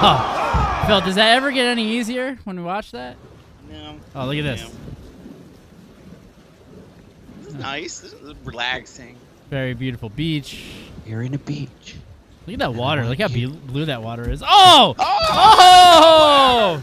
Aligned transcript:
Oh, 0.00 0.82
Phil, 0.86 1.00
does 1.00 1.16
that 1.16 1.36
ever 1.36 1.50
get 1.50 1.66
any 1.66 1.96
easier 1.98 2.38
when 2.44 2.56
we 2.56 2.62
watch 2.62 2.92
that? 2.92 3.16
No. 3.70 3.98
Oh, 4.14 4.26
look 4.26 4.36
at 4.36 4.42
this. 4.44 4.62
No. 4.62 4.70
This 7.40 7.48
is 7.48 7.54
nice. 7.54 7.98
This 8.00 8.12
is 8.12 8.34
relaxing. 8.44 9.16
Very 9.50 9.74
beautiful 9.74 10.08
beach. 10.10 10.64
You're 11.06 11.22
in 11.22 11.34
a 11.34 11.38
beach. 11.38 11.96
Look 12.46 12.54
at 12.54 12.58
that 12.60 12.74
water. 12.74 13.04
Look 13.04 13.18
how 13.20 13.28
blue 13.28 13.50
blue 13.50 13.84
that 13.86 14.02
water 14.02 14.30
is. 14.30 14.42
Oh! 14.46 14.94
Oh! 14.98 16.82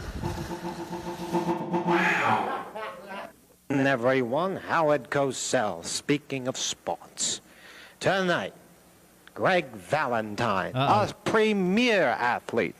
And 3.68 3.86
everyone, 3.86 4.56
Howard 4.56 5.10
Cosell, 5.10 5.84
speaking 5.84 6.46
of 6.48 6.56
sports. 6.56 7.40
Tonight, 8.00 8.52
Greg 9.34 9.66
Valentine, 9.72 10.72
Uh-oh. 10.74 11.10
a 11.10 11.14
premier 11.28 12.04
athlete. 12.04 12.76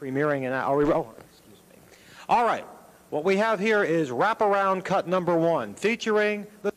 He's 0.00 0.12
premiering 0.12 0.46
an 0.46 0.52
are 0.52 0.76
we 0.76 0.84
oh, 0.84 1.14
excuse 1.30 1.58
me. 1.70 1.78
All 2.28 2.44
right. 2.44 2.64
What 3.10 3.24
we 3.24 3.36
have 3.38 3.58
here 3.58 3.82
is 3.82 4.10
wraparound 4.10 4.84
cut 4.84 5.08
number 5.08 5.36
one, 5.36 5.74
featuring 5.74 6.46
the 6.62 6.72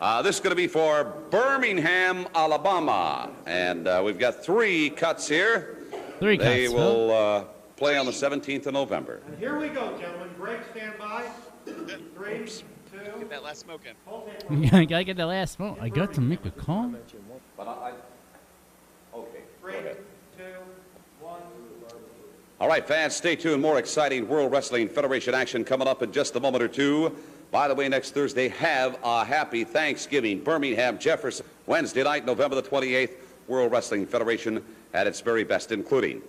Uh, 0.00 0.22
this 0.22 0.36
is 0.36 0.40
going 0.40 0.50
to 0.50 0.56
be 0.56 0.66
for 0.66 1.04
Birmingham, 1.30 2.26
Alabama. 2.34 3.30
And 3.46 3.86
uh, 3.86 4.02
we've 4.04 4.18
got 4.18 4.42
three 4.42 4.88
cuts 4.90 5.28
here. 5.28 5.76
Three 6.18 6.38
They 6.38 6.64
cuts, 6.64 6.74
will 6.74 7.10
uh, 7.12 7.44
play 7.76 7.98
on 7.98 8.06
the 8.06 8.12
17th 8.12 8.66
of 8.66 8.72
November. 8.72 9.20
And 9.26 9.38
here 9.38 9.58
we 9.58 9.68
go, 9.68 9.96
gentlemen. 9.98 10.30
Greg, 10.38 10.60
stand 10.72 10.94
by. 10.98 11.30
Three, 11.66 12.46
two. 12.46 13.18
Get 13.18 13.28
that 13.28 13.42
last 13.42 13.60
smoke 13.60 13.82
in. 13.86 13.94
Phil. 14.06 14.70
I 14.80 14.84
gotta 14.86 15.04
get 15.04 15.18
that 15.18 15.26
last 15.26 15.52
smoke. 15.52 15.78
I 15.80 15.90
got 15.90 16.14
to 16.14 16.20
make 16.22 16.44
a 16.46 16.50
call. 16.50 16.94
But 17.56 17.68
I, 17.68 17.92
okay. 19.14 19.42
Three, 19.60 19.72
two, 19.74 19.84
one. 19.84 19.96
All 22.60 22.68
right, 22.68 22.86
fans, 22.86 23.16
stay 23.16 23.36
tuned. 23.36 23.62
More 23.62 23.78
exciting 23.78 24.28
World 24.28 24.52
Wrestling 24.52 24.86
Federation 24.86 25.32
action 25.32 25.64
coming 25.64 25.88
up 25.88 26.02
in 26.02 26.12
just 26.12 26.36
a 26.36 26.40
moment 26.40 26.62
or 26.62 26.68
two. 26.68 27.16
By 27.50 27.66
the 27.68 27.74
way, 27.74 27.88
next 27.88 28.10
Thursday, 28.12 28.48
have 28.48 28.98
a 29.02 29.24
happy 29.24 29.64
Thanksgiving. 29.64 30.40
Birmingham, 30.40 30.98
Jefferson. 30.98 31.46
Wednesday 31.64 32.02
night, 32.04 32.26
November 32.26 32.56
the 32.56 32.62
28th, 32.62 33.12
World 33.48 33.72
Wrestling 33.72 34.04
Federation 34.06 34.62
at 34.92 35.06
its 35.06 35.22
very 35.22 35.42
best, 35.42 35.72
including 35.72 36.20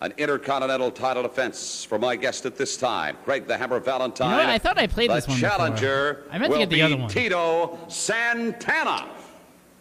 an 0.00 0.14
intercontinental 0.16 0.90
title 0.90 1.22
defense 1.22 1.84
for 1.84 1.98
my 1.98 2.16
guest 2.16 2.46
at 2.46 2.56
this 2.56 2.78
time, 2.78 3.18
Greg 3.26 3.46
the 3.46 3.58
Hammer 3.58 3.78
Valentine. 3.78 4.30
You 4.30 4.36
know 4.36 4.42
what? 4.44 4.48
I 4.48 4.58
thought 4.58 4.78
I 4.78 4.86
played 4.86 5.10
the 5.10 5.16
this 5.16 5.28
one 5.28 5.36
before. 5.36 5.50
challenger 5.50 6.24
I 6.30 6.38
meant 6.38 6.50
to 6.50 6.58
will 6.58 6.58
get 6.60 6.70
the 6.70 6.76
be 6.76 6.82
other 6.82 6.96
one. 6.96 7.10
Tito 7.10 7.78
Santana. 7.88 9.06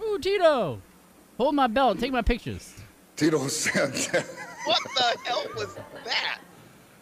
Ooh, 0.03 0.19
Tito! 0.19 0.81
Hold 1.37 1.55
my 1.55 1.67
belt. 1.67 1.91
And 1.91 1.99
take 2.01 2.11
my 2.11 2.21
pictures. 2.21 2.75
Tito 3.15 3.47
Santana. 3.47 4.25
What 4.65 4.81
the 4.95 5.17
hell 5.23 5.45
was 5.55 5.75
that? 6.05 6.39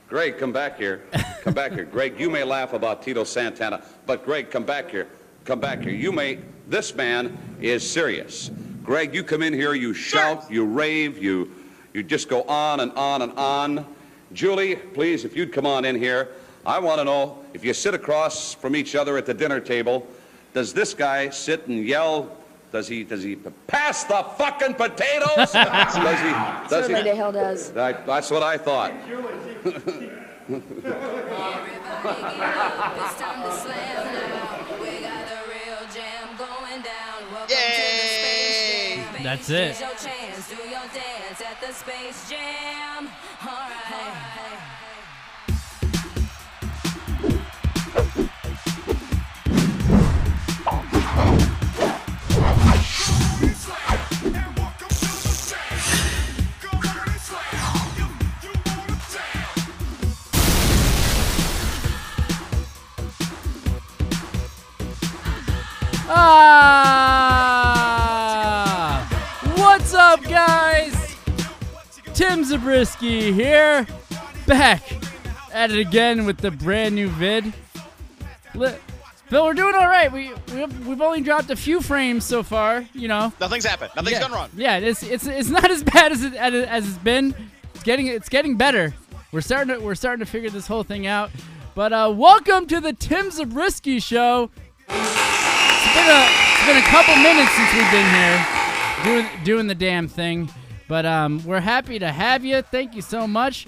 Greg, 0.09 0.37
come 0.37 0.51
back 0.51 0.77
here. 0.77 1.03
Come 1.41 1.53
back 1.53 1.71
here. 1.71 1.85
Greg, 1.85 2.19
you 2.19 2.29
may 2.29 2.43
laugh 2.43 2.73
about 2.73 3.01
Tito 3.01 3.23
Santana, 3.23 3.83
but 4.05 4.25
Greg, 4.25 4.51
come 4.51 4.63
back 4.63 4.91
here. 4.91 5.07
Come 5.45 5.59
back 5.59 5.81
here. 5.81 5.93
You 5.93 6.11
may, 6.11 6.39
this 6.67 6.93
man 6.93 7.37
is 7.61 7.89
serious. 7.89 8.51
Greg, 8.83 9.13
you 9.13 9.23
come 9.23 9.41
in 9.41 9.53
here, 9.53 9.73
you 9.73 9.93
shout, 9.93 10.51
you 10.51 10.65
rave, 10.65 11.17
you, 11.17 11.51
you 11.93 12.03
just 12.03 12.29
go 12.29 12.43
on 12.43 12.81
and 12.81 12.91
on 12.93 13.21
and 13.21 13.31
on. 13.33 13.85
Julie, 14.33 14.75
please, 14.75 15.23
if 15.23 15.35
you'd 15.35 15.53
come 15.53 15.65
on 15.65 15.85
in 15.85 15.95
here. 15.95 16.29
I 16.65 16.77
want 16.79 16.99
to 16.99 17.05
know, 17.05 17.43
if 17.53 17.65
you 17.65 17.73
sit 17.73 17.93
across 17.93 18.53
from 18.53 18.75
each 18.75 18.95
other 18.95 19.17
at 19.17 19.25
the 19.25 19.33
dinner 19.33 19.59
table, 19.59 20.05
does 20.53 20.73
this 20.73 20.93
guy 20.93 21.29
sit 21.29 21.67
and 21.67 21.85
yell, 21.85 22.37
does 22.71 22.87
he, 22.87 23.03
does 23.03 23.23
he 23.23 23.35
pass 23.67 24.03
the 24.05 24.23
fucking 24.37 24.75
potatoes? 24.75 25.51
does 25.53 25.53
he, 25.53 25.59
does 25.59 26.69
Certainly 26.69 27.03
he? 27.03 27.09
the 27.09 27.15
hell 27.15 27.31
does. 27.31 27.71
That- 27.71 28.05
that's 28.05 28.31
what 28.31 28.43
I 28.43 28.57
thought. 28.57 28.93
Yay! 37.49 39.03
That's 39.23 39.49
it. 39.49 39.75
Tim 72.31 72.45
Zabriskie 72.45 73.33
here, 73.33 73.85
back 74.47 74.81
at 75.51 75.69
it 75.69 75.79
again 75.79 76.25
with 76.25 76.37
the 76.37 76.49
brand 76.49 76.95
new 76.95 77.09
vid. 77.09 77.43
Li- 78.55 78.73
Phil, 79.27 79.43
we're 79.43 79.53
doing 79.53 79.75
all 79.75 79.89
right. 79.89 80.09
We 80.09 80.31
we've, 80.55 80.87
we've 80.87 81.01
only 81.01 81.19
dropped 81.19 81.49
a 81.49 81.57
few 81.57 81.81
frames 81.81 82.23
so 82.23 82.41
far. 82.41 82.85
You 82.93 83.09
know, 83.09 83.33
Nothing's 83.41 83.65
happened. 83.65 83.91
Nothing's 83.97 84.13
yeah, 84.13 84.21
gone 84.21 84.31
wrong. 84.31 84.49
Yeah, 84.55 84.77
it's 84.77 85.03
it's 85.03 85.27
it's 85.27 85.49
not 85.49 85.69
as 85.69 85.83
bad 85.93 86.13
as 86.13 86.23
it 86.23 86.33
as 86.33 86.87
it's 86.87 86.97
been. 86.99 87.35
It's 87.75 87.83
getting 87.83 88.07
it's 88.07 88.29
getting 88.29 88.55
better. 88.55 88.93
We're 89.33 89.41
starting 89.41 89.75
to 89.75 89.81
we're 89.81 89.95
starting 89.95 90.25
to 90.25 90.31
figure 90.31 90.49
this 90.49 90.67
whole 90.67 90.83
thing 90.83 91.07
out. 91.07 91.31
But 91.75 91.91
uh, 91.91 92.13
welcome 92.15 92.65
to 92.67 92.79
the 92.79 92.93
Tim 92.93 93.29
Zabriskie 93.29 93.99
show. 93.99 94.49
It's 94.87 95.93
been 95.93 96.07
a 96.07 96.27
it's 96.29 96.65
been 96.65 96.77
a 96.77 96.87
couple 96.87 97.13
minutes 97.17 97.51
since 97.51 97.73
we've 97.73 97.91
been 97.91 98.09
here 98.09 98.47
doing 99.03 99.43
doing 99.43 99.67
the 99.67 99.75
damn 99.75 100.07
thing. 100.07 100.49
But 100.91 101.05
um, 101.05 101.41
we're 101.45 101.61
happy 101.61 101.99
to 101.99 102.11
have 102.11 102.43
you. 102.43 102.61
Thank 102.61 102.95
you 102.95 103.01
so 103.01 103.25
much. 103.25 103.65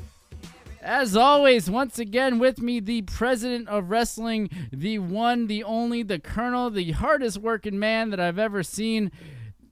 As 0.82 1.16
always, 1.16 1.70
once 1.70 1.98
again 1.98 2.38
with 2.38 2.62
me, 2.62 2.82
the 2.82 3.04
president 3.04 3.70
of 3.70 3.90
wrestling, 3.90 4.50
the 4.74 5.00
one, 5.00 5.48
the 5.48 5.64
only, 5.64 6.04
the 6.04 6.20
colonel, 6.20 6.70
the 6.70 6.92
hardest 6.92 7.38
working 7.38 7.80
man 7.80 8.10
that 8.10 8.20
I've 8.20 8.38
ever 8.38 8.62
seen, 8.62 9.10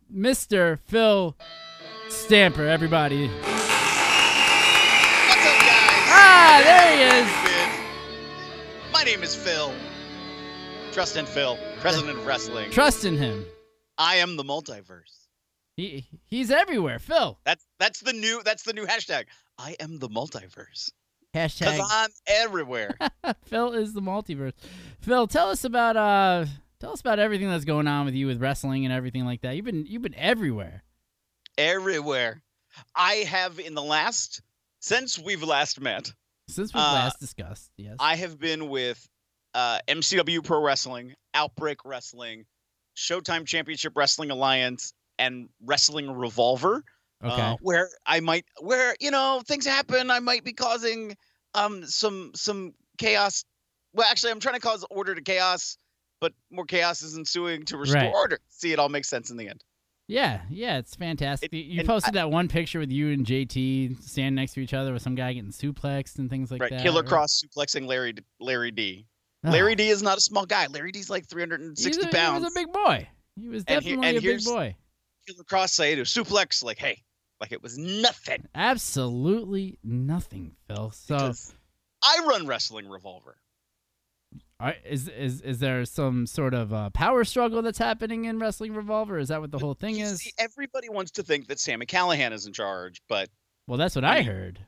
Mr. 0.10 0.80
Phil 0.80 1.36
Stamper. 2.08 2.66
Everybody. 2.66 3.28
What's 3.28 3.48
up, 5.46 5.60
guys? 5.60 6.08
Ah, 6.08 6.62
there 6.64 6.96
he 6.96 7.04
is. 7.20 7.28
My 8.94 9.04
name 9.04 9.24
is 9.24 9.36
Phil. 9.36 9.74
Trust 10.94 11.18
in 11.18 11.26
Phil, 11.26 11.60
president 11.82 12.18
of 12.18 12.26
wrestling. 12.26 12.72
Trust 12.72 13.04
in 13.04 13.18
him. 13.18 13.44
I 13.98 14.16
am 14.16 14.38
the 14.38 14.46
multiverse. 14.46 15.21
He 15.78 16.06
he's 16.26 16.52
everywhere. 16.52 17.00
Phil. 17.00 17.40
That's 17.46 17.66
that's 17.80 18.00
the 18.02 18.14
new 18.14 18.42
that's 18.44 18.64
the 18.64 18.74
new 18.74 18.86
hashtag. 18.86 19.26
I 19.58 19.76
am 19.80 20.00
the 20.00 20.10
multiverse 20.10 20.92
Hashtag. 21.34 21.60
because 21.60 21.90
I'm 21.92 22.10
everywhere. 22.28 22.98
Phil 23.46 23.74
is 23.74 23.94
the 23.94 24.02
multiverse. 24.02 24.54
Phil, 25.02 25.28
tell 25.28 25.50
us 25.50 25.64
about 25.64 25.96
uh 25.98 26.46
tell 26.80 26.92
us 26.92 27.00
about 27.02 27.20
everything 27.20 27.50
that's 27.50 27.66
going 27.66 27.88
on 27.88 28.06
with 28.06 28.16
you 28.16 28.28
with 28.28 28.42
wrestling 28.42 28.86
and 28.86 28.94
everything 28.94 29.26
like 29.26 29.42
that. 29.42 29.56
You've 29.56 29.66
been 29.66 29.86
you've 29.88 30.02
been 30.02 30.16
everywhere. 30.16 30.84
everywhere. 31.58 32.42
I 32.96 33.14
have 33.28 33.60
in 33.60 33.74
the 33.74 33.82
last 33.84 34.42
since 34.80 35.20
we've 35.20 35.44
last 35.44 35.80
met, 35.80 36.12
Since 36.48 36.74
we've 36.74 36.82
Uh, 36.84 36.94
last 36.94 37.20
discussed, 37.20 37.70
yes. 37.78 37.96
I 38.00 38.16
have 38.16 38.40
been 38.40 38.70
with 38.70 39.08
uh, 39.54 39.80
MCW 39.88 40.44
Pro 40.44 40.62
Wrestling, 40.62 41.14
Outbreak 41.34 41.86
Wrestling, 41.86 42.46
Showtime 42.96 43.46
Championship 43.46 43.94
Wrestling 43.96 44.32
Alliance, 44.32 44.94
and 45.20 45.50
Wrestling 45.64 46.08
a 46.08 46.14
Revolver. 46.14 46.84
Okay. 47.24 47.40
Uh, 47.42 47.56
where 47.62 47.90
I 48.06 48.20
might, 48.20 48.46
where 48.62 48.96
you 49.00 49.12
know 49.12 49.44
things 49.46 49.66
happen, 49.66 50.10
I 50.10 50.20
might 50.20 50.44
be 50.44 50.54
causing 50.54 51.16
um 51.54 51.86
some 51.86 52.32
some 52.36 52.74
chaos. 52.98 53.44
Well, 53.94 54.08
actually, 54.10 54.32
I'm 54.32 54.40
trying 54.40 54.56
to 54.56 54.62
cause 54.62 54.84
order 54.90 55.14
to 55.14 55.22
chaos, 55.22 55.78
but 56.20 56.34
more 56.50 56.66
chaos 56.66 57.02
is 57.04 57.16
ensuing 57.18 57.64
to 57.66 57.78
restore 57.78 58.02
Right. 58.02 58.14
order. 58.14 58.40
See, 58.50 58.72
it 58.74 58.80
all 58.80 58.90
makes 58.90 59.08
sense 59.10 59.30
in 59.30 59.38
the 59.38 59.48
end. 59.50 59.64
Yeah, 60.08 60.42
yeah, 60.50 60.78
it's 60.78 60.96
fantastic. 60.96 61.54
It- 61.54 61.58
you 61.58 61.84
posted 61.86 62.16
that 62.16 62.32
one 62.32 62.48
picture 62.48 62.80
with 62.80 62.92
you 62.92 63.12
and 63.12 63.26
JT 63.26 64.02
standing 64.02 64.36
next 64.36 64.54
to 64.54 64.60
each 64.62 64.74
other 64.74 64.92
with 64.92 65.02
some 65.04 65.16
guy 65.16 65.32
getting 65.34 65.52
suplexed 65.52 66.18
and 66.20 66.30
things 66.30 66.50
like 66.52 66.60
that. 66.60 66.64
right, 66.66 66.72
that. 66.78 66.84
Killer 66.84 67.02
right? 67.02 67.10
Cross 67.10 67.44
suplexing 67.46 67.86
Larry 67.86 68.14
D- 68.14 68.24
Larry 68.40 68.72
D. 68.72 69.06
Ah, 69.46 69.52
Larry 69.52 69.76
D 69.76 69.90
is 69.90 70.02
not 70.02 70.18
a 70.18 70.22
small 70.22 70.46
guy. 70.46 70.68
Larry 70.68 70.92
D's 70.92 71.10
like 71.10 71.24
he's 71.24 71.32
360 71.32 72.08
a, 72.08 72.10
pounds. 72.12 72.40
He 72.40 72.44
was 72.44 72.52
a 72.52 72.60
big 72.60 72.74
boy. 72.74 73.08
He 73.36 73.48
was 73.48 73.64
And 73.68 73.84
he- 73.84 73.92
definitely 73.92 74.08
and 74.10 74.18
a 74.18 74.22
big 74.22 74.44
boy. 74.44 74.76
Killer 75.28 75.44
Kross 75.44 75.70
say 75.70 75.96
to 75.96 76.02
suplex 76.04 76.64
like, 76.64 76.78
hey, 76.80 77.02
like 77.40 77.52
it 77.52 77.62
was 77.62 77.78
nothing. 77.78 78.48
Absolutely 78.56 79.78
nothing, 79.84 80.56
Phil. 80.68 80.92
So, 80.92 81.16
because 81.16 81.54
I 82.04 82.26
run 82.28 82.48
Wrestling 82.48 82.90
Revolver. 82.90 83.38
are, 84.60 84.76
is 84.86 85.08
is 85.08 85.42
is 85.42 85.60
there 85.60 85.84
some 85.86 86.26
sort 86.28 86.54
of 86.54 86.74
uh, 86.74 86.90
power 86.92 87.24
struggle 87.24 87.62
that's 87.62 87.78
happening 87.80 88.26
in 88.26 88.40
Wrestling 88.40 88.74
Revolver? 88.74 89.18
Is 89.18 89.30
that 89.30 89.42
what 89.42 89.52
the 89.52 89.60
whole 89.60 89.74
thing 89.74 89.98
is? 90.00 90.22
see, 90.22 90.32
everybody 90.38 90.90
wants 90.90 91.12
to 91.12 91.24
think 91.24 91.48
that 91.48 91.60
Sami 91.60 91.86
Callihan 91.86 92.32
is 92.32 92.46
in 92.46 92.54
charge, 92.54 93.02
but 93.08 93.30
Well, 93.68 93.78
that's 93.78 93.96
what 93.96 94.06
I 94.06 94.18
I 94.18 94.22
heard. 94.24 94.60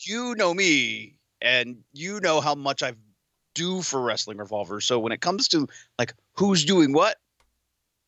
you 0.00 0.34
know 0.36 0.52
me 0.54 1.18
and 1.40 1.82
you 1.92 2.20
know 2.20 2.40
how 2.40 2.54
much 2.54 2.82
I 2.82 2.92
do 3.54 3.82
for 3.82 4.00
Wrestling 4.00 4.38
Revolver. 4.38 4.80
So 4.80 4.98
when 4.98 5.12
it 5.12 5.20
comes 5.20 5.48
to 5.48 5.68
like 5.98 6.14
who's 6.34 6.64
doing 6.64 6.92
what, 6.92 7.16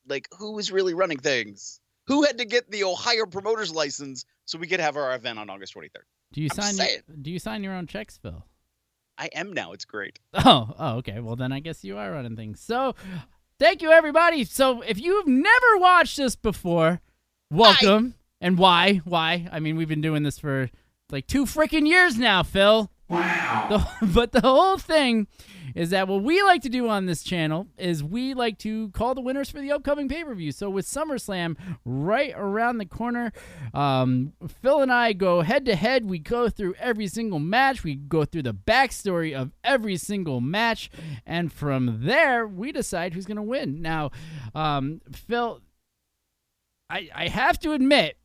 like 0.08 0.28
who 0.38 0.58
is 0.58 0.72
really 0.72 0.94
running 0.94 1.18
things, 1.18 1.80
who 2.06 2.22
had 2.24 2.38
to 2.38 2.44
get 2.44 2.70
the 2.70 2.84
Ohio 2.84 3.26
promoters 3.26 3.72
license 3.72 4.24
so 4.44 4.58
we 4.58 4.66
could 4.66 4.80
have 4.80 4.96
our 4.96 5.14
event 5.14 5.38
on 5.38 5.48
August 5.50 5.74
23rd. 5.74 6.04
Do 6.32 6.42
you 6.42 6.48
I'm 6.52 6.62
sign 6.62 6.76
your, 6.76 6.86
saying. 6.86 7.00
Do 7.22 7.30
you 7.30 7.38
sign 7.38 7.62
your 7.62 7.74
own 7.74 7.86
checks, 7.86 8.18
Phil? 8.18 8.44
I 9.16 9.28
am 9.34 9.52
now. 9.52 9.72
It's 9.72 9.84
great. 9.84 10.18
Oh, 10.34 10.74
oh, 10.78 10.96
okay. 10.96 11.20
Well, 11.20 11.36
then 11.36 11.52
I 11.52 11.60
guess 11.60 11.84
you 11.84 11.96
are 11.96 12.10
running 12.10 12.36
things. 12.36 12.60
So, 12.60 12.94
thank 13.58 13.82
you, 13.82 13.90
everybody. 13.90 14.44
So, 14.44 14.82
if 14.82 15.00
you've 15.00 15.28
never 15.28 15.78
watched 15.78 16.16
this 16.16 16.34
before, 16.36 17.00
welcome. 17.50 18.14
And 18.40 18.58
why? 18.58 19.00
Why? 19.04 19.48
I 19.52 19.60
mean, 19.60 19.76
we've 19.76 19.88
been 19.88 20.00
doing 20.00 20.22
this 20.24 20.38
for 20.38 20.68
like 21.10 21.26
two 21.26 21.44
freaking 21.46 21.86
years 21.86 22.18
now, 22.18 22.42
Phil. 22.42 22.90
Wow. 23.08 23.86
but 24.02 24.32
the 24.32 24.40
whole 24.40 24.78
thing 24.78 25.26
is 25.74 25.90
that 25.90 26.08
what 26.08 26.22
we 26.22 26.42
like 26.42 26.62
to 26.62 26.68
do 26.68 26.88
on 26.88 27.06
this 27.06 27.22
channel 27.22 27.66
is 27.76 28.02
we 28.02 28.32
like 28.32 28.58
to 28.58 28.90
call 28.90 29.14
the 29.14 29.20
winners 29.20 29.50
for 29.50 29.60
the 29.60 29.72
upcoming 29.72 30.08
pay 30.08 30.24
per 30.24 30.34
view. 30.34 30.52
So 30.52 30.70
with 30.70 30.86
SummerSlam 30.86 31.56
right 31.84 32.32
around 32.36 32.78
the 32.78 32.86
corner, 32.86 33.32
um, 33.72 34.32
Phil 34.62 34.80
and 34.80 34.92
I 34.92 35.12
go 35.12 35.42
head 35.42 35.66
to 35.66 35.74
head. 35.74 36.08
We 36.08 36.18
go 36.18 36.48
through 36.48 36.74
every 36.78 37.08
single 37.08 37.38
match. 37.38 37.84
We 37.84 37.96
go 37.96 38.24
through 38.24 38.42
the 38.42 38.54
backstory 38.54 39.34
of 39.34 39.52
every 39.62 39.96
single 39.96 40.40
match, 40.40 40.90
and 41.26 41.52
from 41.52 42.00
there 42.04 42.46
we 42.46 42.72
decide 42.72 43.14
who's 43.14 43.26
going 43.26 43.36
to 43.36 43.42
win. 43.42 43.82
Now, 43.82 44.12
um, 44.54 45.00
Phil, 45.12 45.60
I 46.88 47.08
I 47.14 47.28
have 47.28 47.58
to 47.60 47.72
admit 47.72 48.16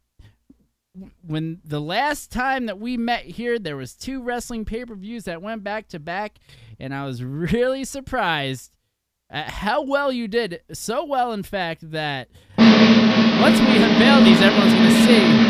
when 1.25 1.59
the 1.63 1.79
last 1.79 2.31
time 2.31 2.65
that 2.65 2.79
we 2.79 2.97
met 2.97 3.23
here 3.23 3.59
there 3.59 3.77
was 3.77 3.93
two 3.93 4.23
wrestling 4.23 4.65
pay-per-views 4.65 5.25
that 5.25 5.41
went 5.41 5.63
back 5.63 5.87
to 5.87 5.99
back 5.99 6.39
and 6.79 6.93
i 6.93 7.05
was 7.05 7.23
really 7.53 7.85
surprised 7.85 8.71
at 9.29 9.49
how 9.49 9.83
well 9.83 10.11
you 10.11 10.27
did 10.27 10.61
so 10.73 11.05
well 11.05 11.31
in 11.31 11.43
fact 11.43 11.91
that 11.91 12.27
once 12.57 13.59
we 13.59 13.77
unveil 13.77 14.23
these 14.23 14.41
everyone's 14.41 14.73
going 14.73 14.89
to 14.89 15.05
see 15.05 15.49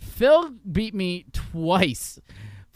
phil 0.00 0.50
beat 0.70 0.94
me 0.94 1.24
twice 1.32 2.20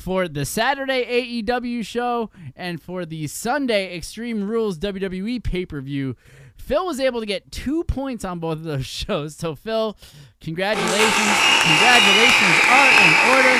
for 0.02 0.26
the 0.26 0.44
Saturday 0.44 1.43
AEW 1.44 1.87
show 1.87 2.31
and 2.56 2.82
for 2.82 3.06
the 3.06 3.28
Sunday 3.28 3.96
Extreme 3.96 4.49
Rules 4.49 4.76
WWE 4.78 5.43
pay 5.43 5.64
per 5.64 5.81
view. 5.81 6.16
Phil 6.62 6.87
was 6.87 7.00
able 7.00 7.20
to 7.20 7.26
get 7.26 7.50
two 7.50 7.85
points 7.85 8.25
on 8.25 8.38
both 8.38 8.59
of 8.59 8.64
those 8.64 8.87
shows. 9.03 9.37
So, 9.37 9.55
Phil, 9.55 9.97
congratulations. 10.41 11.37
Congratulations 11.62 12.56
are 12.70 12.91
in 13.03 13.12
order. 13.37 13.55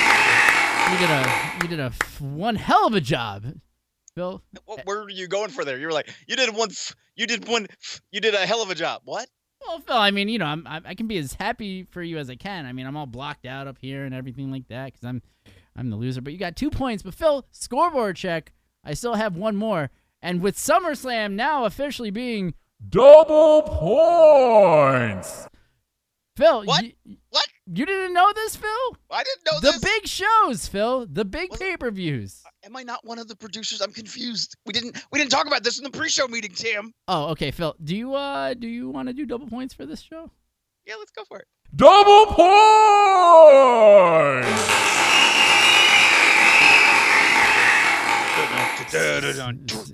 You 0.93 0.99
did 0.99 1.11
a 1.11 1.53
you 1.63 1.69
did 1.69 1.81
a 1.81 1.85
f- 1.85 2.21
one 2.21 2.55
hell 2.57 2.87
of 2.87 2.95
a 2.95 3.01
job, 3.01 3.45
Phil. 4.15 4.43
What, 4.67 4.85
where 4.85 5.01
were 5.03 5.11
you 5.11 5.27
going 5.29 5.51
for 5.51 5.65
there? 5.65 5.79
You 5.79 5.87
were 5.87 5.93
like, 5.93 6.09
you 6.27 6.37
did 6.37 6.55
one, 6.55 6.71
f- 6.71 6.95
you 7.17 7.27
did 7.27 7.49
one, 7.49 7.67
f- 7.71 8.01
you 8.11 8.21
did 8.21 8.35
a 8.35 8.47
hell 8.47 8.63
of 8.63 8.71
a 8.71 8.75
job. 8.75 9.03
What? 9.05 9.29
Well, 9.67 9.79
Phil, 9.81 9.97
I 9.97 10.11
mean, 10.11 10.29
you 10.29 10.39
know, 10.39 10.47
I'm, 10.47 10.67
I 10.67 10.81
I 10.85 10.95
can 10.95 11.07
be 11.07 11.19
as 11.19 11.35
happy 11.35 11.85
for 11.91 12.03
you 12.03 12.19
as 12.19 12.29
I 12.29 12.35
can. 12.37 12.67
I 12.67 12.73
mean, 12.73 12.87
I'm 12.87 12.97
all 12.97 13.07
blocked 13.07 13.47
out 13.47 13.67
up 13.69 13.79
here 13.81 14.05
and 14.05 14.15
everything 14.15 14.51
like 14.51 14.69
that 14.69 14.87
because 14.93 15.05
I'm 15.05 15.23
I'm 15.77 15.89
the 15.91 15.97
loser. 15.97 16.21
But 16.21 16.33
you 16.33 16.39
got 16.39 16.57
two 16.57 16.71
points. 16.71 17.03
But 17.03 17.15
Phil, 17.15 17.47
scoreboard 17.53 18.17
check. 18.17 18.53
I 18.85 18.95
still 18.95 19.15
have 19.15 19.37
one 19.37 19.57
more. 19.57 19.91
And 20.21 20.41
with 20.41 20.57
SummerSlam 20.57 21.33
now 21.33 21.65
officially 21.65 22.11
being 22.11 22.55
double 22.89 23.63
points, 23.63 25.47
Phil, 26.37 26.65
What? 26.65 26.85
You, 26.85 26.93
What? 27.31 27.47
you 27.67 27.87
didn't 27.87 28.15
know 28.15 28.33
this, 28.35 28.57
Phil? 28.57 28.97
I 29.11 29.23
didn't 29.23 29.45
know 29.47 29.61
The 29.61 29.73
this. 29.73 29.81
big 29.81 30.07
shows, 30.07 30.67
Phil. 30.67 31.07
The 31.07 31.25
big 31.25 31.51
Was- 31.51 31.61
pay 31.61 31.77
per 31.77 31.91
views. 31.91 32.43
Am 32.65 32.77
I 32.77 32.83
not 32.85 33.05
one 33.05 33.19
of 33.19 33.29
the 33.29 33.37
producers? 33.37 33.81
I'm 33.81 33.93
confused. 33.93 34.55
We 34.67 34.73
didn't 34.73 34.97
we 35.11 35.19
didn't 35.19 35.31
talk 35.33 35.47
about 35.47 35.63
this 35.65 35.79
in 35.79 35.85
the 35.85 35.91
pre-show 35.91 36.29
meeting, 36.29 36.53
Tim. 36.55 36.93
Oh, 37.09 37.31
okay, 37.31 37.51
Phil. 37.51 37.75
Do 37.83 37.97
you 37.97 38.15
uh 38.15 38.55
do 38.55 38.69
you 38.69 38.89
want 38.89 39.09
to 39.09 39.13
do 39.15 39.27
double 39.27 39.49
points 39.49 39.75
for 39.75 39.85
this 39.85 40.01
show? 40.01 40.31
Yeah, 40.87 40.95
let's 40.99 41.11
go 41.13 41.25
for 41.25 41.39
it. 41.39 41.47
Double 41.77 42.27
points. 42.27 42.43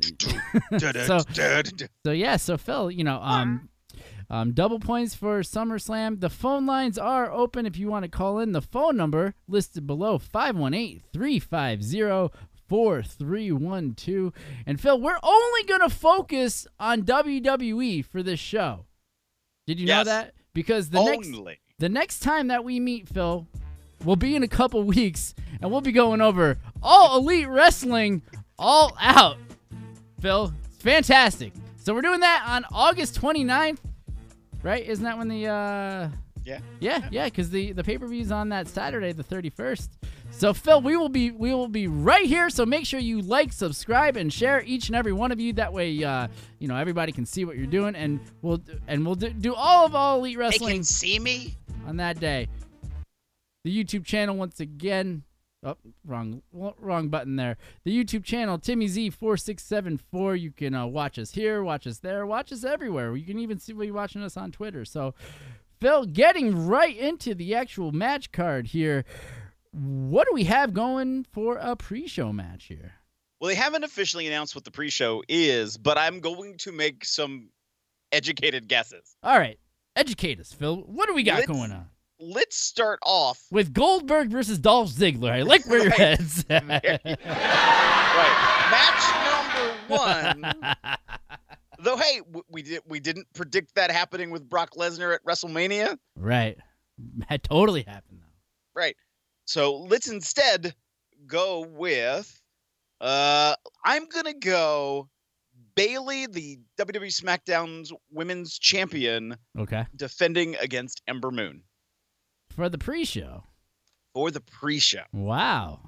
So- 1.06 1.18
So 2.04 2.12
yeah, 2.12 2.36
so 2.36 2.56
Phil, 2.56 2.90
you 2.90 3.04
know, 3.04 3.18
um, 3.22 3.68
um, 4.30 4.52
double 4.52 4.78
points 4.78 5.14
for 5.14 5.40
SummerSlam. 5.40 6.20
The 6.20 6.28
phone 6.30 6.66
lines 6.66 6.98
are 6.98 7.30
open 7.32 7.64
if 7.66 7.76
you 7.78 7.88
want 7.88 8.04
to 8.04 8.10
call 8.10 8.38
in. 8.40 8.52
The 8.52 8.60
phone 8.62 8.96
number 8.96 9.34
listed 9.48 9.86
below 9.86 10.18
518-350-4312. 12.70 14.32
And 14.66 14.80
Phil, 14.80 15.00
we're 15.00 15.18
only 15.22 15.62
gonna 15.64 15.88
focus 15.88 16.66
on 16.78 17.02
WWE 17.02 18.04
for 18.04 18.22
this 18.22 18.40
show. 18.40 18.84
Did 19.66 19.80
you 19.80 19.86
know 19.86 19.92
that? 20.06 20.34
Because 20.54 20.90
the 20.90 20.98
next 21.10 21.28
the 21.78 21.88
next 21.88 22.20
time 22.20 22.48
that 22.48 22.64
we 22.64 22.80
meet, 22.80 23.08
Phil, 23.08 23.46
will 24.04 24.16
be 24.16 24.34
in 24.34 24.42
a 24.42 24.48
couple 24.48 24.82
weeks, 24.82 25.34
and 25.60 25.70
we'll 25.70 25.80
be 25.80 25.92
going 25.92 26.20
over 26.20 26.58
all 26.82 27.18
elite 27.18 27.48
wrestling, 27.48 28.22
all 28.58 28.96
out. 29.00 29.36
Phil, 30.20 30.52
it's 30.66 30.82
fantastic. 30.82 31.52
So 31.76 31.94
we're 31.94 32.02
doing 32.02 32.20
that 32.20 32.44
on 32.48 32.64
August 32.72 33.20
29th, 33.20 33.78
right? 34.62 34.84
Isn't 34.86 35.04
that 35.04 35.16
when 35.16 35.28
the 35.28 35.46
uh 35.46 36.08
Yeah. 36.44 36.60
yeah, 36.80 37.08
yeah, 37.10 37.24
because 37.26 37.50
the 37.50 37.72
the 37.72 37.84
pay 37.84 37.98
per 37.98 38.06
view's 38.06 38.30
on 38.32 38.48
that 38.50 38.68
Saturday, 38.68 39.12
the 39.12 39.24
31st. 39.24 39.88
So 40.30 40.52
Phil, 40.52 40.80
we 40.82 40.96
will 40.96 41.08
be 41.08 41.30
we 41.30 41.54
will 41.54 41.68
be 41.68 41.86
right 41.88 42.26
here. 42.26 42.50
So 42.50 42.66
make 42.66 42.84
sure 42.86 43.00
you 43.00 43.22
like, 43.22 43.52
subscribe, 43.52 44.16
and 44.16 44.30
share 44.32 44.62
each 44.62 44.88
and 44.88 44.96
every 44.96 45.12
one 45.12 45.32
of 45.32 45.40
you. 45.40 45.52
That 45.54 45.72
way, 45.72 46.02
uh, 46.04 46.28
you 46.58 46.68
know 46.68 46.76
everybody 46.76 47.12
can 47.12 47.24
see 47.24 47.44
what 47.44 47.56
you're 47.56 47.66
doing, 47.66 47.94
and 47.96 48.20
we'll 48.42 48.60
and 48.86 49.06
we'll 49.06 49.14
do, 49.14 49.30
do 49.30 49.54
all 49.54 49.86
of 49.86 49.94
all 49.94 50.18
elite 50.18 50.34
They 50.36 50.40
wrestling 50.40 50.74
can 50.76 50.84
see 50.84 51.18
me. 51.18 51.56
on 51.86 51.96
that 51.96 52.20
day. 52.20 52.48
The 53.64 53.84
YouTube 53.84 54.04
channel 54.04 54.36
once 54.36 54.60
again. 54.60 55.22
Oh, 55.64 55.76
wrong, 56.04 56.42
wrong 56.52 57.08
button 57.08 57.34
there. 57.34 57.56
The 57.84 57.90
YouTube 58.04 58.22
channel 58.24 58.58
Timmy 58.58 58.86
Z 58.86 59.10
four 59.10 59.36
six 59.36 59.64
seven 59.64 59.98
four. 59.98 60.36
You 60.36 60.52
can 60.52 60.72
uh, 60.74 60.86
watch 60.86 61.18
us 61.18 61.32
here, 61.32 61.64
watch 61.64 61.84
us 61.86 61.98
there, 61.98 62.24
watch 62.26 62.52
us 62.52 62.62
everywhere. 62.62 63.16
You 63.16 63.26
can 63.26 63.40
even 63.40 63.58
see 63.58 63.72
we 63.72 63.90
watching 63.90 64.22
us 64.22 64.36
on 64.36 64.52
Twitter. 64.52 64.84
So, 64.84 65.14
Phil, 65.80 66.04
getting 66.06 66.66
right 66.66 66.96
into 66.96 67.34
the 67.34 67.56
actual 67.56 67.90
match 67.90 68.30
card 68.30 68.68
here. 68.68 69.04
What 69.72 70.26
do 70.28 70.32
we 70.32 70.44
have 70.44 70.72
going 70.72 71.24
for 71.24 71.56
a 71.56 71.74
pre-show 71.76 72.32
match 72.32 72.64
here? 72.66 72.92
Well, 73.40 73.48
they 73.48 73.54
haven't 73.54 73.84
officially 73.84 74.26
announced 74.26 74.54
what 74.54 74.64
the 74.64 74.70
pre-show 74.70 75.22
is, 75.28 75.76
but 75.76 75.98
I'm 75.98 76.20
going 76.20 76.56
to 76.58 76.72
make 76.72 77.04
some 77.04 77.50
educated 78.12 78.68
guesses. 78.68 79.16
All 79.22 79.38
right, 79.38 79.58
educate 79.96 80.38
us, 80.40 80.52
Phil. 80.52 80.76
What 80.76 81.08
do 81.08 81.14
we 81.14 81.24
got 81.24 81.36
Let's- 81.40 81.48
going 81.48 81.72
on 81.72 81.86
Let's 82.20 82.56
start 82.56 82.98
off 83.04 83.40
with 83.50 83.72
Goldberg 83.72 84.30
versus 84.30 84.58
Dolph 84.58 84.90
Ziggler? 84.90 85.30
I 85.30 85.42
like 85.42 85.64
where 85.66 85.82
your 85.82 85.90
Right. 85.90 85.98
head's 86.18 86.44
at. 86.50 86.66
right. 86.68 87.16
Match 88.70 89.04
number 89.24 89.74
one. 89.88 90.44
Though, 91.80 91.96
hey, 91.96 92.20
we 92.48 92.62
did 92.62 92.80
we 92.86 92.98
didn't 92.98 93.28
predict 93.34 93.76
that 93.76 93.92
happening 93.92 94.30
with 94.30 94.48
Brock 94.48 94.70
Lesnar 94.76 95.14
at 95.14 95.24
WrestleMania, 95.24 95.96
Right. 96.16 96.58
That 97.28 97.44
totally 97.44 97.82
happened 97.82 98.18
though. 98.22 98.80
right? 98.80 98.96
So 99.44 99.76
let's 99.76 100.08
instead 100.08 100.74
go 101.28 101.60
with 101.60 102.40
Uh, 103.00 103.54
I'm 103.84 104.08
gonna 104.08 104.34
go 104.34 105.08
Bayley, 105.76 106.26
the 106.26 106.58
WWE 106.78 107.14
SmackDown's 107.16 107.92
Women's 108.10 108.58
Champion, 108.58 109.36
Okay. 109.56 109.86
defending 109.94 110.56
against 110.56 111.00
Ember 111.06 111.30
Moon 111.30 111.62
For 112.58 112.68
the 112.68 112.76
pre-show. 112.76 113.44
for 114.14 114.32
the 114.32 114.40
pre-show. 114.40 115.04
Wow. 115.12 115.78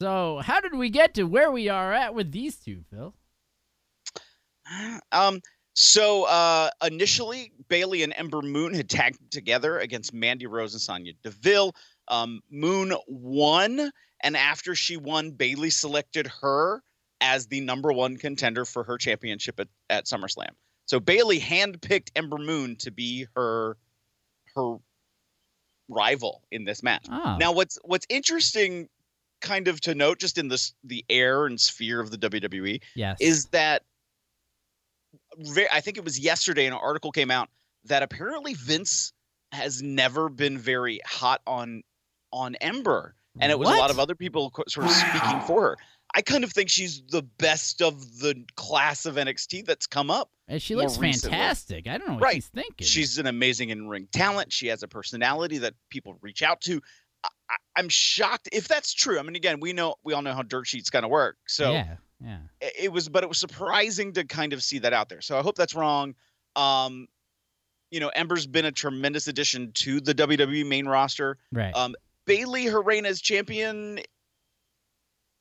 So 0.00 0.38
how 0.38 0.60
did 0.60 0.72
we 0.72 0.88
get 0.88 1.14
to 1.14 1.24
where 1.24 1.50
we 1.50 1.68
are 1.68 1.92
at 1.92 2.14
with 2.14 2.30
these 2.30 2.54
two, 2.54 2.84
Phil? 2.92 3.12
Um, 5.10 5.40
so 5.74 6.22
uh, 6.28 6.70
initially, 6.86 7.50
Bayley 7.66 8.04
and 8.04 8.14
Ember 8.16 8.40
Moon 8.40 8.72
had 8.72 8.88
tagged 8.88 9.32
together 9.32 9.80
against 9.80 10.14
Mandy 10.14 10.46
Rose 10.46 10.74
and 10.74 10.80
Sonya 10.80 11.14
Deville. 11.24 11.74
Um, 12.06 12.40
Moon 12.52 12.94
won, 13.08 13.90
and 14.22 14.36
after 14.36 14.76
she 14.76 14.96
won, 14.96 15.32
Bayley 15.32 15.70
selected 15.70 16.28
her 16.40 16.84
as 17.20 17.48
the 17.48 17.60
number 17.62 17.92
one 17.92 18.16
contender 18.16 18.64
for 18.64 18.84
her 18.84 18.96
championship 18.96 19.58
at, 19.58 19.66
at 19.90 20.04
SummerSlam. 20.04 20.50
So 20.86 21.00
Bayley 21.00 21.40
handpicked 21.40 22.10
Ember 22.14 22.38
Moon 22.38 22.76
to 22.76 22.92
be 22.92 23.26
her 23.34 23.76
her 24.54 24.76
rival 25.92 26.42
in 26.50 26.64
this 26.64 26.82
match. 26.82 27.06
Oh. 27.10 27.36
Now, 27.38 27.52
what's 27.52 27.78
what's 27.84 28.06
interesting, 28.08 28.88
kind 29.40 29.68
of 29.68 29.80
to 29.82 29.94
note, 29.94 30.18
just 30.18 30.38
in 30.38 30.48
this 30.48 30.74
the 30.84 31.04
air 31.08 31.46
and 31.46 31.60
sphere 31.60 32.00
of 32.00 32.10
the 32.10 32.18
WWE, 32.18 32.80
yes. 32.94 33.18
is 33.20 33.46
that 33.46 33.82
I 35.72 35.80
think 35.80 35.96
it 35.96 36.04
was 36.04 36.18
yesterday 36.18 36.66
an 36.66 36.72
article 36.72 37.12
came 37.12 37.30
out 37.30 37.48
that 37.84 38.02
apparently 38.02 38.54
Vince 38.54 39.12
has 39.52 39.82
never 39.82 40.28
been 40.28 40.58
very 40.58 41.00
hot 41.04 41.40
on 41.46 41.82
on 42.32 42.54
Ember, 42.56 43.14
and 43.40 43.50
it 43.52 43.58
was 43.58 43.68
a 43.68 43.72
lot 43.72 43.90
of 43.90 43.98
other 43.98 44.14
people 44.14 44.50
co- 44.50 44.64
sort 44.68 44.86
of 44.86 44.92
speaking 44.92 45.40
for 45.46 45.62
her. 45.62 45.76
I 46.14 46.20
kind 46.20 46.44
of 46.44 46.52
think 46.52 46.68
she's 46.68 47.02
the 47.08 47.22
best 47.22 47.80
of 47.80 48.18
the 48.18 48.44
class 48.56 49.06
of 49.06 49.14
NXT 49.14 49.64
that's 49.64 49.86
come 49.86 50.10
up. 50.10 50.30
And 50.46 50.60
she 50.60 50.74
more 50.74 50.82
looks 50.84 50.98
recently. 50.98 51.30
fantastic. 51.38 51.86
I 51.86 51.96
don't 51.96 52.06
know 52.08 52.14
what 52.14 52.22
Right. 52.22 52.34
she's 52.34 52.48
thinking. 52.48 52.86
She's 52.86 53.16
an 53.16 53.26
amazing 53.26 53.70
in 53.70 53.88
ring 53.88 54.08
talent. 54.12 54.52
She 54.52 54.66
has 54.66 54.82
a 54.82 54.88
personality 54.88 55.56
that 55.58 55.72
people 55.88 56.18
reach 56.20 56.42
out 56.42 56.60
to. 56.62 56.82
I, 57.24 57.28
I, 57.48 57.56
I'm 57.76 57.88
shocked 57.88 58.50
if 58.52 58.68
that's 58.68 58.92
true. 58.92 59.18
I 59.18 59.22
mean, 59.22 59.36
again, 59.36 59.58
we 59.60 59.72
know 59.72 59.94
we 60.04 60.12
all 60.12 60.20
know 60.22 60.34
how 60.34 60.42
dirt 60.42 60.66
sheets 60.66 60.90
kind 60.90 61.04
of 61.06 61.10
work. 61.10 61.38
So 61.46 61.72
yeah, 61.72 61.96
yeah. 62.22 62.38
it 62.60 62.72
it 62.84 62.92
was 62.92 63.08
but 63.08 63.22
it 63.22 63.28
was 63.30 63.38
surprising 63.38 64.12
to 64.12 64.24
kind 64.24 64.52
of 64.52 64.62
see 64.62 64.80
that 64.80 64.92
out 64.92 65.08
there 65.08 65.20
so 65.22 65.36
i 65.38 65.42
hope 65.42 65.56
that's 65.56 65.74
wrong 65.74 66.14
um 66.54 67.08
you 67.90 67.98
know 68.00 68.08
ember's 68.14 68.46
been 68.46 68.64
a 68.64 68.70
tremendous 68.70 69.26
addition 69.26 69.72
to 69.72 70.00
the 70.00 70.14
wwe 70.14 70.64
main 70.66 70.86
roster 70.86 71.38
Right. 71.50 71.74
um 71.74 71.94
bayley 72.26 72.66
her 72.66 72.80
reign 72.80 73.06
as 73.06 73.20
champion 73.20 74.00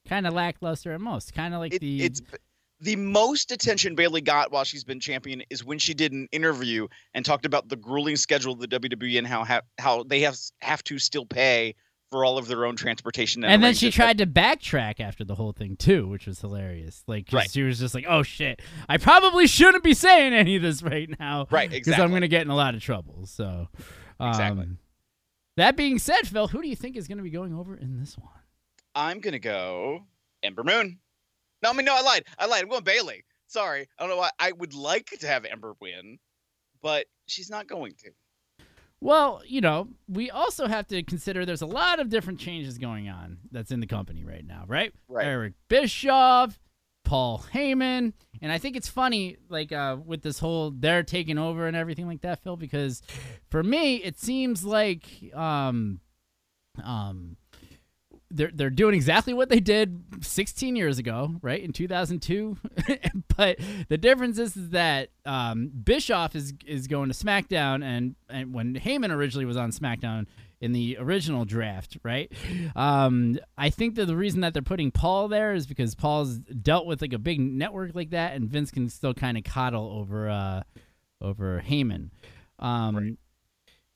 kind 0.07 0.27
of 0.27 0.33
lackluster 0.33 0.91
at 0.93 1.01
most. 1.01 1.33
Kind 1.33 1.53
of 1.53 1.59
like 1.59 1.73
it, 1.73 1.81
the 1.81 2.03
it's 2.03 2.21
the 2.79 2.95
most 2.95 3.51
attention 3.51 3.95
bayley 3.95 4.21
got 4.21 4.51
while 4.51 4.63
she's 4.63 4.83
been 4.83 4.99
champion 4.99 5.43
is 5.49 5.63
when 5.63 5.77
she 5.77 5.93
did 5.93 6.11
an 6.11 6.27
interview 6.31 6.87
and 7.13 7.23
talked 7.23 7.45
about 7.45 7.69
the 7.69 7.75
grueling 7.75 8.15
schedule 8.15 8.53
of 8.53 8.59
the 8.59 8.67
wwe 8.67 9.17
and 9.17 9.27
how 9.27 9.43
how, 9.43 9.61
how 9.77 10.03
they 10.03 10.21
have 10.21 10.35
have 10.61 10.83
to 10.83 10.97
still 10.97 11.25
pay 11.25 11.75
for 12.09 12.25
all 12.25 12.37
of 12.37 12.47
their 12.47 12.65
own 12.65 12.75
transportation 12.75 13.41
and 13.45 13.63
then 13.63 13.73
she 13.73 13.89
tried 13.89 14.17
to 14.17 14.27
backtrack 14.27 14.99
after 14.99 15.23
the 15.23 15.35
whole 15.35 15.53
thing 15.53 15.77
too, 15.77 16.09
which 16.09 16.27
was 16.27 16.41
hilarious. 16.41 17.03
Like 17.07 17.29
Right. 17.31 17.49
she 17.49 17.63
was 17.63 17.79
just 17.79 17.95
like, 17.95 18.03
"Oh 18.05 18.21
shit, 18.21 18.61
I 18.89 18.97
probably 18.97 19.47
shouldn't 19.47 19.81
be 19.81 19.93
saying 19.93 20.33
any 20.33 20.57
of 20.57 20.61
this 20.61 20.83
right 20.83 21.09
now, 21.19 21.47
right 21.51 21.69
Because 21.69 21.87
exactly 21.87 22.03
I'm 22.03 22.11
gonna 22.11 22.27
get 22.27 22.41
in 22.41 22.49
a 22.49 22.55
lot 22.55 22.75
of 22.75 22.81
trouble." 22.81 23.27
So, 23.27 23.69
um, 24.19 24.29
Exactly. 24.29 24.67
That 25.61 25.77
being 25.77 25.99
said, 25.99 26.27
Phil, 26.27 26.47
who 26.47 26.63
do 26.63 26.67
you 26.67 26.75
think 26.75 26.97
is 26.97 27.07
going 27.07 27.19
to 27.19 27.23
be 27.23 27.29
going 27.29 27.53
over 27.53 27.75
in 27.75 27.99
this 27.99 28.17
one? 28.17 28.31
I'm 28.95 29.19
gonna 29.19 29.37
go 29.37 30.07
Ember 30.41 30.63
Moon. 30.63 30.97
No, 31.61 31.69
I 31.69 31.73
mean 31.73 31.85
no, 31.85 31.95
I 31.95 32.01
lied. 32.01 32.25
I 32.39 32.47
lied. 32.47 32.63
I'm 32.63 32.69
going 32.69 32.83
Bayley. 32.83 33.23
Sorry, 33.45 33.87
I 33.99 34.01
don't 34.01 34.09
know 34.09 34.17
why. 34.17 34.31
I 34.39 34.53
would 34.53 34.73
like 34.73 35.11
to 35.19 35.27
have 35.27 35.45
Ember 35.45 35.75
win, 35.79 36.17
but 36.81 37.05
she's 37.27 37.51
not 37.51 37.67
going 37.67 37.93
to. 37.99 38.09
Well, 39.01 39.43
you 39.45 39.61
know, 39.61 39.89
we 40.07 40.31
also 40.31 40.65
have 40.65 40.87
to 40.87 41.03
consider 41.03 41.45
there's 41.45 41.61
a 41.61 41.67
lot 41.67 41.99
of 41.99 42.09
different 42.09 42.39
changes 42.39 42.79
going 42.79 43.07
on 43.07 43.37
that's 43.51 43.69
in 43.69 43.81
the 43.81 43.87
company 43.87 44.23
right 44.23 44.43
now, 44.43 44.63
right? 44.67 44.91
Right. 45.07 45.27
Eric 45.27 45.53
Bischoff, 45.67 46.59
Paul 47.11 47.43
Heyman, 47.53 48.13
and 48.41 48.53
I 48.53 48.57
think 48.57 48.77
it's 48.77 48.87
funny, 48.87 49.35
like 49.49 49.73
uh, 49.73 49.97
with 50.05 50.21
this 50.21 50.39
whole 50.39 50.71
they're 50.71 51.03
taking 51.03 51.37
over 51.37 51.67
and 51.67 51.75
everything 51.75 52.07
like 52.07 52.21
that, 52.21 52.41
Phil, 52.41 52.55
because 52.55 53.01
for 53.49 53.61
me 53.61 53.97
it 53.97 54.17
seems 54.17 54.63
like 54.63 55.05
um, 55.33 55.99
um, 56.81 57.35
they're 58.29 58.51
they're 58.53 58.69
doing 58.69 58.95
exactly 58.95 59.33
what 59.33 59.49
they 59.49 59.59
did 59.59 60.01
16 60.21 60.77
years 60.77 60.99
ago, 60.99 61.35
right 61.41 61.61
in 61.61 61.73
2002. 61.73 62.57
but 63.35 63.59
the 63.89 63.97
difference 63.97 64.39
is, 64.39 64.55
is 64.55 64.69
that 64.69 65.09
um, 65.25 65.69
Bischoff 65.83 66.33
is 66.33 66.53
is 66.65 66.87
going 66.87 67.11
to 67.11 67.13
SmackDown, 67.13 67.83
and 67.83 68.15
and 68.29 68.53
when 68.53 68.75
Heyman 68.75 69.11
originally 69.11 69.43
was 69.43 69.57
on 69.57 69.71
SmackDown 69.71 70.27
in 70.61 70.71
the 70.71 70.97
original 70.99 71.43
draft, 71.43 71.97
right? 72.03 72.31
Um, 72.75 73.39
I 73.57 73.69
think 73.71 73.95
that 73.95 74.05
the 74.05 74.15
reason 74.15 74.41
that 74.41 74.53
they're 74.53 74.61
putting 74.61 74.91
Paul 74.91 75.27
there 75.27 75.53
is 75.53 75.65
because 75.65 75.95
Paul's 75.95 76.37
dealt 76.37 76.85
with 76.85 77.01
like 77.01 77.13
a 77.13 77.19
big 77.19 77.39
network 77.39 77.95
like 77.95 78.11
that, 78.11 78.35
and 78.35 78.47
Vince 78.47 78.71
can 78.71 78.87
still 78.87 79.13
kind 79.13 79.37
of 79.37 79.43
coddle 79.43 79.91
over 79.99 80.29
uh, 80.29 80.61
over 81.19 81.63
Heyman. 81.67 82.11
Um, 82.59 83.17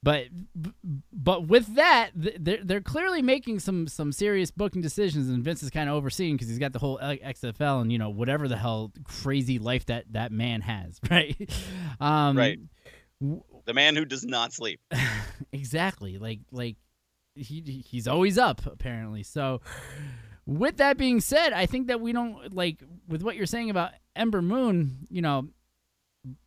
but 0.01 0.25
but 1.12 1.48
with 1.48 1.75
that, 1.75 2.12
they're 2.13 2.63
they're 2.63 2.81
clearly 2.81 3.22
making 3.24 3.60
some 3.60 3.88
some 3.88 4.12
serious 4.12 4.51
booking 4.51 4.81
decisions, 4.81 5.29
and 5.29 5.43
Vince 5.43 5.63
is 5.63 5.72
kind 5.72 5.89
of 5.89 5.95
overseeing 5.95 6.36
because 6.36 6.48
he's 6.48 6.60
got 6.60 6.74
the 6.74 6.79
whole 6.79 7.00
XFL 7.00 7.81
and 7.81 7.91
you 7.91 7.98
know 7.98 8.10
whatever 8.10 8.48
the 8.48 8.57
hell 8.57 8.91
crazy 9.03 9.57
life 9.57 9.86
that 9.88 10.05
that 10.12 10.31
man 10.31 10.62
has, 10.62 11.00
right? 11.10 11.50
Um, 12.00 12.38
Right. 12.38 12.60
The 13.65 13.74
man 13.74 13.95
who 13.95 14.05
does 14.05 14.24
not 14.24 14.53
sleep. 14.53 14.79
exactly. 15.51 16.17
Like 16.17 16.39
like 16.51 16.77
he 17.36 17.84
he's 17.86 18.07
always 18.07 18.38
up 18.38 18.65
apparently. 18.65 19.24
So 19.24 19.62
with 20.45 20.77
that 20.77 20.98
being 20.98 21.22
said, 21.22 21.53
I 21.53 21.65
think 21.65 21.88
that 21.88 22.00
we 22.00 22.13
don't 22.13 22.53
like 22.53 22.84
with 23.07 23.24
what 23.24 23.36
you're 23.36 23.45
saying 23.45 23.69
about 23.69 23.91
Ember 24.15 24.41
Moon, 24.41 25.07
you 25.10 25.22
know, 25.22 25.48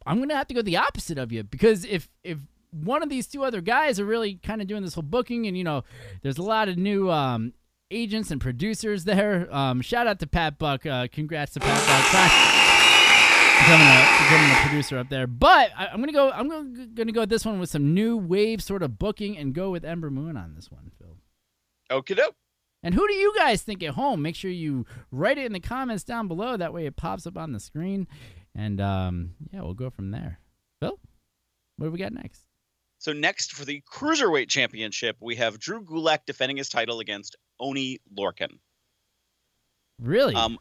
I'm 0.06 0.16
going 0.16 0.28
to 0.28 0.36
have 0.36 0.48
to 0.48 0.54
go 0.54 0.62
the 0.62 0.76
opposite 0.76 1.18
of 1.18 1.32
you 1.32 1.42
because 1.42 1.84
if 1.84 2.08
if 2.24 2.38
one 2.70 3.02
of 3.02 3.08
these 3.08 3.26
two 3.26 3.44
other 3.44 3.60
guys 3.60 3.98
are 3.98 4.04
really 4.04 4.34
kind 4.34 4.60
of 4.60 4.68
doing 4.68 4.82
this 4.82 4.94
whole 4.94 5.02
booking 5.02 5.46
and 5.46 5.56
you 5.56 5.64
know, 5.64 5.84
there's 6.22 6.38
a 6.38 6.42
lot 6.42 6.68
of 6.68 6.76
new 6.76 7.10
um 7.10 7.52
agents 7.90 8.30
and 8.30 8.40
producers 8.40 9.04
there. 9.04 9.48
Um, 9.54 9.80
shout 9.80 10.06
out 10.06 10.18
to 10.20 10.26
Pat 10.26 10.58
Buck. 10.58 10.84
Uh, 10.84 11.08
congrats 11.10 11.54
to 11.54 11.60
Pat 11.60 12.12
Buck. 12.12 12.64
Becoming 13.58 13.86
a, 13.86 14.00
becoming 14.22 14.50
a 14.50 14.60
producer 14.62 14.98
up 14.98 15.08
there. 15.08 15.26
But 15.26 15.70
I, 15.76 15.88
I'm 15.88 16.00
gonna 16.00 16.12
go. 16.12 16.30
I'm 16.30 16.48
gonna, 16.48 16.86
gonna 16.86 17.12
go 17.12 17.20
with 17.20 17.28
this 17.30 17.44
one 17.44 17.58
with 17.58 17.70
some 17.70 17.92
new 17.92 18.16
wave 18.16 18.62
sort 18.62 18.82
of 18.82 18.98
booking 18.98 19.36
and 19.36 19.52
go 19.52 19.70
with 19.70 19.84
Ember 19.84 20.10
Moon 20.10 20.36
on 20.36 20.54
this 20.54 20.70
one, 20.70 20.90
Phil. 20.98 21.16
Okie 21.90 22.16
doke. 22.16 22.34
And 22.82 22.94
who 22.94 23.06
do 23.08 23.14
you 23.14 23.34
guys 23.36 23.62
think 23.62 23.82
at 23.82 23.94
home? 23.94 24.22
Make 24.22 24.36
sure 24.36 24.50
you 24.50 24.86
write 25.10 25.36
it 25.38 25.46
in 25.46 25.52
the 25.52 25.60
comments 25.60 26.04
down 26.04 26.28
below. 26.28 26.56
That 26.56 26.72
way 26.72 26.86
it 26.86 26.96
pops 26.96 27.26
up 27.26 27.36
on 27.36 27.52
the 27.52 27.58
screen. 27.60 28.06
And 28.54 28.80
um, 28.80 29.34
yeah, 29.52 29.62
we'll 29.62 29.74
go 29.74 29.90
from 29.90 30.12
there. 30.12 30.38
Phil, 30.80 30.98
what 31.76 31.86
do 31.86 31.90
we 31.90 31.98
got 31.98 32.12
next? 32.12 32.44
So 32.98 33.12
next 33.12 33.52
for 33.52 33.64
the 33.64 33.82
cruiserweight 33.92 34.48
championship, 34.48 35.16
we 35.20 35.36
have 35.36 35.58
Drew 35.58 35.82
Gulak 35.82 36.20
defending 36.26 36.56
his 36.56 36.68
title 36.68 37.00
against 37.00 37.36
Oney 37.60 37.98
Lorcan. 38.16 38.58
Really? 40.00 40.34
Um, 40.34 40.58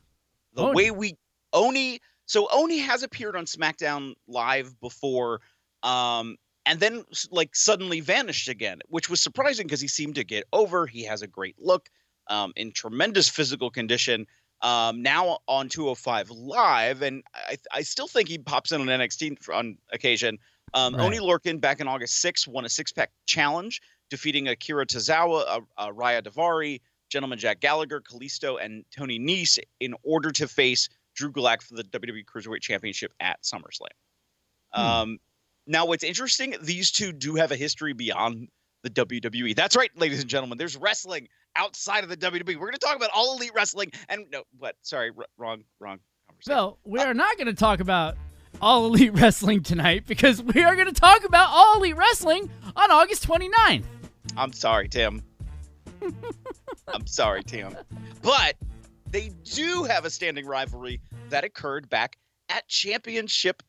the 0.54 0.64
Oney. 0.64 0.76
way 0.76 0.92
we 0.92 1.18
Oney, 1.54 2.00
so 2.28 2.48
Oney 2.52 2.78
has 2.80 3.02
appeared 3.02 3.36
on 3.36 3.46
SmackDown 3.46 4.14
Live 4.28 4.80
before, 4.80 5.42
um, 5.82 6.38
and 6.66 6.80
then 6.80 7.04
like 7.32 7.56
suddenly 7.56 8.02
vanished 8.02 8.50
again, 8.50 8.82
which 8.88 9.10
was 9.10 9.20
surprising 9.22 9.66
because 9.66 9.82
he 9.82 9.88
seemed 9.88 10.16
to 10.16 10.24
get 10.24 10.44
over. 10.54 10.86
He 10.86 11.04
has 11.06 11.24
a 11.24 11.28
great 11.28 11.56
look, 11.58 11.90
um, 12.28 12.54
in 12.56 12.72
tremendous 12.72 13.30
physical 13.30 13.70
condition. 13.72 14.28
Um, 14.62 15.04
now 15.04 15.38
on 15.48 15.70
205 15.70 16.32
Live, 16.32 17.02
and 17.04 17.24
I, 17.34 17.58
I 17.72 17.82
still 17.84 18.08
think 18.08 18.28
he 18.28 18.40
pops 18.40 18.72
in 18.72 18.82
on 18.82 18.88
NXT 18.88 19.50
on 19.54 19.78
occasion. 19.94 20.40
Um, 20.74 20.96
Right. 20.96 21.06
Oney 21.06 21.20
Lorcan 21.20 21.62
back 21.62 21.80
in 21.80 21.88
August 21.88 22.20
6 22.22 22.48
won 22.48 22.66
a 22.66 22.70
six 22.70 22.92
pack 22.92 23.12
challenge, 23.26 23.82
defeating 24.10 24.48
Akira 24.48 24.86
Tozawa, 24.86 25.44
uh, 25.48 25.60
uh, 25.78 25.92
Raya 25.92 26.22
Daivari, 26.22 26.82
Gentleman 27.10 27.40
Jack 27.40 27.62
Gallagher, 27.62 28.02
Kalisto, 28.02 28.58
and 28.62 28.84
Tony 28.92 29.20
Nese 29.20 29.60
in 29.80 29.94
order 30.04 30.32
to 30.32 30.48
face 30.48 30.90
Drew 31.18 31.32
Gulak 31.32 31.62
for 31.62 31.76
the 31.76 31.84
WWE 31.84 32.24
Cruiserweight 32.24 32.62
Championship 32.62 33.12
at 33.20 33.42
SummerSlam. 33.44 33.88
Hmm. 34.72 34.82
Um, 34.82 35.18
now, 35.66 35.86
what's 35.86 36.04
interesting, 36.04 36.56
these 36.62 36.92
two 36.92 37.12
do 37.12 37.36
have 37.36 37.52
a 37.52 37.58
history 37.58 37.92
beyond 37.92 38.48
the 38.84 38.90
WWE. 38.90 39.56
That's 39.56 39.76
right, 39.76 39.92
ladies 39.98 40.22
and 40.22 40.30
gentlemen. 40.30 40.58
There's 40.58 40.78
wrestling 40.78 41.28
outside 41.56 42.04
of 42.04 42.10
the 42.10 42.16
WWE. 42.16 42.56
We're 42.56 42.68
going 42.68 42.74
to 42.74 42.78
talk 42.80 42.96
about 42.96 43.10
all 43.14 43.36
elite 43.36 43.52
wrestling. 43.54 43.92
And 44.08 44.26
no, 44.32 44.44
what? 44.58 44.76
Sorry, 44.84 45.12
r- 45.18 45.26
wrong, 45.38 45.64
wrong 45.80 46.00
conversation. 46.30 46.58
Phil, 46.58 46.78
we 46.86 47.00
are 47.02 47.14
not 47.14 47.36
going 47.38 47.48
to 47.48 47.54
talk 47.54 47.80
about 47.82 48.16
all 48.62 48.86
elite 48.86 49.14
wrestling 49.16 49.64
tonight 49.64 50.06
because 50.08 50.42
we 50.42 50.64
are 50.64 50.76
going 50.76 50.88
to 50.88 51.00
talk 51.00 51.26
about 51.26 51.50
all 51.50 51.78
elite 51.78 51.98
wrestling 51.98 52.50
on 52.76 52.92
August 52.92 53.28
29th. 53.28 53.84
I'm 54.38 54.54
sorry, 54.54 54.88
Tim. 54.88 55.24
I'm 56.94 57.08
sorry, 57.08 57.44
Tim. 57.44 57.76
But 58.22 58.56
they 59.12 59.30
do 59.56 59.84
have 59.84 60.06
a 60.06 60.10
standing 60.10 60.46
rivalry 60.46 61.02
that 61.30 61.44
occurred 61.44 61.90
back 61.90 62.18
at 62.50 62.68
Championship, 62.68 63.64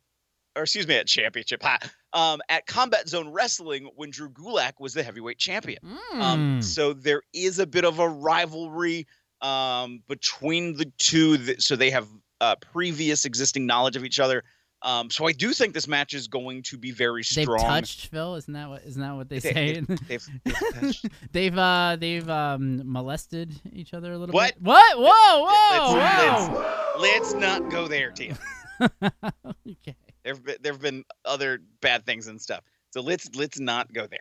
or 0.57 0.63
excuse 0.63 0.87
me, 0.87 0.95
at 0.97 1.07
Championship, 1.07 1.63
ha, 1.63 1.79
um, 2.13 2.41
at 2.49 2.67
Combat 2.67 3.09
Zone 3.09 3.29
Wrestling 3.31 3.91
when 3.97 4.11
Drew 4.11 4.31
Gulak 4.31 4.75
was 4.79 4.95
the 4.95 5.03
heavyweight 5.03 5.39
champion. 5.39 5.79
Um, 6.21 6.59
Mm. 6.61 6.65
so 6.65 6.93
there 6.93 7.23
is 7.33 7.59
a 7.59 7.67
bit 7.67 7.85
of 7.85 7.99
a 7.99 8.09
rivalry 8.09 9.07
um, 9.41 10.03
between 10.09 10.75
the 10.77 10.87
two. 10.99 11.59
So 11.61 11.77
they 11.77 11.91
have 11.91 12.09
uh, 12.41 12.57
previous 12.73 13.25
existing 13.25 13.67
knowledge 13.67 13.97
of 13.97 14.05
each 14.05 14.19
other. 14.21 14.43
Um, 14.83 15.11
so 15.11 15.27
I 15.27 15.33
do 15.33 15.53
think 15.53 15.75
this 15.75 15.89
match 15.89 16.15
is 16.15 16.29
going 16.29 16.63
to 16.65 16.79
be 16.79 16.93
very 16.93 17.25
strong. 17.25 17.59
They've 17.59 17.67
touched 17.67 18.07
Phil. 18.07 18.37
Isn't 18.37 18.55
that 18.55 18.69
what? 18.69 18.85
Isn't 18.85 19.03
that 19.03 19.17
what 19.17 19.29
they 19.29 19.41
They- 19.41 19.53
say? 19.53 19.81
They've, 19.81 19.99
they've 20.45 20.55
touched. 20.75 21.07
they've 21.33 21.59
uh 21.59 21.97
they've 21.99 22.29
um 22.29 22.83
molested 22.85 23.61
each 23.73 23.93
other 23.93 24.13
a 24.13 24.19
little 24.19 24.33
What? 24.33 24.55
bit. 24.55 24.63
What? 24.63 24.99
Whoa! 24.99 25.45
Whoa! 25.49 25.97
let's, 25.97 26.49
Whoa! 26.49 26.61
let's, 27.01 27.33
let's 27.33 27.35
not 27.35 27.71
go 27.71 27.89
there, 27.89 28.13
Tim. 28.13 28.37
okay. 29.03 29.97
There've 30.25 30.45
been, 30.45 30.57
there've 30.61 30.81
been 30.81 31.05
other 31.25 31.59
bad 31.81 32.07
things 32.07 32.29
and 32.29 32.41
stuff. 32.41 32.63
So 32.93 33.01
let's 33.01 33.35
let's 33.35 33.59
not 33.59 33.93
go 33.93 34.07
there. 34.07 34.21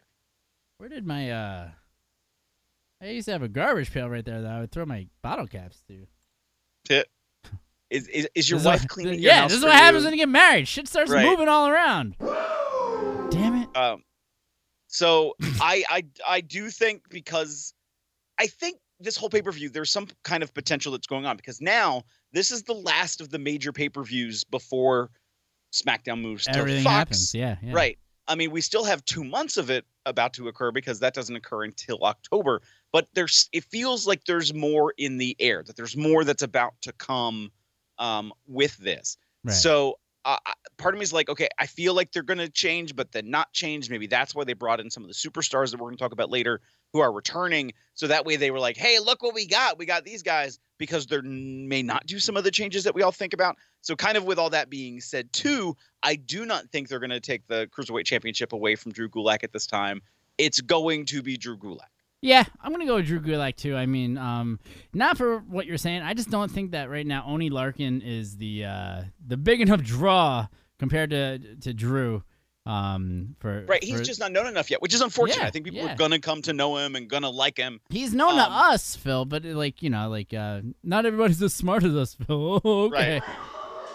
Where 0.80 0.90
did 0.90 1.06
my 1.06 1.30
uh? 1.32 1.70
I 3.00 3.10
used 3.10 3.26
to 3.28 3.32
have 3.34 3.44
a 3.44 3.48
garbage 3.48 3.92
pail 3.92 4.10
right 4.10 4.26
there 4.26 4.42
that 4.42 4.52
I 4.52 4.60
would 4.62 4.72
throw 4.72 4.86
my 4.86 5.08
bottle 5.22 5.46
caps 5.46 5.82
to. 5.88 6.08
Tit. 6.86 7.08
Is, 7.90 8.08
is, 8.10 8.28
is 8.36 8.50
your 8.50 8.60
This 8.60 8.66
wife 8.66 8.88
cleaning 8.88 9.20
your 9.20 9.32
Yeah, 9.32 9.48
this 9.48 9.58
is 9.58 9.64
what 9.64 9.74
happens 9.74 10.02
you? 10.04 10.08
when 10.08 10.14
you 10.14 10.20
get 10.22 10.30
married. 10.30 10.68
Shit 10.68 10.88
starts 10.88 11.10
Right. 11.12 11.26
moving 11.26 11.48
all 11.48 11.68
around. 11.70 12.16
Damn 13.30 13.62
it. 13.64 13.78
Um, 13.78 14.04
so 14.88 15.36
I 15.62 15.84
I 15.90 16.04
I 16.28 16.42
do 16.42 16.70
think 16.70 17.04
because 17.10 17.74
I 18.40 18.48
think 18.48 18.78
this 19.00 19.16
whole 19.18 19.30
pay 19.30 19.42
per 19.42 19.52
view 19.52 19.70
there's 19.70 19.92
some 19.92 20.08
kind 20.24 20.44
of 20.44 20.54
potential 20.54 20.92
that's 20.92 21.08
going 21.08 21.26
on 21.26 21.38
because 21.38 21.62
now 21.62 22.04
this 22.34 22.52
is 22.52 22.64
the 22.64 22.74
last 22.74 23.22
of 23.22 23.30
the 23.30 23.40
major 23.40 23.72
pay 23.72 23.90
per 23.90 24.04
views 24.04 24.44
before 24.44 25.12
SmackDown 25.74 26.22
moves 26.22 26.46
to 26.46 26.56
Everything 26.56 26.84
Fox. 26.84 26.96
happens. 26.96 27.34
Yeah, 27.36 27.58
yeah. 27.62 27.74
Right. 27.74 27.98
I 28.30 28.36
mean, 28.36 28.52
we 28.52 28.60
still 28.62 28.84
have 28.84 29.04
two 29.06 29.24
months 29.24 29.56
of 29.58 29.70
it 29.70 29.86
about 30.06 30.34
to 30.34 30.48
occur 30.50 30.72
because 30.72 31.00
that 31.00 31.14
doesn't 31.14 31.36
occur 31.36 31.64
until 31.64 32.04
October. 32.04 32.62
But 32.92 33.08
there's, 33.14 33.48
it 33.54 33.64
feels 33.66 34.06
like 34.08 34.26
there's 34.26 34.54
more 34.54 34.94
in 34.98 35.18
the 35.18 35.36
air. 35.40 35.64
That 35.64 35.78
there's 35.78 35.96
more 35.96 36.26
that's 36.26 36.42
about 36.42 36.74
to 36.82 36.92
come 36.94 37.52
um, 38.00 38.34
with 38.48 38.78
this. 38.78 39.18
Right. 39.44 39.54
So, 39.54 40.00
uh, 40.26 40.38
part 40.78 40.94
of 40.94 41.00
me 41.00 41.04
is 41.04 41.14
like, 41.14 41.30
okay, 41.30 41.48
I 41.58 41.68
feel 41.68 41.94
like 41.94 42.12
they're 42.12 42.22
going 42.22 42.40
to 42.40 42.50
change, 42.50 42.98
but 42.98 43.14
then 43.14 43.30
not 43.30 43.54
change. 43.54 43.90
Maybe 43.90 44.08
that's 44.08 44.36
why 44.36 44.44
they 44.44 44.54
brought 44.54 44.82
in 44.82 44.90
some 44.90 45.04
of 45.04 45.08
the 45.08 45.14
superstars 45.14 45.72
that 45.72 45.78
we're 45.80 45.88
going 45.88 45.96
to 45.96 46.04
talk 46.04 46.12
about 46.12 46.30
later 46.30 46.60
who 46.92 47.00
are 47.00 47.12
returning. 47.12 47.72
So 47.94 48.08
that 48.08 48.26
way 48.26 48.36
they 48.36 48.52
were 48.52 48.60
like, 48.60 48.76
hey, 48.76 49.00
look 49.00 49.24
what 49.24 49.34
we 49.34 49.48
got. 49.48 49.78
We 49.78 49.86
got 49.86 50.04
these 50.04 50.24
guys 50.24 50.60
because 50.78 51.06
they 51.08 51.22
may 51.22 51.82
not 51.82 52.06
do 52.06 52.20
some 52.20 52.36
of 52.36 52.44
the 52.44 52.52
changes 52.52 52.84
that 52.84 52.94
we 52.94 53.04
all 53.04 53.12
think 53.14 53.34
about. 53.34 53.56
So, 53.82 53.96
kind 53.96 54.18
of 54.18 54.26
with 54.26 54.38
all 54.38 54.50
that 54.50 54.70
being 54.70 55.00
said, 55.00 55.32
too, 55.32 55.78
I 56.04 56.16
do 56.16 56.46
not 56.46 56.70
think 56.72 56.90
they're 56.90 57.00
going 57.00 57.10
to 57.10 57.22
take 57.22 57.48
the 57.48 57.68
Cruiserweight 57.68 58.06
Championship 58.06 58.52
away 58.52 58.76
from 58.76 58.92
Drew 58.92 59.10
Gulak 59.10 59.44
at 59.44 59.54
this 59.54 59.66
time. 59.66 60.02
It's 60.38 60.60
going 60.60 61.06
to 61.06 61.22
be 61.22 61.38
Drew 61.38 61.58
Gulak. 61.58 61.88
Yeah, 62.22 62.44
I'm 62.62 62.72
gonna 62.72 62.86
go 62.86 62.96
with 62.96 63.06
Drew 63.06 63.20
Gulak 63.20 63.56
too. 63.58 63.76
I 63.76 63.86
mean, 63.86 64.18
um, 64.18 64.60
not 64.94 65.18
for 65.18 65.40
what 65.40 65.68
you're 65.68 65.78
saying. 65.78 66.02
I 66.02 66.14
just 66.14 66.32
don't 66.32 66.50
think 66.52 66.72
that 66.72 66.90
right 66.90 67.06
now 67.06 67.24
Oney 67.28 67.50
Lorcan 67.50 68.02
is 68.04 68.38
the 68.38 68.66
uh, 68.66 69.02
the 69.26 69.38
big 69.38 69.62
enough 69.66 69.84
draw 69.84 70.48
compared 70.80 71.12
to 71.12 71.40
to 71.58 71.74
Drew. 71.74 72.24
Um, 72.66 73.36
for 73.40 73.64
Right. 73.66 73.82
He's 73.82 74.00
for- 74.00 74.04
just 74.04 74.20
not 74.20 74.34
known 74.34 74.46
enough 74.48 74.70
yet, 74.70 74.82
which 74.82 74.94
is 74.94 75.00
unfortunate. 75.00 75.42
Yeah, 75.42 75.48
I 75.48 75.52
think 75.52 75.64
people 75.64 75.80
yeah. 75.80 75.94
are 75.94 75.96
going 75.96 76.12
to 76.12 76.20
come 76.20 76.42
to 76.42 76.52
know 76.54 76.76
him 76.76 76.98
and 76.98 77.10
to 77.10 77.30
like 77.30 77.58
him. 77.58 77.80
he's 77.90 78.14
known 78.14 78.36
to 78.36 78.42
um, 78.44 78.52
us, 78.52 78.94
Phil, 78.96 79.24
but 79.24 79.46
like 79.46 79.82
you 79.82 79.90
know, 79.90 80.10
like 80.10 80.34
uh, 80.34 80.62
not 80.84 81.06
everybody's 81.06 81.42
as 81.44 81.54
smart 81.54 81.84
as 81.84 81.96
us, 81.96 82.16
Phil. 82.16 82.62
okay, 82.66 83.22
Right. 83.22 83.24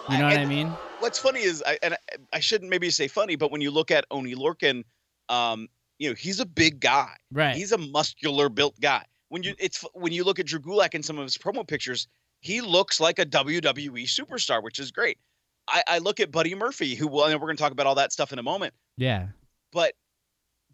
you 0.09 0.17
know 0.17 0.25
what 0.25 0.37
I 0.37 0.45
mean? 0.45 0.69
What's 1.01 1.19
funny 1.19 1.41
is, 1.41 1.61
I, 1.67 1.77
and 1.83 1.93
I, 1.93 1.97
I 2.33 2.39
shouldn't 2.39 2.71
maybe 2.71 2.89
say 2.89 3.07
funny, 3.07 3.35
but 3.35 3.51
when 3.51 3.61
you 3.61 3.69
look 3.69 3.91
at 3.91 4.05
Oney 4.09 4.33
Lorcan, 4.33 4.85
um, 5.29 5.67
you 5.99 6.09
know, 6.09 6.15
he's 6.15 6.39
a 6.39 6.45
big 6.45 6.79
guy. 6.79 7.11
Right. 7.31 7.55
He's 7.55 7.71
a 7.71 7.77
muscular 7.77 8.49
built 8.49 8.79
guy. 8.79 9.05
When 9.29 9.43
you 9.43 9.51
mm. 9.51 9.59
it's 9.59 9.83
when 9.93 10.11
you 10.11 10.23
look 10.23 10.39
at 10.39 10.45
Drew 10.45 10.59
Gulak 10.59 10.93
in 10.93 11.03
some 11.03 11.17
of 11.17 11.23
his 11.23 11.37
promo 11.37 11.67
pictures, 11.67 12.07
he 12.39 12.61
looks 12.61 12.99
like 12.99 13.19
a 13.19 13.25
WWE 13.25 14.03
superstar, 14.03 14.61
which 14.61 14.79
is 14.79 14.91
great. 14.91 15.17
I, 15.67 15.83
I 15.87 15.97
look 15.99 16.19
at 16.19 16.31
Buddy 16.31 16.55
Murphy, 16.55 16.95
who 16.95 17.07
well, 17.07 17.25
and 17.25 17.39
we're 17.39 17.47
going 17.47 17.57
to 17.57 17.63
talk 17.63 17.71
about 17.71 17.87
all 17.87 17.95
that 17.95 18.11
stuff 18.11 18.33
in 18.33 18.39
a 18.39 18.43
moment. 18.43 18.73
yeah. 18.97 19.27
But 19.71 19.93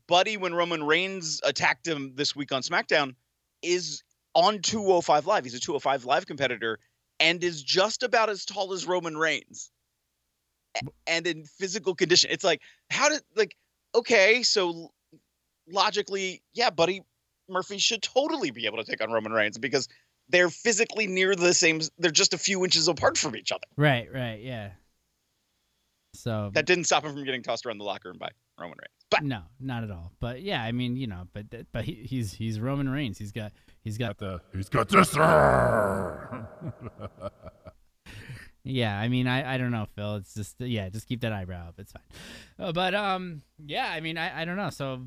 Buddy, 0.08 0.38
when 0.38 0.54
Roman 0.54 0.84
Reigns 0.84 1.40
attacked 1.44 1.88
him 1.88 2.14
this 2.16 2.36
week 2.36 2.52
on 2.52 2.64
SmackDown, 2.64 3.14
is 3.62 4.04
on 4.34 4.60
205 4.60 5.28
Live. 5.28 5.44
He's 5.44 5.54
a 5.54 5.60
205 5.60 6.06
Live 6.06 6.26
competitor 6.26 6.80
and 7.20 7.44
is 7.44 7.62
just 7.62 8.04
about 8.04 8.30
as 8.30 8.46
tall 8.46 8.74
as 8.74 8.88
Roman 8.88 9.18
Reigns. 9.18 9.72
And 11.08 11.28
in 11.28 11.46
physical 11.46 11.96
condition, 11.96 12.30
it's 12.32 12.44
like, 12.44 12.62
how 12.90 13.10
did 13.10 13.22
like, 13.36 13.56
okay, 13.96 14.44
so 14.44 14.92
logically, 15.72 16.42
yeah, 16.54 16.70
Buddy 16.70 17.04
Murphy 17.48 17.78
should 17.78 18.02
totally 18.02 18.52
be 18.52 18.66
able 18.66 18.78
to 18.78 18.84
take 18.84 19.02
on 19.02 19.12
Roman 19.12 19.32
Reigns 19.32 19.58
because 19.58 19.88
they're 20.30 20.50
physically 20.50 21.08
near 21.08 21.36
the 21.36 21.54
same. 21.54 21.82
They're 21.98 22.12
just 22.12 22.34
a 22.34 22.38
few 22.38 22.64
inches 22.64 22.88
apart 22.88 23.18
from 23.18 23.36
each 23.36 23.52
other. 23.52 23.66
Right. 23.78 24.08
Right. 24.14 24.42
Yeah. 24.42 24.72
So 26.14 26.52
That 26.54 26.66
didn't 26.66 26.86
stop 26.86 27.04
him 27.04 27.14
from 27.14 27.24
getting 27.24 27.44
tossed 27.44 27.66
around 27.66 27.78
the 27.78 27.84
locker 27.84 28.10
room 28.10 28.18
by 28.18 28.30
Roman 28.60 28.78
Reigns. 28.80 29.06
But 29.10 29.24
no, 29.24 29.42
not 29.60 29.84
at 29.84 29.92
all. 29.92 30.12
But 30.20 30.42
yeah, 30.42 30.64
I 30.64 30.72
mean, 30.72 30.96
you 30.96 31.08
know, 31.08 31.28
but 31.34 31.46
but 31.72 31.86
he, 31.86 31.94
he's 31.94 32.34
he's 32.34 32.60
Roman 32.60 32.90
Reigns. 32.90 33.18
He's 33.18 33.32
got 33.32 33.52
he's 33.84 33.98
got 33.98 34.18
the 34.18 34.40
he's 34.54 34.70
got 34.70 34.90
this. 34.90 35.16
Yeah, 38.64 39.00
I 39.00 39.08
mean, 39.08 39.26
I, 39.26 39.56
I 39.56 39.58
don't 39.58 39.72
know, 39.72 39.88
Phil. 39.96 40.18
It's 40.18 40.34
just 40.34 40.56
yeah, 40.60 40.90
just 40.90 41.08
keep 41.08 41.22
that 41.22 41.32
eyebrow 41.32 41.70
up. 41.70 41.76
It's 41.80 41.92
fine. 41.92 42.04
Uh, 42.60 42.72
but 42.72 42.94
um, 42.94 43.42
yeah, 43.66 43.90
I 43.90 44.00
mean, 44.02 44.18
I, 44.18 44.42
I 44.42 44.46
don't 44.46 44.58
know. 44.58 44.70
So 44.70 45.06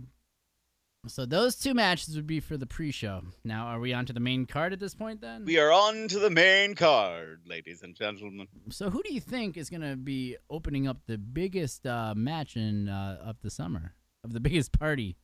so 1.08 1.26
those 1.26 1.56
two 1.56 1.74
matches 1.74 2.14
would 2.14 2.26
be 2.26 2.38
for 2.38 2.56
the 2.56 2.66
pre-show. 2.66 3.22
Now, 3.44 3.66
are 3.66 3.80
we 3.80 3.92
on 3.92 4.06
to 4.06 4.12
the 4.12 4.20
main 4.20 4.46
card 4.46 4.72
at 4.72 4.78
this 4.78 4.94
point 4.94 5.20
then? 5.20 5.44
we 5.44 5.58
are 5.58 5.72
on 5.72 6.06
to 6.08 6.18
the 6.18 6.30
main 6.30 6.74
card, 6.74 7.40
ladies 7.46 7.82
and 7.82 7.96
gentlemen. 7.96 8.46
So 8.70 8.88
who 8.88 9.02
do 9.02 9.12
you 9.12 9.20
think 9.20 9.56
is 9.56 9.68
gonna 9.68 9.96
be 9.96 10.36
opening 10.48 10.86
up 10.86 10.98
the 11.06 11.18
biggest 11.18 11.86
uh, 11.86 12.14
match 12.16 12.56
in 12.56 12.88
uh, 12.88 13.18
of 13.24 13.36
the 13.42 13.50
summer 13.50 13.94
of 14.22 14.32
the 14.32 14.40
biggest 14.48 14.78
party? 14.78 15.16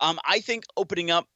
Um, 0.00 0.18
I 0.24 0.40
think 0.40 0.64
opening 0.76 1.10
up, 1.10 1.26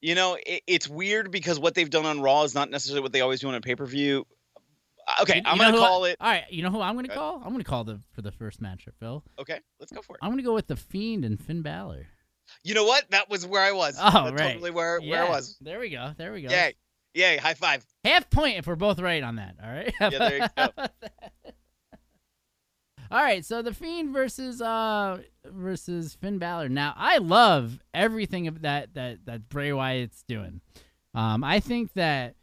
you 0.00 0.14
know, 0.14 0.36
it, 0.44 0.62
it's 0.66 0.88
weird 0.88 1.30
because 1.30 1.58
what 1.58 1.74
they've 1.74 1.88
done 1.88 2.06
on 2.06 2.20
Raw 2.20 2.42
is 2.42 2.54
not 2.54 2.70
necessarily 2.70 3.02
what 3.02 3.12
they 3.12 3.20
always 3.20 3.40
do 3.40 3.48
on 3.48 3.54
a 3.54 3.60
pay 3.60 3.76
per 3.76 3.86
view. 3.86 4.26
Okay, 5.20 5.36
You- 5.36 5.42
I'm 5.44 5.56
you 5.56 5.62
gonna 5.62 5.76
who 5.76 5.82
I- 5.82 5.86
call 5.86 6.04
it. 6.06 6.16
All 6.20 6.30
right, 6.30 6.44
you 6.50 6.62
know 6.62 6.70
who 6.70 6.80
I'm 6.80 6.94
gonna 6.96 7.08
Okay. 7.08 7.16
call? 7.16 7.42
I'm 7.44 7.52
gonna 7.52 7.64
call 7.64 7.84
the 7.84 8.00
for 8.12 8.22
the 8.22 8.32
first 8.32 8.62
matchup, 8.62 8.94
Phil. 8.98 9.22
Okay, 9.38 9.60
let's 9.78 9.92
go 9.92 10.00
for 10.02 10.16
it. 10.16 10.20
I'm 10.22 10.30
gonna 10.30 10.42
go 10.42 10.54
with 10.54 10.66
the 10.68 10.76
Fiend 10.76 11.24
and 11.24 11.38
Finn 11.40 11.62
Balor. 11.62 12.06
You 12.64 12.74
know 12.74 12.84
what? 12.84 13.10
That 13.10 13.28
was 13.30 13.46
where 13.46 13.62
I 13.62 13.72
was. 13.72 13.96
Oh, 13.98 14.10
That's 14.24 14.32
right. 14.40 14.52
Totally 14.54 14.70
where 14.70 15.00
Yeah, 15.00 15.10
where 15.10 15.24
I 15.26 15.30
was. 15.30 15.56
There 15.60 15.78
we 15.80 15.90
go. 15.90 16.12
There 16.16 16.32
we 16.32 16.42
go. 16.42 16.50
Yay, 16.50 16.74
yay! 17.14 17.36
High 17.36 17.54
five. 17.54 17.84
Half 18.04 18.30
point 18.30 18.58
if 18.58 18.66
we're 18.66 18.74
both 18.76 18.98
right 19.00 19.22
on 19.22 19.36
that. 19.36 19.56
All 19.62 19.70
right. 19.70 19.92
Yeah, 20.00 20.08
there 20.10 20.38
you 20.38 20.46
go. 20.56 20.68
all 23.10 23.22
right. 23.22 23.44
So 23.44 23.62
the 23.62 23.74
Fiend 23.74 24.12
versus 24.12 24.60
uh 24.62 25.18
versus 25.44 26.14
Finn 26.20 26.38
Balor. 26.38 26.68
Now 26.68 26.94
I 26.96 27.18
love 27.18 27.78
everything 27.94 28.48
of 28.48 28.62
that 28.62 28.94
that 28.94 29.24
that 29.26 29.48
Bray 29.48 29.72
Wyatt's 29.72 30.24
doing. 30.26 30.60
Um, 31.14 31.44
I 31.44 31.60
think 31.60 31.92
that 31.94 32.36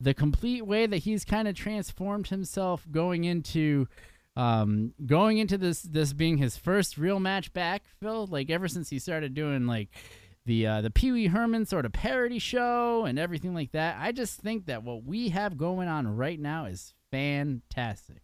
the 0.00 0.14
complete 0.14 0.66
way 0.66 0.86
that 0.86 0.98
he's 0.98 1.24
kind 1.24 1.48
of 1.48 1.54
transformed 1.54 2.28
himself 2.28 2.86
going 2.90 3.24
into 3.24 3.86
um 4.36 4.92
going 5.06 5.38
into 5.38 5.56
this 5.56 5.80
this 5.82 6.12
being 6.12 6.36
his 6.36 6.56
first 6.56 6.98
real 6.98 7.18
match 7.18 7.52
back 7.54 7.84
phil 8.00 8.26
like 8.26 8.50
ever 8.50 8.68
since 8.68 8.90
he 8.90 8.98
started 8.98 9.32
doing 9.32 9.66
like 9.66 9.88
the 10.46 10.66
uh, 10.66 10.80
the 10.80 10.90
Pee 10.90 11.12
Wee 11.12 11.26
Herman 11.26 11.66
sort 11.66 11.84
of 11.84 11.92
parody 11.92 12.38
show 12.38 13.04
and 13.04 13.18
everything 13.18 13.52
like 13.52 13.72
that. 13.72 13.96
I 14.00 14.12
just 14.12 14.40
think 14.40 14.66
that 14.66 14.84
what 14.84 15.04
we 15.04 15.30
have 15.30 15.58
going 15.58 15.88
on 15.88 16.06
right 16.06 16.40
now 16.40 16.66
is 16.66 16.94
fantastic. 17.10 18.22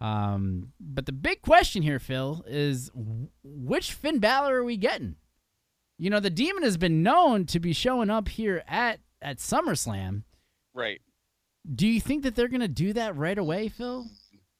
Um, 0.00 0.72
but 0.80 1.06
the 1.06 1.12
big 1.12 1.42
question 1.42 1.82
here, 1.82 1.98
Phil, 1.98 2.44
is 2.46 2.90
which 3.42 3.92
Finn 3.92 4.20
Balor 4.20 4.58
are 4.58 4.64
we 4.64 4.76
getting? 4.76 5.16
You 5.98 6.10
know, 6.10 6.20
the 6.20 6.30
Demon 6.30 6.62
has 6.62 6.76
been 6.76 7.02
known 7.02 7.44
to 7.46 7.58
be 7.58 7.72
showing 7.72 8.08
up 8.08 8.28
here 8.28 8.62
at 8.68 9.00
at 9.20 9.38
SummerSlam. 9.38 10.22
Right. 10.78 11.00
Do 11.74 11.86
you 11.86 12.00
think 12.00 12.22
that 12.22 12.34
they're 12.34 12.48
gonna 12.48 12.68
do 12.68 12.92
that 12.94 13.16
right 13.16 13.36
away, 13.36 13.68
Phil? 13.68 14.06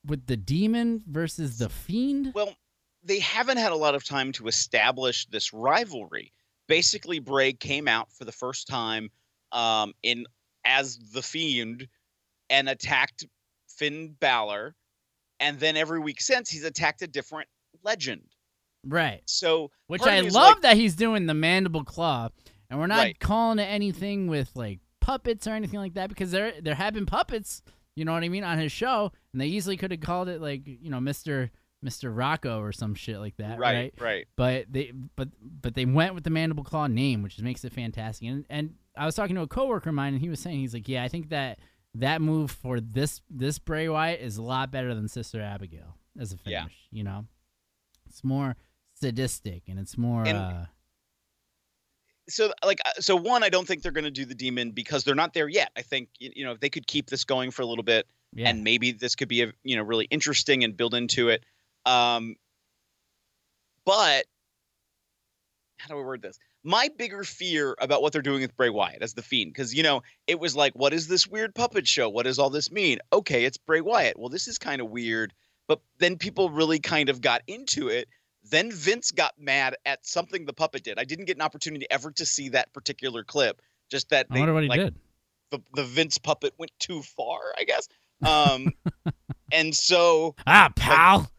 With 0.04 0.26
the 0.26 0.36
Demon 0.36 1.02
versus 1.06 1.58
the 1.58 1.68
Fiend? 1.68 2.32
Well, 2.34 2.54
they 3.02 3.20
haven't 3.20 3.58
had 3.58 3.72
a 3.72 3.76
lot 3.76 3.94
of 3.94 4.04
time 4.04 4.32
to 4.32 4.48
establish 4.48 5.26
this 5.26 5.52
rivalry. 5.52 6.32
Basically, 6.66 7.18
Bray 7.18 7.52
came 7.52 7.88
out 7.88 8.12
for 8.12 8.24
the 8.24 8.32
first 8.32 8.66
time 8.68 9.10
um, 9.52 9.94
in 10.02 10.26
as 10.64 10.98
the 11.12 11.22
Fiend 11.22 11.88
and 12.50 12.68
attacked 12.68 13.24
Finn 13.68 14.14
Balor, 14.20 14.74
and 15.40 15.58
then 15.60 15.76
every 15.76 16.00
week 16.00 16.20
since 16.20 16.50
he's 16.50 16.64
attacked 16.64 17.00
a 17.02 17.06
different 17.06 17.48
legend. 17.84 18.22
Right. 18.84 19.22
So, 19.26 19.70
Which 19.86 20.02
I 20.02 20.20
love 20.20 20.54
like- 20.54 20.62
that 20.62 20.76
he's 20.76 20.96
doing 20.96 21.26
the 21.26 21.34
mandible 21.34 21.84
claw. 21.84 22.28
and 22.70 22.78
we're 22.78 22.86
not 22.86 22.98
Right. 22.98 23.18
calling 23.18 23.58
it 23.58 23.62
anything 23.64 24.26
with 24.26 24.50
like 24.54 24.80
puppets 25.08 25.46
or 25.46 25.52
anything 25.52 25.80
like 25.80 25.94
that 25.94 26.08
because 26.10 26.30
there 26.30 26.52
there 26.60 26.74
have 26.74 26.92
been 26.92 27.06
puppets, 27.06 27.62
you 27.96 28.04
know 28.04 28.12
what 28.12 28.22
I 28.24 28.28
mean, 28.28 28.44
on 28.44 28.58
his 28.58 28.70
show, 28.70 29.10
and 29.32 29.40
they 29.40 29.46
easily 29.46 29.76
could 29.78 29.90
have 29.90 30.00
called 30.00 30.28
it 30.28 30.40
like 30.42 30.62
you 30.66 30.90
know 30.90 31.00
Mister 31.00 31.50
Mister 31.80 32.12
Socko 32.12 32.60
or 32.60 32.72
some 32.72 32.94
shit 32.94 33.18
like 33.18 33.36
that, 33.38 33.58
right? 33.58 33.74
right, 33.74 33.94
right. 34.00 34.26
But 34.36 34.66
they 34.70 34.92
but 35.16 35.28
but 35.40 35.74
they 35.74 35.86
went 35.86 36.14
with 36.14 36.24
the 36.24 36.30
mandible 36.30 36.64
claw 36.64 36.86
name, 36.88 37.22
which 37.22 37.40
makes 37.40 37.64
it 37.64 37.72
fantastic. 37.72 38.28
And 38.28 38.44
and 38.50 38.74
I 38.96 39.06
was 39.06 39.14
talking 39.14 39.36
to 39.36 39.42
a 39.42 39.46
coworker 39.48 39.88
of 39.88 39.94
mine, 39.94 40.12
and 40.12 40.20
he 40.20 40.28
was 40.28 40.40
saying 40.40 40.58
he's 40.58 40.74
like, 40.74 40.88
yeah, 40.88 41.02
I 41.04 41.08
think 41.08 41.30
that 41.30 41.58
that 41.94 42.20
move 42.20 42.50
for 42.50 42.78
this 42.80 43.22
this 43.30 43.58
Bray 43.58 43.88
Wyatt 43.88 44.20
is 44.20 44.36
a 44.36 44.42
lot 44.42 44.70
better 44.70 44.94
than 44.94 45.08
Sister 45.08 45.40
Abigail 45.40 45.96
as 46.20 46.32
a 46.32 46.36
finish. 46.36 46.52
Yeah. 46.52 46.66
You 46.98 47.04
know, 47.04 47.24
it's 48.06 48.22
more 48.22 48.56
sadistic 48.94 49.62
and 49.68 49.78
it's 49.78 49.96
more. 49.96 50.24
And- 50.26 50.36
uh, 50.36 50.64
so 52.28 52.52
like 52.64 52.80
uh, 52.84 53.00
so 53.00 53.16
one 53.16 53.42
i 53.42 53.48
don't 53.48 53.66
think 53.66 53.82
they're 53.82 53.92
going 53.92 54.04
to 54.04 54.10
do 54.10 54.24
the 54.24 54.34
demon 54.34 54.70
because 54.70 55.04
they're 55.04 55.14
not 55.14 55.34
there 55.34 55.48
yet 55.48 55.70
i 55.76 55.82
think 55.82 56.08
you 56.18 56.44
know 56.44 56.52
if 56.52 56.60
they 56.60 56.70
could 56.70 56.86
keep 56.86 57.08
this 57.08 57.24
going 57.24 57.50
for 57.50 57.62
a 57.62 57.66
little 57.66 57.84
bit 57.84 58.06
yeah. 58.34 58.48
and 58.48 58.64
maybe 58.64 58.92
this 58.92 59.14
could 59.14 59.28
be 59.28 59.42
a 59.42 59.52
you 59.64 59.76
know 59.76 59.82
really 59.82 60.06
interesting 60.06 60.64
and 60.64 60.76
build 60.76 60.94
into 60.94 61.28
it 61.28 61.44
um 61.86 62.36
but 63.84 64.24
how 65.78 65.94
do 65.94 66.00
i 66.00 66.02
word 66.02 66.22
this 66.22 66.38
my 66.64 66.90
bigger 66.96 67.24
fear 67.24 67.74
about 67.80 68.02
what 68.02 68.12
they're 68.12 68.20
doing 68.20 68.42
with 68.42 68.56
Bray 68.56 68.68
Wyatt 68.68 69.02
as 69.02 69.14
the 69.14 69.22
Fiend, 69.22 69.52
because 69.52 69.74
you 69.74 69.82
know 69.82 70.02
it 70.26 70.38
was 70.38 70.56
like, 70.56 70.74
what 70.74 70.92
is 70.92 71.08
this 71.08 71.26
weird 71.26 71.54
puppet 71.54 71.86
show? 71.86 72.08
What 72.08 72.24
does 72.24 72.38
all 72.38 72.50
this 72.50 72.70
mean? 72.70 72.98
Okay, 73.12 73.44
it's 73.44 73.56
Bray 73.56 73.80
Wyatt. 73.80 74.18
Well, 74.18 74.28
this 74.28 74.48
is 74.48 74.58
kind 74.58 74.80
of 74.80 74.90
weird, 74.90 75.32
but 75.66 75.80
then 75.98 76.18
people 76.18 76.50
really 76.50 76.80
kind 76.80 77.08
of 77.08 77.20
got 77.20 77.42
into 77.46 77.88
it. 77.88 78.08
Then 78.50 78.70
Vince 78.72 79.10
got 79.10 79.34
mad 79.38 79.76
at 79.84 80.06
something 80.06 80.44
the 80.46 80.52
puppet 80.52 80.82
did. 80.84 80.98
I 80.98 81.04
didn't 81.04 81.26
get 81.26 81.36
an 81.36 81.42
opportunity 81.42 81.86
ever 81.90 82.10
to 82.12 82.24
see 82.26 82.48
that 82.50 82.72
particular 82.72 83.24
clip. 83.24 83.60
Just 83.90 84.10
that 84.10 84.26
I 84.30 84.38
wonder 84.38 84.54
what 84.54 84.62
he 84.64 84.68
like, 84.68 84.80
did. 84.80 84.94
the 85.50 85.60
the 85.74 85.84
Vince 85.84 86.18
puppet 86.18 86.54
went 86.58 86.72
too 86.78 87.02
far, 87.02 87.38
I 87.58 87.64
guess. 87.64 87.88
Um, 88.26 88.72
and 89.52 89.74
so 89.74 90.34
Ah, 90.46 90.70
pal. 90.76 91.30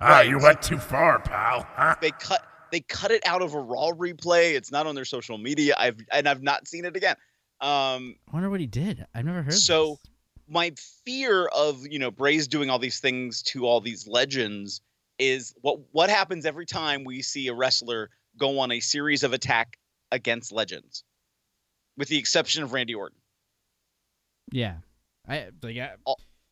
Ah, 0.00 0.20
you 0.20 0.38
went 0.38 0.62
too 0.62 0.78
far, 0.78 1.18
pal. 1.20 1.66
Huh? 1.74 1.96
they 2.00 2.10
cut 2.12 2.42
they 2.70 2.80
cut 2.80 3.10
it 3.10 3.26
out 3.26 3.42
of 3.42 3.54
a 3.54 3.60
raw 3.60 3.90
replay. 3.92 4.54
It's 4.54 4.70
not 4.70 4.86
on 4.86 4.94
their 4.94 5.04
social 5.04 5.38
media. 5.38 5.74
I've 5.78 5.96
and 6.12 6.28
I've 6.28 6.42
not 6.42 6.68
seen 6.68 6.84
it 6.84 6.96
again. 6.96 7.16
Um, 7.60 8.14
I 8.28 8.34
wonder 8.34 8.50
what 8.50 8.60
he 8.60 8.66
did. 8.66 9.04
I've 9.14 9.24
never 9.24 9.42
heard. 9.42 9.54
So- 9.54 9.98
this. 10.02 10.10
my 10.48 10.72
fear 11.04 11.46
of 11.46 11.84
you 11.86 11.98
know 11.98 12.10
Bray's 12.10 12.46
doing 12.48 12.70
all 12.70 12.78
these 12.78 13.00
things 13.00 13.42
to 13.44 13.66
all 13.66 13.80
these 13.80 14.06
legends 14.06 14.80
is 15.18 15.54
what 15.62 15.80
what 15.92 16.10
happens 16.10 16.46
every 16.46 16.66
time 16.66 17.04
we 17.04 17.22
see 17.22 17.48
a 17.48 17.54
wrestler 17.54 18.10
go 18.36 18.58
on 18.60 18.70
a 18.72 18.80
series 18.80 19.24
of 19.24 19.32
attack 19.32 19.78
against 20.12 20.52
legends, 20.52 21.04
with 21.96 22.08
the 22.08 22.18
exception 22.18 22.62
of 22.62 22.72
Randy 22.72 22.94
Orton. 22.94 23.18
yeah, 24.52 24.76
I 25.28 25.48
like 25.62 25.76
I, 25.78 25.90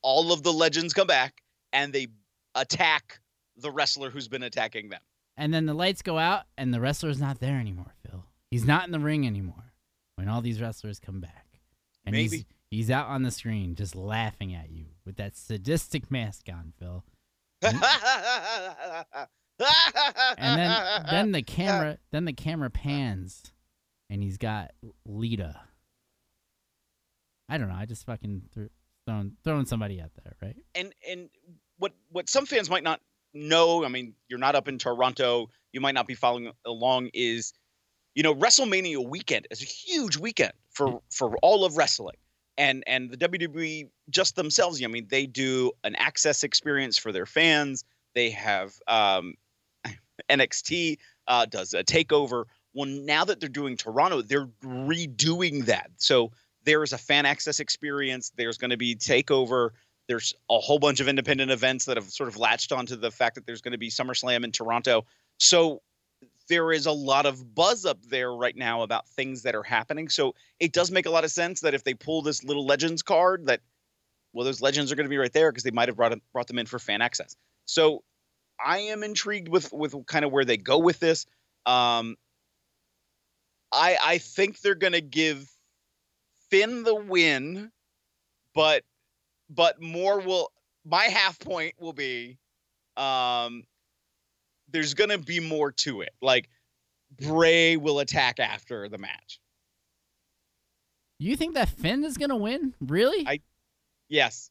All 0.02 0.32
of 0.32 0.42
the 0.42 0.52
legends 0.52 0.92
come 0.92 1.06
back 1.06 1.42
and 1.72 1.92
they 1.92 2.08
attack 2.54 3.20
the 3.56 3.70
wrestler 3.70 4.10
who's 4.10 4.28
been 4.28 4.42
attacking 4.42 4.88
them. 4.88 5.00
and 5.36 5.52
then 5.52 5.66
the 5.66 5.74
lights 5.74 6.02
go 6.02 6.18
out 6.18 6.42
and 6.58 6.72
the 6.72 6.80
wrestler's 6.80 7.20
not 7.20 7.40
there 7.40 7.58
anymore. 7.58 7.94
Phil, 8.08 8.24
he's 8.50 8.64
not 8.64 8.84
in 8.86 8.92
the 8.92 9.00
ring 9.00 9.26
anymore. 9.26 9.72
When 10.16 10.28
all 10.28 10.40
these 10.40 10.60
wrestlers 10.62 10.98
come 10.98 11.20
back, 11.20 11.46
and 12.06 12.16
he's 12.16 12.30
Maybe. 12.30 12.46
he's 12.70 12.90
out 12.90 13.08
on 13.08 13.22
the 13.22 13.30
screen 13.30 13.74
just 13.74 13.94
laughing 13.94 14.54
at 14.54 14.70
you 14.70 14.86
with 15.04 15.16
that 15.16 15.36
sadistic 15.36 16.10
mask 16.10 16.46
on, 16.50 16.72
Phil. 16.78 17.04
Mm-hmm. 17.62 19.22
And 20.38 20.60
then 20.60 21.06
then 21.10 21.32
the 21.32 21.42
camera 21.42 21.96
then 22.10 22.26
the 22.26 22.32
camera 22.34 22.68
pans, 22.68 23.52
and 24.10 24.22
he's 24.22 24.36
got 24.36 24.72
Lita. 25.06 25.58
I 27.48 27.56
don't 27.56 27.68
know. 27.68 27.74
I 27.74 27.86
just 27.86 28.04
fucking 28.04 28.42
threw, 28.52 28.68
throwing 29.06 29.32
throwing 29.44 29.64
somebody 29.64 30.00
out 30.00 30.10
there, 30.22 30.36
right? 30.42 30.56
and 30.74 30.92
and 31.08 31.30
what 31.78 31.92
what 32.10 32.28
some 32.28 32.46
fans 32.46 32.70
might 32.70 32.82
not 32.82 33.00
know 33.34 33.84
i 33.84 33.88
mean 33.88 34.14
you're 34.28 34.38
not 34.38 34.54
up 34.54 34.68
in 34.68 34.78
toronto 34.78 35.48
you 35.72 35.80
might 35.80 35.94
not 35.94 36.06
be 36.06 36.14
following 36.14 36.50
along 36.64 37.10
is 37.12 37.52
you 38.14 38.22
know 38.22 38.34
wrestlemania 38.34 39.06
weekend 39.06 39.46
is 39.50 39.62
a 39.62 39.66
huge 39.66 40.16
weekend 40.16 40.52
for 40.70 40.86
mm. 40.86 41.00
for 41.10 41.36
all 41.42 41.64
of 41.64 41.76
wrestling 41.76 42.16
and 42.58 42.84
and 42.86 43.10
the 43.10 43.16
wwe 43.16 43.88
just 44.10 44.36
themselves 44.36 44.82
i 44.82 44.86
mean 44.86 45.06
they 45.10 45.26
do 45.26 45.72
an 45.84 45.94
access 45.96 46.42
experience 46.42 46.96
for 46.98 47.12
their 47.12 47.26
fans. 47.26 47.84
They 48.14 48.30
have 48.30 48.74
um 48.88 49.34
nxt 50.30 50.98
uh 51.28 51.46
does 51.46 51.74
a 51.74 51.84
takeover. 51.84 52.44
Well 52.74 52.88
now 52.88 53.24
that 53.24 53.40
they're 53.40 53.48
doing 53.48 53.76
toronto 53.76 54.22
they're 54.22 54.48
redoing 54.64 55.66
that. 55.66 55.90
So 55.96 56.32
there 56.64 56.82
is 56.82 56.92
a 56.92 56.98
fan 56.98 57.24
access 57.24 57.60
experience. 57.60 58.32
There's 58.36 58.58
going 58.58 58.70
to 58.70 58.76
be 58.76 58.96
takeover. 58.96 59.70
There's 60.08 60.34
a 60.50 60.58
whole 60.58 60.78
bunch 60.78 61.00
of 61.00 61.08
independent 61.08 61.50
events 61.50 61.86
that 61.86 61.96
have 61.96 62.10
sort 62.10 62.28
of 62.28 62.36
latched 62.36 62.72
onto 62.72 62.96
the 62.96 63.10
fact 63.10 63.36
that 63.36 63.46
there's 63.46 63.60
going 63.60 63.72
to 63.72 63.78
be 63.78 63.88
SummerSlam 63.88 64.44
in 64.44 64.52
Toronto. 64.52 65.04
So 65.38 65.80
there 66.48 66.72
is 66.72 66.86
a 66.86 66.92
lot 66.92 67.26
of 67.26 67.54
buzz 67.54 67.84
up 67.84 67.98
there 68.08 68.32
right 68.32 68.56
now 68.56 68.82
about 68.82 69.08
things 69.08 69.42
that 69.42 69.54
are 69.54 69.62
happening. 69.62 70.08
So 70.08 70.34
it 70.60 70.72
does 70.72 70.90
make 70.90 71.06
a 71.06 71.10
lot 71.10 71.24
of 71.24 71.30
sense 71.30 71.60
that 71.60 71.74
if 71.74 71.84
they 71.84 71.94
pull 71.94 72.22
this 72.22 72.44
little 72.44 72.64
legends 72.64 73.02
card, 73.02 73.46
that 73.46 73.60
well, 74.32 74.44
those 74.44 74.60
legends 74.60 74.92
are 74.92 74.96
going 74.96 75.06
to 75.06 75.10
be 75.10 75.16
right 75.16 75.32
there 75.32 75.50
because 75.50 75.64
they 75.64 75.70
might 75.70 75.88
have 75.88 75.96
brought 75.96 76.10
them, 76.10 76.20
brought 76.32 76.46
them 76.46 76.58
in 76.58 76.66
for 76.66 76.78
fan 76.78 77.00
access. 77.00 77.36
So 77.64 78.02
I 78.62 78.78
am 78.78 79.02
intrigued 79.02 79.48
with 79.48 79.72
with 79.72 79.94
kind 80.06 80.24
of 80.24 80.32
where 80.32 80.44
they 80.44 80.56
go 80.56 80.78
with 80.78 81.00
this. 81.00 81.26
Um, 81.64 82.16
I 83.72 83.96
I 84.02 84.18
think 84.18 84.60
they're 84.60 84.74
going 84.74 84.92
to 84.92 85.00
give 85.00 85.50
Finn 86.50 86.84
the 86.84 86.94
win, 86.94 87.72
but 88.54 88.84
but 89.48 89.80
more 89.80 90.20
will 90.20 90.52
my 90.84 91.04
half 91.04 91.38
point 91.38 91.74
will 91.78 91.92
be 91.92 92.38
um 92.96 93.64
there's 94.76 94.92
gonna 94.94 95.16
be 95.18 95.40
more 95.40 95.72
to 95.72 96.02
it 96.02 96.10
like 96.20 96.50
bray 97.22 97.76
will 97.78 97.98
attack 98.00 98.38
after 98.38 98.88
the 98.90 98.98
match 98.98 99.40
You 101.18 101.34
think 101.36 101.54
that 101.54 101.70
Finn 101.70 102.04
is 102.04 102.18
gonna 102.18 102.36
win? 102.36 102.74
Really? 102.80 103.26
I- 103.26 103.40
yes 104.08 104.50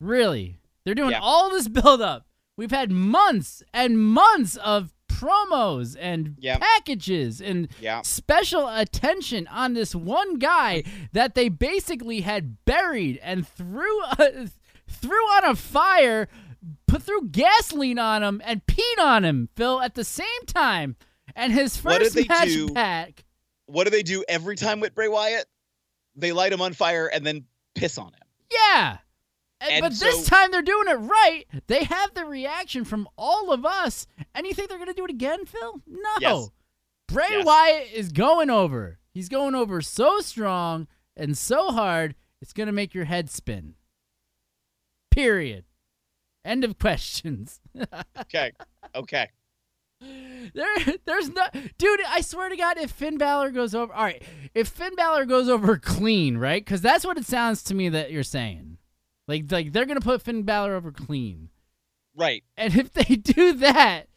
Really? 0.00 0.58
They're 0.84 0.94
doing 0.94 1.12
Yeah. 1.12 1.20
all 1.22 1.48
this 1.50 1.68
build 1.68 2.02
up. 2.02 2.26
We've 2.58 2.70
had 2.72 2.90
months 2.90 3.62
and 3.72 3.98
months 3.98 4.56
of 4.56 4.92
promos 5.08 5.96
and 5.98 6.34
Yeah. 6.40 6.58
packages 6.58 7.40
and 7.40 7.68
yeah 7.80 8.02
special 8.02 8.68
attention 8.68 9.46
on 9.46 9.74
this 9.74 9.94
one 9.94 10.38
guy 10.38 10.82
that 11.12 11.34
they 11.36 11.48
basically 11.48 12.22
had 12.22 12.64
buried 12.64 13.18
and 13.22 13.46
threw 13.46 14.02
uh, 14.02 14.46
threw 14.88 15.22
on 15.36 15.44
a 15.44 15.54
fire, 15.56 16.28
put 16.92 17.02
threw 17.02 17.26
gasoline 17.28 17.98
on 17.98 18.22
him 18.22 18.40
and 18.44 18.64
peed 18.66 18.98
on 18.98 19.24
him, 19.24 19.48
Phil, 19.56 19.80
at 19.80 19.94
the 19.94 20.04
same 20.04 20.26
time. 20.46 20.96
And 21.34 21.52
his 21.52 21.76
first 21.76 22.14
they 22.14 22.24
match 22.24 22.48
do? 22.48 22.68
back. 22.70 23.24
what 23.66 23.84
do 23.84 23.90
they 23.90 24.02
do 24.02 24.22
every 24.28 24.54
time 24.56 24.80
with 24.80 24.94
bray 24.94 25.08
wyatt 25.08 25.46
they 26.14 26.32
light 26.32 26.52
him 26.52 26.60
on 26.60 26.74
fire 26.74 27.06
and 27.06 27.24
then 27.26 27.44
piss 27.74 27.96
on 27.96 28.08
him 28.08 28.20
Yeah. 28.50 28.98
And- 29.62 29.70
And 29.72 29.80
but 29.82 29.92
this 29.98 30.26
time 30.26 30.50
they're 30.50 30.60
doing 30.60 30.88
it 30.88 30.94
right. 30.96 31.44
They 31.68 31.84
have 31.84 32.12
the 32.14 32.24
reaction 32.26 32.84
from 32.84 33.08
all 33.16 33.52
of 33.52 33.64
us. 33.64 34.06
And 34.34 34.44
you 34.46 34.52
think 34.54 34.68
they're 34.68 34.76
going 34.76 34.88
to 34.88 34.92
do 34.94 35.04
it 35.04 35.10
again, 35.10 35.46
Phil? 35.46 35.80
No. 35.86 36.10
Yes. 36.20 36.50
Bray 37.08 37.26
Yes. 37.30 37.46
Wyatt 37.46 37.92
is 37.92 38.10
going 38.12 38.50
over. 38.50 38.98
He's 39.14 39.28
going 39.28 39.54
over 39.54 39.80
so 39.80 40.20
strong 40.20 40.88
and 41.16 41.38
so 41.38 41.70
hard, 41.70 42.14
it's 42.40 42.52
going 42.52 42.66
to 42.66 42.72
make 42.72 42.92
your 42.92 43.04
head 43.04 43.30
spin. 43.30 43.74
Period. 45.10 45.64
End 46.44 46.64
of 46.64 46.78
questions. 46.78 47.60
okay 48.20 48.52
okay 48.94 49.28
There, 50.54 50.66
there's 51.04 51.28
no, 51.30 51.44
dude. 51.78 52.00
I 52.08 52.20
swear 52.22 52.48
to 52.48 52.56
God, 52.56 52.76
if 52.78 52.90
Finn 52.90 53.18
Balor 53.18 53.50
goes 53.52 53.74
over, 53.74 53.92
all 53.92 54.02
right, 54.04 54.22
if 54.54 54.66
Finn 54.68 54.96
Balor 54.96 55.26
goes 55.26 55.48
over 55.48 55.76
clean, 55.78 56.36
right? 56.36 56.64
Because 56.64 56.80
that's 56.80 57.06
what 57.06 57.16
it 57.18 57.24
sounds 57.24 57.62
to 57.64 57.74
me 57.74 57.88
that 57.90 58.10
you're 58.10 58.24
saying. 58.24 58.78
Like, 59.28 59.44
like 59.52 59.72
they're 59.72 59.86
gonna 59.86 60.00
put 60.00 60.22
Finn 60.22 60.42
Balor 60.42 60.74
over 60.74 60.90
clean, 60.90 61.50
right 62.16 62.42
and 62.56 62.74
if 62.74 62.92
they 62.92 63.14
do 63.16 63.52
that, 63.54 64.08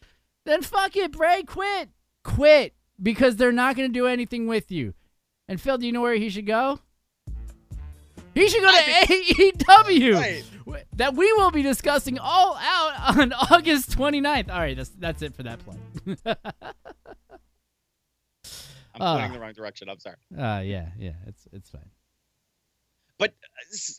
then 0.46 0.64
fuck 0.64 0.96
it, 0.96 1.12
Bray, 1.12 1.44
quit, 1.44 1.90
quit, 2.24 2.74
because 3.02 3.36
they're 3.36 3.52
not 3.52 3.76
gonna 3.76 3.90
do 3.90 4.08
anything 4.08 4.48
with 4.48 4.72
you. 4.72 4.96
And 5.48 5.62
Phil, 5.62 5.78
do 5.78 5.86
you 5.86 5.92
know 5.92 6.02
where 6.02 6.16
he 6.16 6.30
should 6.30 6.48
go? 6.48 6.80
He 8.36 8.48
should 8.50 8.62
go 8.62 8.71
to 8.71 8.78
AEW. 8.78 10.13
Right. 10.15 10.43
That 10.98 11.15
we 11.15 11.32
will 11.34 11.52
be 11.52 11.62
discussing 11.63 12.19
all 12.19 12.56
out 12.60 13.17
on 13.17 13.34
August 13.52 13.98
29th. 13.98 14.50
All 14.52 14.60
right, 14.60 14.76
that's 14.78 14.89
that's 14.89 15.21
it 15.24 15.36
for 15.36 15.43
that 15.43 15.60
plug. 15.65 15.78
i'm 18.93 19.02
pointing 19.02 19.34
the 19.34 19.39
wrong 19.39 19.54
direction 19.54 19.89
i'm 19.89 20.00
sorry 20.00 20.15
Uh 20.38 20.62
yeah, 20.63 20.89
yeah, 20.98 21.12
it's 21.28 21.48
it's 21.52 21.69
fine. 21.69 21.89
but 23.17 23.34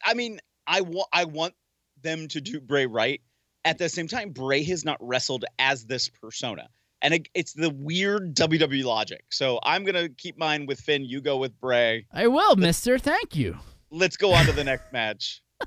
I 0.05 0.14
mean, 0.14 0.40
I 0.66 0.81
want 0.83 1.09
I 1.12 1.25
want 1.25 1.55
them 2.03 2.29
to 2.29 2.40
do 2.40 2.61
Bray 2.61 2.87
right. 2.87 3.20
At 3.64 3.79
the 3.79 3.88
same 3.88 4.07
time, 4.09 4.31
Bray 4.31 4.62
has 4.64 4.85
not 4.85 4.96
wrestled 5.01 5.44
as 5.59 5.85
this 5.87 6.09
persona. 6.09 6.68
and 7.03 7.14
it, 7.14 7.29
it's 7.35 7.53
the 7.53 7.70
weird 7.70 8.35
WWE 8.37 8.85
logic. 8.85 9.25
So 9.31 9.59
I'm 9.62 9.85
gonna 9.85 10.09
keep 10.09 10.38
mine 10.38 10.66
with 10.66 10.81
Finn. 10.81 11.05
You 11.05 11.20
go 11.20 11.37
with 11.38 11.59
Bray. 11.61 12.07
I 12.12 12.27
will, 12.29 12.57
Mister. 12.57 12.99
Thank 12.99 13.35
you. 13.37 13.57
Let's 13.97 14.19
go 14.19 14.33
on 14.33 14.45
to 14.45 14.53
the 14.53 14.63
next 14.63 14.93
match. 14.93 15.43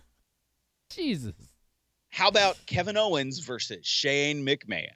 Jesus. 0.92 1.34
How 2.10 2.28
about 2.28 2.58
Kevin 2.68 2.96
Owens 2.96 3.39
versus 3.39 3.80
Shane 3.82 4.46
McMahon? 4.46 4.92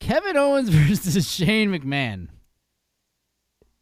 Kevin 0.00 0.36
Owens 0.36 0.68
versus 0.70 1.30
Shane 1.30 1.70
McMahon. 1.70 2.28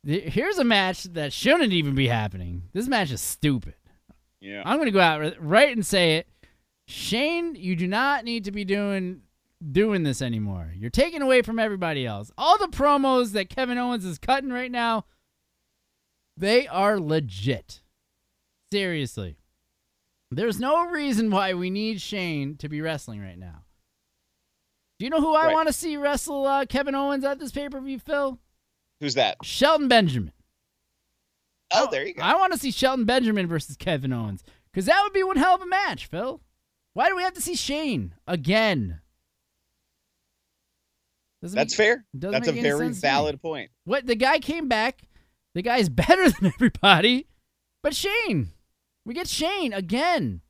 Here's 0.05 0.59
a 0.59 0.64
match 0.64 1.05
that 1.05 1.33
shouldn't 1.33 1.73
even 1.73 1.95
be 1.95 2.07
happening. 2.07 2.64
This 2.75 2.88
match 2.88 3.11
is 3.11 3.23
stupid. 3.23 3.75
Yeah. 4.38 4.62
I'm 4.67 4.77
going 4.77 4.87
to 4.87 4.93
go 4.93 5.01
out 5.01 5.35
right 5.40 5.75
and 5.75 5.85
say 5.85 6.17
it. 6.17 6.29
Shane, 6.87 7.55
you 7.55 7.75
do 7.75 7.87
not 7.87 8.25
need 8.25 8.45
to 8.45 8.53
be 8.53 8.67
doing 8.67 9.23
doing 9.73 10.03
this 10.03 10.21
anymore. 10.21 10.75
You're 10.77 10.90
taking 10.90 11.23
away 11.23 11.40
from 11.40 11.59
everybody 11.59 12.05
else. 12.05 12.31
All 12.37 12.59
the 12.59 12.69
promos 12.69 13.33
that 13.33 13.49
Kevin 13.49 13.79
Owens 13.79 14.05
is 14.05 14.19
cutting 14.19 14.51
right 14.51 14.71
now, 14.71 15.07
they 16.37 16.67
are 16.69 17.01
legit. 17.01 17.81
Seriously. 18.72 19.37
There's 20.31 20.59
no 20.59 20.87
reason 20.88 21.31
why 21.31 21.55
we 21.55 21.70
need 21.70 22.00
Shane 22.00 22.57
to 22.57 22.68
be 22.68 22.81
wrestling 22.81 23.20
right 23.20 23.38
now. 23.38 23.62
Do 24.98 25.07
you 25.07 25.11
know 25.11 25.20
who 25.20 25.35
I 25.35 25.46
Right. 25.46 25.53
want 25.53 25.68
to 25.68 25.72
see 25.72 25.96
wrestle 25.96 26.46
uh, 26.46 26.66
Kevin 26.66 26.94
Owens 26.94 27.24
at 27.24 27.38
this 27.38 27.53
pay-per-view, 27.53 27.98
Phil? 28.00 28.38
Who's 29.00 29.14
that? 29.14 29.37
Shelton 29.44 29.88
Benjamin. 29.88 30.33
Oh, 31.72 31.88
there 31.90 32.07
you 32.07 32.14
go. 32.14 32.22
I 32.22 32.37
want 32.37 32.53
to 32.53 32.59
see 32.59 32.70
Shelton 32.70 33.05
Benjamin 33.05 33.46
versus 33.46 33.77
Kevin 33.77 34.12
Owens 34.12 34.42
because 34.72 34.87
that 34.87 35.00
would 35.03 35.12
be 35.12 35.22
one 35.24 35.37
hell 35.37 35.55
of 35.57 35.62
a 35.62 35.66
match, 35.66 36.07
Phil. 36.07 36.40
Why 36.94 37.09
do 37.09 37.16
we 37.16 37.22
have 37.22 37.35
to 37.35 37.40
see 37.40 37.57
Shane 37.57 38.14
again? 38.27 39.00
Doesn't 41.42 41.57
That's 41.57 41.72
make- 41.79 41.87
fair. 41.87 42.05
That's 42.14 42.48
a 42.48 42.53
very 42.53 42.87
sense 42.87 43.00
to 43.00 43.07
me. 43.07 43.11
valid 43.11 43.42
point. 43.42 43.70
What 43.85 44.07
the 44.07 44.14
guy 44.14 44.38
came 44.38 44.68
back, 44.68 45.03
the 45.55 45.62
guy's 45.62 45.88
better 45.90 46.31
than 46.31 46.46
everybody, 46.55 47.27
but 47.83 47.94
Shane, 47.94 48.53
we 49.05 49.14
get 49.14 49.29
Shane 49.29 49.73
again. 49.73 50.40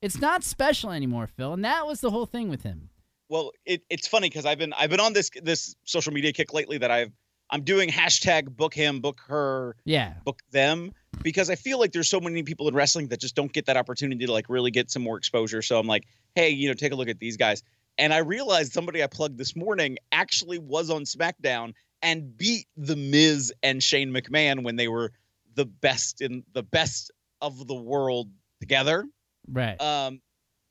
It's 0.00 0.20
not 0.20 0.44
special 0.44 0.90
anymore, 0.90 1.26
Phil, 1.26 1.52
and 1.52 1.64
that 1.64 1.86
was 1.86 2.00
the 2.00 2.10
whole 2.10 2.26
thing 2.26 2.48
with 2.50 2.62
him. 2.62 2.90
Well, 3.28 3.52
it, 3.64 3.82
it's 3.88 4.06
funny 4.06 4.28
because 4.28 4.44
I've 4.44 4.58
been 4.58 4.72
I've 4.74 4.90
been 4.90 5.00
on 5.00 5.12
this 5.12 5.30
this 5.42 5.74
social 5.84 6.12
media 6.12 6.32
kick 6.32 6.52
lately 6.52 6.78
that 6.78 6.90
I've 6.90 7.10
I'm 7.50 7.62
doing 7.62 7.88
hashtag 7.88 8.54
book 8.54 8.74
him, 8.74 9.00
book 9.00 9.20
her, 9.28 9.76
Yeah, 9.84 10.14
book 10.24 10.40
them 10.50 10.92
because 11.22 11.50
I 11.50 11.54
feel 11.54 11.78
like 11.78 11.92
there's 11.92 12.08
so 12.08 12.20
many 12.20 12.42
people 12.42 12.68
in 12.68 12.74
wrestling 12.74 13.08
that 13.08 13.20
just 13.20 13.34
don't 13.34 13.52
get 13.52 13.66
that 13.66 13.76
opportunity 13.76 14.26
to 14.26 14.32
like 14.32 14.46
really 14.48 14.70
get 14.70 14.90
some 14.90 15.02
more 15.02 15.16
exposure. 15.16 15.62
So 15.62 15.78
I'm 15.78 15.86
like, 15.86 16.04
hey, 16.34 16.50
you 16.50 16.68
know, 16.68 16.74
take 16.74 16.92
a 16.92 16.96
look 16.96 17.08
at 17.08 17.18
these 17.18 17.36
guys. 17.36 17.62
And 17.96 18.12
I 18.12 18.18
realized 18.18 18.72
somebody 18.72 19.02
I 19.02 19.06
plugged 19.06 19.38
this 19.38 19.54
morning 19.54 19.98
actually 20.10 20.58
was 20.58 20.90
on 20.90 21.04
SmackDown 21.04 21.74
and 22.02 22.36
beat 22.36 22.66
The 22.76 22.96
Miz 22.96 23.52
and 23.62 23.82
Shane 23.82 24.12
McMahon 24.12 24.64
when 24.64 24.76
they 24.76 24.88
were 24.88 25.12
the 25.54 25.64
best 25.64 26.20
in 26.20 26.44
the 26.52 26.62
best 26.62 27.12
of 27.44 27.66
the 27.66 27.74
world 27.74 28.28
together. 28.60 29.04
right. 29.50 29.80
Um, 29.80 30.20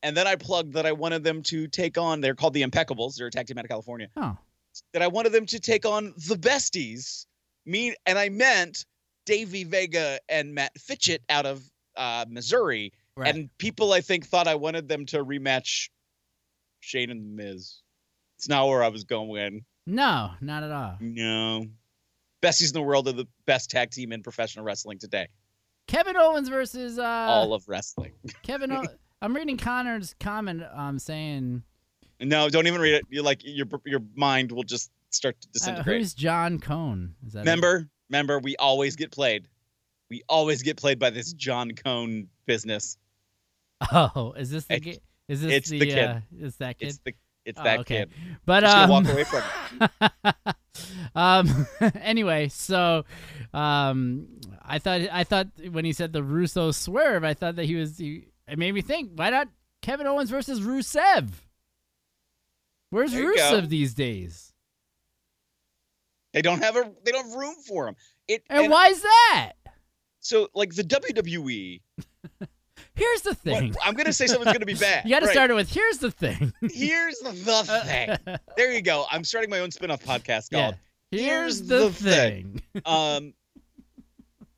and 0.01 0.17
then 0.17 0.27
I 0.27 0.35
plugged 0.35 0.73
that 0.73 0.85
I 0.85 0.91
wanted 0.91 1.23
them 1.23 1.43
to 1.43 1.67
take 1.67 1.97
on. 1.97 2.19
They're 2.19 2.35
called 2.35 2.53
the 2.53 2.63
Impeccables. 2.63 3.15
They're 3.15 3.27
a 3.27 3.31
tag 3.31 3.47
team 3.47 3.57
out 3.57 3.63
of 3.65 3.69
California. 3.69 4.09
oh, 4.17 4.37
That 4.91 5.01
I 5.01 5.07
wanted 5.07 5.31
them 5.31 5.45
to 5.45 5.59
take 5.59 5.85
on 5.85 6.13
the 6.27 6.35
Besties. 6.35 7.25
Me 7.65 7.95
and 8.05 8.19
I 8.19 8.27
meant 8.27 8.85
Davey 9.25 9.63
Vega 9.63 10.19
and 10.27 10.53
Matt 10.53 10.73
Fitchett 10.77 11.21
out 11.29 11.45
of 11.45 11.63
uh, 11.95 12.25
Missouri. 12.27 12.91
right. 13.15 13.33
And 13.33 13.49
people, 13.59 13.93
I 13.93 14.01
think, 14.01 14.25
thought 14.25 14.47
I 14.47 14.55
wanted 14.55 14.89
them 14.89 15.05
to 15.07 15.23
rematch 15.23 15.87
Shane 16.81 17.09
and 17.09 17.21
the 17.21 17.43
Miz. 17.43 17.79
It's 18.37 18.49
not 18.49 18.67
where 18.67 18.83
I 18.83 18.89
was 18.89 19.05
going. 19.05 19.63
no, 19.87 20.31
not 20.41 20.63
at 20.63 20.71
all. 20.71 20.97
No. 20.99 21.67
Besties 22.41 22.67
in 22.67 22.73
the 22.73 22.81
world 22.81 23.07
are 23.07 23.13
the 23.13 23.27
best 23.45 23.69
tag 23.69 23.91
team 23.91 24.11
in 24.11 24.21
professional 24.21 24.65
wrestling 24.65 24.99
today. 24.99 25.27
Kevin 25.87 26.15
Owens 26.17 26.49
versus 26.49 26.97
uh, 26.99 27.03
All 27.03 27.53
of 27.53 27.67
wrestling. 27.67 28.13
Kevin. 28.43 28.71
O- 28.71 28.83
I'm 29.21 29.35
reading 29.35 29.57
Connor's 29.57 30.15
comment 30.19 30.63
um, 30.73 30.99
saying 30.99 31.63
No, 32.19 32.49
don't 32.49 32.67
even 32.67 32.81
read 32.81 32.95
it. 32.95 33.05
You 33.09 33.21
like 33.23 33.41
your 33.43 33.67
your 33.85 34.01
mind 34.15 34.51
will 34.51 34.63
just 34.63 34.91
start 35.09 35.39
to 35.41 35.47
uh, 35.47 35.51
disintegrate. 35.53 35.99
who's 36.01 36.13
John 36.13 36.59
Cone? 36.59 37.15
Is 37.25 37.33
that 37.33 37.39
it? 37.39 37.41
Remember, 37.43 37.87
remember, 38.09 38.39
we 38.39 38.55
always 38.57 38.95
get 38.95 39.11
played. 39.11 39.47
We 40.09 40.23
always 40.29 40.61
get 40.61 40.77
played 40.77 40.99
by 40.99 41.09
this 41.09 41.33
John 41.33 41.71
Cone 41.71 42.27
business. 42.45 42.97
Oh, 43.91 44.33
is 44.37 44.49
this 44.49 44.65
the 44.65 44.75
It's- 44.75 44.93
kid? 44.95 45.01
Is 45.29 45.41
this 45.41 45.51
it's 45.53 45.69
the, 45.69 45.79
the 45.79 45.85
kid. 45.85 46.03
Uh, 46.09 46.19
is 46.37 46.57
that 46.57 46.77
kid? 46.79 46.87
It's 46.89 46.97
the 47.05 47.13
it's 47.45 47.59
Oh, 47.59 47.63
that 47.63 47.79
okay. 47.79 47.99
kid. 47.99 48.09
But 48.45 48.63
um, 48.65 48.89
walk 48.89 49.07
away 49.07 49.23
from 49.23 49.41
it. 49.81 50.55
um 51.15 51.67
anyway, 52.01 52.47
so 52.49 53.05
um 53.53 54.27
I 54.61 54.79
thought 54.79 55.01
I 55.11 55.23
thought 55.23 55.47
when 55.71 55.85
he 55.85 55.93
said 55.93 56.13
the 56.13 56.23
Russo 56.23 56.71
swerve, 56.71 57.23
I 57.23 57.33
thought 57.33 57.55
that 57.57 57.65
he 57.65 57.75
was 57.75 57.97
he, 57.97 58.27
it 58.47 58.57
made 58.57 58.73
me 58.73 58.81
think, 58.81 59.11
why 59.15 59.29
not 59.29 59.47
Kevin 59.81 60.07
Owens 60.07 60.29
versus 60.29 60.61
Rusev? 60.61 61.29
Where's 62.89 63.13
you 63.13 63.35
go. 63.35 63.41
Rusev 63.41 63.69
these 63.69 63.93
days? 63.93 64.53
They 66.33 66.41
don't 66.41 66.63
have 66.63 66.75
a 66.75 66.91
they 67.03 67.11
don't 67.11 67.25
have 67.25 67.35
room 67.35 67.55
for 67.67 67.87
him. 67.87 67.95
It 68.27 68.43
And, 68.49 68.63
and 68.63 68.71
why 68.71 68.87
is 68.87 69.01
that? 69.01 69.53
so 70.19 70.47
like 70.55 70.73
the 70.73 70.83
WWE. 70.83 71.81
Here's 72.95 73.21
the 73.21 73.29
what- 73.31 73.37
thing. 73.59 73.75
I'm 73.83 73.93
gonna 73.93 74.13
say 74.13 74.27
something's 74.27 74.53
gonna 74.53 74.65
be 74.65 74.73
bad. 74.79 75.05
You 75.05 75.11
got 75.11 75.19
to 75.21 75.25
Right. 75.27 75.33
start 75.33 75.51
it 75.51 75.53
with 75.55 75.69
here's 75.71 75.97
the 75.99 76.11
thing. 76.11 76.53
Here's 76.61 77.17
the 77.19 77.31
thing. 78.25 78.37
There 78.57 78.71
you 78.73 78.81
go. 78.81 79.05
I'm 79.11 79.23
starting 79.23 79.49
my 79.49 79.59
own 79.59 79.71
spin-off 79.71 80.03
podcast 80.03 80.49
yeah. 80.51 80.61
called 80.61 80.75
Here's, 81.11 81.25
Here's 81.25 81.61
the, 81.63 81.77
the 81.89 81.91
thing. 81.91 82.61
um 82.85 83.33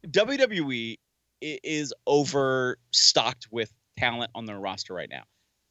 WWE 0.07 0.97
is 1.41 1.93
overstocked 2.07 3.47
with 3.51 3.71
talent 3.97 4.31
on 4.35 4.45
their 4.45 4.59
roster 4.59 4.93
right 4.93 5.09
now. 5.09 5.23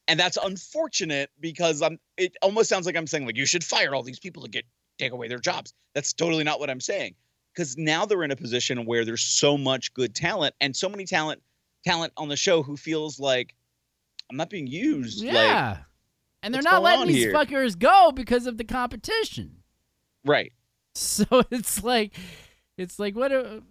And 0.08 0.20
that's 0.20 0.36
unfortunate 0.36 1.30
because 1.40 1.80
I'm 1.82 1.98
it 2.18 2.36
almost 2.42 2.68
sounds 2.68 2.84
like 2.86 2.96
I'm 2.96 3.06
saying 3.06 3.24
like 3.26 3.36
you 3.36 3.46
should 3.46 3.64
fire 3.64 3.94
all 3.94 4.02
these 4.02 4.18
people 4.18 4.42
to 4.42 4.48
get 4.50 4.64
take 4.98 5.12
away 5.12 5.28
their 5.28 5.38
jobs. 5.38 5.72
That's 5.94 6.12
totally 6.12 6.44
not 6.44 6.60
what 6.60 6.68
I'm 6.70 6.80
saying. 6.80 7.14
Cuz 7.56 7.76
now 7.78 8.04
they're 8.04 8.22
in 8.24 8.30
a 8.30 8.36
position 8.36 8.84
where 8.84 9.04
there's 9.04 9.22
so 9.22 9.56
much 9.56 9.94
good 9.94 10.14
talent 10.14 10.54
and 10.60 10.76
so 10.76 10.88
many 10.88 11.04
talent 11.06 11.42
talent 11.86 12.12
on 12.16 12.28
the 12.28 12.36
show 12.36 12.62
who 12.62 12.76
feels 12.76 13.18
like 13.20 13.54
I'm 14.30 14.36
not 14.36 14.50
being 14.50 14.66
used 14.66 15.22
like 15.24 15.34
Yeah. 15.34 15.78
and 16.42 16.54
they're 16.54 16.62
not 16.62 16.82
letting 16.82 17.06
these 17.08 17.24
here? 17.24 17.32
fuckers 17.32 17.78
go 17.78 18.10
because 18.12 18.46
of 18.46 18.56
the 18.58 18.64
competition. 18.64 19.56
right. 20.24 20.52
So 20.96 21.24
it's 21.50 21.82
like, 21.82 22.14
it's 22.78 23.00
like 23.00 23.16
what? 23.16 23.32
A, 23.32 23.62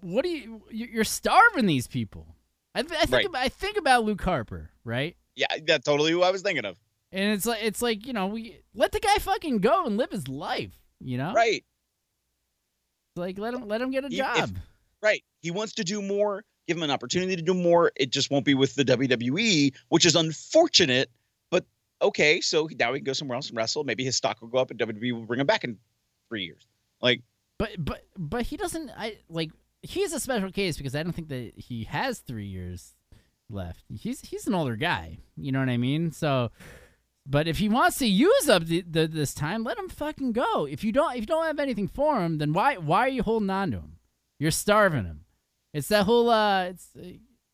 what 0.00 0.22
do 0.22 0.30
you? 0.30 0.62
you- 0.70 0.88
You're 0.90 1.04
starving 1.04 1.66
these 1.66 1.86
people. 1.86 2.26
I, 2.74 2.80
th- 2.80 2.92
I 2.94 3.00
think 3.00 3.12
Right. 3.12 3.26
about, 3.26 3.42
I 3.42 3.48
think 3.50 3.76
about 3.76 4.04
Luke 4.04 4.22
Harper, 4.22 4.70
right? 4.82 5.14
Yeah, 5.36 5.46
that's 5.66 5.84
totally 5.84 6.10
who 6.12 6.22
I 6.22 6.30
was 6.30 6.40
thinking 6.40 6.64
of. 6.64 6.78
And 7.12 7.32
it's 7.34 7.44
like 7.44 7.62
it's 7.62 7.82
like 7.82 8.06
you 8.06 8.14
know 8.14 8.28
we 8.28 8.60
let 8.74 8.92
the 8.92 9.00
guy 9.00 9.16
fucking 9.18 9.58
go 9.58 9.84
and 9.84 9.98
live 9.98 10.10
his 10.10 10.26
life. 10.26 10.72
You 11.00 11.18
know, 11.18 11.34
Right. 11.34 11.64
Like 13.16 13.38
let 13.38 13.54
him 13.54 13.68
let 13.68 13.80
him 13.82 13.90
get 13.90 14.04
a 14.04 14.08
He- 14.08 14.18
if- 14.20 14.24
job. 14.26 14.56
Right. 15.02 15.22
He 15.40 15.50
wants 15.50 15.74
to 15.74 15.84
do 15.84 16.00
more. 16.00 16.44
Give 16.66 16.76
him 16.76 16.82
an 16.82 16.90
opportunity 16.90 17.36
to 17.36 17.42
do 17.42 17.54
more. 17.54 17.92
It 17.96 18.10
just 18.10 18.30
won't 18.30 18.44
be 18.44 18.54
with 18.54 18.74
the 18.74 18.84
WWE, 18.84 19.74
which 19.88 20.06
is 20.06 20.16
unfortunate. 20.16 21.10
But 21.50 21.64
okay, 22.00 22.40
so 22.40 22.68
now 22.78 22.92
he 22.92 23.00
can 23.00 23.04
go 23.04 23.12
somewhere 23.12 23.36
else 23.36 23.48
and 23.48 23.56
wrestle. 23.56 23.84
Maybe 23.84 24.04
his 24.04 24.16
stock 24.16 24.40
will 24.40 24.48
go 24.48 24.58
up, 24.58 24.70
and 24.70 24.80
WWE 24.80 25.12
will 25.12 25.26
bring 25.26 25.40
him 25.40 25.46
back 25.46 25.64
in 25.64 25.78
three 26.28 26.44
years. 26.44 26.66
Like, 27.00 27.22
But 27.58 27.72
but 27.78 28.06
but 28.16 28.42
he 28.46 28.56
doesn't. 28.56 28.90
I 28.96 29.18
like 29.28 29.50
he's 29.82 30.12
a 30.12 30.20
special 30.20 30.50
case 30.50 30.76
because 30.78 30.94
I 30.94 31.02
don't 31.02 31.12
think 31.12 31.28
that 31.28 31.52
he 31.56 31.84
has 31.84 32.20
three 32.20 32.46
years 32.46 32.94
left. 33.50 33.84
He's 33.94 34.20
he's 34.22 34.46
an 34.46 34.54
older 34.54 34.76
guy. 34.76 35.18
You 35.36 35.52
know 35.52 35.60
what 35.60 35.68
I 35.68 35.76
mean? 35.76 36.12
So, 36.12 36.50
but 37.26 37.46
if 37.46 37.58
he 37.58 37.68
wants 37.68 37.98
to 37.98 38.06
use 38.06 38.48
up 38.48 38.64
the, 38.64 38.82
the 38.88 39.06
this 39.06 39.34
time, 39.34 39.64
let 39.64 39.78
him 39.78 39.88
fucking 39.90 40.32
go. 40.32 40.64
If 40.64 40.82
you 40.82 40.92
don't 40.92 41.12
if 41.14 41.20
you 41.20 41.26
don't 41.26 41.44
have 41.44 41.60
anything 41.60 41.88
for 41.88 42.22
him, 42.22 42.38
then 42.38 42.52
why 42.54 42.76
why 42.78 43.00
are 43.00 43.08
you 43.08 43.22
holding 43.22 43.50
on 43.50 43.70
to 43.72 43.76
him? 43.78 43.96
You're 44.38 44.50
starving 44.50 45.04
him. 45.04 45.23
It's 45.74 45.88
that 45.88 46.04
whole 46.06 46.30
uh. 46.30 46.64
It's 46.66 46.88
uh, 46.96 47.02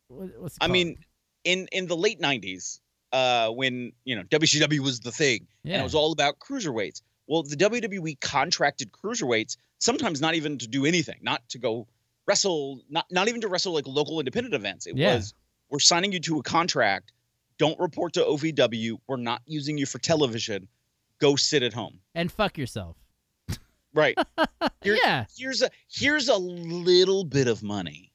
what's 0.09 0.57
it 0.57 0.63
I 0.63 0.69
mean, 0.69 0.97
in 1.45 1.67
in 1.73 1.87
the 1.89 1.97
late 1.97 2.21
'90s, 2.21 2.79
uh, 3.13 3.49
when 3.51 3.93
you 4.05 4.15
know 4.15 4.23
WCW 4.25 4.79
was 4.81 5.01
the 5.01 5.11
thing, 5.13 5.47
and 5.65 5.75
it 5.75 5.83
was 5.83 5.95
all 5.97 6.13
about 6.13 6.39
cruiserweights. 6.39 7.03
Well, 7.27 7.43
the 7.43 7.57
WWE 7.57 8.21
contracted 8.21 8.91
cruiserweights 8.93 9.57
sometimes 9.81 10.21
not 10.21 10.35
even 10.35 10.59
to 10.59 10.69
do 10.69 10.85
anything, 10.85 11.19
not 11.23 11.41
to 11.51 11.59
go 11.59 11.87
wrestle, 12.27 12.83
not 12.91 13.07
not 13.11 13.29
even 13.29 13.41
to 13.41 13.49
wrestle 13.49 13.73
like 13.73 13.87
local 13.87 14.21
independent 14.21 14.55
events. 14.55 14.87
It 14.87 14.97
Yeah. 14.97 15.15
was 15.17 15.35
we're 15.71 15.79
signing 15.81 16.13
you 16.13 16.21
to 16.21 16.39
a 16.39 16.43
contract. 16.43 17.13
Don't 17.59 17.79
report 17.79 18.15
to 18.15 18.25
OVW. 18.25 18.99
We're 19.07 19.17
not 19.17 19.43
using 19.47 19.79
you 19.79 19.87
for 19.87 19.99
television. 19.99 20.67
Go 21.21 21.37
sit 21.37 21.63
at 21.63 21.73
home. 21.73 22.01
and 22.15 22.33
fuck 22.33 22.57
yourself. 22.59 22.97
Right. 23.93 24.17
Here- 24.83 24.97
yeah. 25.05 25.27
Here's 25.37 25.63
a 25.63 25.71
here's 25.89 26.29
a 26.29 26.37
little 26.37 27.25
bit 27.25 27.47
of 27.49 27.63
money. 27.63 28.10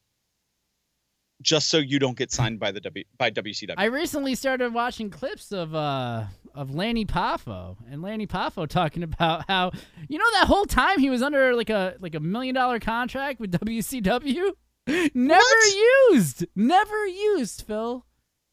Just 1.41 1.69
so 1.69 1.77
you 1.77 1.99
don't 1.99 2.17
get 2.17 2.31
signed 2.31 2.59
by 2.59 2.71
the 2.71 2.79
W 2.79 3.03
by 3.17 3.29
WCW. 3.29 3.73
I 3.77 3.85
recently 3.85 4.35
started 4.35 4.73
watching 4.73 5.09
clips 5.09 5.51
of 5.51 5.75
uh 5.75 6.25
of 6.53 6.73
Lanny 6.73 7.05
Poffo 7.05 7.75
and 7.91 8.01
Lanny 8.01 8.25
Poffo 8.25 8.65
talking 8.69 9.03
about 9.03 9.45
how 9.47 9.71
you 10.07 10.17
know 10.17 10.31
that 10.33 10.47
whole 10.47 10.65
time 10.65 10.99
he 10.99 11.09
was 11.09 11.21
under 11.21 11.53
like 11.53 11.69
a 11.69 11.95
like 11.99 12.15
a 12.15 12.19
million 12.21 12.55
dollar 12.55 12.79
contract 12.79 13.39
with 13.41 13.51
WCW, 13.51 14.51
never 15.13 15.65
used, 16.11 16.45
never 16.55 17.05
used. 17.05 17.63
Phil, 17.67 18.05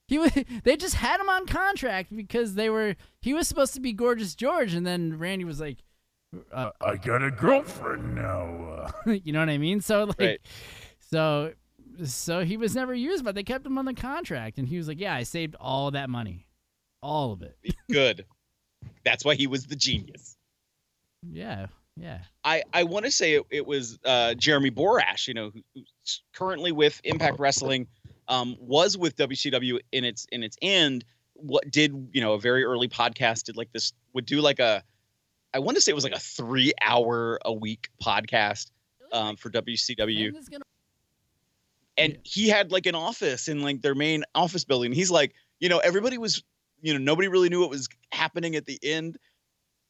he 0.08 0.18
wa 0.18 0.28
they 0.64 0.76
just 0.76 0.96
had 0.96 1.20
him 1.20 1.28
on 1.28 1.46
contract 1.46 2.14
because 2.14 2.54
they 2.56 2.68
were 2.68 2.96
he 3.20 3.32
was 3.32 3.46
supposed 3.46 3.74
to 3.74 3.80
be 3.80 3.92
Gorgeous 3.92 4.34
George, 4.34 4.74
and 4.74 4.84
then 4.84 5.18
Randy 5.18 5.44
was 5.44 5.60
like, 5.60 5.78
uh, 6.52 6.70
I 6.80 6.96
got 6.96 7.22
a 7.22 7.30
girlfriend 7.30 8.16
now. 8.16 8.90
Uh, 9.06 9.12
you 9.12 9.32
know 9.32 9.38
what 9.38 9.50
I 9.50 9.58
mean? 9.58 9.80
So 9.80 10.02
like, 10.04 10.18
Right. 10.18 10.40
so 11.10 11.52
so 12.04 12.44
he 12.44 12.56
was 12.56 12.74
never 12.74 12.94
used, 12.94 13.24
but 13.24 13.34
they 13.34 13.42
kept 13.42 13.66
him 13.66 13.78
on 13.78 13.84
the 13.84 13.94
contract, 13.94 14.58
and 14.58 14.66
he 14.68 14.76
was 14.76 14.88
like, 14.88 15.00
"Yeah, 15.00 15.14
I 15.14 15.22
saved 15.22 15.54
all 15.60 15.90
that 15.92 16.08
money, 16.10 16.46
all 17.02 17.32
of 17.32 17.42
it." 17.42 17.56
Good. 17.90 18.24
That's 19.04 19.24
why 19.24 19.34
he 19.34 19.46
was 19.46 19.66
the 19.66 19.76
genius. 19.76 20.36
Yeah, 21.30 21.66
yeah. 21.96 22.18
I, 22.44 22.62
I 22.72 22.84
want 22.84 23.04
to 23.04 23.10
say 23.12 23.34
it, 23.34 23.44
it 23.50 23.66
was 23.66 23.98
uh, 24.04 24.34
Jeremy 24.34 24.70
Borash, 24.70 25.28
you 25.28 25.34
know, 25.34 25.50
who- 25.50 25.62
who's 25.74 26.22
currently 26.34 26.72
with 26.72 27.00
Impact 27.04 27.38
Wrestling, 27.38 27.86
um, 28.28 28.56
was 28.58 28.96
with 28.98 29.16
WCW 29.16 29.78
in 29.92 30.04
its 30.04 30.26
in 30.32 30.42
its 30.42 30.56
end. 30.62 31.04
What 31.34 31.70
did 31.70 32.08
you 32.12 32.20
know 32.20 32.32
a 32.34 32.40
very 32.40 32.64
early 32.64 32.88
podcast 32.88 33.44
did 33.44 33.56
like 33.56 33.72
this 33.72 33.92
would 34.14 34.26
do 34.26 34.40
like 34.40 34.58
a 34.58 34.82
I 35.54 35.58
want 35.58 35.76
to 35.76 35.80
say 35.80 35.92
it 35.92 35.94
was 35.94 36.04
like 36.04 36.14
a 36.14 36.18
three 36.20 36.72
hour 36.80 37.38
a 37.44 37.52
week 37.52 37.88
podcast 38.02 38.70
um, 39.12 39.36
for 39.36 39.50
WCW, 39.50 40.32
And 41.96 42.12
it's 42.12 42.18
gonna- 42.18 42.18
and 42.18 42.24
Yeah. 42.24 42.42
he 42.44 42.48
had 42.48 42.72
like 42.72 42.86
an 42.86 42.94
office 42.94 43.48
in 43.48 43.62
like 43.62 43.82
their 43.82 43.94
main 43.94 44.24
office 44.34 44.64
building. 44.64 44.92
He's 44.92 45.10
like, 45.10 45.34
you 45.60 45.68
know, 45.68 45.78
everybody 45.78 46.18
was, 46.18 46.42
you 46.80 46.92
know, 46.92 46.98
nobody 46.98 47.28
really 47.28 47.48
knew 47.48 47.60
what 47.60 47.70
was 47.70 47.88
happening 48.12 48.56
at 48.56 48.66
the 48.66 48.78
end. 48.82 49.18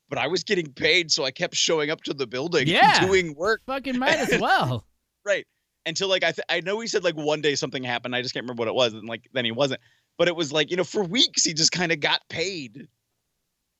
But 0.08 0.18
I 0.18 0.26
was 0.26 0.44
getting 0.44 0.72
paid, 0.72 1.10
so 1.10 1.24
I 1.24 1.30
kept 1.30 1.54
showing 1.54 1.90
up 1.90 2.02
to 2.02 2.12
the 2.12 2.26
building, 2.26 2.66
Yeah. 2.68 3.00
doing 3.06 3.34
work. 3.34 3.62
Fucking 3.66 3.98
might 3.98 4.18
as 4.18 4.38
well. 4.40 4.84
Right. 5.24 5.46
Until 5.86 6.08
like 6.08 6.22
I 6.22 6.32
th- 6.32 6.44
I 6.48 6.60
know 6.60 6.78
he 6.80 6.86
said 6.86 7.02
like 7.02 7.16
one 7.16 7.40
day 7.40 7.54
something 7.54 7.82
happened. 7.82 8.14
I 8.14 8.20
just 8.22 8.34
can't 8.34 8.44
remember 8.44 8.60
what 8.60 8.68
it 8.68 8.74
was. 8.74 8.92
And 8.92 9.08
like 9.08 9.28
then 9.32 9.44
he 9.44 9.52
wasn't. 9.52 9.80
But 10.18 10.28
it 10.28 10.36
was 10.36 10.52
like, 10.52 10.70
you 10.70 10.76
know, 10.76 10.84
for 10.84 11.02
weeks 11.02 11.44
he 11.44 11.54
just 11.54 11.72
kind 11.72 11.90
of 11.92 11.98
got 12.00 12.20
paid. 12.28 12.86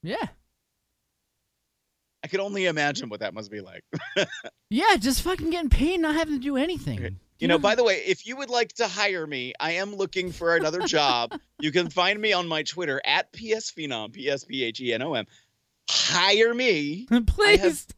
yeah, 0.03 0.27
I 2.25 2.29
could 2.29 2.41
only 2.41 2.67
imagine 2.67 3.09
what 3.09 3.21
that 3.21 3.35
must 3.35 3.51
be 3.51 3.61
like. 3.61 3.85
yeah. 4.71 4.97
Just 4.97 5.23
fucking 5.23 5.51
getting 5.51 5.71
paid, 5.71 6.01
not 6.01 6.15
having 6.15 6.35
to 6.35 6.41
do 6.41 6.57
anything. 6.57 7.19
You 7.43 7.49
know, 7.49 7.59
by 7.59 7.75
the 7.75 7.83
way, 7.83 7.97
if 8.07 8.25
you 8.25 8.37
would 8.37 8.51
like 8.51 8.73
to 8.75 8.87
hire 8.87 9.27
me, 9.27 9.53
I 9.59 9.73
am 9.73 9.97
looking 9.97 10.31
for 10.31 10.55
another 10.55 10.81
job. 10.83 11.37
you 11.59 11.73
can 11.73 11.91
find 11.91 12.21
me 12.21 12.33
on 12.33 12.47
my 12.47 12.63
Twitter 12.63 13.03
at 13.05 13.33
PSPhenom, 13.33 14.13
P 14.13 14.31
S 14.31 14.45
P 14.45 14.63
H 14.63 14.81
E 14.81 14.93
N 14.95 15.03
O 15.03 15.15
M. 15.15 15.27
Hire 15.91 16.55
me. 16.55 17.09
please, 17.27 17.89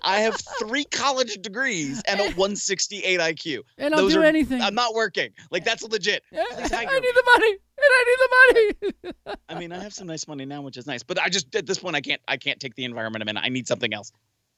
I 0.00 0.20
have 0.20 0.40
three 0.60 0.84
college 0.84 1.34
degrees 1.42 2.02
and 2.06 2.20
a 2.20 2.24
168 2.34 3.18
IQ. 3.18 3.62
and 3.78 3.94
I'll 3.94 4.02
those 4.02 4.14
do 4.14 4.22
are- 4.22 4.24
anything. 4.24 4.60
I'm 4.62 4.76
not 4.76 4.94
working. 4.94 5.30
Like 5.50 5.64
that's 5.64 5.82
legit. 5.82 6.22
I 6.32 6.36
need 6.36 7.00
me. 7.00 7.10
the 7.14 7.22
money, 7.32 7.50
and 7.50 7.60
I 7.80 8.04
need 8.06 8.18
the 8.20 9.02
money. 9.24 9.36
I 9.48 9.58
mean, 9.58 9.72
I 9.72 9.82
have 9.82 9.92
some 9.92 10.06
nice 10.06 10.28
money 10.28 10.44
now, 10.44 10.62
which 10.62 10.76
is 10.76 10.86
nice. 10.86 11.02
But 11.02 11.20
I 11.20 11.30
just 11.30 11.52
at 11.56 11.66
this 11.66 11.80
point 11.80 11.96
I 11.96 12.00
can't 12.00 12.20
I 12.28 12.36
can't 12.36 12.60
take 12.60 12.76
the 12.76 12.84
environment 12.84 13.22
I'm 13.22 13.28
in. 13.28 13.36
I 13.38 13.48
need 13.48 13.66
something 13.66 13.92
else. 13.92 14.12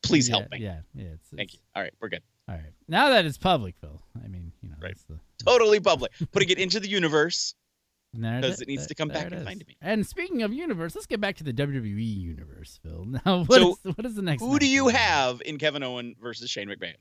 Please 0.08 0.28
help 0.28 0.50
me. 0.50 0.58
Yeah, 0.60 0.80
yeah. 0.94 1.04
It's, 1.14 1.28
Thank 1.30 1.50
it's- 1.50 1.54
you. 1.54 1.60
All 1.74 1.82
right, 1.82 1.92
we're 2.00 2.08
good. 2.08 2.22
All 2.48 2.54
right. 2.54 2.72
Now 2.88 3.08
that 3.10 3.24
it's 3.26 3.38
public, 3.38 3.74
Phil. 3.80 4.00
I 4.24 4.28
mean, 4.28 4.52
you 4.62 4.68
know, 4.68 4.76
Right. 4.80 4.96
the, 5.08 5.18
Totally 5.44 5.80
public. 5.80 6.12
Putting 6.32 6.48
it 6.50 6.58
into 6.58 6.78
the 6.80 6.88
universe. 6.88 7.54
and 8.14 8.24
there 8.24 8.40
'Cause 8.40 8.60
i- 8.60 8.62
it 8.62 8.68
needs 8.68 8.86
to 8.86 8.94
come 8.94 9.08
back 9.08 9.30
and 9.32 9.44
find 9.44 9.66
me. 9.66 9.76
And 9.82 10.06
speaking 10.06 10.42
of 10.42 10.52
universe, 10.52 10.94
let's 10.94 11.06
get 11.06 11.20
back 11.20 11.36
to 11.36 11.44
the 11.44 11.52
WWE 11.52 12.02
universe, 12.04 12.78
Phil. 12.82 13.04
Now, 13.26 13.44
what 13.44 13.60
So, 13.60 13.70
is- 13.84 13.96
what 13.96 14.06
is 14.06 14.14
the 14.14 14.22
next? 14.22 14.42
Who 14.42 14.58
do 14.58 14.66
you 14.68 14.88
have 14.88 15.42
in 15.44 15.58
Kevin 15.58 15.82
Owen 15.82 16.14
versus 16.20 16.48
Shane 16.50 16.68
McMahon? 16.68 16.94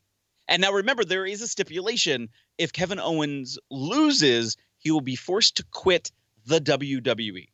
And 0.48 0.62
now 0.62 0.72
remember, 0.74 1.04
there 1.06 1.26
is 1.26 1.42
a 1.42 1.48
stipulation. 1.48 2.30
If 2.58 2.74
Kevin 2.74 3.00
Owens 3.00 3.58
loses, 3.72 4.58
he 4.78 4.92
will 4.92 5.02
be 5.02 5.16
forced 5.16 5.58
to 5.58 5.64
quit 5.72 6.12
the. 6.46 6.60
WWE. 6.60 7.50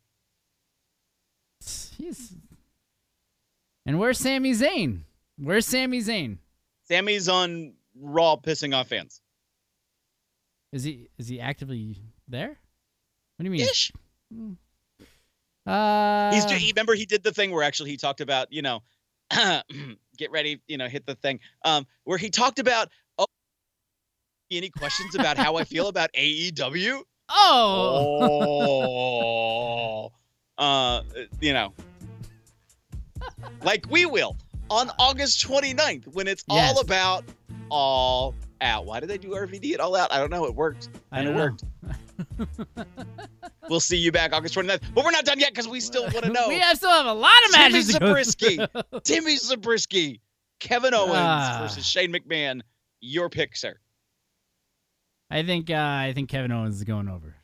He's... 1.97 2.33
And 3.85 3.99
where's 3.99 4.17
Sami 4.19 4.53
Zayn? 4.53 5.01
Where's 5.37 5.65
Sami 5.65 5.99
Zayn? 5.99 6.37
Sami's 6.83 7.29
on 7.29 7.73
Raw 7.99 8.35
pissing 8.35 8.75
off 8.75 8.87
fans. 8.87 9.21
Is 10.71 10.83
he 10.83 11.09
is 11.17 11.27
he 11.27 11.39
actively 11.39 11.97
there? 12.27 12.59
What 13.37 13.43
do 13.43 13.45
you 13.45 13.51
mean? 13.51 13.61
Ish. 13.61 13.91
Uh, 15.65 16.31
He's 16.31 16.45
he, 16.51 16.71
remember 16.71 16.95
he 16.95 17.05
did 17.05 17.23
the 17.23 17.31
thing 17.31 17.51
where 17.51 17.63
actually 17.63 17.91
he 17.91 17.97
talked 17.97 18.21
about 18.21 18.51
you 18.51 18.61
know 18.61 18.81
get 20.17 20.31
ready 20.31 20.61
you 20.67 20.77
know 20.77 20.87
hit 20.87 21.05
the 21.05 21.15
thing 21.15 21.39
um 21.65 21.85
where 22.03 22.17
he 22.17 22.29
talked 22.29 22.59
about 22.59 22.89
oh 23.19 23.25
any 24.49 24.69
questions 24.69 25.13
about 25.15 25.37
how 25.37 25.55
I 25.55 25.63
feel 25.63 25.87
about 25.87 26.11
AEW 26.13 27.01
oh, 27.29 28.19
oh 30.07 30.11
uh 30.63 31.03
you 31.39 31.53
know 31.53 31.73
like 33.63 33.85
we 33.89 34.05
will 34.05 34.35
on 34.71 34.89
August 34.97 35.45
29th 35.47 36.07
when 36.13 36.27
it's 36.27 36.43
Yes. 36.49 36.75
all 36.75 36.81
about 36.81 37.25
all 37.69 38.33
out 38.61 38.85
why 38.85 38.99
did 38.99 39.09
they 39.09 39.17
do 39.17 39.29
RVD 39.31 39.73
at 39.73 39.79
all 39.79 39.95
out 39.95 40.11
I 40.11 40.17
don't 40.19 40.29
know 40.29 40.45
it 40.45 40.55
worked 40.55 40.89
and 41.11 41.27
it 41.27 41.31
know. 41.31 41.37
worked 41.37 41.63
we'll 43.69 43.79
see 43.79 43.97
you 43.97 44.11
back 44.11 44.33
August 44.33 44.55
29th 44.55 44.81
but 44.93 45.03
we're 45.03 45.11
not 45.11 45.25
done 45.25 45.39
yet 45.39 45.49
because 45.51 45.67
we 45.67 45.79
still 45.79 46.03
want 46.03 46.23
to 46.23 46.29
know 46.31 46.47
we 46.47 46.59
have 46.59 46.77
still 46.77 46.89
have 46.89 47.05
a 47.05 47.13
lot 47.13 47.31
of 47.45 47.51
Timmy 47.51 47.73
matches. 47.73 47.87
to 47.93 47.99
go 47.99 48.05
Zabriskie. 48.07 48.59
Timmy 49.03 49.35
Zabriskie, 49.37 50.21
Kevin 50.59 50.93
Owens 50.93 51.13
Ah. 51.15 51.59
versus 51.61 51.85
Shane 51.85 52.13
McMahon. 52.13 52.61
Your 53.01 53.29
pick, 53.29 53.55
sir. 53.55 53.75
I 55.31 55.43
think 55.43 55.69
uh, 55.69 55.75
I 55.75 56.11
think 56.13 56.29
Kevin 56.29 56.51
Owens 56.51 56.75
is 56.75 56.83
going 56.83 57.07
over. 57.09 57.35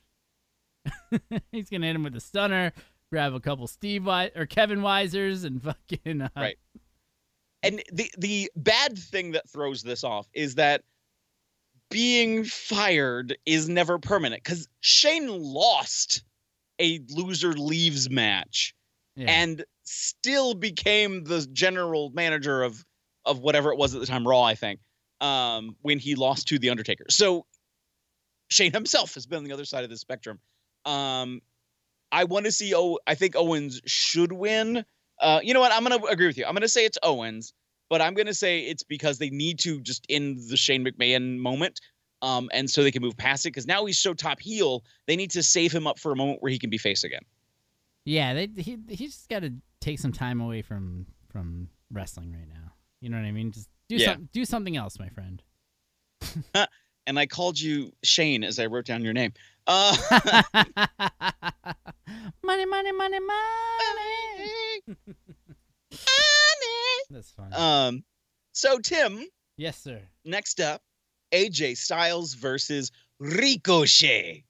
He's 1.52 1.70
gonna 1.70 1.86
hit 1.88 1.96
him 1.96 2.04
with 2.04 2.16
a 2.16 2.20
stunner, 2.20 2.74
grab 3.12 3.34
a 3.34 3.40
couple 3.40 3.66
Steve 3.68 4.06
Wei- 4.06 4.32
or 4.36 4.46
Kevin 4.46 4.80
Weisers, 4.82 5.46
and 5.46 5.62
fucking 5.64 6.22
uh, 6.22 6.30
Right. 6.36 6.58
And 7.68 7.84
the 7.92 8.12
the 8.18 8.52
bad 8.56 8.98
thing 8.98 9.32
that 9.32 9.50
throws 9.50 9.84
this 9.84 10.04
off 10.04 10.28
is 10.34 10.56
that 10.56 10.84
being 11.90 12.44
fired 12.44 13.38
is 13.46 13.70
never 13.70 13.98
permanent 14.00 14.44
because 14.44 14.68
Shane 14.80 15.28
lost 15.28 16.24
a 16.80 17.02
loser 17.10 17.54
leaves 17.54 18.10
match 18.10 18.74
yeah. 19.16 19.26
and 19.30 19.66
still 19.84 20.54
became 20.54 21.24
the 21.24 21.48
general 21.52 22.12
manager 22.12 22.64
of 22.64 22.84
of 23.26 23.40
whatever 23.40 23.72
it 23.72 23.78
was 23.78 23.94
at 23.94 24.00
the 24.00 24.08
time, 24.08 24.26
Raw, 24.26 24.42
I 24.42 24.56
think, 24.56 24.80
um, 25.20 25.76
when 25.82 26.00
he 26.00 26.16
lost 26.16 26.48
to 26.48 26.60
the 26.60 26.70
Undertaker. 26.70 27.06
So 27.10 27.46
Shane 28.50 28.72
himself 28.72 29.16
has 29.16 29.26
been 29.26 29.40
on 29.40 29.44
the 29.44 29.52
other 29.52 29.66
side 29.66 29.84
of 29.84 29.90
the 29.90 29.98
spectrum. 29.98 30.40
Um, 30.86 31.42
I 32.12 32.24
want 32.24 32.46
to 32.46 32.52
see. 32.52 32.74
Oh, 32.74 33.00
I 33.06 33.16
think 33.16 33.36
Owens 33.36 33.82
should 33.86 34.32
win. 34.32 34.86
Uh, 35.20 35.40
you 35.44 35.54
know 35.54 35.60
what? 35.60 35.72
I'm 35.72 35.84
gonna 35.84 36.04
agree 36.10 36.28
with 36.28 36.38
you. 36.38 36.46
I'm 36.46 36.54
gonna 36.54 36.68
say 36.68 36.86
it's 36.86 36.98
Owens, 37.04 37.54
but 37.90 38.02
I'm 38.02 38.14
gonna 38.14 38.34
say 38.34 38.62
it's 38.62 38.84
because 38.84 39.18
they 39.18 39.30
need 39.30 39.60
to 39.60 39.80
just 39.82 40.06
end 40.10 40.40
the 40.50 40.58
Shane 40.58 40.86
McMahon 40.86 41.38
moment. 41.38 41.80
Um, 42.22 42.50
and 42.52 42.70
so 42.70 42.82
they 42.84 42.92
can 42.92 43.04
move 43.04 43.16
past 43.16 43.46
it 43.46 43.50
because 43.50 43.68
now 43.68 43.86
he's 43.86 44.00
so 44.00 44.14
top 44.14 44.40
heel. 44.40 44.84
They 45.06 45.16
need 45.16 45.30
to 45.32 45.44
save 45.44 45.72
him 45.72 45.86
up 45.86 46.00
for 46.00 46.12
a 46.12 46.16
moment 46.16 46.42
where 46.42 46.52
he 46.52 46.58
can 46.58 46.70
be 46.72 46.78
face 46.80 47.04
again. 47.04 47.22
yeah, 48.06 48.34
they, 48.34 48.50
he 48.58 48.78
he's 48.90 49.16
just 49.16 49.30
got 49.30 49.42
to 49.42 49.54
take 49.82 50.00
some 50.00 50.12
time 50.12 50.42
away 50.42 50.62
from 50.64 51.06
from 51.32 51.70
wrestling 51.92 52.32
right 52.32 52.48
now. 52.48 52.74
You 53.02 53.10
know 53.10 53.18
what 53.18 53.26
I 53.26 53.32
mean? 53.32 53.52
Just 53.52 53.70
do 53.88 53.96
Yeah. 53.98 54.14
some, 54.16 54.30
do 54.34 54.46
something 54.46 54.76
else, 54.76 54.98
my 54.98 55.10
friend. 55.10 55.44
and 57.06 57.20
I 57.20 57.26
called 57.28 57.60
you 57.60 57.94
Shane 58.04 58.44
as 58.44 58.58
I 58.60 58.66
wrote 58.66 58.86
down 58.86 59.04
your 59.04 59.14
name. 59.14 59.34
Uh, 59.68 59.96
money, 62.44 62.66
money, 62.66 62.92
money, 62.94 63.20
money. 63.20 64.98
That's 67.10 67.32
fine. 67.32 67.54
um, 67.54 68.04
so 68.54 68.80
Tim, 68.80 69.24
yes, 69.58 69.78
sir. 69.78 70.02
next 70.26 70.60
up, 70.60 70.82
AJ 71.32 71.78
Styles 71.78 72.34
versus 72.34 72.92
Ricochet 73.20 74.44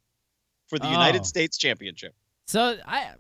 for 0.68 0.80
the 0.80 0.88
United 0.89 1.22
Oh. 1.22 1.26
States 1.26 1.58
Championship. 1.58 2.14
So 2.48 2.78
I, 2.86 3.12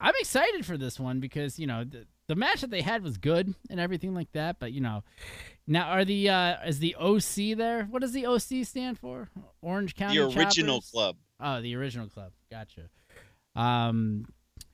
I'm 0.00 0.14
excited 0.20 0.64
for 0.66 0.76
this 0.76 0.98
one 0.98 1.20
because 1.20 1.58
you 1.58 1.66
know 1.66 1.84
the, 1.84 2.06
the 2.28 2.34
match 2.36 2.60
that 2.62 2.70
they 2.70 2.80
had 2.82 3.02
was 3.02 3.16
good 3.18 3.54
and 3.70 3.78
everything 3.80 4.14
like 4.14 4.32
that. 4.32 4.58
But 4.58 4.72
you 4.72 4.80
know, 4.80 5.02
now 5.66 5.88
are 5.90 6.04
the 6.04 6.28
uh 6.30 6.56
is 6.66 6.78
the 6.78 6.94
OC 6.96 7.56
there? 7.58 7.84
What 7.90 8.00
does 8.02 8.12
the 8.12 8.26
OC 8.26 8.64
stand 8.66 8.98
for? 8.98 9.28
Orange 9.60 9.94
County. 9.94 10.18
the 10.18 10.24
original 10.38 10.76
Choppers? 10.80 10.90
club. 10.90 11.16
Oh, 11.42 11.60
the 11.60 11.74
original 11.74 12.08
club. 12.08 12.32
Gotcha. 12.50 12.88
Um, 13.56 14.26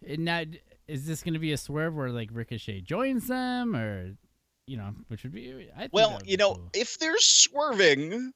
and 0.06 0.24
now 0.24 0.42
is 0.86 1.06
this 1.06 1.22
going 1.22 1.34
to 1.34 1.40
be 1.40 1.52
a 1.52 1.56
swerve 1.56 1.94
where 1.94 2.10
like 2.10 2.28
Ricochet 2.32 2.82
joins 2.82 3.26
them, 3.26 3.74
or 3.74 4.14
you 4.66 4.76
know, 4.76 4.94
which 5.08 5.22
would 5.22 5.32
be? 5.32 5.68
I 5.74 5.80
think 5.80 5.92
Well, 5.92 6.12
would 6.14 6.26
you 6.26 6.36
be 6.36 6.42
know, 6.42 6.54
cool. 6.54 6.70
if 6.74 6.98
they're 6.98 7.18
swerving, 7.18 8.32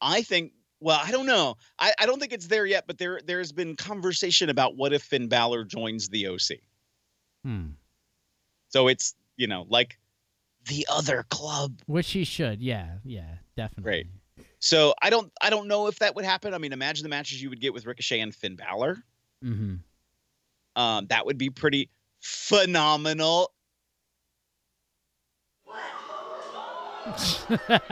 I 0.00 0.22
think. 0.22 0.52
Well, 0.82 0.98
I 1.02 1.10
don't 1.10 1.26
know. 1.26 1.56
I, 1.78 1.92
I 1.98 2.06
don't 2.06 2.18
think 2.18 2.32
it's 2.32 2.46
there 2.46 2.64
yet, 2.64 2.84
but 2.86 2.96
there 2.98 3.20
there's 3.24 3.52
been 3.52 3.76
conversation 3.76 4.48
about 4.48 4.76
what 4.76 4.92
if 4.94 5.02
Finn 5.02 5.28
Balor 5.28 5.64
joins 5.64 6.08
the 6.08 6.26
OC. 6.28 6.58
Hmm. 7.44 7.66
So 8.70 8.88
it's 8.88 9.14
you 9.36 9.46
know 9.46 9.66
like 9.68 9.98
the 10.66 10.86
other 10.90 11.24
club. 11.28 11.80
Which 11.86 12.10
he 12.12 12.24
should. 12.24 12.62
Yeah. 12.62 12.94
Yeah. 13.04 13.28
Definitely. 13.56 13.90
Right. 13.90 14.06
So 14.60 14.94
I 15.02 15.10
don't 15.10 15.32
I 15.40 15.50
don't 15.50 15.68
know 15.68 15.86
if 15.86 15.98
that 15.98 16.14
would 16.14 16.24
happen. 16.24 16.54
I 16.54 16.58
mean, 16.58 16.72
imagine 16.72 17.02
the 17.02 17.08
matches 17.08 17.42
you 17.42 17.48
would 17.50 17.60
get 17.60 17.74
with 17.74 17.86
Ricochet 17.86 18.20
and 18.20 18.34
Finn 18.34 18.56
Balor. 18.56 19.02
Mm-hmm. 19.44 19.76
Um, 20.80 21.06
that 21.08 21.26
would 21.26 21.38
be 21.38 21.50
pretty 21.50 21.90
phenomenal. 22.20 23.52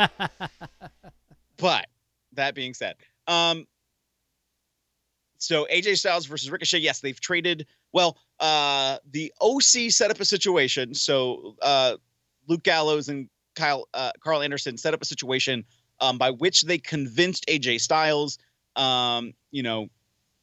But 1.59 1.89
that 2.33 2.55
being 2.55 2.73
said, 2.73 2.95
um, 3.27 3.67
so 5.39 5.67
AJ 5.73 5.99
Styles 5.99 6.27
versus 6.27 6.51
Ricochet, 6.51 6.79
yes, 6.79 7.01
they've 7.01 7.21
traded. 7.21 7.67
Well, 7.93 8.17
uh, 8.41 8.99
the 9.11 9.33
OC 9.41 9.91
set 9.91 10.11
up 10.11 10.21
a 10.21 10.25
situation. 10.25 10.95
So 10.95 11.57
uh, 11.61 11.97
Luke 12.47 12.63
Gallows 12.63 13.09
and 13.09 13.29
Kyle 13.57 13.89
uh, 13.93 14.13
Karl 14.21 14.43
Anderson 14.43 14.77
set 14.77 14.95
up 14.95 15.03
a 15.03 15.05
situation 15.05 15.65
um, 16.01 16.19
by 16.19 16.31
which 16.31 16.63
they 16.63 16.79
convinced 16.79 17.47
AJ 17.47 17.81
Styles, 17.81 18.39
um, 18.77 19.33
you 19.51 19.63
know, 19.63 19.89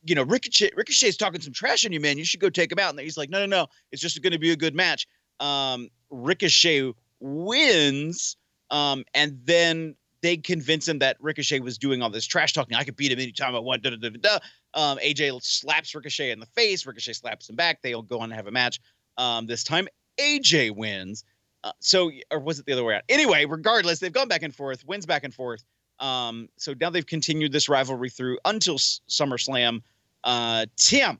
you 0.03 0.13
know, 0.13 0.23
Ricochet 0.23 0.71
Ricochet's 0.75 1.17
talking 1.17 1.41
some 1.41 1.53
trash 1.53 1.85
on 1.85 1.91
you, 1.91 1.99
man. 1.99 2.17
You 2.17 2.25
should 2.25 2.39
go 2.39 2.49
take 2.49 2.71
him 2.71 2.79
out. 2.79 2.91
And 2.91 2.99
he's 2.99 3.17
like, 3.17 3.29
no, 3.29 3.39
no, 3.39 3.45
no. 3.45 3.67
It's 3.91 4.01
just 4.01 4.21
going 4.21 4.33
to 4.33 4.39
be 4.39 4.51
a 4.51 4.55
good 4.55 4.75
match. 4.75 5.07
Um, 5.39 5.89
Ricochet 6.11 6.93
wins, 7.19 8.37
um, 8.69 9.03
and 9.13 9.39
then 9.43 9.95
they 10.21 10.37
convince 10.37 10.87
him 10.87 10.99
that 10.99 11.17
Ricochet 11.19 11.59
was 11.59 11.77
doing 11.77 12.01
all 12.01 12.09
this 12.09 12.25
trash 12.25 12.53
talking. 12.53 12.75
I 12.77 12.83
could 12.83 12.95
beat 12.95 13.11
him 13.11 13.19
anytime 13.19 13.55
I 13.55 13.59
want. 13.59 13.83
Da, 13.83 13.91
da, 13.91 14.09
da. 14.09 14.39
Um, 14.73 14.97
AJ 14.99 15.41
slaps 15.43 15.93
Ricochet 15.93 16.31
in 16.31 16.39
the 16.39 16.45
face. 16.47 16.85
Ricochet 16.85 17.13
slaps 17.13 17.49
him 17.49 17.55
back. 17.55 17.81
They'll 17.81 18.01
go 18.01 18.19
on 18.19 18.25
and 18.25 18.33
have 18.33 18.47
a 18.47 18.51
match. 18.51 18.79
Um, 19.17 19.45
this 19.45 19.63
time 19.63 19.87
AJ 20.19 20.75
wins. 20.75 21.23
Uh, 21.65 21.71
so, 21.79 22.11
or 22.29 22.39
was 22.39 22.59
it 22.59 22.65
the 22.67 22.73
other 22.73 22.83
way 22.83 22.93
around? 22.93 23.03
Anyway, 23.09 23.43
regardless, 23.45 23.97
they've 23.97 24.13
gone 24.13 24.27
back 24.27 24.43
and 24.43 24.53
forth, 24.53 24.85
wins 24.85 25.07
back 25.07 25.23
and 25.23 25.33
forth. 25.33 25.63
Um, 25.99 26.47
so 26.57 26.75
now 26.79 26.91
they've 26.91 27.05
continued 27.05 27.51
this 27.51 27.67
rivalry 27.67 28.11
through 28.11 28.37
until 28.45 28.75
S- 28.75 29.01
SummerSlam. 29.09 29.81
Uh, 30.23 30.67
Tim, 30.77 31.19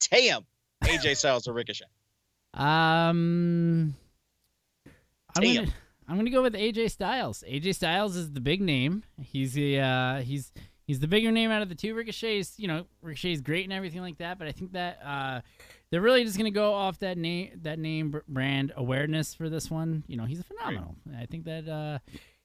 Tim, 0.00 0.46
AJ 0.82 1.16
Styles 1.18 1.46
or 1.46 1.52
Ricochet? 1.52 1.84
Um, 2.54 3.94
I'm 5.36 5.42
gonna 5.42 5.66
I'm 6.08 6.16
gonna 6.16 6.30
go 6.30 6.42
with 6.42 6.54
AJ 6.54 6.90
Styles. 6.90 7.44
AJ 7.46 7.74
Styles 7.74 8.16
is 8.16 8.32
the 8.32 8.40
big 8.40 8.62
name. 8.62 9.02
He's 9.20 9.52
the 9.52 9.80
uh, 9.80 10.20
he's 10.22 10.52
he's 10.86 11.00
the 11.00 11.08
bigger 11.08 11.32
name 11.32 11.50
out 11.50 11.60
of 11.60 11.68
the 11.68 11.74
two. 11.74 11.94
Ricochet's 11.94 12.58
you 12.58 12.68
know 12.68 12.86
Ricochet's 13.02 13.42
great 13.42 13.64
and 13.64 13.72
everything 13.72 14.00
like 14.00 14.18
that, 14.18 14.38
but 14.38 14.46
I 14.48 14.52
think 14.52 14.72
that 14.72 15.00
uh, 15.04 15.40
they're 15.94 16.00
really 16.00 16.24
just 16.24 16.36
gonna 16.36 16.50
go 16.50 16.74
off 16.74 16.98
that 16.98 17.16
name 17.16 17.52
that 17.62 17.78
name 17.78 18.20
brand 18.26 18.72
awareness 18.74 19.32
for 19.32 19.48
this 19.48 19.70
one. 19.70 20.02
You 20.08 20.16
know 20.16 20.24
he's 20.24 20.40
a 20.40 20.42
phenomenal. 20.42 20.96
I 21.16 21.26
think 21.26 21.44
that 21.44 21.68
uh, 21.68 22.00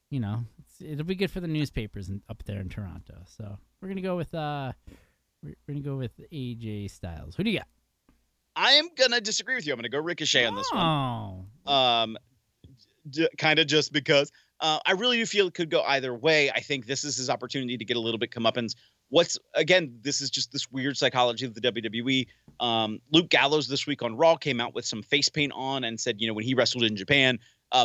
you 0.08 0.20
know 0.20 0.44
it's, 0.60 0.80
it'll 0.80 1.04
be 1.04 1.16
good 1.16 1.32
for 1.32 1.40
the 1.40 1.48
newspapers 1.48 2.10
in, 2.10 2.22
up 2.28 2.44
there 2.44 2.60
in 2.60 2.68
Toronto. 2.68 3.16
So 3.26 3.58
we're 3.82 3.88
gonna 3.88 4.02
go 4.02 4.16
with 4.16 4.32
uh, 4.36 4.70
we're, 5.42 5.56
we're 5.66 5.74
gonna 5.74 5.80
go 5.80 5.96
with 5.96 6.12
AJ 6.32 6.92
Styles. 6.92 7.34
Who 7.34 7.42
do 7.42 7.50
you 7.50 7.58
got? 7.58 7.66
I 8.54 8.74
am 8.74 8.88
gonna 8.96 9.20
disagree 9.20 9.56
with 9.56 9.66
you. 9.66 9.72
I'm 9.72 9.78
gonna 9.78 9.88
go 9.88 9.98
Ricochet 9.98 10.44
on 10.44 10.54
this 10.54 10.70
one. 10.70 11.46
Oh, 11.66 11.72
um, 11.72 12.18
d- 13.10 13.30
kind 13.36 13.58
of 13.58 13.66
just 13.66 13.92
because 13.92 14.30
uh, 14.60 14.78
I 14.86 14.92
really 14.92 15.16
do 15.16 15.26
feel 15.26 15.48
it 15.48 15.54
could 15.54 15.70
go 15.70 15.82
either 15.82 16.14
way. 16.14 16.52
I 16.52 16.60
think 16.60 16.86
this 16.86 17.02
is 17.02 17.16
his 17.16 17.28
opportunity 17.28 17.78
to 17.78 17.84
get 17.84 17.96
a 17.96 18.00
little 18.00 18.18
bit 18.18 18.30
comeuppance. 18.30 18.76
What's 19.10 19.38
again, 19.54 19.98
this 20.02 20.20
is 20.20 20.30
just 20.30 20.52
this 20.52 20.70
weird 20.70 20.96
psychology 20.96 21.44
of 21.44 21.54
the 21.54 21.60
WWE. 21.60 22.26
Um, 22.60 23.00
Luke 23.12 23.28
Gallows 23.28 23.68
this 23.68 23.86
week 23.86 24.02
on 24.02 24.16
Raw 24.16 24.36
came 24.36 24.60
out 24.60 24.74
with 24.74 24.84
some 24.84 25.02
face 25.02 25.28
paint 25.28 25.52
on 25.54 25.84
and 25.84 26.00
said, 26.00 26.20
you 26.20 26.26
know, 26.26 26.34
when 26.34 26.44
he 26.44 26.54
wrestled 26.54 26.84
in 26.84 26.96
Japan, 26.96 27.38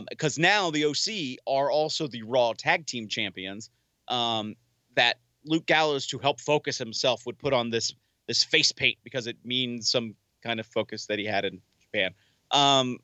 because 0.10 0.38
now 0.38 0.72
the 0.72 0.86
OC 0.86 1.40
are 1.48 1.72
also 1.72 2.08
the 2.08 2.24
Raw 2.24 2.54
Tag 2.58 2.86
Team 2.86 3.08
Champions. 3.08 3.70
Um, 4.08 4.56
that 4.96 5.18
Luke 5.46 5.66
Gallows, 5.66 6.08
to 6.08 6.18
help 6.18 6.40
focus 6.40 6.78
himself, 6.78 7.26
would 7.26 7.38
put 7.38 7.54
on 7.54 7.70
this 7.70 7.94
this 8.28 8.44
face 8.44 8.72
paint 8.72 8.98
because 9.04 9.28
it 9.28 9.38
means 9.44 9.90
some 9.90 10.16
kind 10.44 10.60
of 10.60 10.66
focus 10.66 11.06
that 11.08 11.20
he 11.20 11.26
had 11.26 11.46
in 11.46 11.62
Japan. 11.80 12.12
Um, 12.52 13.00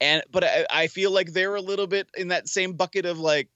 and 0.00 0.22
but 0.30 0.44
I, 0.44 0.66
I 0.70 0.86
feel 0.86 1.10
like 1.10 1.32
they're 1.32 1.54
a 1.54 1.60
little 1.60 1.86
bit 1.86 2.08
in 2.16 2.28
that 2.28 2.48
same 2.48 2.72
bucket 2.72 3.06
of 3.06 3.18
like, 3.18 3.48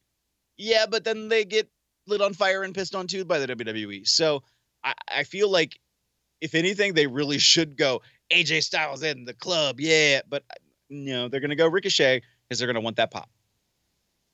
yeah, 0.57 0.87
but 0.89 1.05
then 1.05 1.29
they 1.29 1.45
get 1.45 1.69
lit 2.07 2.21
on 2.21 2.35
fire 2.35 2.63
and 2.63 2.75
pissed 2.75 2.95
on 2.95 3.07
too 3.07 3.25
by 3.25 3.39
the 3.39 3.47
WWE. 3.55 4.07
So 4.07 4.43
I, 4.85 4.95
I 5.09 5.25
feel 5.25 5.51
like 5.51 5.79
if 6.41 6.55
anything, 6.55 6.95
they 6.95 7.07
really 7.07 7.39
should 7.39 7.77
go 7.77 8.03
AJ 8.31 8.63
Styles 8.63 9.03
in 9.03 9.25
the 9.25 9.35
club, 9.35 9.81
yeah. 9.81 10.21
But 10.29 10.45
you 10.89 11.13
know 11.13 11.29
they're 11.29 11.41
gonna 11.41 11.57
go 11.57 11.69
Ricochet 11.69 12.23
because 12.49 12.59
they're 12.59 12.69
gonna 12.69 12.81
want 12.81 12.97
that 12.97 13.11
pop. 13.11 13.29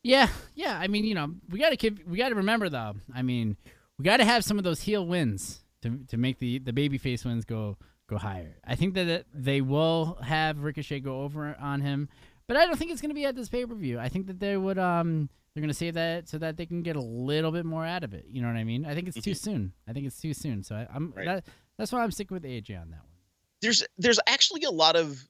Yeah, 0.02 0.28
yeah. 0.54 0.78
I 0.78 0.88
mean, 0.88 1.04
you 1.04 1.14
know, 1.14 1.34
we 1.48 1.58
gotta 1.60 1.76
keep, 1.76 2.06
we 2.06 2.18
gotta 2.18 2.34
remember 2.34 2.68
though. 2.68 2.94
I 3.14 3.22
mean, 3.22 3.56
we 3.98 4.04
gotta 4.04 4.24
have 4.24 4.44
some 4.44 4.58
of 4.58 4.64
those 4.64 4.82
heel 4.82 5.06
wins 5.06 5.62
to 5.82 6.00
to 6.08 6.16
make 6.16 6.38
the 6.38 6.58
the 6.58 6.72
babyface 6.72 7.24
wins 7.24 7.44
go 7.44 7.76
go 8.08 8.18
higher. 8.18 8.56
I 8.66 8.74
think 8.74 8.94
that 8.94 9.26
they 9.32 9.60
will 9.60 10.18
have 10.22 10.62
Ricochet 10.62 11.00
go 11.00 11.22
over 11.22 11.56
on 11.60 11.80
him, 11.80 12.08
but 12.48 12.56
I 12.56 12.66
don't 12.66 12.76
think 12.76 12.90
it's 12.90 13.00
gonna 13.00 13.14
be 13.14 13.24
at 13.24 13.36
this 13.36 13.48
pay 13.48 13.64
per 13.64 13.74
view. 13.74 13.98
I 13.98 14.08
think 14.08 14.26
that 14.26 14.40
they 14.40 14.56
would 14.56 14.78
um 14.78 15.28
they're 15.54 15.60
gonna 15.62 15.74
save 15.74 15.94
that 15.94 16.28
so 16.28 16.38
that 16.38 16.56
they 16.56 16.66
can 16.66 16.82
get 16.82 16.96
a 16.96 17.00
little 17.00 17.52
bit 17.52 17.64
more 17.64 17.84
out 17.84 18.04
of 18.04 18.14
it. 18.14 18.26
You 18.30 18.40
know 18.42 18.48
what 18.48 18.56
I 18.56 18.64
mean? 18.64 18.84
I 18.86 18.94
think 18.94 19.08
it's 19.08 19.20
too 19.20 19.34
soon. 19.34 19.72
I 19.88 19.92
think 19.92 20.06
it's 20.06 20.20
too 20.20 20.32
soon. 20.34 20.62
So 20.62 20.74
I, 20.74 20.86
I'm 20.94 21.12
Right. 21.16 21.26
that, 21.26 21.46
that's 21.78 21.92
why 21.92 22.02
I'm 22.02 22.10
sticking 22.10 22.34
with 22.34 22.44
AJ 22.44 22.80
on 22.80 22.90
that 22.90 23.00
one. 23.00 23.08
There's 23.60 23.84
there's 23.98 24.18
actually 24.26 24.62
a 24.64 24.70
lot 24.70 24.96
of 24.96 25.22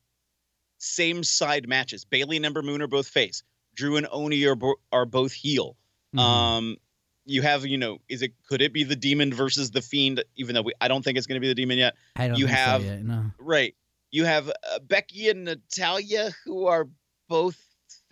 same 0.79 1.23
side 1.23 1.68
matches. 1.68 2.05
Bayley 2.05 2.37
and 2.37 2.47
Ember 2.47 2.62
Moon 2.62 2.83
are 2.83 2.87
both 2.89 3.09
face. 3.09 3.43
Drew 3.75 3.97
and 3.97 4.07
Oney 4.11 4.45
are 4.45 4.55
bo- 4.57 4.81
are 4.91 5.07
both 5.07 5.33
heel. 5.33 5.77
Mhm. 6.14 6.20
Um, 6.20 6.77
you 7.25 7.41
have 7.43 7.64
you 7.66 7.79
know, 7.79 7.99
is 8.09 8.23
it 8.23 8.33
could 8.49 8.61
it 8.62 8.73
be 8.73 8.85
the 8.85 8.97
Demon 8.97 9.33
versus 9.33 9.70
the 9.70 9.81
Fiend? 9.83 10.23
Even 10.37 10.55
though 10.55 10.62
we, 10.62 10.73
I 10.81 10.89
don't 10.89 11.03
think 11.05 11.18
it's 11.18 11.27
going 11.27 11.37
to 11.37 11.41
be 11.41 11.49
the 11.49 11.55
Demon 11.55 11.79
yet. 11.79 11.95
I 12.16 12.29
don't 12.29 12.39
you 12.39 12.47
think 12.47 12.59
so 12.59 12.64
have- 12.64 12.85
yet, 12.85 13.05
no. 13.05 13.27
Right. 13.39 13.75
You 14.11 14.25
have 14.25 14.49
uh, 14.51 14.79
Becky 14.81 15.31
and 15.31 15.45
Natalya 15.45 16.33
who 16.45 16.66
are 16.66 16.89
both 17.29 17.59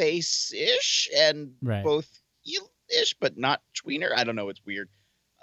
face-ish 0.00 1.10
and 1.14 1.54
Right. 1.60 1.84
both 1.84 2.08
heel-ish, 2.42 3.14
but 3.20 3.36
not 3.36 3.60
tweener. 3.74 4.10
I 4.16 4.24
don't 4.24 4.36
know. 4.36 4.48
It's 4.48 4.64
weird. 4.64 4.88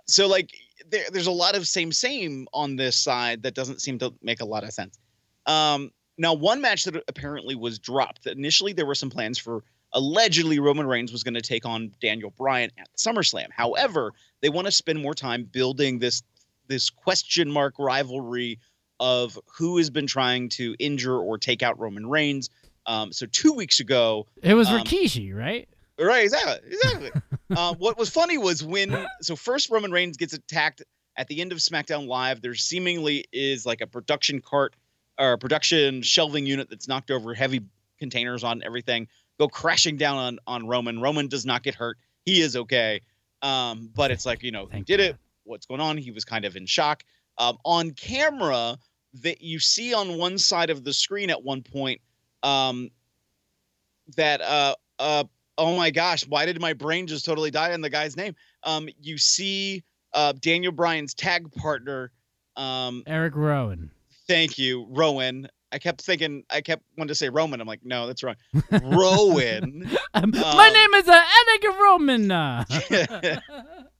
So 0.07 0.27
like 0.27 0.51
there, 0.89 1.05
there's 1.11 1.27
a 1.27 1.31
lot 1.31 1.55
of 1.55 1.67
same 1.67 1.91
same 1.91 2.47
on 2.53 2.75
this 2.75 2.95
side 2.95 3.43
that 3.43 3.53
doesn't 3.53 3.81
seem 3.81 3.99
to 3.99 4.13
make 4.21 4.41
a 4.41 4.45
lot 4.45 4.63
of 4.63 4.71
sense. 4.71 4.97
Um, 5.45 5.91
now 6.17 6.33
one 6.33 6.61
match 6.61 6.85
that 6.85 7.03
apparently 7.07 7.55
was 7.55 7.77
dropped. 7.77 8.25
Initially, 8.25 8.73
there 8.73 8.85
were 8.85 8.95
some 8.95 9.09
plans 9.09 9.37
for 9.37 9.63
allegedly 9.93 10.59
Roman 10.59 10.87
Reigns 10.87 11.11
was 11.11 11.23
going 11.23 11.35
to 11.35 11.41
take 11.41 11.65
on 11.65 11.91
Daniel 12.01 12.31
Bryan 12.31 12.71
at 12.79 12.89
SummerSlam. 12.97 13.47
However, 13.51 14.13
they 14.41 14.49
want 14.49 14.65
to 14.65 14.71
spend 14.71 15.01
more 15.01 15.13
time 15.13 15.43
building 15.43 15.99
this 15.99 16.23
this 16.67 16.89
question 16.89 17.51
mark 17.51 17.75
rivalry 17.77 18.59
of 18.99 19.37
who 19.57 19.77
has 19.77 19.89
been 19.89 20.07
trying 20.07 20.49
to 20.49 20.75
injure 20.79 21.17
or 21.17 21.37
take 21.37 21.61
out 21.61 21.79
Roman 21.79 22.07
Reigns. 22.09 22.49
Um, 22.87 23.11
so 23.11 23.25
two 23.25 23.53
weeks 23.53 23.79
ago, 23.79 24.25
It 24.41 24.53
was 24.53 24.69
um, 24.69 24.79
Rikishi, 24.79 25.35
right? 25.35 25.67
Right, 25.99 26.23
exactly, 26.23 26.71
exactly. 26.71 27.11
um, 27.55 27.75
what 27.79 27.97
was 27.97 28.09
funny 28.09 28.37
was 28.37 28.63
when 28.63 29.05
so 29.21 29.35
first 29.35 29.69
Roman 29.69 29.91
Reigns 29.91 30.15
gets 30.17 30.33
attacked 30.33 30.83
at 31.17 31.27
the 31.27 31.41
end 31.41 31.51
of 31.51 31.57
SmackDown 31.57 32.07
Live. 32.07 32.41
There 32.41 32.55
seemingly 32.55 33.25
is 33.33 33.65
like 33.65 33.81
a 33.81 33.87
production 33.87 34.39
cart 34.41 34.75
or 35.19 35.33
a 35.33 35.37
production 35.37 36.01
shelving 36.01 36.45
unit 36.45 36.69
that's 36.69 36.87
knocked 36.87 37.11
over, 37.11 37.33
heavy 37.33 37.61
containers 37.99 38.43
on 38.43 38.61
everything, 38.63 39.07
go 39.39 39.47
crashing 39.47 39.97
down 39.97 40.17
on 40.17 40.39
on 40.47 40.67
Roman. 40.67 41.01
Roman 41.01 41.27
does 41.27 41.45
not 41.45 41.63
get 41.63 41.75
hurt; 41.75 41.97
he 42.25 42.41
is 42.41 42.55
okay. 42.55 43.01
Um, 43.41 43.89
but 43.93 44.11
it's 44.11 44.25
like 44.25 44.43
you 44.43 44.51
know, 44.51 44.65
who 44.65 44.71
Thank 44.71 44.85
did 44.85 44.97
God. 44.99 45.03
it? 45.05 45.17
What's 45.43 45.65
going 45.65 45.81
on? 45.81 45.97
He 45.97 46.11
was 46.11 46.25
kind 46.25 46.45
of 46.45 46.55
in 46.55 46.65
shock. 46.67 47.03
Um, 47.39 47.57
on 47.65 47.91
camera, 47.91 48.77
that 49.21 49.41
you 49.41 49.59
see 49.59 49.93
on 49.93 50.17
one 50.17 50.37
side 50.37 50.69
of 50.69 50.83
the 50.83 50.93
screen 50.93 51.29
at 51.29 51.43
one 51.43 51.63
point, 51.63 52.01
um, 52.47 52.89
that 54.15 54.41
uh 54.41 54.75
uh 54.99 55.23
oh 55.57 55.75
my 55.75 55.89
gosh, 55.91 56.25
why 56.27 56.45
did 56.45 56.61
my 56.61 56.73
brain 56.73 57.07
just 57.07 57.25
totally 57.25 57.51
die 57.51 57.73
on 57.73 57.81
the 57.81 57.89
guy's 57.89 58.15
name? 58.15 58.35
Um, 58.63 58.87
you 59.01 59.17
see 59.17 59.83
uh 60.13 60.33
Daniel 60.39 60.71
Bryan's 60.71 61.13
tag 61.13 61.51
partner. 61.53 62.11
Um, 62.55 63.03
Eric 63.05 63.35
Rowan. 63.35 63.91
thank 64.27 64.57
you, 64.57 64.87
Rowan. 64.89 65.47
I 65.71 65.79
kept 65.79 66.01
thinking, 66.01 66.43
I 66.49 66.61
kept 66.61 66.81
wanting 66.97 67.09
to 67.09 67.15
say 67.15 67.27
Roman. 67.27 67.59
I'm 67.59 67.67
like, 67.67 67.83
no, 67.83 68.07
that's 68.07 68.23
wrong. 68.23 68.35
Rowan. 68.83 69.89
Um, 70.13 70.31
my 70.31 70.67
Um, 70.67 70.73
name 70.73 70.93
is 70.95 71.07
uh, 71.09 71.23
Eric 71.49 71.79
Roman. 71.79 72.27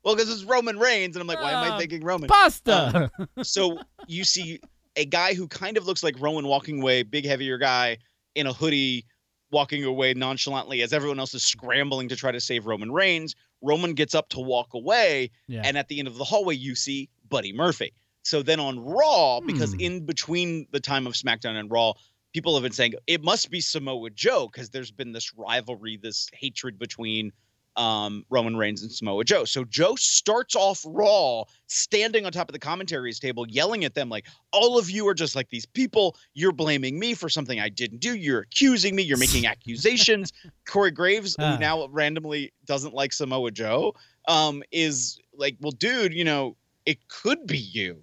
Well, 0.04 0.16
because 0.16 0.32
it's 0.32 0.46
Roman 0.46 0.80
Reigns, 0.80 1.18
and 1.18 1.22
I'm 1.22 1.28
like, 1.28 1.42
why 1.42 1.52
am 1.52 1.64
I 1.66 1.76
Uh, 1.76 1.78
thinking 1.78 2.02
Roman? 2.02 2.30
pasta. 2.30 3.12
so 3.44 3.78
you 4.08 4.24
see 4.24 4.62
a 4.96 5.04
guy 5.04 5.34
who 5.34 5.50
kind 5.50 5.76
of 5.76 5.86
looks 5.86 6.02
like 6.02 6.16
Rowan 6.18 6.48
walking 6.48 6.82
away, 6.82 7.04
big 7.04 7.26
heavier 7.26 7.58
guy 7.58 7.98
in 8.38 8.48
a 8.48 8.54
hoodie 8.54 9.06
walking 9.52 9.84
away 9.84 10.14
nonchalantly 10.14 10.82
as 10.82 10.94
everyone 10.94 11.20
else 11.20 11.34
is 11.34 11.44
scrambling 11.44 12.10
to 12.10 12.16
try 12.16 12.32
to 12.32 12.40
save 12.40 12.66
Roman 12.66 12.92
Reigns. 12.92 13.36
Roman 13.62 13.94
gets 13.94 14.14
up 14.14 14.30
to 14.30 14.40
walk 14.40 14.74
away, 14.74 15.32
yeah. 15.48 15.62
and 15.64 15.78
at 15.78 15.88
the 15.88 16.00
end 16.00 16.08
of 16.08 16.18
the 16.18 16.24
hallway 16.24 16.56
you 16.56 16.76
see 16.76 17.10
Buddy 17.30 17.54
Murphy. 17.54 17.94
So 18.24 18.44
then 18.44 18.60
on 18.60 18.80
Raw, 18.80 19.40
because 19.40 19.74
Hmm. 19.74 19.80
in 19.80 20.06
between 20.06 20.68
the 20.72 20.80
time 20.82 21.08
of 21.08 21.14
SmackDown 21.14 21.58
and 21.58 21.72
Raw, 21.72 21.94
people 22.34 22.54
have 22.56 22.64
been 22.64 22.74
saying 22.74 22.94
it 23.08 23.24
must 23.24 23.50
be 23.50 23.62
Samoa 23.62 24.10
Joe 24.10 24.50
because 24.52 24.70
there's 24.70 24.92
been 24.92 25.14
this 25.14 25.34
rivalry, 25.34 25.98
this 25.98 26.28
hatred 26.34 26.78
between 26.78 27.32
um, 27.78 28.26
Roman 28.30 28.58
Reigns 28.58 28.82
and 28.82 28.92
Samoa 28.92 29.24
Joe. 29.24 29.46
So 29.46 29.64
Joe 29.64 29.96
starts 29.96 30.56
off 30.56 30.84
Raw 30.86 31.44
standing 31.68 32.26
on 32.26 32.32
top 32.32 32.50
of 32.50 32.54
the 32.54 32.60
commentaries 32.60 33.20
table, 33.20 33.48
yelling 33.48 33.86
at 33.86 33.94
them 33.94 34.10
like, 34.10 34.26
"All 34.52 34.78
of 34.78 34.90
you 34.90 35.08
are 35.08 35.14
just 35.14 35.36
like 35.36 35.50
these 35.50 35.66
people. 35.66 36.18
You're 36.34 36.52
blaming 36.52 37.00
me 37.00 37.14
for 37.14 37.30
something 37.30 37.60
I 37.60 37.70
didn't 37.70 38.00
do. 38.00 38.16
You're 38.16 38.42
accusing 38.42 38.96
me. 38.96 39.04
You're 39.04 39.18
making 39.18 39.46
accusations." 39.46 40.34
Corey 40.68 40.92
Graves, 40.92 41.36
Ah. 41.40 41.54
who 41.54 41.60
now 41.60 41.88
randomly 41.88 42.52
doesn't 42.66 42.94
like 42.94 43.14
Samoa 43.14 43.52
Joe, 43.52 43.94
um, 44.28 44.64
is 44.72 45.20
like, 45.36 45.56
"Well, 45.62 45.72
dude, 45.72 46.14
you 46.14 46.24
know, 46.26 46.56
it 46.86 47.08
could 47.08 47.46
be 47.48 47.58
you." 47.60 48.02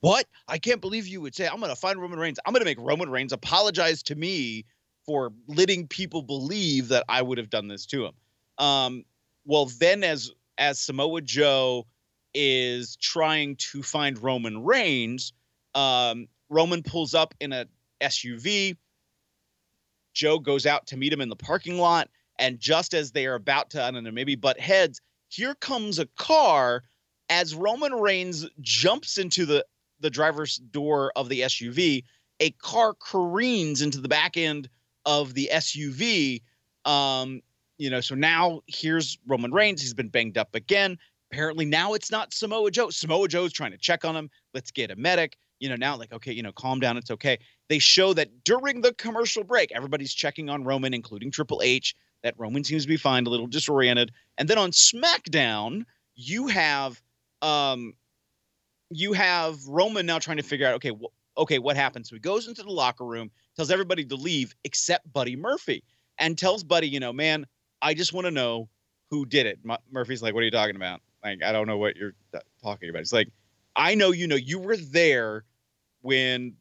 What? 0.00 0.26
I 0.48 0.56
can't 0.56 0.80
believe 0.80 1.06
you 1.06 1.20
would 1.20 1.34
say, 1.34 1.46
I'm 1.46 1.58
going 1.60 1.68
to 1.68 1.76
find 1.76 2.00
Roman 2.00 2.18
Reigns. 2.18 2.38
I'm 2.46 2.54
going 2.54 2.62
to 2.62 2.64
make 2.64 2.78
Roman 2.80 3.10
Reigns 3.10 3.34
apologize 3.34 4.02
to 4.04 4.14
me 4.14 4.64
for 5.04 5.30
letting 5.46 5.86
people 5.88 6.22
believe 6.22 6.88
that 6.88 7.04
I 7.06 7.20
would 7.20 7.36
have 7.36 7.50
done 7.50 7.68
this 7.68 7.84
to 7.86 8.06
him. 8.06 8.12
Um, 8.56 9.04
well, 9.44 9.66
then 9.78 10.04
as 10.04 10.30
as 10.58 10.78
Samoa 10.78 11.20
Joe 11.22 11.86
is 12.34 12.96
trying 12.96 13.56
to 13.56 13.82
find 13.82 14.22
Roman 14.22 14.62
Reigns, 14.62 15.32
um, 15.74 16.28
Roman 16.48 16.82
pulls 16.82 17.14
up 17.14 17.34
in 17.40 17.52
a 17.52 17.66
SUV. 18.00 18.76
Joe 20.12 20.38
goes 20.38 20.66
out 20.66 20.86
to 20.88 20.96
meet 20.96 21.12
him 21.12 21.20
in 21.20 21.28
the 21.28 21.36
parking 21.36 21.78
lot, 21.78 22.08
and 22.38 22.58
just 22.58 22.94
as 22.94 23.12
they 23.12 23.26
are 23.26 23.34
about 23.34 23.70
to, 23.70 23.82
I 23.82 23.90
don't 23.90 24.04
know, 24.04 24.10
maybe 24.10 24.34
butt 24.34 24.60
heads, 24.60 25.00
here 25.28 25.54
comes 25.54 25.98
a 25.98 26.06
car. 26.16 26.84
As 27.28 27.54
Roman 27.54 27.92
Reigns 27.92 28.46
jumps 28.60 29.16
into 29.16 29.46
the 29.46 29.64
the 30.00 30.10
driver's 30.10 30.56
door 30.56 31.12
of 31.14 31.28
the 31.28 31.42
SUV, 31.42 32.04
a 32.40 32.50
car 32.52 32.94
careens 32.94 33.82
into 33.82 34.00
the 34.00 34.08
back 34.08 34.36
end 34.36 34.68
of 35.04 35.34
the 35.34 35.50
SUV. 35.52 36.42
Um, 36.84 37.42
you 37.80 37.88
know, 37.88 38.02
so 38.02 38.14
now 38.14 38.60
here's 38.66 39.16
Roman 39.26 39.52
Reigns. 39.52 39.80
He's 39.80 39.94
been 39.94 40.10
banged 40.10 40.36
up 40.36 40.54
again. 40.54 40.98
Apparently 41.32 41.64
now 41.64 41.94
it's 41.94 42.10
not 42.10 42.34
Samoa 42.34 42.70
Joe. 42.70 42.90
Samoa 42.90 43.26
Joe's 43.26 43.54
trying 43.54 43.70
to 43.70 43.78
check 43.78 44.04
on 44.04 44.14
him. 44.14 44.28
Let's 44.52 44.70
get 44.70 44.90
a 44.90 44.96
medic. 44.96 45.38
You 45.60 45.70
know, 45.70 45.76
now 45.76 45.96
like, 45.96 46.12
okay, 46.12 46.32
you 46.32 46.42
know, 46.42 46.52
calm 46.52 46.78
down. 46.78 46.98
It's 46.98 47.10
okay. 47.10 47.38
They 47.70 47.78
show 47.78 48.12
that 48.14 48.44
during 48.44 48.82
the 48.82 48.92
commercial 48.94 49.44
break, 49.44 49.72
everybody's 49.72 50.12
checking 50.12 50.50
on 50.50 50.62
Roman, 50.62 50.92
including 50.92 51.30
Triple 51.30 51.62
H, 51.64 51.94
that 52.22 52.34
Roman 52.36 52.64
seems 52.64 52.82
to 52.82 52.88
be 52.88 52.98
fine, 52.98 53.26
a 53.26 53.30
little 53.30 53.46
disoriented. 53.46 54.12
And 54.36 54.46
then 54.46 54.58
on 54.58 54.72
SmackDown, 54.72 55.84
you 56.16 56.48
have 56.48 57.00
um 57.40 57.94
you 58.90 59.14
have 59.14 59.56
Roman 59.66 60.04
now 60.04 60.18
trying 60.18 60.36
to 60.36 60.42
figure 60.42 60.66
out, 60.66 60.74
okay, 60.74 60.92
okay, 61.38 61.58
what 61.58 61.76
happened? 61.76 62.06
So 62.06 62.14
he 62.14 62.20
goes 62.20 62.46
into 62.46 62.62
the 62.62 62.72
locker 62.72 63.06
room, 63.06 63.30
tells 63.56 63.70
everybody 63.70 64.04
to 64.04 64.16
leave 64.16 64.54
except 64.64 65.10
Buddy 65.10 65.34
Murphy, 65.34 65.82
and 66.18 66.36
tells 66.36 66.62
Buddy, 66.62 66.88
you 66.88 67.00
know, 67.00 67.12
man, 67.12 67.46
I 67.82 67.94
just 67.94 68.12
want 68.12 68.26
to 68.26 68.30
know 68.30 68.68
who 69.10 69.26
did 69.26 69.46
it. 69.46 69.58
Mu- 69.64 69.76
Murphy's 69.90 70.22
like, 70.22 70.34
what 70.34 70.40
are 70.40 70.44
you 70.44 70.50
talking 70.50 70.76
about? 70.76 71.00
Like, 71.24 71.42
I 71.42 71.52
don't 71.52 71.66
know 71.66 71.78
what 71.78 71.96
you're 71.96 72.14
t- 72.32 72.38
talking 72.62 72.88
about. 72.88 73.00
It's 73.00 73.12
like, 73.12 73.28
I 73.76 73.94
know 73.94 74.10
you 74.10 74.26
know 74.26 74.36
you 74.36 74.58
were 74.58 74.76
there 74.76 75.44
when 76.02 76.54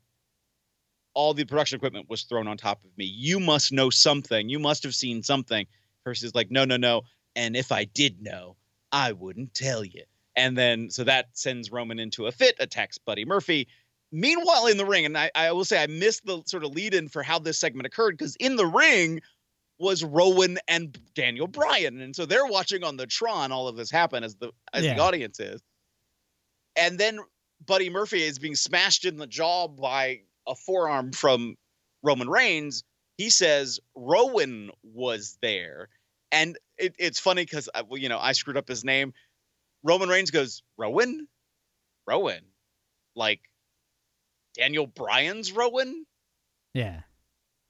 all 1.13 1.33
the 1.33 1.45
production 1.45 1.77
equipment 1.77 2.09
was 2.09 2.23
thrown 2.23 2.47
on 2.47 2.57
top 2.57 2.83
of 2.83 2.97
me. 2.97 3.05
You 3.05 3.39
must 3.39 3.71
know 3.71 3.89
something. 3.89 4.49
You 4.49 4.59
must 4.59 4.83
have 4.83 4.95
seen 4.95 5.23
something. 5.23 5.65
Percy's 6.03 6.35
like, 6.35 6.51
no, 6.51 6.65
no, 6.65 6.77
no. 6.77 7.01
And 7.35 7.55
if 7.55 7.71
I 7.71 7.85
did 7.85 8.21
know, 8.21 8.55
I 8.91 9.11
wouldn't 9.13 9.53
tell 9.53 9.83
you. 9.83 10.03
And 10.35 10.57
then 10.57 10.89
so 10.89 11.03
that 11.03 11.27
sends 11.33 11.71
Roman 11.71 11.99
into 11.99 12.27
a 12.27 12.31
fit, 12.31 12.55
attacks 12.59 12.97
Buddy 12.97 13.25
Murphy. 13.25 13.67
Meanwhile, 14.11 14.67
in 14.67 14.77
the 14.77 14.85
ring, 14.85 15.05
and 15.05 15.17
I, 15.17 15.29
I 15.35 15.51
will 15.51 15.65
say 15.65 15.83
I 15.83 15.87
missed 15.87 16.25
the 16.25 16.41
sort 16.45 16.63
of 16.63 16.71
lead 16.71 16.93
in 16.93 17.09
for 17.09 17.21
how 17.21 17.37
this 17.37 17.59
segment 17.59 17.85
occurred 17.85 18.17
because 18.17 18.35
in 18.37 18.55
the 18.55 18.65
ring 18.65 19.21
was 19.79 20.03
Rowan 20.03 20.59
and 20.67 20.97
Daniel 21.15 21.47
Bryan. 21.47 22.01
And 22.01 22.15
so 22.15 22.25
they're 22.25 22.45
watching 22.45 22.83
on 22.83 22.97
the 22.97 23.07
Tron 23.07 23.51
all 23.51 23.67
of 23.67 23.77
this 23.77 23.89
happen 23.89 24.23
as 24.23 24.35
the 24.35 24.51
as 24.73 24.83
Yeah. 24.85 24.95
the 24.95 25.01
audience 25.01 25.39
is. 25.39 25.61
And 26.75 26.99
then 26.99 27.19
Buddy 27.65 27.89
Murphy 27.89 28.23
is 28.23 28.39
being 28.39 28.55
smashed 28.55 29.05
in 29.05 29.17
the 29.17 29.27
jaw 29.27 29.67
by 29.67 30.21
a 30.47 30.55
forearm 30.55 31.11
from 31.11 31.55
Roman 32.03 32.29
Reigns. 32.29 32.83
He 33.17 33.29
says 33.29 33.79
Rowan 33.95 34.71
was 34.83 35.37
there. 35.41 35.89
And 36.31 36.57
it, 36.77 36.93
it's 36.99 37.19
funny 37.19 37.43
because 37.43 37.69
well, 37.87 37.99
you 37.99 38.09
know 38.09 38.19
I 38.19 38.33
screwed 38.33 38.57
up 38.57 38.67
his 38.67 38.83
name. 38.83 39.13
Roman 39.83 40.09
Reigns 40.09 40.29
goes 40.31 40.61
Rowan, 40.77 41.27
Rowan, 42.05 42.41
like 43.15 43.39
Daniel 44.55 44.87
Bryan's 44.87 45.51
Rowan. 45.51 46.05
Yeah. 46.73 47.01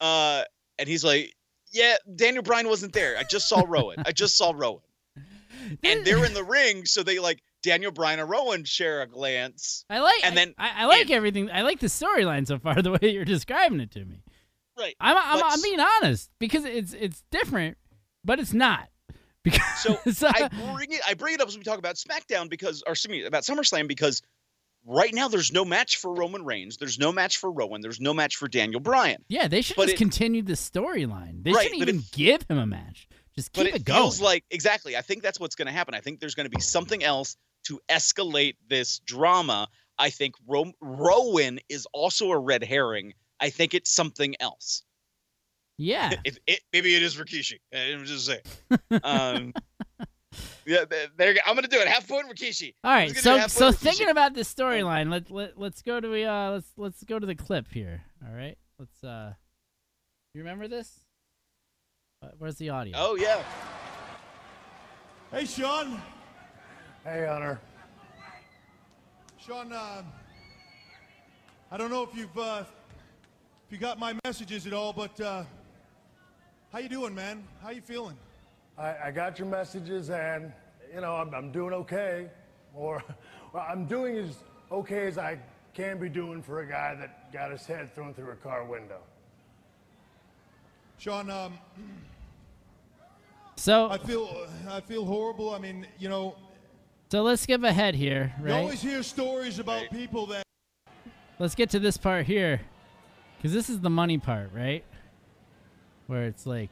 Uh, 0.01 0.43
and 0.77 0.87
he's 0.89 1.03
like, 1.03 1.33
yeah, 1.71 1.95
Daniel 2.15 2.43
Bryan 2.43 2.67
wasn't 2.67 2.93
there. 2.93 3.17
I 3.17 3.23
just 3.23 3.47
saw 3.47 3.63
Rowan. 3.67 4.03
I 4.05 4.11
just 4.11 4.37
saw 4.37 4.53
Rowan. 4.55 4.81
And 5.83 6.05
they're 6.05 6.25
in 6.25 6.33
the 6.33 6.43
ring, 6.43 6.85
so 6.85 7.03
they 7.03 7.19
like 7.19 7.43
Daniel 7.61 7.91
Bryan 7.91 8.19
and 8.19 8.29
Rowan 8.29 8.63
share 8.63 9.01
a 9.01 9.07
glance. 9.07 9.85
I 9.89 9.99
like 9.99 10.25
and 10.25 10.35
then 10.35 10.55
I, 10.57 10.83
I 10.83 10.85
like 10.85 11.09
in. 11.09 11.15
everything. 11.15 11.51
I 11.51 11.61
like 11.61 11.79
the 11.79 11.87
storyline 11.87 12.47
so 12.47 12.57
far. 12.57 12.75
The 12.81 12.91
way 12.91 13.09
you're 13.11 13.25
describing 13.25 13.79
it 13.79 13.91
to 13.91 14.05
me. 14.05 14.21
Right. 14.77 14.95
I'm 14.99 15.17
I'm, 15.17 15.43
I'm 15.43 15.61
being 15.61 15.79
honest 15.79 16.31
because 16.39 16.63
it's 16.65 16.93
it's 16.93 17.23
different, 17.31 17.77
but 18.23 18.39
it's 18.39 18.53
not. 18.53 18.89
Because 19.41 20.17
So 20.17 20.27
I 20.27 20.43
uh, 20.43 20.73
bring 20.75 20.91
it 20.91 21.01
I 21.07 21.13
bring 21.13 21.33
it 21.33 21.41
up 21.41 21.47
as 21.47 21.57
we 21.57 21.63
talk 21.63 21.79
about 21.79 21.95
SmackDown 21.95 22.49
because 22.49 22.83
or 22.85 22.91
excuse 22.91 23.11
me, 23.11 23.25
about 23.25 23.43
SummerSlam 23.43 23.87
because 23.87 24.21
right 24.89 25.13
now 25.13 25.27
there's 25.27 25.51
no 25.53 25.63
match 25.63 25.97
for 25.97 26.13
Roman 26.13 26.43
Reigns, 26.43 26.77
there's 26.77 26.97
no 26.99 27.11
match 27.11 27.37
for 27.37 27.51
Rowan, 27.51 27.81
there's 27.81 27.99
no 28.01 28.13
match 28.13 28.35
for 28.35 28.47
Daniel 28.47 28.79
Bryan. 28.81 29.23
yeah, 29.29 29.47
they 29.47 29.61
should 29.61 29.75
but 29.77 29.83
just 29.83 29.95
it- 29.95 29.97
continue 29.97 30.41
the 30.41 30.53
storyline. 30.53 31.43
They 31.43 31.51
Right, 31.51 31.63
shouldn't 31.63 31.81
even 31.81 31.99
it- 31.99 32.11
give 32.11 32.41
him 32.49 32.57
a 32.57 32.65
match. 32.65 33.07
Just 33.35 33.53
keep 33.53 33.65
but 33.65 33.67
it, 33.67 33.75
it, 33.81 33.85
going. 33.85 33.99
feels 34.01 34.19
like 34.19 34.43
exactly. 34.51 34.97
I 34.97 35.01
think 35.01 35.21
that's 35.23 35.39
what's 35.39 35.55
going 35.55 35.67
to 35.67 35.71
happen. 35.71 35.93
I 35.93 35.99
think 36.01 36.19
there's 36.19 36.35
going 36.35 36.49
to 36.49 36.55
be 36.55 36.61
something 36.61 37.03
else 37.03 37.37
to 37.65 37.79
escalate 37.89 38.55
this 38.67 38.99
drama. 38.99 39.67
I 39.97 40.09
think 40.09 40.35
Ro- 40.47 40.73
Rowan 40.81 41.59
is 41.69 41.85
also 41.93 42.31
a 42.31 42.37
red 42.39 42.63
herring. 42.63 43.13
I 43.39 43.49
think 43.51 43.73
it's 43.73 43.91
something 43.91 44.35
else. 44.41 44.83
yeah. 45.77 46.13
If 46.25 46.37
it, 46.47 46.59
maybe 46.73 46.95
it 46.95 47.03
is 47.03 47.15
Rikishi. 47.15 47.59
I'm 47.73 48.05
just 48.05 48.25
saying. 48.25 48.41
Um, 49.03 49.53
yeah, 50.69 50.85
there- 50.89 51.07
there. 51.17 51.29
you 51.29 51.33
go. 51.35 51.41
I'm 51.45 51.55
going 51.55 51.63
to 51.63 51.69
do 51.69 51.79
it. 51.79 51.87
Half 51.87 52.07
point 52.07 52.27
Rikishi. 52.29 52.73
All 52.83 52.91
I'm 52.91 52.97
right, 52.97 53.09
just 53.13 53.25
gonna 53.25 53.43
do 53.43 53.43
so 53.43 53.47
so 53.49 53.65
point 53.65 53.75
Rikishi. 53.75 53.79
thinking 53.83 54.09
about 54.09 54.33
this 54.33 54.53
storyline, 54.53 55.09
let 55.11 55.29
let 55.31 55.57
let's 55.59 55.81
go 55.81 55.99
to 55.99 56.23
uh 56.23 56.51
let's 56.51 56.71
let's 56.77 57.03
go 57.03 57.19
to 57.19 57.25
the 57.25 57.35
clip 57.35 57.67
here. 57.71 58.03
All 58.27 58.33
right, 58.35 58.57
let's 58.77 59.03
uh, 59.03 59.33
you 60.33 60.41
remember 60.41 60.67
this? 60.67 60.91
Uh, 62.21 62.27
where's 62.37 62.55
the 62.57 62.69
audio? 62.69 62.93
Oh 62.97 63.15
yeah. 63.15 63.41
Hey, 65.31 65.45
Sean. 65.45 66.01
Hey, 67.03 67.25
Hunter. 67.27 67.59
Sean, 69.37 69.71
um, 69.71 70.05
I 71.71 71.77
don't 71.77 71.89
know 71.89 72.03
if 72.03 72.15
you've 72.15 72.37
uh, 72.37 72.63
if 73.65 73.71
you 73.71 73.77
got 73.77 73.97
my 73.99 74.13
messages 74.25 74.67
at 74.67 74.73
all, 74.73 74.91
but 74.91 75.19
uh, 75.21 75.43
how 76.73 76.79
you 76.79 76.89
doing, 76.89 77.15
man? 77.15 77.43
How 77.63 77.69
you 77.69 77.81
feeling? 77.81 78.17
I, 78.79 79.07
I 79.07 79.11
got 79.11 79.37
your 79.37 79.47
messages 79.47 80.09
and, 80.09 80.53
you 80.93 81.01
know, 81.01 81.15
I'm, 81.15 81.33
I'm 81.33 81.51
doing 81.51 81.73
okay. 81.73 82.29
Or 82.73 83.03
well, 83.53 83.65
I'm 83.69 83.85
doing 83.85 84.17
as 84.17 84.35
okay 84.71 85.07
as 85.07 85.17
I 85.17 85.37
can 85.73 85.99
be 85.99 86.09
doing 86.09 86.41
for 86.41 86.61
a 86.61 86.65
guy 86.65 86.95
that 86.95 87.31
got 87.33 87.51
his 87.51 87.65
head 87.65 87.93
thrown 87.93 88.13
through 88.13 88.31
a 88.31 88.35
car 88.35 88.63
window. 88.65 88.99
Sean, 90.97 91.29
um, 91.29 91.53
So 93.55 93.89
I 93.89 93.97
feel 93.97 94.47
I 94.69 94.81
feel 94.81 95.05
horrible. 95.05 95.53
I 95.53 95.59
mean, 95.59 95.87
you 95.97 96.09
know, 96.09 96.35
so 97.09 97.23
let's 97.23 97.41
skip 97.41 97.63
ahead 97.63 97.95
here, 97.95 98.33
right? 98.39 98.49
you 98.49 98.55
always 98.55 98.81
hear 98.81 99.01
stories 99.01 99.59
about 99.59 99.89
people 99.91 100.25
that 100.27 100.43
Let's 101.39 101.55
get 101.55 101.69
to 101.69 101.79
this 101.79 101.95
part 101.95 102.25
here, 102.25 102.59
because 103.37 103.53
this 103.53 103.69
is 103.69 103.79
the 103.79 103.89
money 103.89 104.17
part, 104.17 104.51
right? 104.53 104.83
Where 106.07 106.25
it's 106.25 106.45
like, 106.45 106.69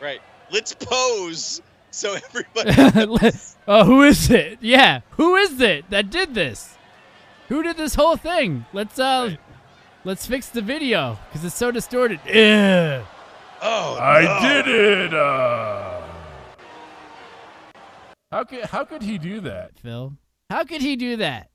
Right. 0.00 0.20
Let's 0.50 0.74
pose 0.74 1.60
so 1.90 2.14
everybody. 2.14 2.70
oh, 3.68 3.84
who 3.84 4.02
is 4.02 4.30
it? 4.30 4.58
Yeah, 4.60 5.00
who 5.10 5.36
is 5.36 5.60
it 5.60 5.90
that 5.90 6.10
did 6.10 6.34
this? 6.34 6.76
Who 7.48 7.62
did 7.62 7.76
this 7.76 7.94
whole 7.94 8.16
thing? 8.16 8.64
Let's 8.72 8.98
uh, 8.98 9.36
let's 10.04 10.26
fix 10.26 10.48
the 10.48 10.62
video 10.62 11.18
because 11.28 11.44
it's 11.44 11.56
so 11.56 11.70
distorted. 11.70 12.20
Ugh. 12.26 13.04
oh, 13.62 13.98
I 14.00 14.40
did 14.40 14.68
it. 14.68 15.14
Uh... 15.14 16.00
How 18.30 18.44
could 18.44 18.64
how 18.64 18.84
could 18.84 19.02
he 19.02 19.18
do 19.18 19.40
that? 19.40 19.78
Phil, 19.80 20.14
how 20.48 20.64
could 20.64 20.80
he 20.80 20.96
do 20.96 21.16
that 21.16 21.50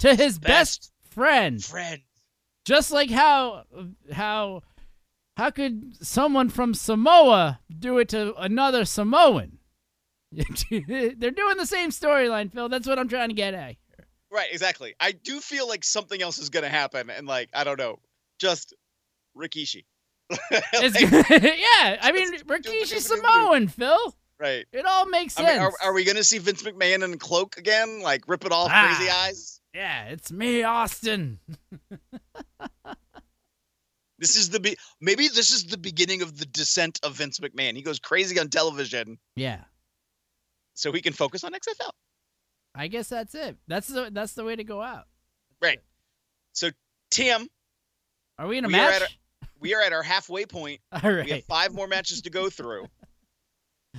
to 0.00 0.14
his 0.14 0.38
best, 0.38 0.46
Best 0.48 0.92
friend? 1.10 1.62
friend. 1.62 2.02
Just 2.64 2.90
like 2.90 3.10
how 3.10 3.62
how 4.12 4.62
how 5.36 5.50
could 5.50 5.96
someone 6.04 6.48
from 6.48 6.74
Samoa 6.74 7.60
do 7.78 7.98
it 7.98 8.08
to 8.10 8.34
another 8.36 8.84
Samoan? 8.84 9.58
They're 10.32 11.30
doing 11.30 11.56
the 11.56 11.66
same 11.66 11.90
storyline, 11.90 12.52
Phil. 12.52 12.68
That's 12.68 12.86
what 12.86 12.98
I'm 12.98 13.08
trying 13.08 13.28
to 13.28 13.34
get 13.34 13.54
at. 13.54 13.76
Right, 14.30 14.48
exactly. 14.50 14.94
I 15.00 15.12
do 15.12 15.40
feel 15.40 15.68
like 15.68 15.84
something 15.84 16.20
else 16.20 16.38
is 16.38 16.50
gonna 16.50 16.68
happen, 16.68 17.10
and 17.10 17.26
like 17.26 17.48
I 17.54 17.64
don't 17.64 17.78
know, 17.78 18.00
just 18.40 18.74
Rikishi. 19.36 19.84
Like, 20.50 21.00
yeah, 21.00 21.96
I 22.02 22.10
mean, 22.12 22.36
Rikishi 22.40 22.98
Samoan, 22.98 23.68
Phil. 23.68 24.14
right. 24.40 24.66
It 24.72 24.84
all 24.84 25.06
makes 25.06 25.38
I 25.38 25.44
sense. 25.44 25.52
mean, 25.58 25.62
are, 25.62 25.72
are 25.84 25.92
we 25.94 26.04
gonna 26.04 26.24
see 26.24 26.38
Vince 26.38 26.62
McMahon 26.64 27.04
in 27.04 27.12
a 27.14 27.16
cloak 27.16 27.56
again, 27.56 28.00
like 28.02 28.24
ripping 28.28 28.50
off 28.52 28.70
Ah. 28.72 28.94
crazy 28.96 29.10
eyes? 29.10 29.60
yeah, 29.72 30.06
it's 30.06 30.32
me, 30.32 30.64
Austin. 30.64 31.38
This 34.18 34.36
is 34.36 34.48
the 34.50 34.60
be- 34.60 34.76
maybe 35.00 35.28
this 35.28 35.50
is 35.50 35.64
the 35.64 35.76
beginning 35.76 36.22
of 36.22 36.38
the 36.38 36.46
descent 36.46 36.98
of 37.02 37.14
Vince 37.14 37.38
McMahon. 37.40 37.74
He 37.76 37.82
goes 37.82 37.98
crazy 37.98 38.38
on 38.40 38.48
television, 38.48 39.18
Yeah, 39.34 39.60
so 40.74 40.90
he 40.92 41.02
can 41.02 41.12
focus 41.12 41.44
on 41.44 41.52
XFL. 41.52 41.90
I 42.74 42.88
guess 42.88 43.08
that's 43.08 43.34
it. 43.34 43.56
That's 43.68 43.88
the 43.88 44.10
that's 44.12 44.32
the 44.34 44.44
way 44.44 44.56
to 44.56 44.64
go 44.64 44.80
out. 44.82 45.04
Right. 45.62 45.80
So 46.52 46.70
Tim, 47.10 47.48
Are 48.38 48.46
we 48.46 48.58
in 48.58 48.64
a 48.64 48.68
We 48.68 48.74
are 48.74 48.90
match? 48.90 49.02
at 49.02 49.08
we 49.60 49.74
are 49.74 49.82
at 49.82 49.92
our 49.92 50.02
halfway 50.02 50.44
point. 50.46 50.80
All 50.92 51.10
We 51.10 51.30
have 51.30 51.44
five 51.44 51.72
more 51.74 51.86
matches 51.88 52.22
to 52.22 52.30
go 52.30 52.48
through. 52.50 52.86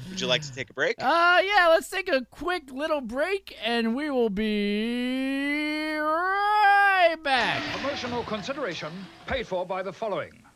Would 0.10 0.22
you 0.22 0.28
like 0.28 0.42
to 0.44 0.52
take 0.54 0.70
a 0.70 0.74
break? 0.74 0.96
Uh, 1.00 1.42
yeah. 1.44 1.68
Let's 1.70 1.90
take 1.90 2.10
a 2.10 2.26
quick 2.32 2.72
little 2.72 3.02
break, 3.02 3.56
and 3.64 3.96
we 3.96 4.10
will 4.10 4.30
be 4.30 5.98
right 5.98 7.18
back. 7.24 7.64
Promotional 7.74 8.24
consideration 8.24 8.92
paid 9.26 9.48
for 9.48 9.66
by 9.66 9.84
the 9.84 9.94
following. 9.94 10.47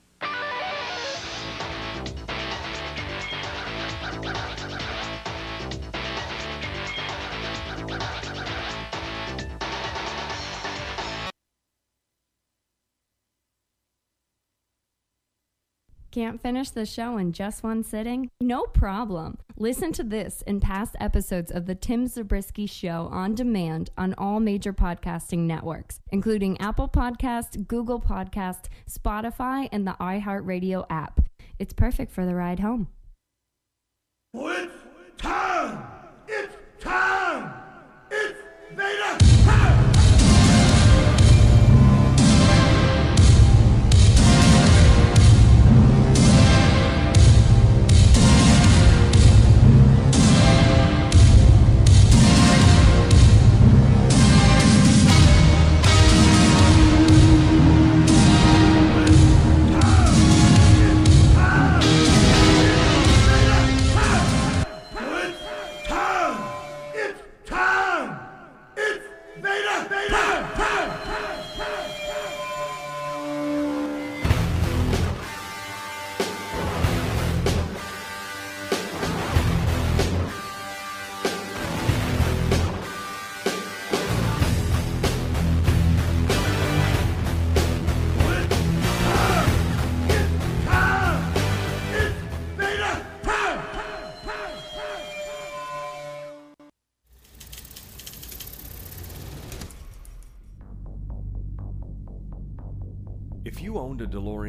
Can't 16.12 16.42
finish 16.42 16.72
the 16.72 16.86
show 16.86 17.16
in 17.16 17.32
just 17.32 17.64
one 17.64 17.86
sitting? 17.86 18.30
No 18.42 18.64
problem. 18.64 19.38
Listen 19.56 19.94
to 19.94 20.04
this 20.04 20.44
and 20.46 20.62
past 20.62 20.98
episodes 21.00 21.52
of 21.52 21.68
The 21.68 21.76
Tim 21.76 22.06
Zabriskie 22.06 22.66
Show 22.66 23.08
on 23.14 23.34
demand 23.34 23.92
on 23.98 24.14
all 24.18 24.42
major 24.42 24.74
podcasting 24.74 25.40
networks, 25.40 26.02
including 26.12 26.60
Apple 26.60 26.90
Podcast, 26.90 27.66
Google 27.66 28.02
Podcast, 28.02 28.66
Spotify, 28.90 29.70
and 29.72 29.88
the 29.88 29.96
iHeartRadio 30.02 30.86
app. 30.90 31.22
It's 31.60 31.72
perfect 31.72 32.12
for 32.12 32.26
the 32.26 32.36
ride 32.36 32.60
home. 32.60 32.90
It's 34.34 34.74
time! 35.18 35.82
It's 36.28 36.56
time! 36.78 37.21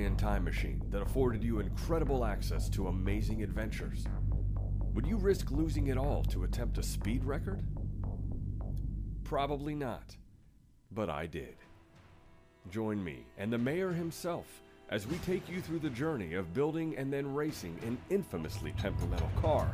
DeLorean 0.03 0.19
time 0.19 0.45
machine 0.45 0.83
that 0.91 1.01
afforded 1.03 1.45
you 1.45 1.61
incredible 1.61 2.25
access 2.25 2.69
to 2.71 2.89
amazing 2.89 3.43
adventures, 3.43 4.05
would 4.95 5.07
you 5.07 5.17
risk 5.17 5.51
losing 5.51 5.87
it 5.87 5.97
all 5.97 6.25
to 6.25 6.43
attempt 6.43 6.79
a 6.79 6.83
speed 6.83 7.25
record? 7.25 7.63
Probably 9.23 9.75
not. 9.75 10.17
But 10.91 11.09
I 11.09 11.27
did. 11.27 11.55
Join 12.71 13.03
me 13.03 13.27
and 13.39 13.53
the 13.53 13.59
mayor 13.59 13.93
himself 13.93 14.47
as 14.91 15.07
we 15.07 15.19
take 15.19 15.49
you 15.49 15.61
through 15.61 15.79
the 15.79 15.91
journey 15.91 16.35
of 16.35 16.53
building 16.53 16.97
and 16.97 17.13
then 17.13 17.33
racing 17.33 17.79
an 17.87 17.97
infamously 18.11 18.75
temperamental 18.79 19.31
car, 19.41 19.71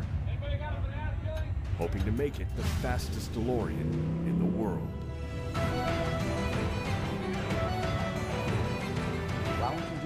hoping 1.79 2.05
to 2.05 2.13
make 2.13 2.39
it 2.39 2.47
the 2.57 2.65
fastest 2.83 3.33
DeLorean 3.33 3.93
in 4.27 4.39
the 4.39 4.45
world. 4.45 4.89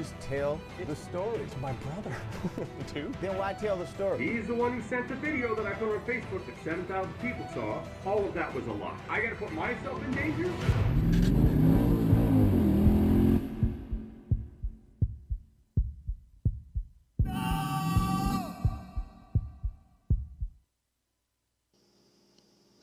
Just 0.03 0.19
tell 0.21 0.61
the 0.85 0.97
story? 0.97 1.43
It's 1.43 1.57
my 1.59 1.73
brother. 1.75 2.13
Dude. 2.93 3.15
Then 3.21 3.39
why 3.39 3.53
tell 3.53 3.77
the 3.77 3.87
story? 3.87 4.19
He's 4.27 4.49
the 4.49 4.55
one 4.55 4.73
who 4.73 4.83
sent 4.89 5.07
the 5.07 5.15
video 5.15 5.55
that 5.55 5.65
I 5.65 5.75
put 5.75 5.95
on 5.95 6.01
Facebook 6.01 6.45
that 6.47 6.65
7,000 6.65 7.13
people 7.21 7.47
saw. 7.55 7.83
All 8.05 8.25
of 8.27 8.35
that 8.35 8.53
was 8.53 8.67
a 8.67 8.73
lie. 8.73 8.97
I 9.09 9.21
gotta 9.21 9.37
put 9.37 9.53
myself 9.53 10.03
in 10.05 10.13
danger? 10.13 10.51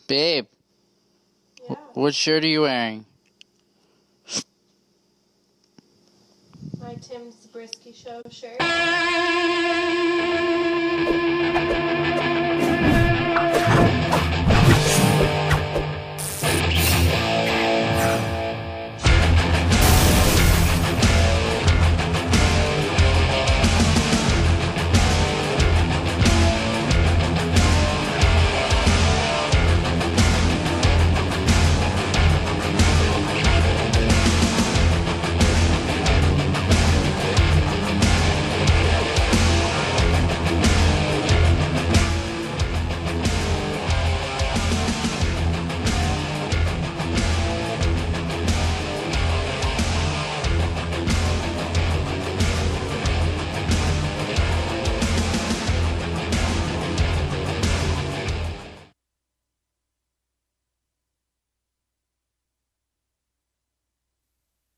Babe, 0.07 0.47
wh- 1.67 1.97
what 1.97 2.15
shirt 2.15 2.45
are 2.45 2.47
you 2.47 2.61
wearing? 2.61 3.05
Tim 7.01 7.31
Zabriskie 7.31 7.93
Show 7.93 8.21
shirt. 8.29 8.59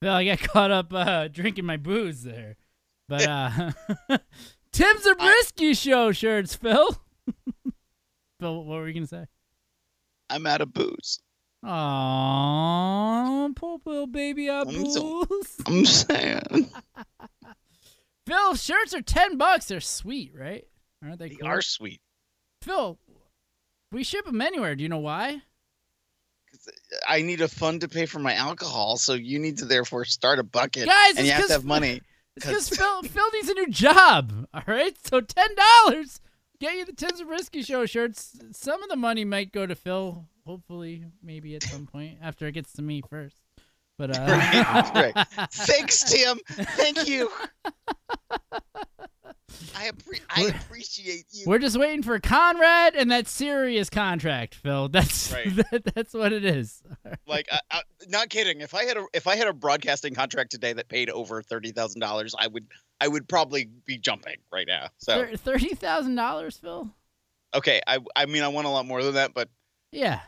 Well, 0.02 0.16
I 0.16 0.26
got 0.26 0.40
caught 0.50 0.72
up 0.72 0.94
uh, 0.94 1.28
drinking 1.28 1.66
my 1.66 1.78
booze 1.78 2.24
there. 2.24 2.56
But 3.08 3.28
uh 3.28 3.72
Tim 4.72 4.98
Zabriskie 5.02 5.74
show 5.74 6.12
shirts, 6.14 6.56
Phil. 6.56 6.96
Phil, 8.40 8.64
what 8.64 8.76
were 8.80 8.88
you 8.88 8.94
gonna 8.94 9.08
say? 9.08 9.26
I'm 10.30 10.48
out 10.48 10.62
of 10.62 10.74
booze. 10.74 11.20
Aww, 11.66 13.56
poor 13.56 13.78
little 13.86 14.08
baby 14.08 14.50
out 14.50 14.68
I'm 14.68 14.90
so- 14.90 15.26
booze. 15.26 15.56
I'm 15.68 15.86
sad. 15.86 16.48
Phil, 18.26 18.56
shirts 18.56 18.94
are 18.94 19.02
ten 19.02 19.38
bucks. 19.38 19.66
They're 19.66 19.82
sweet, 19.82 20.32
right? 20.36 20.66
Aren't 21.04 21.20
they? 21.20 21.30
They 21.30 21.36
cool? 21.36 21.48
are 21.50 21.62
sweet. 21.62 22.00
Phil, 22.62 22.98
We 23.92 24.04
ship 24.04 24.26
them 24.26 24.40
anywhere. 24.42 24.76
Do 24.76 24.84
you 24.84 24.90
know 24.90 25.00
why? 25.00 25.42
I 27.08 27.22
need 27.22 27.42
a 27.42 27.48
fund 27.48 27.82
to 27.82 27.88
pay 27.88 28.06
for 28.06 28.20
my 28.20 28.34
alcohol, 28.34 28.98
so 28.98 29.14
you 29.14 29.40
need 29.40 29.58
to 29.60 29.66
therefore 29.66 30.06
start 30.06 30.40
a 30.40 30.44
bucket. 30.44 30.86
Guys, 30.88 31.18
and 31.18 31.26
you 31.26 31.32
have 31.34 31.48
to 31.48 31.54
have 31.54 31.66
money. 31.66 32.02
It's 32.36 32.46
because 32.46 32.70
Phil, 32.70 33.04
Phil 33.04 33.32
needs 33.34 33.50
a 33.50 33.54
new 33.54 33.68
job. 33.68 34.48
All 34.54 34.64
right, 34.66 34.96
so 35.06 35.22
ten 35.22 35.50
dollars 35.56 36.22
get 36.60 36.76
you 36.76 36.86
the 36.86 36.94
Tim 36.94 37.16
Zabriskie 37.16 37.64
Show 37.64 37.86
shirts. 37.86 38.38
Some 38.52 38.82
of 38.84 38.90
the 38.90 38.96
money 38.96 39.26
might 39.26 39.52
go 39.52 39.66
to 39.66 39.76
Phil. 39.76 40.26
Hopefully, 40.46 41.06
maybe 41.22 41.56
at 41.56 41.64
some 41.64 41.86
point 41.86 42.18
after 42.22 42.48
it 42.48 42.54
gets 42.54 42.74
to 42.74 42.82
me 42.82 43.02
first. 43.10 43.36
But 43.98 44.18
uh, 44.18 44.22
Right, 44.96 45.14
right. 45.16 45.28
Thanks, 45.52 46.04
Tim. 46.04 46.40
Thank 46.48 47.08
you. 47.08 47.30
I, 49.76 49.90
appre- 49.90 50.22
I 50.30 50.44
appreciate 50.44 51.26
you. 51.32 51.46
We're 51.48 51.60
just 51.60 51.78
waiting 51.80 52.04
for 52.04 52.20
Conrad 52.20 52.96
and 52.96 53.12
that 53.12 53.28
Sirius 53.28 53.90
contract, 53.90 54.56
Phil. 54.56 54.90
That's 54.90 55.32
Right. 55.32 55.56
that, 55.72 55.84
that's 55.96 56.14
what 56.14 56.34
it 56.34 56.44
is. 56.46 56.82
like, 57.28 57.48
I, 57.52 57.60
I, 57.72 57.82
not 58.08 58.30
kidding. 58.30 58.62
If 58.62 58.74
I 58.74 58.86
had 58.86 58.98
a 58.98 59.06
if 59.14 59.28
I 59.28 59.36
had 59.36 59.48
a 59.48 59.54
broadcasting 59.54 60.14
contract 60.14 60.52
today 60.52 60.74
that 60.74 60.88
paid 60.90 61.10
over 61.10 61.42
thirty 61.42 61.72
thousand 61.72 62.02
dollars, 62.02 62.36
I 62.38 62.48
would 62.48 62.66
I 63.00 63.08
would 63.08 63.28
probably 63.28 63.70
be 63.86 63.98
jumping 63.98 64.38
right 64.52 64.68
now. 64.68 64.90
So 64.98 65.28
Thirty 65.36 65.76
thousand 65.76 66.16
dollars, 66.16 66.58
Phil. 66.58 66.90
okay, 67.54 67.82
I 67.88 68.00
I 68.16 68.26
mean 68.26 68.44
I 68.44 68.48
want 68.50 68.68
a 68.68 68.70
lot 68.70 68.86
more 68.86 69.04
than 69.04 69.16
that, 69.16 69.34
but 69.34 69.50
Yeah. 69.92 70.20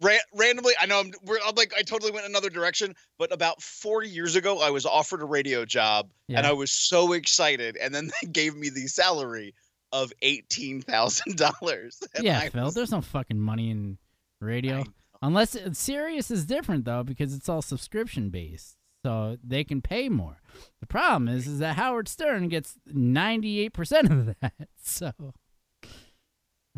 Ra- 0.00 0.16
randomly, 0.34 0.72
I 0.80 0.86
know 0.86 1.00
I'm, 1.00 1.12
we're, 1.24 1.38
I'm 1.44 1.54
like 1.54 1.72
I 1.76 1.82
totally 1.82 2.10
went 2.12 2.26
another 2.26 2.50
direction, 2.50 2.94
but 3.18 3.32
about 3.32 3.60
four 3.62 4.02
years 4.02 4.36
ago, 4.36 4.60
I 4.60 4.70
was 4.70 4.86
offered 4.86 5.22
a 5.22 5.26
radio 5.26 5.64
job, 5.64 6.10
and 6.38 6.46
I 6.46 6.52
was 6.52 6.70
so 6.70 7.12
excited, 7.12 7.76
and 7.76 7.94
then 7.94 8.10
they 8.22 8.28
gave 8.28 8.56
me 8.56 8.70
the 8.70 8.86
salary 8.86 9.54
of 9.92 10.12
eighteen 10.22 10.80
thousand 10.82 11.36
dollars. 11.36 12.00
Yeah, 12.20 12.48
Phil. 12.48 12.70
There's 12.70 12.92
no 12.92 13.00
fucking 13.00 13.38
money 13.38 13.70
in 13.70 13.98
radio 14.40 14.84
unless 15.22 15.54
it, 15.54 15.76
Sirius 15.76 16.30
is 16.30 16.44
different 16.46 16.84
though 16.84 17.02
because 17.02 17.34
it's 17.34 17.48
all 17.48 17.62
subscription 17.62 18.30
based, 18.30 18.76
so 19.04 19.36
they 19.44 19.64
can 19.64 19.82
pay 19.82 20.08
more. 20.08 20.40
The 20.80 20.86
problem 20.86 21.28
is, 21.28 21.46
is 21.46 21.58
that 21.58 21.76
Howard 21.76 22.08
Stern 22.08 22.48
gets 22.48 22.76
98 22.86 23.72
percent 23.72 24.10
of 24.10 24.34
that. 24.40 24.52
So, 24.82 25.12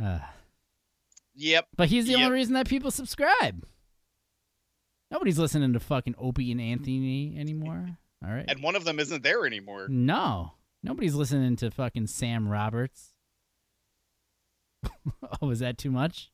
uh, 0.03 0.18
Yep. 1.35 1.68
but 1.76 1.89
he's 1.89 2.05
the 2.07 2.12
Yep. 2.12 2.20
only 2.20 2.33
reason 2.33 2.55
that 2.55 2.68
people 2.68 2.91
subscribe. 2.91 3.66
Nobody's 5.11 5.39
listening 5.39 5.72
to 5.74 5.80
fucking 5.80 6.14
Opie 6.18 6.53
and 6.53 6.61
Anthony 6.61 7.37
anymore. 7.39 7.99
All 8.24 8.30
right. 8.33 8.45
And 8.49 8.62
one 8.62 8.76
of 8.76 8.85
them 8.85 8.99
isn't 8.99 9.22
there 9.22 9.45
anymore. 9.47 9.87
No, 9.89 10.53
nobody's 10.83 11.14
listening 11.14 11.57
to 11.57 11.70
fucking 11.70 12.07
Sam 12.07 12.49
Roberts. 12.49 13.12
oh, 15.43 15.51
is 15.51 15.59
that 15.61 15.78
too 15.78 15.91
much? 15.91 16.30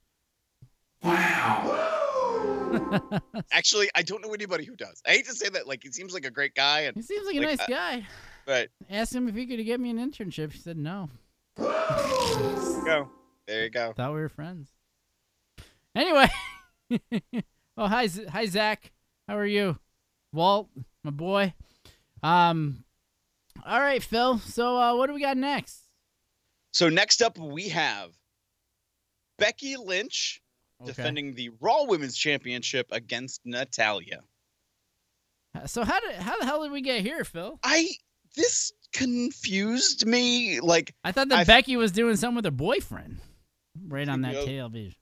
Wow. 1.02 1.74
Actually, 3.52 3.88
I 3.94 4.02
don't 4.02 4.22
know 4.22 4.32
anybody 4.34 4.64
who 4.64 4.76
does. 4.76 5.02
I 5.06 5.10
hate 5.12 5.26
to 5.26 5.34
say 5.34 5.48
that. 5.48 5.66
Like, 5.66 5.82
he 5.82 5.90
seems 5.90 6.12
like 6.12 6.24
a 6.26 6.30
great 6.30 6.54
guy, 6.54 6.80
and 6.80 6.94
He 6.96 7.02
seems 7.02 7.26
like 7.26 7.36
a 7.36 7.40
nice 7.40 7.60
uh, 7.60 7.66
guy. 7.68 8.06
But 8.46 8.68
Asked 8.90 9.14
him 9.14 9.28
if 9.28 9.34
he 9.34 9.46
could 9.46 9.64
get 9.64 9.80
me 9.80 9.90
an 9.90 9.98
internship. 9.98 10.52
He 10.52 10.58
said 10.58 10.76
no. 10.76 11.10
go 11.56 13.08
there, 13.46 13.64
you 13.64 13.70
go. 13.70 13.92
Thought 13.96 14.14
we 14.14 14.20
were 14.20 14.28
friends. 14.28 14.68
Anyway. 15.98 16.28
oh 17.76 17.88
hi 17.88 18.06
Z- 18.06 18.26
hi 18.26 18.46
Zach. 18.46 18.92
How 19.26 19.36
are 19.36 19.44
you? 19.46 19.76
Walt, 20.32 20.68
my 21.02 21.10
boy. 21.10 21.52
Um. 22.22 22.84
All 23.66 23.80
right, 23.80 24.02
Phil. 24.02 24.38
So 24.38 24.76
uh, 24.76 24.94
what 24.96 25.08
do 25.08 25.14
we 25.14 25.20
got 25.20 25.36
next? 25.36 25.82
So 26.72 26.88
next 26.88 27.20
up, 27.20 27.36
we 27.36 27.68
have 27.70 28.10
Becky 29.38 29.76
Lynch 29.76 30.40
Okay. 30.80 30.92
defending 30.92 31.34
the 31.34 31.50
Raw 31.60 31.82
Women's 31.86 32.16
Championship 32.16 32.86
against 32.92 33.40
Natalya. 33.44 34.20
So 35.66 35.82
how 35.82 35.98
did 35.98 36.14
how 36.14 36.38
the 36.38 36.46
hell 36.46 36.62
did 36.62 36.70
we 36.70 36.82
get 36.82 37.00
here, 37.00 37.24
Phil? 37.24 37.58
I 37.64 37.88
this 38.36 38.70
confused 38.92 40.06
me. 40.06 40.60
Like 40.60 40.94
I 41.02 41.10
thought 41.10 41.30
that 41.30 41.38
I- 41.40 41.44
Becky 41.44 41.76
was 41.76 41.90
doing 41.90 42.14
something 42.14 42.36
with 42.36 42.44
her 42.44 42.52
boyfriend, 42.52 43.18
right 43.88 44.08
on 44.08 44.20
that 44.20 44.44
television. 44.44 44.94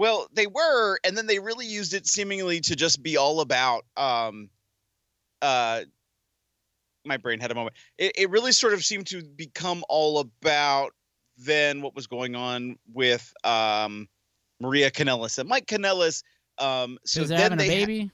Well, 0.00 0.28
they 0.32 0.46
were, 0.46 0.98
and 1.04 1.14
then 1.14 1.26
they 1.26 1.40
really 1.40 1.66
used 1.66 1.92
it 1.92 2.06
seemingly 2.06 2.62
to 2.62 2.74
just 2.74 3.02
be 3.02 3.18
all 3.18 3.42
about 3.42 3.84
um 3.98 4.48
uh 5.42 5.82
my 7.04 7.18
brain 7.18 7.38
had 7.38 7.50
a 7.50 7.54
moment. 7.54 7.76
It 7.98 8.12
it 8.16 8.30
really 8.30 8.52
sort 8.52 8.72
of 8.72 8.82
seemed 8.82 9.08
to 9.08 9.22
become 9.22 9.84
all 9.90 10.18
about 10.18 10.92
then 11.36 11.82
what 11.82 11.94
was 11.94 12.06
going 12.06 12.34
on 12.34 12.78
with 12.90 13.30
um 13.44 14.08
Maria 14.58 14.90
Kanellis 14.90 15.38
and 15.38 15.46
Mike 15.46 15.66
Kanellis. 15.66 16.22
Um 16.56 16.96
so 17.04 17.24
then 17.24 17.58
they 17.58 17.66
a 17.66 17.80
ha- 17.80 17.86
baby. 17.86 18.10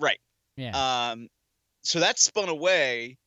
right. 0.00 0.18
Yeah. 0.56 1.10
Um, 1.12 1.28
so 1.82 2.00
that 2.00 2.18
spun 2.18 2.48
away. 2.48 3.18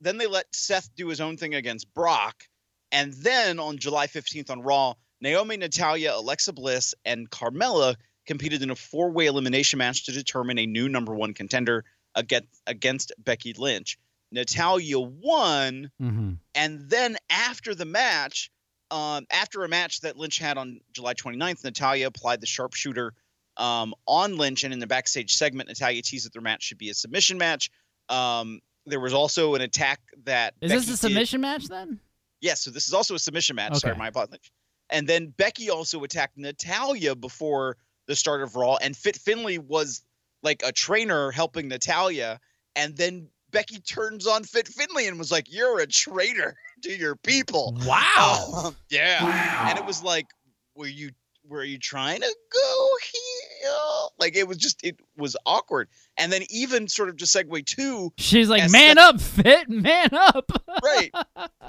Then 0.00 0.18
they 0.18 0.26
let 0.26 0.46
Seth 0.52 0.90
do 0.96 1.06
his 1.06 1.20
own 1.20 1.36
thing 1.36 1.54
against 1.54 1.94
Brock. 1.94 2.42
And 2.90 3.12
then 3.12 3.60
on 3.60 3.78
July 3.78 4.08
15th 4.08 4.50
on 4.50 4.62
Raw, 4.62 4.94
Naomi, 5.22 5.56
Natalya, 5.56 6.14
Alexa 6.16 6.52
Bliss, 6.52 6.94
and 7.04 7.30
Carmella 7.30 7.94
competed 8.26 8.62
in 8.62 8.70
a 8.70 8.76
four 8.76 9.10
way 9.10 9.26
elimination 9.26 9.78
match 9.78 10.04
to 10.06 10.12
determine 10.12 10.58
a 10.58 10.66
new 10.66 10.88
number 10.88 11.14
one 11.14 11.32
contender 11.32 11.84
against, 12.14 12.48
against 12.66 13.12
Becky 13.18 13.54
Lynch. 13.56 13.98
Natalya 14.32 14.98
won. 14.98 15.90
Mm-hmm. 16.00 16.32
And 16.54 16.90
then 16.90 17.16
after 17.30 17.74
the 17.74 17.84
match, 17.84 18.50
um, 18.90 19.26
after 19.30 19.62
a 19.64 19.68
match 19.68 20.00
that 20.00 20.16
Lynch 20.16 20.38
had 20.38 20.58
on 20.58 20.80
July 20.92 21.14
29th, 21.14 21.64
Natalya 21.64 22.08
applied 22.08 22.40
the 22.40 22.46
sharpshooter 22.46 23.14
um, 23.56 23.94
on 24.06 24.36
Lynch. 24.36 24.64
And 24.64 24.72
in 24.72 24.80
the 24.80 24.86
backstage 24.86 25.34
segment, 25.36 25.68
Natalya 25.68 26.02
teased 26.02 26.26
that 26.26 26.32
their 26.32 26.42
match 26.42 26.64
should 26.64 26.78
be 26.78 26.90
a 26.90 26.94
submission 26.94 27.38
match. 27.38 27.70
Um, 28.08 28.60
there 28.86 29.00
was 29.00 29.14
also 29.14 29.54
an 29.54 29.60
attack 29.60 30.00
that. 30.24 30.54
Is 30.60 30.72
Becky 30.72 30.80
this 30.80 30.88
a 30.88 30.90
did- 30.90 30.98
submission 30.98 31.40
match 31.40 31.68
then? 31.68 32.00
Yes, 32.40 32.60
so 32.62 32.72
this 32.72 32.88
is 32.88 32.92
also 32.92 33.14
a 33.14 33.20
submission 33.20 33.54
match. 33.54 33.76
Sorry, 33.76 33.94
my 33.94 34.08
apologies. 34.08 34.50
And 34.92 35.08
then 35.08 35.32
Becky 35.36 35.70
also 35.70 36.04
attacked 36.04 36.36
Natalya 36.36 37.16
before 37.16 37.76
the 38.06 38.14
start 38.14 38.42
of 38.42 38.54
Raw, 38.54 38.76
and 38.76 38.96
Fit 38.96 39.16
Finlay 39.16 39.58
was 39.58 40.02
like 40.42 40.62
a 40.64 40.72
trainer 40.72 41.30
helping 41.30 41.68
Natalya, 41.68 42.38
and 42.76 42.96
then 42.96 43.28
Becky 43.50 43.80
turns 43.80 44.26
on 44.26 44.44
Fit 44.44 44.68
Finlay 44.68 45.06
and 45.06 45.18
was 45.18 45.32
like, 45.32 45.52
"You're 45.52 45.80
a 45.80 45.86
traitor 45.86 46.56
to 46.82 46.96
your 46.96 47.16
people." 47.16 47.76
Wow. 47.86 48.64
Um, 48.64 48.76
yeah. 48.90 49.68
And 49.70 49.78
it 49.78 49.86
was 49.86 50.02
like, 50.02 50.26
were 50.74 50.86
you 50.86 51.10
were 51.48 51.64
you 51.64 51.78
trying 51.78 52.20
to 52.20 52.36
go 52.52 52.88
here? 53.12 53.70
Like 54.18 54.36
it 54.36 54.46
was 54.46 54.58
just 54.58 54.84
it 54.84 55.00
was 55.16 55.36
awkward. 55.46 55.88
And 56.16 56.32
then 56.32 56.42
even 56.50 56.88
sort 56.88 57.08
of 57.08 57.16
to 57.18 57.24
segue 57.24 57.66
to 57.66 58.12
She's 58.16 58.48
like, 58.48 58.70
man 58.70 58.96
Seth- 58.96 58.98
up, 58.98 59.20
fit, 59.20 59.68
man 59.70 60.08
up. 60.12 60.50
right 60.82 61.10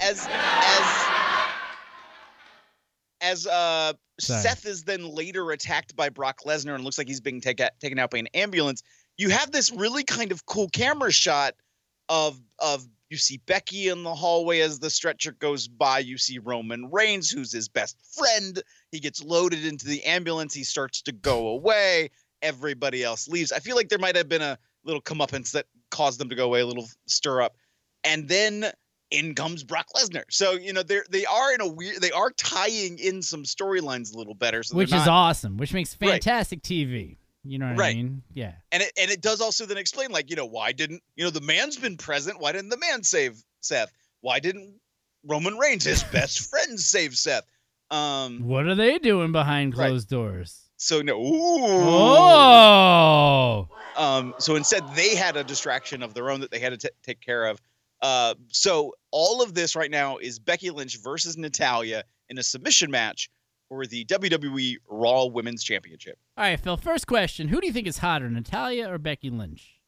as 0.00 0.26
as 0.30 1.23
as 3.24 3.46
uh 3.46 3.92
Sorry. 4.20 4.42
Seth 4.42 4.64
is 4.64 4.84
then 4.84 5.08
later 5.08 5.50
attacked 5.50 5.96
by 5.96 6.08
Brock 6.08 6.42
Lesnar 6.46 6.76
and 6.76 6.84
looks 6.84 6.98
like 6.98 7.08
he's 7.08 7.20
being 7.20 7.40
take, 7.40 7.60
taken 7.80 7.98
out 7.98 8.10
by 8.10 8.18
an 8.18 8.28
ambulance. 8.28 8.84
You 9.16 9.30
have 9.30 9.50
this 9.50 9.72
really 9.72 10.04
kind 10.04 10.30
of 10.30 10.46
cool 10.46 10.68
camera 10.68 11.10
shot 11.10 11.54
of 12.08 12.40
of 12.60 12.86
you 13.10 13.16
see 13.16 13.40
Becky 13.46 13.88
in 13.88 14.02
the 14.02 14.14
hallway 14.14 14.60
as 14.60 14.78
the 14.78 14.90
stretcher 14.90 15.32
goes 15.32 15.68
by. 15.68 15.98
You 15.98 16.16
see 16.16 16.38
Roman 16.38 16.90
Reigns, 16.90 17.30
who's 17.30 17.52
his 17.52 17.68
best 17.68 17.96
friend. 18.16 18.62
He 18.92 19.00
gets 19.00 19.22
loaded 19.22 19.64
into 19.64 19.86
the 19.86 20.04
ambulance. 20.04 20.54
He 20.54 20.64
starts 20.64 21.02
to 21.02 21.12
go 21.12 21.48
away. 21.48 22.10
Everybody 22.42 23.02
else 23.02 23.28
leaves. 23.28 23.52
I 23.52 23.58
feel 23.58 23.76
like 23.76 23.88
there 23.88 23.98
might 23.98 24.16
have 24.16 24.28
been 24.28 24.42
a 24.42 24.58
little 24.84 25.02
comeuppance 25.02 25.52
that 25.52 25.66
caused 25.90 26.20
them 26.20 26.28
to 26.28 26.34
go 26.34 26.44
away, 26.44 26.60
a 26.60 26.66
little 26.66 26.88
stir 27.06 27.42
up. 27.42 27.56
And 28.04 28.28
then 28.28 28.70
in 29.10 29.34
comes 29.34 29.62
Brock 29.62 29.86
Lesnar. 29.96 30.24
So, 30.30 30.52
you 30.52 30.72
know, 30.72 30.82
they're 30.82 31.04
they 31.10 31.24
are 31.26 31.52
in 31.54 31.60
a 31.60 31.68
weird 31.68 32.00
they 32.00 32.10
are 32.10 32.30
tying 32.32 32.98
in 32.98 33.22
some 33.22 33.44
storylines 33.44 34.14
a 34.14 34.18
little 34.18 34.34
better. 34.34 34.62
So 34.62 34.76
which 34.76 34.90
they're 34.90 35.00
is 35.00 35.08
awesome, 35.08 35.56
which 35.56 35.72
makes 35.72 35.96
Right. 36.00 36.12
fantastic 36.22 36.62
TV. 36.62 37.18
You 37.46 37.58
know 37.58 37.66
what 37.66 37.74
I 37.74 37.78
Right. 37.78 37.96
mean? 37.96 38.22
Yeah. 38.32 38.52
and 38.72 38.82
it 38.82 38.92
and 38.98 39.10
it 39.10 39.20
does 39.20 39.40
also 39.42 39.66
then 39.66 39.76
explain 39.76 40.10
like 40.10 40.30
you 40.30 40.36
know 40.36 40.46
why 40.46 40.72
didn't 40.72 41.02
you 41.16 41.24
know 41.24 41.30
the 41.30 41.40
man's 41.42 41.76
been 41.76 41.96
present 41.98 42.40
why 42.40 42.52
didn't 42.52 42.70
the 42.70 42.78
man 42.78 43.02
save 43.04 43.36
seth 43.60 43.92
why 44.22 44.40
didn't 44.40 44.80
roman 45.26 45.58
reigns 45.58 45.84
his 45.84 46.02
best 46.04 46.40
friend 46.50 46.80
save 46.80 47.14
seth 47.14 47.44
um 47.90 48.40
What 48.48 48.66
are 48.66 48.74
they 48.74 48.98
doing 48.98 49.32
behind 49.32 49.76
Right. 49.76 49.88
closed 49.90 50.08
doors? 50.08 50.60
so 50.78 51.02
no 51.02 51.20
ooh. 51.22 51.64
Oh. 52.46 53.68
um 53.96 54.34
so 54.38 54.56
instead 54.56 54.82
they 54.94 55.14
had 55.14 55.36
a 55.36 55.44
distraction 55.44 56.02
of 56.02 56.14
their 56.14 56.30
own 56.30 56.40
that 56.40 56.50
they 56.50 56.58
had 56.58 56.70
to 56.78 56.88
t- 56.88 56.94
take 57.02 57.20
care 57.20 57.44
of 57.46 57.60
uh 58.04 58.34
so 58.48 58.92
all 59.10 59.42
of 59.42 59.54
this 59.54 59.74
right 59.74 59.90
now 59.90 60.18
is 60.18 60.38
becky 60.38 60.70
lynch 60.70 60.98
versus 61.02 61.36
natalya 61.36 62.04
in 62.28 62.38
a 62.38 62.42
submission 62.42 62.90
match 62.90 63.30
for 63.68 63.86
the 63.86 64.04
wwe 64.04 64.76
raw 64.88 65.24
women's 65.24 65.64
championship 65.64 66.18
All 66.36 66.44
right, 66.44 66.60
Phil. 66.60 66.76
First 66.76 67.06
question: 67.06 67.48
Who 67.48 67.60
do 67.60 67.66
you 67.66 67.72
think 67.72 67.86
is 67.86 67.98
hotter, 67.98 68.28
Natalya 68.28 68.90
or 68.92 68.98
Becky 68.98 69.30
Lynch? 69.30 69.80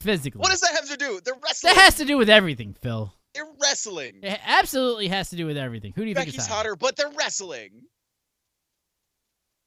Physically. 0.00 0.40
what 0.40 0.50
does 0.50 0.60
that 0.60 0.72
have 0.72 0.88
to 0.88 0.96
do 0.96 1.20
they're 1.24 1.34
wrestling 1.42 1.74
that 1.74 1.80
has 1.80 1.94
to 1.96 2.04
do 2.04 2.18
with 2.18 2.28
everything, 2.28 2.74
Phil. 2.82 3.14
they're 3.34 3.44
wrestling 3.62 4.18
It 4.22 4.40
absolutely 4.44 5.06
has 5.08 5.30
to 5.30 5.36
do 5.36 5.46
with 5.46 5.56
everything. 5.56 5.92
Who 5.94 6.02
do 6.02 6.08
you 6.08 6.14
think 6.14 6.26
becky's 6.26 6.42
is 6.42 6.46
hotter? 6.48 6.70
hotter 6.70 6.76
but 6.76 6.96
they're 6.96 7.16
wrestling 7.16 7.70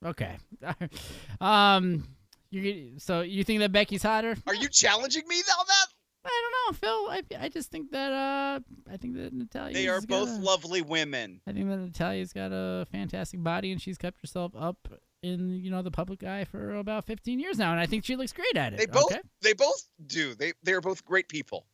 Okay. 0.05 0.37
um, 1.41 2.03
you 2.51 2.99
so 2.99 3.21
you 3.21 3.43
think 3.43 3.59
that 3.61 3.71
Becky's 3.71 4.03
hotter? 4.03 4.35
Are 4.45 4.53
you 4.53 4.67
challenging 4.69 5.23
me 5.27 5.37
on 5.37 5.65
that? 5.67 5.85
I 6.25 6.41
don't 6.43 6.81
know, 6.81 6.87
Phil. 6.87 7.37
I, 7.39 7.45
I 7.45 7.49
just 7.49 7.71
think 7.71 7.91
that 7.91 8.11
uh 8.11 8.59
I 8.91 8.97
think 8.97 9.15
that 9.15 9.33
Natalya. 9.33 9.73
They 9.73 9.87
are 9.87 10.01
both 10.01 10.29
lovely 10.39 10.81
women. 10.81 11.41
I 11.47 11.53
think 11.53 11.69
that 11.69 11.77
Natalya's 11.77 12.33
got 12.33 12.51
a 12.51 12.85
fantastic 12.91 13.43
body 13.43 13.71
and 13.71 13.81
she's 13.81 13.97
kept 13.97 14.21
herself 14.21 14.53
up 14.57 14.87
in 15.23 15.49
you 15.49 15.71
know 15.71 15.81
the 15.81 15.91
public 15.91 16.23
eye 16.23 16.45
for 16.45 16.75
about 16.75 17.05
15 17.05 17.39
years 17.39 17.57
now, 17.57 17.71
and 17.71 17.79
I 17.79 17.85
think 17.85 18.05
she 18.05 18.15
looks 18.15 18.33
great 18.33 18.55
at 18.55 18.73
it. 18.73 18.77
They 18.77 18.85
both 18.85 19.11
okay? 19.11 19.21
they 19.41 19.53
both 19.53 19.89
do. 20.05 20.35
They 20.35 20.53
they 20.63 20.73
are 20.73 20.81
both 20.81 21.03
great 21.05 21.27
people. 21.29 21.65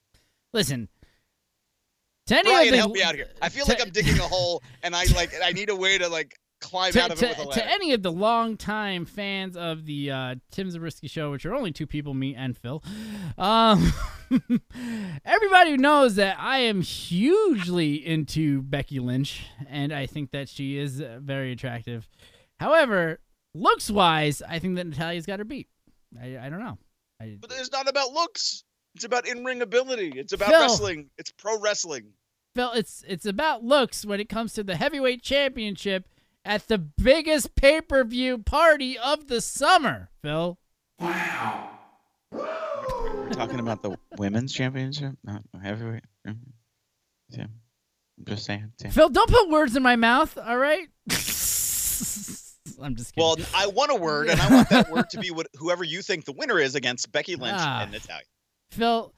Listen. 0.54 0.90
To 2.28 2.40
Brian, 2.44 2.72
the, 2.72 2.78
help 2.78 2.94
me 2.94 3.02
out 3.02 3.16
here. 3.16 3.28
I 3.42 3.50
feel 3.50 3.66
to- 3.66 3.72
like 3.72 3.82
I'm 3.82 3.90
digging 3.90 4.20
a 4.20 4.24
hole, 4.28 4.64
and 4.84 4.96
I 4.96 5.06
like 5.16 5.34
I 5.44 5.52
need 5.52 5.70
a 5.70 5.76
way 5.76 5.98
to 5.98 6.08
like 6.08 6.38
climb 6.62 6.94
to, 6.94 7.02
out 7.02 7.12
of 7.12 7.20
to, 7.20 7.30
it 7.30 7.38
with 7.38 7.48
a 7.50 7.60
to 7.60 7.68
any 7.70 7.94
of 7.94 8.04
the 8.04 8.12
longtime 8.12 9.06
fans 9.06 9.58
of 9.58 9.86
the 9.86 10.12
uh, 10.12 10.36
Tim 10.52 10.70
Zabriskie 10.70 11.08
show, 11.08 11.32
which 11.32 11.46
are 11.46 11.54
only 11.54 11.72
two 11.72 11.88
people, 11.88 12.14
me 12.14 12.36
and 12.36 12.58
Phil, 12.58 12.84
um, 13.38 13.92
everybody 15.26 15.76
knows 15.78 16.16
that 16.16 16.38
I 16.40 16.60
am 16.60 16.82
hugely 16.82 17.96
into 18.06 18.62
Becky 18.62 19.00
Lynch, 19.00 19.48
and 19.68 19.92
I 19.92 20.06
think 20.06 20.32
that 20.32 20.48
she 20.48 20.78
is 20.78 21.02
uh, 21.02 21.20
very 21.22 21.52
attractive. 21.52 22.08
However, 22.60 23.20
looks 23.54 23.90
wise, 23.90 24.42
I 24.48 24.60
think 24.60 24.76
that 24.76 24.88
Natalya's 24.88 25.26
got 25.26 25.40
her 25.40 25.46
beat. 25.46 25.68
I, 26.20 26.38
I 26.38 26.50
don't 26.50 26.60
know. 26.60 26.78
I, 27.20 27.38
But 27.40 27.52
it's 27.52 27.72
not 27.72 27.90
about 27.90 28.14
looks. 28.14 28.64
It's 28.96 29.06
about 29.06 29.28
in-ring 29.28 29.62
ability. 29.62 30.14
It's 30.16 30.34
about 30.34 30.50
Phil. 30.50 30.62
wrestling. 30.62 31.10
It's 31.18 31.32
pro 31.32 31.60
wrestling. 31.60 32.14
Phil, 32.54 32.72
it's 32.74 33.04
it's 33.08 33.26
about 33.26 33.64
looks 33.64 34.06
when 34.06 34.20
it 34.20 34.28
comes 34.28 34.54
to 34.54 34.64
the 34.64 34.76
heavyweight 34.76 35.24
championship 35.24 36.08
at 36.46 36.68
the 36.68 36.78
biggest 36.78 37.56
pay 37.56 37.82
per 37.82 38.04
view 38.04 38.38
party 38.40 38.98
of 38.98 39.28
the 39.28 39.42
summer. 39.42 40.10
Phil. 40.22 40.58
Wow. 41.00 41.70
We're 42.32 43.30
talking 43.32 43.60
about 43.60 43.82
the 43.84 43.98
women's 44.18 44.54
championship, 44.54 45.14
not 45.24 45.44
heavyweight. 45.62 46.04
Yeah. 46.26 47.46
I'm 47.46 48.26
just 48.26 48.46
saying. 48.46 48.72
Tim. 48.78 48.92
Phil, 48.92 49.10
don't 49.10 49.30
put 49.30 49.50
words 49.50 49.76
in 49.76 49.84
my 49.84 49.96
mouth. 49.96 50.38
All 50.38 50.58
right. 50.58 50.88
I'm 52.84 52.96
just 52.96 53.14
kidding. 53.16 53.24
Well, 53.24 53.38
I 53.56 53.68
want 53.68 53.92
a 53.92 53.96
word, 53.96 54.30
and 54.30 54.40
I 54.42 54.52
want 54.54 54.70
that 54.70 54.90
word 54.92 55.10
to 55.12 55.20
be 55.20 55.32
what 55.32 55.48
whoever 55.58 55.84
you 55.84 56.02
think 56.02 56.26
the 56.26 56.32
winner 56.34 56.60
is 56.60 56.76
against 56.76 57.12
Becky 57.12 57.36
Lynch 57.36 57.58
Ah. 57.60 57.84
and 57.84 57.92
Natalya. 57.92 58.24
Phil, 58.72 59.14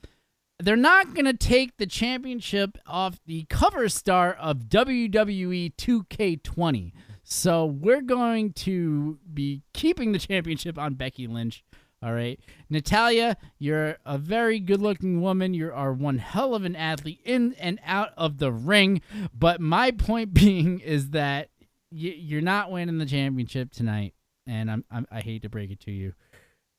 they're 0.60 0.76
not 0.76 1.14
going 1.14 1.26
to 1.26 1.34
take 1.34 1.78
the 1.78 1.86
championship 1.86 2.78
off 2.86 3.20
the 3.26 3.46
cover 3.50 3.88
star 3.90 4.34
of 4.34 4.64
WWE 4.70 5.74
2K20. 5.76 6.92
So 7.24 7.66
we're 7.66 8.02
going 8.02 8.54
to 8.54 9.20
be 9.34 9.64
keeping 9.74 10.12
the 10.12 10.20
championship 10.20 10.78
on 10.78 10.96
Becky 10.96 11.28
Lynch. 11.28 11.64
All 12.02 12.14
right. 12.14 12.38
Natalya, 12.70 13.38
you're 13.60 13.98
a 14.06 14.18
very 14.18 14.60
good 14.60 14.82
looking 14.82 15.22
woman. 15.22 15.54
You 15.54 15.72
are 15.72 15.94
one 15.94 16.18
hell 16.18 16.54
of 16.54 16.66
an 16.66 16.76
athlete 16.76 17.22
in 17.24 17.54
and 17.54 17.80
out 17.86 18.10
of 18.18 18.40
the 18.40 18.52
ring. 18.52 19.02
But 19.34 19.62
my 19.62 19.92
point 19.92 20.34
being 20.34 20.80
is 20.80 21.12
that 21.12 21.50
you're 21.92 22.42
not 22.42 22.72
winning 22.72 22.98
the 22.98 23.06
championship 23.06 23.72
tonight. 23.72 24.14
And 24.46 24.70
I'm, 24.70 24.84
I'm, 24.92 25.08
I 25.10 25.22
hate 25.22 25.44
to 25.44 25.50
break 25.50 25.72
it 25.72 25.80
to 25.82 25.92
you. 25.92 26.14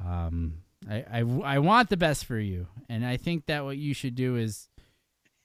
Um, 0.05 0.59
I, 0.89 1.05
I, 1.11 1.19
I 1.21 1.59
want 1.61 1.89
the 1.89 1.97
best 1.97 2.27
for 2.27 2.39
you, 2.39 2.67
and 2.89 3.07
I 3.07 3.17
think 3.17 3.47
that 3.47 3.65
what 3.65 3.77
you 3.77 3.95
should 3.95 4.15
do 4.15 4.37
is 4.37 4.69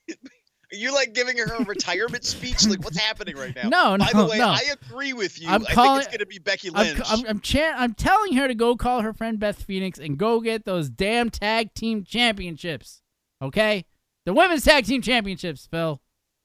Are 0.72 0.76
you 0.76 0.94
like 0.94 1.14
giving 1.14 1.36
her 1.38 1.44
a 1.56 1.64
retirement 1.64 2.24
speech? 2.24 2.66
Like 2.66 2.84
what's 2.84 2.96
happening 2.98 3.36
right 3.36 3.54
now? 3.56 3.68
No, 3.68 3.98
By 3.98 4.10
the 4.14 4.26
way, 4.26 4.38
no. 4.38 4.48
I 4.48 4.60
agree 4.72 5.12
with 5.12 5.40
you. 5.40 5.48
I'm 5.48 5.66
I 5.66 5.72
calling- 5.72 5.90
think 6.02 6.04
it's 6.04 6.08
going 6.08 6.18
to 6.20 6.26
be 6.26 6.38
Becky 6.38 6.68
I'm, 6.68 6.74
Lynch. 6.74 7.00
I'm, 7.06 7.26
I'm, 7.26 7.40
chan- 7.40 7.74
I'm 7.76 7.94
telling 7.94 8.34
her 8.34 8.46
to 8.46 8.54
go 8.54 8.76
call 8.76 9.00
her 9.00 9.12
friend 9.12 9.38
Beth 9.40 9.62
Phoenix 9.62 9.98
and 9.98 10.16
go 10.16 10.40
get 10.40 10.64
those 10.64 10.88
damn 10.88 11.28
tag 11.30 11.74
team 11.74 12.04
championships. 12.04 13.02
Okay, 13.42 13.84
the 14.26 14.32
women's 14.34 14.64
tag 14.64 14.84
team 14.84 15.02
championships, 15.02 15.66
Phil. 15.66 16.00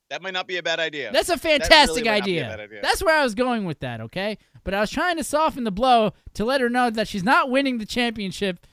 that 0.09 0.21
might 0.23 0.34
not 0.34 0.47
be 0.47 0.57
a 0.57 0.63
bad 0.63 0.80
idea. 0.80 1.11
That's 1.11 1.30
a 1.30 1.34
That 1.34 1.43
really 1.43 1.59
fantastic 1.59 2.03
be 2.05 2.09
a 2.09 2.13
idea. 2.13 2.41
bad 2.43 2.59
idea. 2.61 2.80
That's 2.82 3.03
where 3.03 3.15
I 3.19 3.23
was 3.23 3.36
going 3.36 3.65
with 3.65 3.80
that. 3.82 4.01
Okay, 4.01 4.38
but 4.63 4.73
I 4.73 4.80
was 4.80 4.89
trying 4.89 5.17
to 5.17 5.23
soften 5.23 5.65
the 5.65 5.71
blow 5.71 6.13
to 6.36 6.45
let 6.45 6.61
her 6.61 6.69
know 6.69 6.89
that 6.89 7.07
she's 7.07 7.23
not 7.23 7.51
winning 7.51 7.78
the 7.78 7.86
championship 7.86 8.65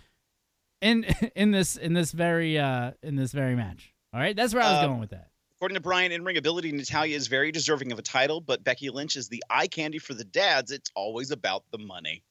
in 0.81 1.05
in 1.37 1.51
this 1.51 1.77
in 1.77 1.93
this 1.93 2.13
very 2.13 2.59
uh 2.59 2.93
in 3.03 3.17
this 3.17 3.33
very 3.33 3.55
match. 3.57 3.93
All 4.15 4.21
right, 4.21 4.37
that's 4.37 4.55
where 4.55 4.63
I 4.63 4.71
was 4.73 4.83
Um, 4.85 4.89
going 4.91 5.01
with 5.01 5.11
that. 5.11 5.29
According 5.63 5.77
to 5.77 5.81
Brian, 5.81 6.11
in 6.11 6.25
ring 6.25 6.37
ability, 6.39 6.73
Natalya 6.73 7.15
is 7.15 7.29
very 7.29 7.53
deserving 7.53 7.93
of 7.93 7.99
a 8.01 8.03
title, 8.03 8.41
but 8.41 8.65
Becky 8.65 8.91
Lynch 8.91 9.15
is 9.15 9.29
the 9.29 9.45
eye 9.49 9.69
candy 9.69 10.01
for 10.01 10.13
the 10.13 10.25
dads. 10.25 10.73
It's 10.73 10.91
always 10.97 11.31
about 11.31 11.63
the 11.71 11.79
money. 11.79 12.25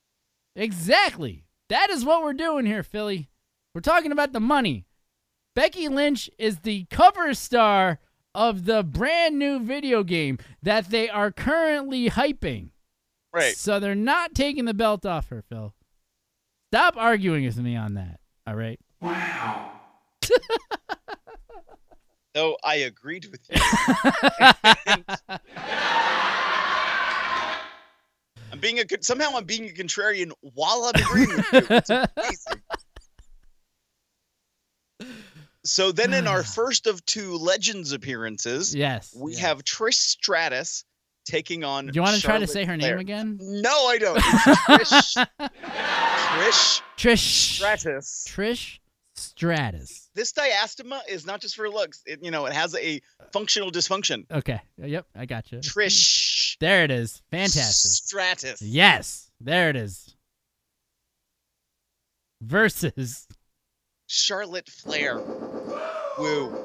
Exactly. 0.53 1.45
That 1.69 1.89
is 1.89 2.03
what 2.03 2.23
we're 2.23 2.34
doing 2.34 2.65
here, 2.65 2.84
Philly. 2.84 3.29
We're 3.73 3.79
talking 3.79 4.11
about 4.11 4.34
the 4.34 4.41
money. 4.41 4.86
Becky 5.55 5.88
Lynch 5.88 6.29
is 6.38 6.59
the 6.59 6.88
cover 6.89 7.34
star 7.34 7.99
of 8.36 8.65
the 8.65 8.84
brand 8.84 9.39
new 9.39 9.61
video 9.61 10.03
game 10.03 10.38
that 10.61 10.89
they 10.89 11.09
are 11.09 11.32
currently 11.32 12.09
hyping. 12.09 12.71
Right. 13.34 13.55
So 13.55 13.79
they're 13.79 13.95
not 13.95 14.36
taking 14.36 14.65
the 14.65 14.73
belt 14.73 15.05
off 15.05 15.29
her, 15.29 15.41
Phil. 15.41 15.73
Stop 16.73 16.97
arguing 16.97 17.45
with 17.45 17.55
me 17.55 17.77
on 17.77 17.93
that. 17.93 18.19
All 18.45 18.57
right. 18.57 18.82
Though 22.34 22.57
I 22.63 22.75
agreed 22.75 23.25
with 23.25 23.41
you. 23.49 23.59
I'm 28.51 28.59
being 28.59 28.79
a 28.79 28.84
somehow 29.01 29.32
I'm 29.36 29.45
being 29.45 29.65
a 29.69 29.73
contrarian 29.73 30.32
while 30.41 30.91
I'm 30.93 31.01
agreeing 31.01 31.29
with 31.29 31.53
you. 31.53 31.67
It's 31.69 31.89
amazing. 31.89 32.61
So 35.63 35.91
then, 35.91 36.13
in 36.13 36.27
our 36.27 36.43
first 36.57 36.88
of 36.88 37.05
two 37.05 37.36
Legends 37.36 37.91
appearances, 37.91 38.73
Yes. 38.73 39.13
we 39.17 39.36
have 39.36 39.63
Trish 39.63 39.93
Stratus 39.95 40.86
taking 41.25 41.63
on. 41.63 41.86
Do 41.88 41.91
you 41.93 42.01
want 42.01 42.15
to 42.15 42.21
try 42.21 42.39
to 42.39 42.47
say 42.47 42.65
her 42.65 42.77
Flair. 42.77 42.91
name 42.91 42.99
again? 42.99 43.38
No, 43.39 43.69
I 43.88 43.97
don't. 43.97 44.17
Trish. 44.19 45.27
Trish 45.39 46.82
Trish 46.97 47.55
Stratus. 47.57 48.25
Trish 48.27 48.79
Stratus. 49.22 50.09
This 50.15 50.34
diastema 50.34 50.99
is 51.07 51.26
not 51.26 51.41
just 51.41 51.55
for 51.55 51.69
looks. 51.69 52.01
It, 52.05 52.19
you 52.24 52.32
know, 52.32 52.45
it 52.45 52.53
has 52.53 52.76
a 52.76 53.01
functional 53.32 53.72
dysfunction. 53.72 54.26
Okay. 54.32 54.59
Yep, 54.78 55.05
I 55.15 55.26
got 55.26 55.51
you. 55.51 55.59
Trish 55.59 56.57
There 56.59 56.84
it 56.84 56.91
is. 56.91 57.22
Fantastic. 57.32 57.91
Stratus. 57.91 58.61
Yes, 58.61 59.32
there 59.39 59.69
it 59.69 59.76
is. 59.76 60.15
Versus 62.41 63.28
Charlotte 64.07 64.67
Flair. 64.69 65.19
Woo. 66.17 66.57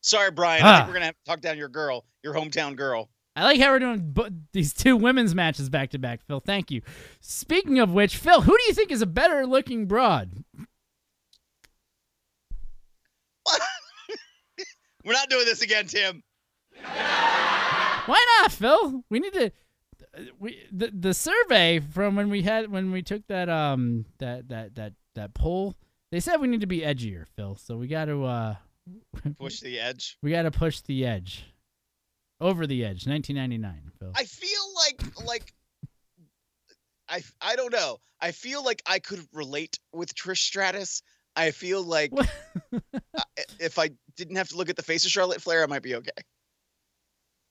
Sorry, 0.00 0.30
Brian. 0.30 0.62
I 0.64 0.68
Ah. 0.70 0.76
think 0.78 0.88
we're 0.88 0.92
gonna 0.94 1.04
have 1.06 1.16
to 1.18 1.24
talk 1.24 1.40
down 1.40 1.58
your 1.58 1.68
girl, 1.68 2.04
your 2.22 2.34
hometown 2.34 2.76
girl. 2.76 3.10
I 3.38 3.44
like 3.44 3.60
how 3.60 3.70
we're 3.70 3.78
doing 3.78 4.14
these 4.52 4.74
two 4.74 4.96
women's 4.96 5.32
matches 5.32 5.70
back 5.70 5.90
to 5.90 5.98
back, 5.98 6.22
Phil. 6.26 6.40
Thank 6.40 6.72
you. 6.72 6.82
Speaking 7.20 7.78
of 7.78 7.92
which, 7.92 8.16
Phil, 8.16 8.40
who 8.40 8.50
do 8.56 8.62
you 8.66 8.74
think 8.74 8.90
is 8.90 9.00
a 9.00 9.06
better 9.06 9.46
looking 9.46 9.86
broad? 9.86 10.32
We're 15.04 15.12
not 15.12 15.30
doing 15.30 15.44
this 15.44 15.62
again, 15.62 15.86
Tim. 15.86 16.24
Why 16.82 18.40
not, 18.40 18.50
Phil? 18.50 19.04
We 19.08 19.20
need 19.20 19.34
to. 19.34 19.52
We 20.40 20.64
the 20.72 20.90
the 20.92 21.14
survey 21.14 21.78
from 21.78 22.16
when 22.16 22.30
we 22.30 22.42
had 22.42 22.68
when 22.72 22.90
we 22.90 23.02
took 23.02 23.24
that 23.28 23.48
um 23.48 24.04
that 24.18 24.48
that 24.48 24.74
that 24.74 24.94
that 25.14 25.34
poll. 25.34 25.76
They 26.10 26.18
said 26.18 26.38
we 26.38 26.48
need 26.48 26.62
to 26.62 26.66
be 26.66 26.80
edgier, 26.80 27.26
Phil. 27.36 27.54
So 27.54 27.76
we 27.76 27.86
got 27.86 28.06
to 28.06 28.24
uh 28.24 28.56
Push 29.38 29.60
the 29.60 29.78
edge. 29.78 30.18
we 30.22 30.30
got 30.30 30.42
to 30.42 30.50
push 30.50 30.80
the 30.80 31.06
edge, 31.06 31.44
over 32.40 32.66
the 32.66 32.84
edge. 32.84 33.06
1999, 33.06 33.92
Phil. 33.98 34.12
I 34.14 34.24
feel 34.24 34.74
like 34.76 35.26
like 35.26 35.52
I 37.08 37.22
I 37.40 37.56
don't 37.56 37.72
know. 37.72 37.98
I 38.20 38.32
feel 38.32 38.64
like 38.64 38.82
I 38.86 38.98
could 38.98 39.26
relate 39.32 39.78
with 39.92 40.14
Trish 40.14 40.38
Stratus. 40.38 41.02
I 41.36 41.50
feel 41.52 41.82
like 41.82 42.12
I- 42.72 43.22
if 43.60 43.78
I 43.78 43.90
didn't 44.16 44.36
have 44.36 44.48
to 44.48 44.56
look 44.56 44.68
at 44.68 44.76
the 44.76 44.82
face 44.82 45.04
of 45.04 45.10
Charlotte 45.10 45.40
Flair, 45.40 45.62
I 45.62 45.66
might 45.66 45.82
be 45.82 45.94
okay. 45.96 46.10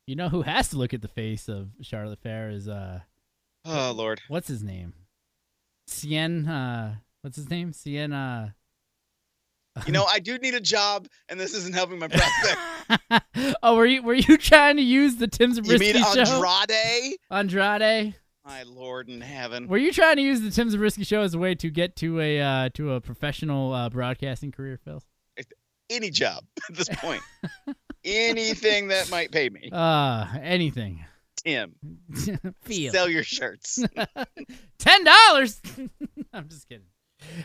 You 0.05 0.15
know 0.15 0.29
who 0.29 0.41
has 0.41 0.69
to 0.69 0.77
look 0.77 0.93
at 0.93 1.01
the 1.01 1.07
face 1.07 1.47
of 1.49 1.69
Charlotte 1.81 2.19
Flair 2.21 2.49
is 2.49 2.67
uh 2.67 2.99
Oh 3.65 3.93
Lord. 3.95 4.21
what's 4.27 4.47
his 4.47 4.63
name? 4.63 4.93
Cien 5.89 6.47
uh 6.47 6.95
what's 7.21 7.35
his 7.37 7.49
name? 7.49 7.71
Cien 7.71 8.13
uh 8.13 8.49
You 9.85 9.93
know, 9.93 10.05
I 10.05 10.19
do 10.19 10.37
need 10.37 10.53
a 10.55 10.59
job, 10.61 11.07
and 11.29 11.39
this 11.39 11.53
isn't 11.53 11.73
helping 11.75 11.99
my 11.99 12.07
prospect. 12.07 12.59
Oh, 13.61 13.75
were 13.75 13.85
you 13.85 14.01
were 14.01 14.13
you 14.13 14.37
trying 14.37 14.77
to 14.77 14.81
use 14.81 15.17
the 15.17 15.27
Tim 15.27 15.49
you 15.49 15.55
Zabriskie 15.55 15.93
mean 15.93 16.03
show? 16.03 16.41
Andrade? 16.41 17.17
Andrade? 17.29 18.15
My 18.45 18.63
Lord 18.63 19.09
in 19.09 19.19
heaven. 19.21 19.67
Were 19.67 19.77
you 19.77 19.91
trying 19.91 20.15
to 20.15 20.21
use 20.21 20.41
the 20.41 20.49
Tim 20.49 20.69
Zabriskie 20.69 21.03
show 21.03 21.21
as 21.21 21.33
a 21.33 21.37
way 21.37 21.53
to 21.55 21.69
get 21.69 21.95
to 21.97 22.19
a 22.21 22.39
uh 22.41 22.69
to 22.75 22.93
a 22.93 23.01
professional 23.01 23.73
uh 23.73 23.89
broadcasting 23.89 24.51
career, 24.51 24.79
Phil? 24.83 25.03
Any 25.89 26.09
job 26.09 26.45
at 26.69 26.75
this 26.75 26.89
point. 26.89 27.21
anything 28.05 28.87
that 28.87 29.09
might 29.11 29.31
pay 29.31 29.49
me. 29.49 29.69
Uh, 29.71 30.25
anything. 30.41 31.05
Tim, 31.35 31.75
Feel. 32.63 32.91
sell 32.91 33.09
your 33.09 33.23
shirts. 33.23 33.83
Ten 34.79 35.03
dollars. 35.03 35.61
I'm 36.33 36.47
just 36.49 36.67
kidding. 36.67 36.85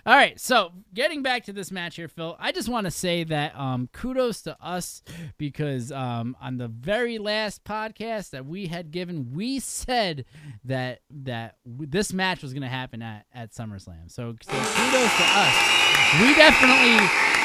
All 0.05 0.15
right, 0.15 0.39
so 0.39 0.73
getting 0.95 1.23
back 1.23 1.45
to 1.45 1.53
this 1.53 1.71
match 1.71 1.97
here, 1.97 2.09
Phil, 2.09 2.37
I 2.39 2.53
just 2.53 2.69
want 2.69 2.85
to 2.87 2.91
say 2.91 3.25
that 3.25 3.59
um, 3.59 3.89
kudos 3.93 4.43
to 4.43 4.57
us 4.63 5.03
because 5.39 5.91
um, 5.91 6.37
on 6.41 6.59
the 6.59 6.69
very 6.69 7.19
last 7.19 7.65
podcast 7.65 8.31
that 8.31 8.47
we 8.47 8.67
had 8.67 8.91
given, 8.91 9.33
we 9.33 9.61
said 9.61 10.25
that 10.65 11.01
that 11.11 11.57
w- 11.65 11.89
this 11.91 12.13
match 12.13 12.43
was 12.43 12.53
going 12.53 12.63
to 12.63 12.69
happen 12.69 13.03
at, 13.03 13.27
at 13.35 13.53
SummerSlam. 13.53 14.11
So, 14.11 14.37
so 14.43 14.53
kudos 14.53 15.17
to 15.17 15.25
us. 15.25 16.21
We 16.21 16.35
definitely. 16.35 17.42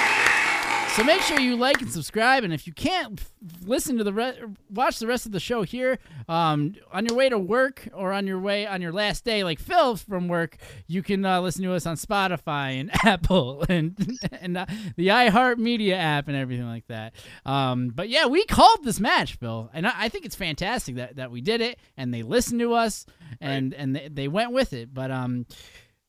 So 0.97 1.03
make 1.03 1.21
sure 1.21 1.39
you 1.39 1.55
like 1.55 1.79
and 1.83 1.91
subscribe, 1.91 2.43
and 2.43 2.51
if 2.51 2.65
you 2.65 2.73
can't 2.73 3.23
listen 3.63 3.99
to 3.99 4.03
the 4.03 4.11
re- 4.11 4.39
watch 4.71 4.97
the 4.97 5.05
rest 5.05 5.27
of 5.27 5.31
the 5.31 5.39
show 5.39 5.61
here, 5.61 5.99
um, 6.27 6.73
on 6.91 7.05
your 7.05 7.15
way 7.15 7.29
to 7.29 7.37
work 7.37 7.87
or 7.93 8.11
on 8.11 8.25
your 8.25 8.39
way 8.39 8.65
on 8.65 8.81
your 8.81 8.91
last 8.91 9.23
day, 9.23 9.43
like 9.43 9.59
Phil 9.59 9.95
from 9.95 10.27
work, 10.27 10.57
you 10.87 11.03
can 11.03 11.23
uh, 11.23 11.39
listen 11.39 11.61
to 11.65 11.73
us 11.73 11.85
on 11.85 11.97
Spotify 11.97 12.79
and 12.79 12.89
Apple 13.05 13.63
and 13.69 14.17
and 14.41 14.57
uh, 14.57 14.65
the 14.95 15.09
iHeartMedia 15.09 15.93
app 15.93 16.29
and 16.29 16.35
everything 16.35 16.65
like 16.65 16.87
that. 16.87 17.13
Um, 17.45 17.89
but 17.89 18.09
yeah, 18.09 18.25
we 18.25 18.43
called 18.45 18.83
this 18.83 18.99
match, 18.99 19.35
Phil, 19.35 19.69
and 19.75 19.85
I, 19.85 19.93
I 19.95 20.09
think 20.09 20.25
it's 20.25 20.35
fantastic 20.35 20.95
that, 20.95 21.17
that 21.17 21.29
we 21.29 21.41
did 21.41 21.61
it 21.61 21.77
and 21.95 22.11
they 22.11 22.23
listened 22.23 22.59
to 22.61 22.73
us 22.73 23.05
and 23.39 23.71
and 23.75 23.95
they, 23.95 24.07
they 24.07 24.27
went 24.27 24.51
with 24.51 24.73
it. 24.73 24.91
But 24.95 25.11
um. 25.11 25.45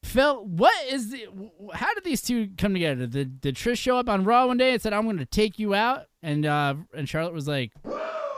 Phil, 0.09 0.43
what 0.47 0.87
is 0.87 1.11
the? 1.11 1.27
How 1.75 1.93
did 1.93 2.03
these 2.03 2.23
two 2.23 2.49
come 2.57 2.73
together? 2.73 3.07
Did, 3.07 3.43
did 3.43 3.57
Trish 3.57 3.79
show 3.79 3.99
up 3.99 4.09
on 4.09 4.25
Raw 4.25 4.47
one 4.47 4.57
day 4.57 4.73
and 4.73 4.81
said, 4.81 4.95
"I'm 4.95 5.05
going 5.05 5.19
to 5.19 5.27
take 5.27 5.59
you 5.59 5.75
out," 5.75 6.07
and 6.23 6.47
uh, 6.47 6.77
and 6.95 7.07
Charlotte 7.07 7.35
was 7.35 7.47
like, 7.47 7.73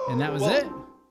and 0.09 0.21
that 0.21 0.33
was 0.33 0.43
Well, 0.43 0.57
it. 0.57 0.67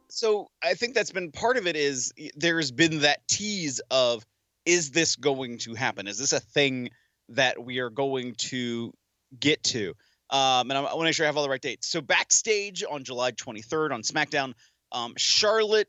So 0.10 0.48
I 0.62 0.74
think 0.74 0.96
that's 0.96 1.12
been 1.12 1.32
part 1.32 1.56
of 1.56 1.66
it 1.66 1.78
is 1.78 2.12
there's 2.36 2.72
been 2.72 3.00
that 3.00 3.26
tease 3.28 3.80
of 3.90 4.26
is 4.66 4.92
this 4.92 5.16
going 5.16 5.60
to 5.60 5.76
happen? 5.76 6.08
Is 6.08 6.18
this 6.18 6.34
a 6.34 6.42
thing 6.42 6.90
that 7.30 7.64
we 7.64 7.80
are 7.80 7.90
going 7.90 8.36
to 8.50 8.94
get 9.40 9.64
to? 9.64 9.94
Um, 10.30 10.70
and 10.70 10.74
I, 10.74 10.80
I 10.80 10.82
want 10.82 11.00
to 11.00 11.04
make 11.06 11.16
sure 11.16 11.26
I 11.26 11.28
have 11.28 11.38
all 11.38 11.44
the 11.44 11.50
right 11.50 11.62
dates. 11.62 11.88
So 11.88 12.02
backstage 12.02 12.84
on 12.84 13.04
July 13.06 13.32
23rd 13.32 13.92
on 13.92 14.02
SmackDown, 14.02 14.54
um, 14.92 15.14
Charlotte 15.18 15.88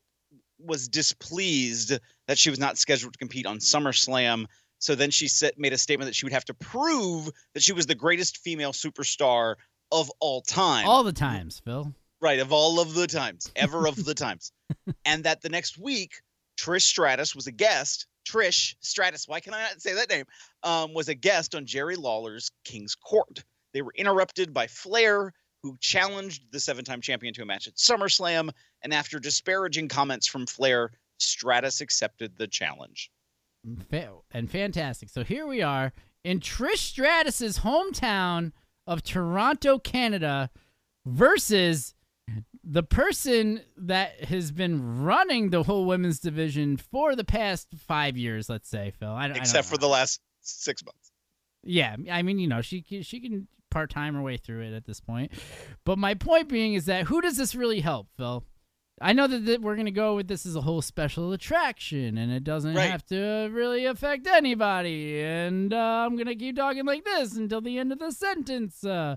was 0.58 0.88
displeased 0.88 1.98
that 2.30 2.38
she 2.38 2.48
was 2.48 2.60
not 2.60 2.78
scheduled 2.78 3.12
to 3.12 3.18
compete 3.18 3.44
on 3.44 3.58
SummerSlam. 3.58 4.46
So 4.78 4.94
then 4.94 5.10
she 5.10 5.26
said, 5.26 5.54
made 5.56 5.72
a 5.72 5.78
statement 5.78 6.06
that 6.06 6.14
she 6.14 6.24
would 6.24 6.32
have 6.32 6.44
to 6.44 6.54
prove 6.54 7.28
that 7.54 7.62
she 7.64 7.72
was 7.72 7.86
the 7.86 7.96
greatest 7.96 8.38
female 8.38 8.70
superstar 8.70 9.56
of 9.90 10.12
all 10.20 10.40
time. 10.40 10.86
All 10.86 11.02
the 11.02 11.12
times, 11.12 11.60
Phil. 11.64 11.92
Right, 12.20 12.38
of 12.38 12.52
all 12.52 12.78
of 12.78 12.94
the 12.94 13.08
times, 13.08 13.50
ever 13.56 13.88
of 13.88 14.04
the 14.04 14.14
times. 14.26 14.52
And 15.04 15.24
that 15.24 15.42
the 15.42 15.48
next 15.48 15.76
week, 15.76 16.22
Trish 16.56 16.82
Stratus 16.82 17.34
was 17.34 17.48
a 17.48 17.52
guest. 17.52 18.06
Trish 18.24 18.76
Stratus, 18.78 19.26
why 19.26 19.40
can 19.40 19.52
I 19.52 19.62
not 19.62 19.82
say 19.82 19.94
that 19.94 20.08
name? 20.08 20.26
Um, 20.62 20.94
was 20.94 21.08
a 21.08 21.16
guest 21.16 21.56
on 21.56 21.66
Jerry 21.66 21.96
Lawler's 21.96 22.52
King's 22.64 22.94
Court. 22.94 23.42
They 23.74 23.82
were 23.82 23.94
interrupted 23.96 24.54
by 24.54 24.68
Flair, 24.68 25.32
who 25.64 25.76
challenged 25.80 26.52
the 26.52 26.60
seven 26.60 26.84
time 26.84 27.00
champion 27.00 27.34
to 27.34 27.42
a 27.42 27.46
match 27.46 27.66
at 27.66 27.74
SummerSlam. 27.74 28.50
And 28.82 28.94
after 28.94 29.18
disparaging 29.18 29.88
comments 29.88 30.28
from 30.28 30.46
Flair, 30.46 30.92
Stratus 31.22 31.80
accepted 31.80 32.36
the 32.38 32.46
challenge. 32.46 33.10
And 34.32 34.50
fantastic. 34.50 35.08
So 35.10 35.22
here 35.24 35.46
we 35.46 35.60
are 35.62 35.92
in 36.24 36.40
Trish 36.40 36.78
Stratus's 36.78 37.58
hometown 37.60 38.52
of 38.86 39.02
Toronto, 39.02 39.78
Canada, 39.78 40.50
versus 41.06 41.94
the 42.64 42.82
person 42.82 43.60
that 43.76 44.24
has 44.24 44.52
been 44.52 45.02
running 45.02 45.50
the 45.50 45.62
whole 45.64 45.84
women's 45.84 46.20
division 46.20 46.76
for 46.76 47.14
the 47.16 47.24
past 47.24 47.68
five 47.86 48.16
years. 48.16 48.48
Let's 48.48 48.68
say, 48.68 48.92
Phil. 48.98 49.08
I, 49.10 49.22
don't- 49.22 49.22
I 49.22 49.26
don't 49.28 49.36
Except 49.38 49.66
for 49.68 49.78
the 49.78 49.88
last 49.88 50.20
six 50.40 50.84
months. 50.84 51.12
Yeah, 51.62 51.96
I 52.10 52.22
mean, 52.22 52.38
you 52.38 52.48
know, 52.48 52.62
she 52.62 52.82
she 53.02 53.20
can 53.20 53.46
part 53.70 53.90
time 53.90 54.14
her 54.14 54.22
way 54.22 54.38
through 54.38 54.62
it 54.62 54.72
at 54.72 54.86
this 54.86 55.00
point. 55.00 55.30
But 55.84 55.98
my 55.98 56.14
point 56.14 56.48
being 56.48 56.72
is 56.74 56.86
that 56.86 57.04
who 57.04 57.20
does 57.20 57.36
this 57.36 57.54
really 57.54 57.80
help, 57.80 58.08
Phil? 58.16 58.44
I 59.02 59.14
know 59.14 59.26
that, 59.26 59.46
that 59.46 59.62
we're 59.62 59.76
gonna 59.76 59.90
go 59.90 60.14
with 60.14 60.28
this 60.28 60.44
as 60.44 60.54
a 60.56 60.60
whole 60.60 60.82
special 60.82 61.32
attraction, 61.32 62.18
and 62.18 62.30
it 62.30 62.44
doesn't 62.44 62.74
Right. 62.74 62.90
have 62.90 63.04
to 63.06 63.48
really 63.50 63.86
affect 63.86 64.26
anybody. 64.26 65.20
And 65.22 65.72
uh, 65.72 66.04
I'm 66.06 66.16
gonna 66.16 66.34
keep 66.34 66.56
talking 66.56 66.84
like 66.84 67.04
this 67.04 67.34
until 67.34 67.60
the 67.62 67.78
end 67.78 67.92
of 67.92 67.98
the 67.98 68.12
sentence. 68.12 68.84
Uh, 68.84 69.16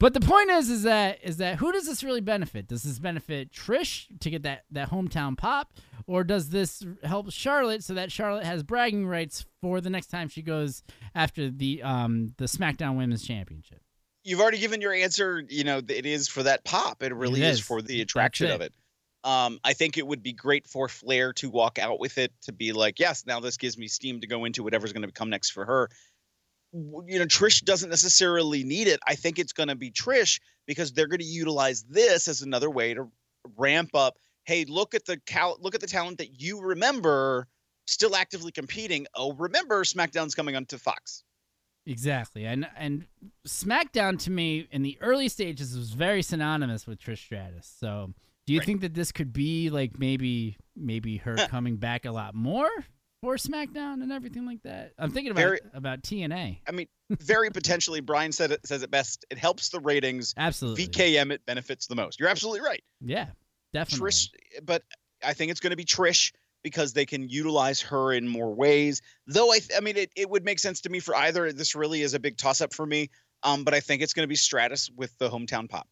but 0.00 0.14
the 0.14 0.20
point 0.20 0.50
is, 0.50 0.68
is 0.70 0.82
that 0.82 1.18
is 1.22 1.36
that 1.36 1.56
who 1.58 1.70
does 1.72 1.86
this 1.86 2.02
really 2.02 2.20
benefit? 2.20 2.66
Does 2.66 2.82
this 2.82 2.98
benefit 2.98 3.52
Trish 3.52 4.06
to 4.20 4.28
get 4.30 4.42
that 4.42 4.64
that 4.72 4.90
hometown 4.90 5.36
pop, 5.38 5.72
or 6.08 6.24
does 6.24 6.48
this 6.50 6.84
help 7.04 7.30
Charlotte 7.30 7.84
so 7.84 7.94
that 7.94 8.10
Charlotte 8.10 8.44
has 8.44 8.62
bragging 8.64 9.06
rights 9.06 9.46
for 9.60 9.80
the 9.80 9.90
next 9.90 10.08
time 10.08 10.28
she 10.28 10.42
goes 10.42 10.82
after 11.14 11.48
the 11.48 11.80
um 11.84 12.34
the 12.38 12.46
SmackDown 12.46 12.96
Women's 12.96 13.24
Championship? 13.24 13.80
You've 14.24 14.40
already 14.40 14.58
given 14.58 14.80
your 14.80 14.92
answer. 14.92 15.44
You 15.48 15.64
know, 15.64 15.78
it 15.78 16.06
is 16.06 16.28
for 16.28 16.42
that 16.44 16.64
pop. 16.64 17.02
It 17.02 17.14
really 17.14 17.40
It 17.40 17.46
is. 17.46 17.58
is. 17.58 17.64
for 17.64 17.82
the 17.82 18.00
attraction 18.00 18.46
it. 18.48 18.54
of 18.54 18.60
it. 18.60 18.72
Um, 19.24 19.60
I 19.62 19.72
think 19.72 19.98
it 19.98 20.06
would 20.06 20.22
be 20.22 20.32
great 20.32 20.66
for 20.66 20.88
Flair 20.88 21.32
to 21.34 21.48
walk 21.48 21.78
out 21.78 22.00
with 22.00 22.18
it 22.18 22.32
to 22.42 22.52
be 22.52 22.72
like, 22.72 22.98
yes, 22.98 23.24
now 23.26 23.40
this 23.40 23.56
gives 23.56 23.78
me 23.78 23.86
steam 23.86 24.20
to 24.20 24.26
go 24.26 24.44
into 24.44 24.62
whatever's 24.62 24.92
going 24.92 25.06
to 25.06 25.12
come 25.12 25.30
next 25.30 25.50
for 25.50 25.64
her. 25.64 25.88
You 26.72 27.18
know, 27.18 27.26
Trish 27.26 27.62
doesn't 27.62 27.90
necessarily 27.90 28.64
need 28.64 28.88
it. 28.88 28.98
I 29.06 29.14
think 29.14 29.38
it's 29.38 29.52
going 29.52 29.68
to 29.68 29.76
be 29.76 29.90
Trish 29.90 30.40
because 30.66 30.92
they're 30.92 31.06
going 31.06 31.20
to 31.20 31.24
utilize 31.24 31.82
this 31.84 32.28
as 32.28 32.42
another 32.42 32.70
way 32.70 32.94
to 32.94 33.08
ramp 33.56 33.90
up. 33.94 34.16
Hey, 34.44 34.64
look 34.64 34.94
at 34.94 35.04
the 35.04 35.18
cal- 35.26 35.58
look 35.60 35.74
at 35.74 35.80
the 35.80 35.86
talent 35.86 36.18
that 36.18 36.40
you 36.40 36.60
remember 36.60 37.46
still 37.86 38.16
actively 38.16 38.52
competing. 38.52 39.06
Oh, 39.14 39.34
remember 39.34 39.84
SmackDown's 39.84 40.34
coming 40.34 40.56
onto 40.56 40.78
Fox. 40.78 41.24
Exactly, 41.84 42.46
and 42.46 42.68
and 42.76 43.06
SmackDown 43.46 44.18
to 44.20 44.30
me 44.30 44.68
in 44.70 44.82
the 44.82 44.96
early 45.00 45.28
stages 45.28 45.76
was 45.76 45.90
very 45.90 46.22
synonymous 46.22 46.86
with 46.86 47.00
Trish 47.00 47.18
Stratus. 47.18 47.72
So, 47.80 48.14
do 48.46 48.52
you 48.52 48.60
think 48.60 48.80
that 48.80 48.94
this 48.94 49.12
could 49.12 49.32
be 49.32 49.70
like 49.70 49.98
maybe 49.98 50.56
maybe 50.76 51.18
her 51.18 51.36
coming 51.48 51.76
back 51.76 52.04
a 52.04 52.10
lot 52.12 52.34
more 52.34 52.68
for 53.20 53.36
SmackDown 53.36 54.02
and 54.02 54.12
everything 54.12 54.46
like 54.46 54.62
that? 54.64 54.92
I'm 54.98 55.10
thinking 55.10 55.32
about 55.32 55.42
Very- 55.42 55.60
about 55.74 56.02
TNA. 56.02 56.58
I 56.66 56.72
mean, 56.72 56.88
very 57.10 57.50
potentially. 57.50 58.00
Brian 58.00 58.32
said 58.32 58.50
it 58.50 58.66
says 58.66 58.82
it 58.82 58.90
best. 58.90 59.24
It 59.30 59.38
helps 59.38 59.68
the 59.68 59.80
ratings. 59.80 60.34
Absolutely. 60.36 60.88
VKM 60.88 61.30
it 61.32 61.44
benefits 61.46 61.86
the 61.86 61.94
most. 61.94 62.18
You're 62.18 62.28
absolutely 62.28 62.60
right. 62.60 62.82
Yeah, 63.00 63.26
definitely. 63.72 64.10
Trish, 64.10 64.28
but 64.64 64.82
I 65.24 65.34
think 65.34 65.50
it's 65.50 65.60
going 65.60 65.70
to 65.70 65.76
be 65.76 65.84
Trish 65.84 66.32
because 66.62 66.92
they 66.92 67.06
can 67.06 67.28
utilize 67.28 67.80
her 67.80 68.12
in 68.12 68.28
more 68.28 68.54
ways. 68.54 69.02
Though 69.26 69.50
I, 69.50 69.58
th- 69.58 69.72
I 69.76 69.80
mean, 69.80 69.96
it, 69.96 70.10
it 70.16 70.30
would 70.30 70.44
make 70.44 70.58
sense 70.58 70.80
to 70.82 70.88
me 70.88 71.00
for 71.00 71.14
either. 71.14 71.52
This 71.52 71.74
really 71.74 72.02
is 72.02 72.14
a 72.14 72.20
big 72.20 72.36
toss 72.36 72.60
up 72.60 72.72
for 72.72 72.86
me. 72.86 73.10
Um, 73.42 73.64
but 73.64 73.74
I 73.74 73.80
think 73.80 74.02
it's 74.02 74.12
going 74.12 74.22
to 74.22 74.28
be 74.28 74.36
Stratus 74.36 74.88
with 74.96 75.16
the 75.18 75.28
hometown 75.28 75.68
pop. 75.68 75.88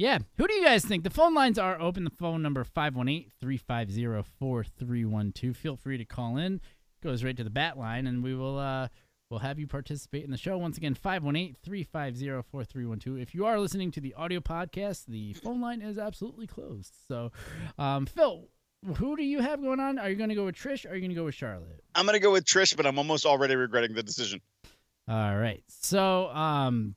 Yeah. 0.00 0.18
Who 0.38 0.46
do 0.46 0.54
you 0.54 0.64
guys 0.64 0.82
think? 0.82 1.04
The 1.04 1.10
phone 1.10 1.34
lines 1.34 1.58
are 1.58 1.78
open. 1.78 2.04
The 2.04 2.12
phone 2.18 2.40
number 2.40 2.64
518-350-4312. 2.64 5.54
Feel 5.54 5.76
free 5.76 5.98
to 5.98 6.06
call 6.06 6.38
in. 6.38 6.62
Goes 7.02 7.22
right 7.22 7.36
to 7.36 7.44
the 7.44 7.50
bat 7.50 7.76
line 7.76 8.06
and 8.06 8.24
we 8.24 8.34
will 8.34 8.58
uh 8.58 8.88
we'll 9.28 9.40
have 9.40 9.58
you 9.58 9.66
participate 9.66 10.24
in 10.24 10.30
the 10.30 10.38
show. 10.38 10.56
Once 10.56 10.78
again, 10.78 10.94
518-350-4312. 10.94 13.20
If 13.20 13.34
you 13.34 13.44
are 13.44 13.60
listening 13.60 13.90
to 13.90 14.00
the 14.00 14.14
audio 14.14 14.40
podcast, 14.40 15.04
the 15.04 15.34
phone 15.34 15.60
line 15.60 15.82
is 15.82 15.98
absolutely 15.98 16.46
closed. 16.46 16.94
So, 17.06 17.30
um 17.78 18.06
Phil, 18.06 18.48
who 18.96 19.18
do 19.18 19.22
you 19.22 19.40
have 19.40 19.60
going 19.60 19.80
on? 19.80 19.98
Are 19.98 20.08
you 20.08 20.16
going 20.16 20.30
to 20.30 20.34
go 20.34 20.46
with 20.46 20.54
Trish 20.54 20.86
or 20.86 20.92
are 20.92 20.94
you 20.94 21.02
going 21.02 21.10
to 21.10 21.14
go 21.14 21.24
with 21.24 21.34
Charlotte? 21.34 21.84
I'm 21.94 22.06
going 22.06 22.16
to 22.16 22.20
go 22.20 22.32
with 22.32 22.46
Trish, 22.46 22.74
but 22.74 22.86
I'm 22.86 22.96
almost 22.96 23.26
already 23.26 23.54
regretting 23.54 23.92
the 23.92 24.02
decision. 24.02 24.40
All 25.06 25.36
right. 25.36 25.62
So, 25.68 26.28
um 26.28 26.94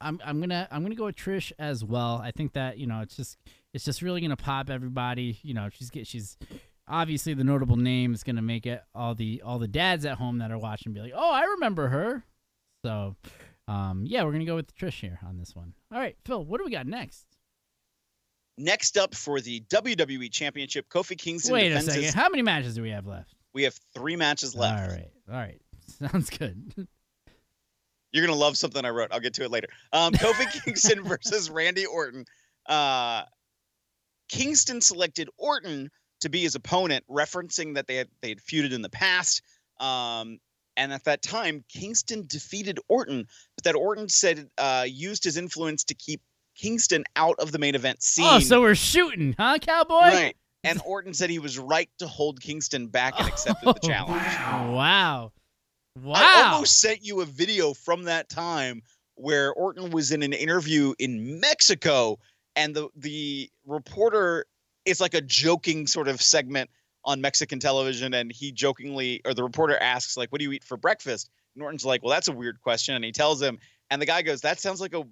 I'm 0.00 0.20
I'm 0.24 0.38
going 0.38 0.50
to 0.50 0.68
I'm 0.70 0.84
to 0.86 0.94
go 0.94 1.06
with 1.06 1.16
Trish 1.16 1.52
as 1.58 1.84
well. 1.84 2.20
I 2.22 2.30
think 2.30 2.52
that, 2.52 2.78
you 2.78 2.86
know, 2.86 3.00
it's 3.00 3.16
just 3.16 3.36
it's 3.72 3.84
just 3.84 4.02
really 4.02 4.20
going 4.20 4.30
to 4.30 4.36
pop 4.36 4.70
everybody, 4.70 5.38
you 5.42 5.54
know, 5.54 5.68
she's 5.70 5.90
get 5.90 6.06
she's 6.06 6.36
obviously 6.86 7.34
the 7.34 7.44
notable 7.44 7.76
name 7.76 8.14
is 8.14 8.22
going 8.22 8.36
to 8.36 8.42
make 8.42 8.66
it 8.66 8.82
all 8.94 9.14
the 9.14 9.42
all 9.44 9.58
the 9.58 9.68
dads 9.68 10.04
at 10.04 10.18
home 10.18 10.38
that 10.38 10.50
are 10.50 10.58
watching 10.58 10.92
be 10.92 11.00
like, 11.00 11.12
"Oh, 11.14 11.32
I 11.32 11.42
remember 11.44 11.88
her." 11.88 12.24
So, 12.84 13.16
um 13.66 14.04
yeah, 14.06 14.22
we're 14.22 14.30
going 14.30 14.40
to 14.40 14.46
go 14.46 14.56
with 14.56 14.74
Trish 14.76 15.00
here 15.00 15.18
on 15.26 15.38
this 15.38 15.54
one. 15.56 15.74
All 15.92 15.98
right, 15.98 16.16
Phil, 16.24 16.44
what 16.44 16.58
do 16.58 16.64
we 16.64 16.70
got 16.70 16.86
next? 16.86 17.26
Next 18.56 18.96
up 18.96 19.14
for 19.14 19.40
the 19.40 19.60
WWE 19.62 20.30
Championship, 20.30 20.88
Kofi 20.88 21.18
Kingston 21.18 21.54
Wait 21.54 21.72
a 21.72 21.80
second. 21.80 22.14
How 22.14 22.28
many 22.28 22.42
matches 22.42 22.76
do 22.76 22.82
we 22.82 22.90
have 22.90 23.06
left? 23.06 23.34
We 23.52 23.64
have 23.64 23.76
three 23.94 24.14
matches 24.14 24.54
left. 24.54 24.80
All 24.80 24.96
right. 24.96 25.10
All 25.28 25.36
right. 25.36 25.60
Sounds 26.10 26.30
good. 26.30 26.86
You're 28.14 28.24
gonna 28.24 28.38
love 28.38 28.56
something 28.56 28.84
I 28.84 28.90
wrote. 28.90 29.10
I'll 29.12 29.20
get 29.20 29.34
to 29.34 29.44
it 29.44 29.50
later. 29.50 29.66
Um, 29.92 30.12
Kofi 30.14 30.64
Kingston 30.64 31.02
versus 31.02 31.50
Randy 31.50 31.84
Orton. 31.84 32.24
Uh, 32.64 33.24
Kingston 34.28 34.80
selected 34.80 35.28
Orton 35.36 35.90
to 36.20 36.28
be 36.28 36.42
his 36.42 36.54
opponent, 36.54 37.04
referencing 37.10 37.74
that 37.74 37.88
they 37.88 37.96
had 37.96 38.08
they 38.22 38.28
had 38.28 38.38
feuded 38.38 38.72
in 38.72 38.82
the 38.82 38.88
past. 38.88 39.42
Um, 39.80 40.38
and 40.76 40.92
at 40.92 41.04
that 41.04 41.22
time, 41.22 41.64
Kingston 41.68 42.24
defeated 42.28 42.78
Orton, 42.88 43.26
but 43.56 43.64
that 43.64 43.74
Orton 43.74 44.08
said 44.08 44.48
uh, 44.58 44.86
used 44.88 45.24
his 45.24 45.36
influence 45.36 45.82
to 45.84 45.94
keep 45.94 46.20
Kingston 46.56 47.02
out 47.16 47.36
of 47.40 47.50
the 47.50 47.58
main 47.58 47.74
event 47.74 48.00
scene. 48.00 48.26
Oh, 48.28 48.38
so 48.38 48.60
we're 48.60 48.76
shooting, 48.76 49.34
huh, 49.36 49.58
cowboy? 49.60 49.94
right. 49.94 50.36
And 50.62 50.80
Orton 50.86 51.12
said 51.12 51.30
he 51.30 51.40
was 51.40 51.58
right 51.58 51.90
to 51.98 52.06
hold 52.06 52.40
Kingston 52.40 52.86
back 52.86 53.18
and 53.18 53.28
accepted 53.28 53.66
the 53.66 53.72
challenge. 53.82 54.22
Wow. 54.22 54.72
Wow. 54.72 55.32
I 56.12 56.50
almost 56.50 56.80
sent 56.80 57.04
you 57.04 57.20
a 57.20 57.24
video 57.24 57.72
from 57.74 58.04
that 58.04 58.28
time 58.28 58.82
where 59.14 59.52
Orton 59.52 59.90
was 59.90 60.10
in 60.10 60.22
an 60.22 60.32
interview 60.32 60.94
in 60.98 61.40
Mexico, 61.40 62.18
and 62.56 62.74
the 62.74 62.88
the 62.96 63.50
reporter 63.66 64.46
it's 64.84 65.00
like 65.00 65.14
a 65.14 65.20
joking 65.20 65.86
sort 65.86 66.08
of 66.08 66.20
segment 66.20 66.70
on 67.04 67.20
Mexican 67.20 67.60
television, 67.60 68.14
and 68.14 68.32
he 68.32 68.50
jokingly 68.50 69.20
or 69.24 69.34
the 69.34 69.42
reporter 69.42 69.78
asks 69.78 70.16
like, 70.16 70.30
"What 70.32 70.38
do 70.38 70.44
you 70.44 70.52
eat 70.52 70.64
for 70.64 70.76
breakfast?" 70.76 71.30
And 71.54 71.62
Orton's 71.62 71.84
like, 71.84 72.02
"Well, 72.02 72.10
that's 72.12 72.28
a 72.28 72.32
weird 72.32 72.60
question," 72.60 72.94
and 72.94 73.04
he 73.04 73.12
tells 73.12 73.40
him, 73.40 73.58
and 73.90 74.02
the 74.02 74.06
guy 74.06 74.22
goes, 74.22 74.40
"That 74.40 74.58
sounds 74.60 74.80
like 74.80 74.94
a 74.94 75.04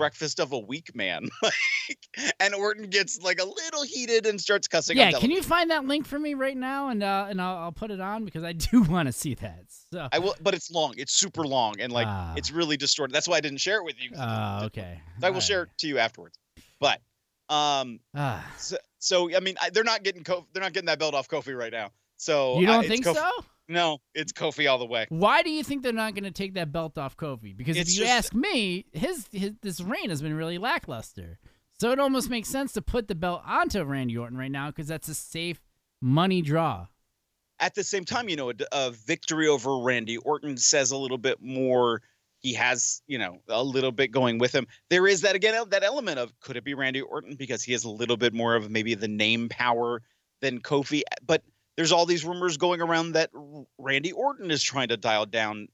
breakfast 0.00 0.40
of 0.40 0.52
a 0.52 0.58
weak 0.58 0.94
man." 0.96 1.28
Like, 1.42 2.34
and 2.38 2.54
Orton 2.54 2.88
gets 2.88 3.20
like 3.20 3.40
a 3.40 3.44
little 3.44 3.82
heated 3.82 4.24
and 4.26 4.40
starts 4.40 4.68
cussing. 4.68 4.96
Yeah, 4.96 5.10
can 5.12 5.30
you 5.30 5.42
find 5.42 5.70
that 5.70 5.84
link 5.86 6.06
for 6.06 6.18
me 6.18 6.34
right 6.34 6.56
now, 6.56 6.88
and 6.90 7.02
uh, 7.02 7.26
and 7.28 7.40
I'll, 7.42 7.56
I'll 7.56 7.72
put 7.72 7.90
it 7.90 8.00
on 8.00 8.24
because 8.24 8.44
I 8.44 8.52
do 8.70 8.82
want 8.82 9.06
to 9.06 9.12
see 9.12 9.34
that. 9.34 9.64
So. 9.92 10.08
I 10.12 10.18
will, 10.20 10.34
but 10.40 10.54
it's 10.54 10.70
long. 10.70 10.94
It's 10.96 11.12
super 11.14 11.44
long, 11.44 11.80
and 11.80 11.92
like 11.92 12.06
Ah. 12.08 12.34
it's 12.36 12.50
really 12.52 12.76
distorted. 12.76 13.12
That's 13.12 13.26
why 13.26 13.36
I 13.38 13.40
didn't 13.40 13.58
share 13.58 13.78
it 13.78 13.84
with 13.84 13.96
you. 14.00 14.10
Oh, 14.16 14.64
okay. 14.66 15.00
So 15.20 15.26
I 15.26 15.30
will 15.30 15.40
share 15.40 15.64
it 15.64 15.70
to 15.78 15.88
you 15.88 15.98
afterwards. 15.98 16.38
But 16.78 17.00
um, 17.48 17.98
Ah. 18.14 18.48
so, 18.58 18.76
so 19.00 19.34
I 19.34 19.40
mean, 19.40 19.56
I, 19.60 19.70
they're 19.70 19.82
not 19.84 20.02
getting 20.04 20.22
Kofi, 20.22 20.46
they're 20.52 20.62
not 20.62 20.72
getting 20.72 20.86
that 20.86 20.98
belt 21.00 21.14
off 21.14 21.28
Kofi 21.28 21.56
right 21.56 21.72
now. 21.72 21.90
So 22.18 22.60
You 22.60 22.68
uh, 22.68 22.72
don't 22.74 22.84
it's 22.84 22.88
think 22.88 23.04
Kofi- 23.06 23.14
so? 23.16 23.30
No, 23.70 23.98
it's 24.16 24.32
Kofi 24.32 24.68
all 24.68 24.78
the 24.78 24.84
way. 24.84 25.06
Why 25.10 25.42
do 25.42 25.50
you 25.50 25.62
think 25.62 25.84
they're 25.84 25.92
not 25.92 26.14
going 26.14 26.24
to 26.24 26.32
take 26.32 26.54
that 26.54 26.72
belt 26.72 26.98
off 26.98 27.16
Kofi? 27.16 27.56
Because 27.56 27.76
It's 27.76 27.90
if 27.92 27.96
you 27.96 28.02
just- 28.04 28.12
ask 28.16 28.34
me, 28.34 28.84
his, 28.92 29.28
his 29.30 29.52
this 29.62 29.80
reign 29.80 30.10
has 30.10 30.20
been 30.20 30.34
really 30.34 30.58
lackluster. 30.58 31.38
So 31.78 31.92
it 31.92 32.00
almost 32.00 32.28
makes 32.28 32.48
sense 32.48 32.72
to 32.72 32.82
put 32.82 33.06
the 33.08 33.14
belt 33.14 33.42
onto 33.46 33.82
Randy 33.84 34.18
Orton 34.18 34.36
right 34.36 34.50
now 34.50 34.66
because 34.70 34.88
that's 34.88 35.08
a 35.08 35.14
safe 35.14 35.60
money 36.02 36.42
draw. 36.42 36.88
At 37.60 37.74
the 37.74 37.84
same 37.84 38.04
time, 38.04 38.28
you 38.28 38.36
know, 38.36 38.50
a, 38.50 38.54
a 38.72 38.90
victory 38.90 39.46
over 39.46 39.78
Randy 39.78 40.16
Orton 40.16 40.56
says 40.56 40.90
a 40.90 40.96
little 40.96 41.16
bit 41.18 41.40
more. 41.40 42.02
He 42.40 42.54
has, 42.54 43.02
you 43.06 43.18
know, 43.18 43.38
a 43.48 43.62
little 43.62 43.92
bit 43.92 44.10
going 44.10 44.38
with 44.38 44.52
him. 44.52 44.66
There 44.88 45.06
is 45.06 45.20
that 45.20 45.36
again, 45.36 45.62
that 45.68 45.84
element 45.84 46.18
of 46.18 46.32
could 46.40 46.56
it 46.56 46.64
be 46.64 46.74
Randy 46.74 47.02
Orton 47.02 47.36
because 47.36 47.62
he 47.62 47.72
has 47.72 47.84
a 47.84 47.90
little 47.90 48.16
bit 48.16 48.34
more 48.34 48.56
of 48.56 48.68
maybe 48.70 48.94
the 48.94 49.08
name 49.08 49.48
power 49.48 50.02
than 50.40 50.60
Kofi. 50.60 51.02
But 51.24 51.42
there's 51.80 51.92
all 51.92 52.04
these 52.04 52.26
rumors 52.26 52.58
going 52.58 52.82
around 52.82 53.12
that 53.12 53.30
Randy 53.78 54.12
Orton 54.12 54.50
is 54.50 54.62
trying 54.62 54.88
to 54.88 54.98
dial 54.98 55.24
down 55.24 55.68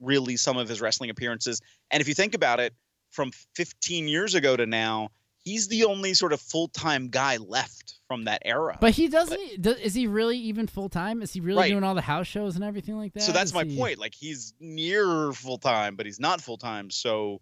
really 0.00 0.36
some 0.36 0.56
of 0.56 0.68
his 0.68 0.80
wrestling 0.80 1.08
appearances. 1.08 1.60
And 1.92 2.00
if 2.00 2.08
you 2.08 2.14
think 2.14 2.34
about 2.34 2.58
it, 2.58 2.74
from 3.12 3.30
15 3.54 4.08
years 4.08 4.34
ago 4.34 4.56
to 4.56 4.66
now, 4.66 5.10
he's 5.38 5.68
the 5.68 5.84
only 5.84 6.14
sort 6.14 6.32
of 6.32 6.40
full 6.40 6.66
time 6.66 7.10
guy 7.10 7.36
left 7.36 8.00
from 8.08 8.24
that 8.24 8.42
era. 8.44 8.76
But 8.80 8.94
he 8.94 9.06
doesn't. 9.06 9.62
do- 9.62 9.70
is 9.70 9.94
he 9.94 10.08
really 10.08 10.36
even 10.36 10.66
full 10.66 10.88
time? 10.88 11.22
Is 11.22 11.32
he 11.32 11.38
really 11.38 11.60
Right. 11.60 11.70
doing 11.70 11.84
all 11.84 11.94
the 11.94 12.00
house 12.00 12.26
shows 12.26 12.56
and 12.56 12.64
everything 12.64 12.96
like 12.96 13.12
that? 13.12 13.22
so 13.22 13.30
that's 13.30 13.50
Is 13.50 13.54
my 13.54 13.62
he- 13.66 13.76
point. 13.78 13.98
Like 14.00 14.14
he's 14.18 14.52
near 14.58 15.32
full 15.32 15.58
time, 15.58 15.94
but 15.94 16.06
he's 16.06 16.18
not 16.18 16.40
full 16.40 16.58
time. 16.58 16.90
So 16.90 17.40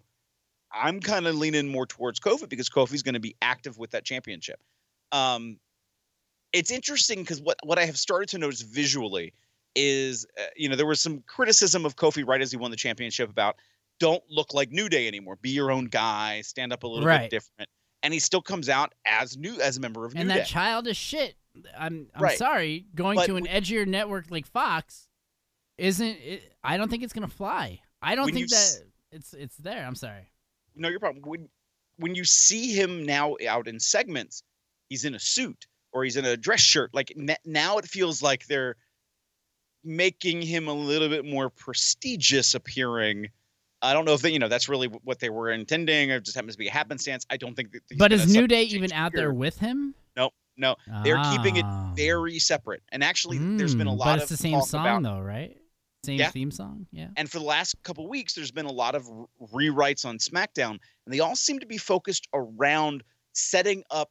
I'm 0.70 1.00
kind 1.00 1.26
of 1.26 1.36
leaning 1.36 1.68
more 1.68 1.86
towards 1.86 2.20
Kofi 2.20 2.50
because 2.50 2.68
Kofi's 2.68 3.02
going 3.02 3.14
to 3.14 3.20
be 3.20 3.34
active 3.40 3.78
with 3.78 3.92
that 3.92 4.04
championship. 4.04 4.60
Um, 5.10 5.58
it's 6.54 6.70
interesting 6.70 7.20
because 7.20 7.42
what 7.42 7.58
what 7.64 7.78
I 7.78 7.84
have 7.84 7.98
started 7.98 8.28
to 8.30 8.38
notice 8.38 8.62
visually 8.62 9.34
is, 9.76 10.24
uh, 10.40 10.44
you 10.56 10.68
know, 10.68 10.76
there 10.76 10.86
was 10.86 11.00
some 11.00 11.22
criticism 11.26 11.84
of 11.84 11.96
Kofi 11.96 12.26
right 12.26 12.40
as 12.40 12.50
he 12.50 12.56
won 12.56 12.70
the 12.70 12.76
championship 12.76 13.28
about 13.28 13.56
don't 14.00 14.22
look 14.30 14.54
like 14.54 14.70
New 14.70 14.88
Day 14.88 15.06
anymore. 15.08 15.36
Be 15.36 15.50
your 15.50 15.70
own 15.70 15.86
guy. 15.86 16.40
Stand 16.42 16.72
up 16.72 16.82
a 16.84 16.86
little 16.86 17.06
Right. 17.06 17.22
bit 17.30 17.30
different. 17.30 17.68
And 18.02 18.12
he 18.14 18.20
still 18.20 18.42
comes 18.42 18.68
out 18.68 18.92
as 19.06 19.36
new 19.36 19.60
as 19.60 19.76
a 19.76 19.80
member 19.80 20.04
of 20.04 20.14
New 20.14 20.18
Day. 20.18 20.20
And 20.22 20.30
that 20.30 20.46
childish 20.46 20.96
shit. 20.98 21.36
I'm 21.76 22.08
I'm 22.14 22.22
Right. 22.22 22.38
sorry. 22.38 22.86
Going 22.94 23.16
But 23.16 23.26
to 23.26 23.36
an 23.36 23.46
edgier 23.46 23.86
network 23.86 24.30
like 24.30 24.46
Fox 24.46 25.08
isn't. 25.78 26.06
It, 26.18 26.56
I 26.62 26.76
don't 26.76 26.88
think 26.88 27.02
it's 27.02 27.12
gonna 27.12 27.28
fly. 27.28 27.80
I 28.02 28.14
don't 28.14 28.26
think 28.26 28.38
you 28.50 28.56
s- 28.56 28.78
that 28.78 28.86
it's 29.16 29.34
it's 29.34 29.56
there. 29.56 29.84
I'm 29.86 29.94
sorry. 29.96 30.28
no, 30.76 30.88
your 30.88 31.00
problem. 31.00 31.24
When 31.24 31.48
when 31.96 32.14
you 32.14 32.24
see 32.24 32.72
him 32.72 33.04
now 33.04 33.36
out 33.48 33.68
in 33.68 33.78
segments, 33.80 34.42
he's 34.88 35.04
in 35.04 35.14
a 35.14 35.20
suit 35.20 35.66
or 35.94 36.04
he's 36.04 36.16
in 36.16 36.24
a 36.26 36.36
dress 36.36 36.60
shirt. 36.60 36.92
Like 36.92 37.12
n- 37.16 37.36
now, 37.46 37.78
it 37.78 37.86
feels 37.86 38.20
like 38.20 38.46
they're 38.46 38.76
making 39.84 40.42
him 40.42 40.68
a 40.68 40.72
little 40.74 41.08
bit 41.08 41.24
more 41.24 41.48
prestigious 41.48 42.54
appearing. 42.54 43.28
I 43.80 43.92
don't 43.92 44.04
know 44.04 44.14
if 44.14 44.22
they, 44.22 44.30
you 44.30 44.38
know, 44.38 44.48
that's 44.48 44.68
really 44.68 44.88
what 44.88 45.20
they 45.20 45.30
were 45.30 45.50
intending, 45.50 46.10
or 46.10 46.20
just 46.20 46.34
happens 46.34 46.54
to 46.54 46.58
be 46.58 46.68
a 46.68 46.72
happenstance. 46.72 47.24
I 47.30 47.36
don't 47.36 47.54
think 47.54 47.72
that. 47.72 47.82
But 47.98 48.12
is 48.12 48.34
New 48.34 48.46
Day 48.48 48.64
even 48.64 48.92
out 48.92 49.12
there 49.14 49.32
with 49.32 49.58
him? 49.58 49.94
No, 50.16 50.30
no, 50.56 50.76
they're 51.04 51.22
keeping 51.30 51.56
it 51.56 51.64
Ah. 51.66 51.92
very 51.94 52.38
separate. 52.38 52.82
And 52.92 53.04
actually, 53.04 53.38
there's 53.38 53.74
been 53.74 53.86
a 53.86 53.90
Mm, 53.92 53.98
lot 53.98 54.04
But 54.06 54.14
of 54.16 54.20
it's 54.22 54.30
the 54.30 54.36
same 54.36 54.62
song 54.62 54.80
about, 54.80 55.02
though, 55.02 55.20
right? 55.20 55.56
Same 56.04 56.18
Yeah. 56.18 56.30
theme 56.30 56.50
song. 56.50 56.86
Yeah. 56.92 57.08
And 57.16 57.30
for 57.30 57.38
the 57.38 57.44
last 57.44 57.74
couple 57.82 58.08
weeks, 58.08 58.34
there's 58.34 58.50
been 58.50 58.66
a 58.66 58.72
lot 58.72 58.94
of 58.94 59.06
rewrites 59.52 60.04
on 60.04 60.18
SmackDown, 60.18 60.70
and 61.06 61.14
they 61.14 61.20
all 61.20 61.36
seem 61.36 61.60
to 61.60 61.66
be 61.66 61.78
focused 61.78 62.26
around 62.34 63.02
setting 63.34 63.84
up 63.90 64.10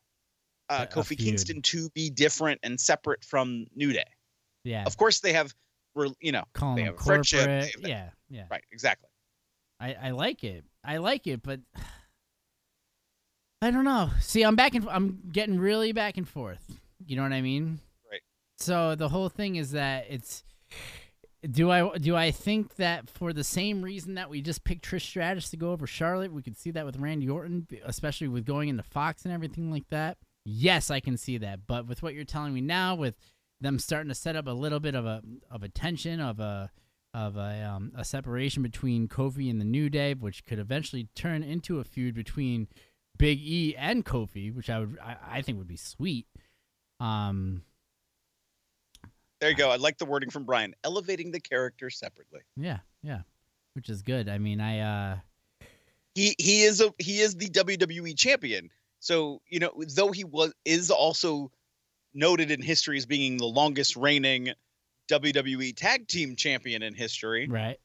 uh, 0.70 0.86
A- 0.90 0.94
Kofi. 0.94 1.18
Kingston 1.18 1.62
to 1.64 1.90
be 1.90 2.10
different 2.10 2.60
and 2.64 2.80
separate 2.80 3.24
from 3.24 3.66
New 3.76 3.94
Day. 3.94 4.06
Yeah. 4.64 4.84
Of 4.86 4.98
course, 4.98 5.20
they 5.20 5.34
have, 5.34 5.54
you 6.20 6.32
know, 6.32 6.44
Calling 6.54 6.76
they 6.78 6.84
have 6.84 6.96
a 6.96 6.98
friendship. 6.98 7.46
they 7.46 7.72
have 7.76 7.88
Yeah. 7.88 8.10
Yeah. 8.30 8.46
Right. 8.50 8.64
Exactly. 8.72 9.10
I, 9.80 9.96
I 10.02 10.12
like 10.12 10.44
it. 10.44 10.64
I 10.84 10.98
like 10.98 11.28
it, 11.28 11.44
but 11.44 11.60
I 13.62 13.72
don't 13.72 13.86
know. 13.86 14.10
See, 14.20 14.44
I'm 14.44 14.56
back 14.56 14.76
and 14.76 14.88
I'm 14.90 15.20
getting 15.32 15.60
really 15.60 15.92
back 15.92 16.18
and 16.18 16.28
forth. 16.28 16.80
You 17.06 17.16
know 17.16 17.24
what 17.24 17.34
I 17.34 17.42
mean? 17.42 17.80
Right. 18.10 18.22
So 18.58 18.96
the 18.96 19.10
whole 19.10 19.30
thing 19.30 19.56
is 19.56 19.72
that 19.72 20.06
it's 20.10 20.44
do 21.50 21.70
I 21.70 21.98
do 21.98 22.16
I 22.16 22.32
think 22.32 22.76
that 22.76 23.10
for 23.10 23.34
the 23.34 23.44
same 23.44 23.82
reason 23.82 24.16
that 24.16 24.30
we 24.30 24.42
just 24.42 24.64
picked 24.64 24.86
Trish 24.86 25.02
Stratus 25.02 25.50
to 25.50 25.58
go 25.58 25.72
over 25.72 25.86
Charlotte, 25.86 26.32
we 26.32 26.42
could 26.42 26.58
see 26.58 26.72
that 26.72 26.86
with 26.86 26.98
Randy 26.98 27.30
Orton, 27.30 27.68
especially 27.86 28.28
with 28.30 28.46
going 28.46 28.70
into 28.70 28.84
Fox 28.84 29.26
and 29.26 29.34
everything 29.34 29.72
like 29.72 29.88
that. 29.90 30.18
Yes, 30.46 30.92
I 30.92 31.00
can 31.00 31.18
see 31.18 31.38
that. 31.38 31.68
But 31.68 31.88
with 31.88 32.04
what 32.04 32.14
you're 32.14 32.26
telling 32.26 32.54
me 32.54 32.62
now, 32.62 32.96
with 32.96 33.16
them 33.62 33.80
starting 33.80 34.10
to 34.10 34.16
set 34.16 34.36
up 34.36 34.48
a 34.48 34.52
little 34.52 34.80
bit 34.80 34.96
of 34.96 35.06
a 35.06 35.22
of 35.50 35.64
a 35.64 35.70
tension 35.70 36.20
of 36.20 36.40
a 36.40 36.70
of 37.14 37.38
a 37.38 37.64
um, 37.64 37.92
a 37.96 38.04
separation 38.04 38.64
between 38.64 39.08
Kofi 39.08 39.50
and 39.50 39.62
the 39.62 39.66
New 39.66 39.90
Day, 39.90 40.14
which 40.14 40.46
could 40.46 40.60
eventually 40.60 41.08
turn 41.16 41.44
into 41.44 41.80
a 41.80 41.84
feud 41.84 42.16
between 42.16 42.68
Big 43.18 43.40
E 43.42 43.76
and 43.78 44.06
Kofi, 44.06 44.54
which 44.54 44.70
I 44.70 44.80
would 44.80 44.98
I, 45.02 45.16
I 45.32 45.42
think 45.42 45.58
would 45.60 45.68
be 45.68 45.78
sweet. 45.78 46.28
Um, 47.00 47.64
There 49.40 49.50
you 49.50 49.56
go. 49.56 49.70
I 49.70 49.76
like 49.78 49.98
the 49.98 50.06
wording 50.06 50.30
from 50.30 50.44
Brian. 50.44 50.74
Elevating 50.84 51.32
the 51.32 51.40
character 51.40 51.90
separately. 51.90 52.42
yeah, 52.58 52.80
yeah, 53.02 53.22
which 53.76 53.90
is 53.90 54.02
good. 54.02 54.28
I 54.28 54.40
mean, 54.40 54.60
I 54.60 54.80
uh, 54.80 55.18
He 56.16 56.36
he 56.38 56.64
is 56.64 56.82
a 56.82 56.94
he 56.98 57.20
is 57.22 57.36
the 57.36 57.50
WWE 57.50 58.18
champion. 58.18 58.70
So 59.04 59.42
you 59.50 59.60
know, 59.60 59.84
though 59.96 60.14
he 60.14 60.24
was 60.24 60.54
is 60.64 60.90
also 60.90 61.52
noted 62.14 62.52
in 62.52 62.62
history 62.62 62.98
as 62.98 63.06
being 63.06 63.36
the 63.36 63.46
longest 63.46 63.98
reigning 63.98 64.54
WWE 65.12 65.76
Tag 65.76 66.08
Team 66.08 66.38
Champion 66.38 66.82
in 66.82 66.94
history. 66.94 67.48
right. 67.50 67.78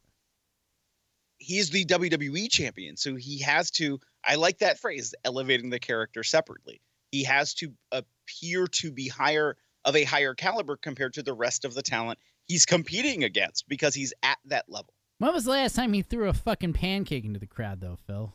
He 1.40 1.58
is 1.58 1.70
the 1.70 1.84
WWE 1.84 2.50
champion, 2.50 2.96
so 2.96 3.16
he 3.16 3.38
has 3.40 3.70
to. 3.72 4.00
I 4.24 4.36
like 4.36 4.58
that 4.58 4.78
phrase, 4.78 5.14
elevating 5.24 5.70
the 5.70 5.80
character 5.80 6.22
separately. 6.22 6.80
He 7.10 7.24
has 7.24 7.54
to 7.54 7.72
appear 7.90 8.66
to 8.66 8.92
be 8.92 9.08
higher 9.08 9.56
of 9.84 9.96
a 9.96 10.04
higher 10.04 10.34
caliber 10.34 10.76
compared 10.76 11.14
to 11.14 11.22
the 11.22 11.32
rest 11.32 11.64
of 11.64 11.74
the 11.74 11.82
talent 11.82 12.18
he's 12.46 12.66
competing 12.66 13.24
against 13.24 13.68
because 13.68 13.94
he's 13.94 14.12
at 14.22 14.38
that 14.46 14.66
level. 14.68 14.92
When 15.18 15.32
was 15.32 15.44
the 15.44 15.50
last 15.50 15.74
time 15.74 15.92
he 15.92 16.02
threw 16.02 16.28
a 16.28 16.32
fucking 16.32 16.74
pancake 16.74 17.24
into 17.24 17.40
the 17.40 17.46
crowd, 17.46 17.80
though, 17.80 17.98
Phil? 18.06 18.34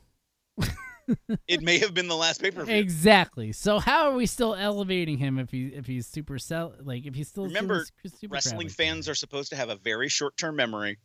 It 1.48 1.62
may 1.62 1.80
have 1.80 1.94
been 1.94 2.08
the 2.08 2.16
last 2.16 2.42
pay 2.42 2.52
per 2.52 2.64
view. 2.64 2.76
Exactly. 2.76 3.52
So 3.52 3.80
how 3.80 4.10
are 4.10 4.16
we 4.16 4.26
still 4.26 4.56
elevating 4.56 5.18
him 5.18 5.40
if 5.40 5.52
he 5.52 5.68
if 5.68 5.86
he's 5.86 6.08
super 6.08 6.40
sell 6.40 6.74
like 6.82 7.06
if 7.06 7.16
he's 7.16 7.28
still 7.28 7.46
Remember, 7.46 7.86
super 8.06 8.34
wrestling 8.34 8.70
fans 8.70 9.10
are 9.10 9.16
supposed 9.16 9.50
to 9.50 9.56
have 9.56 9.70
a 9.70 9.76
very 9.76 10.10
short 10.10 10.38
term 10.38 10.56
memory. 10.56 10.98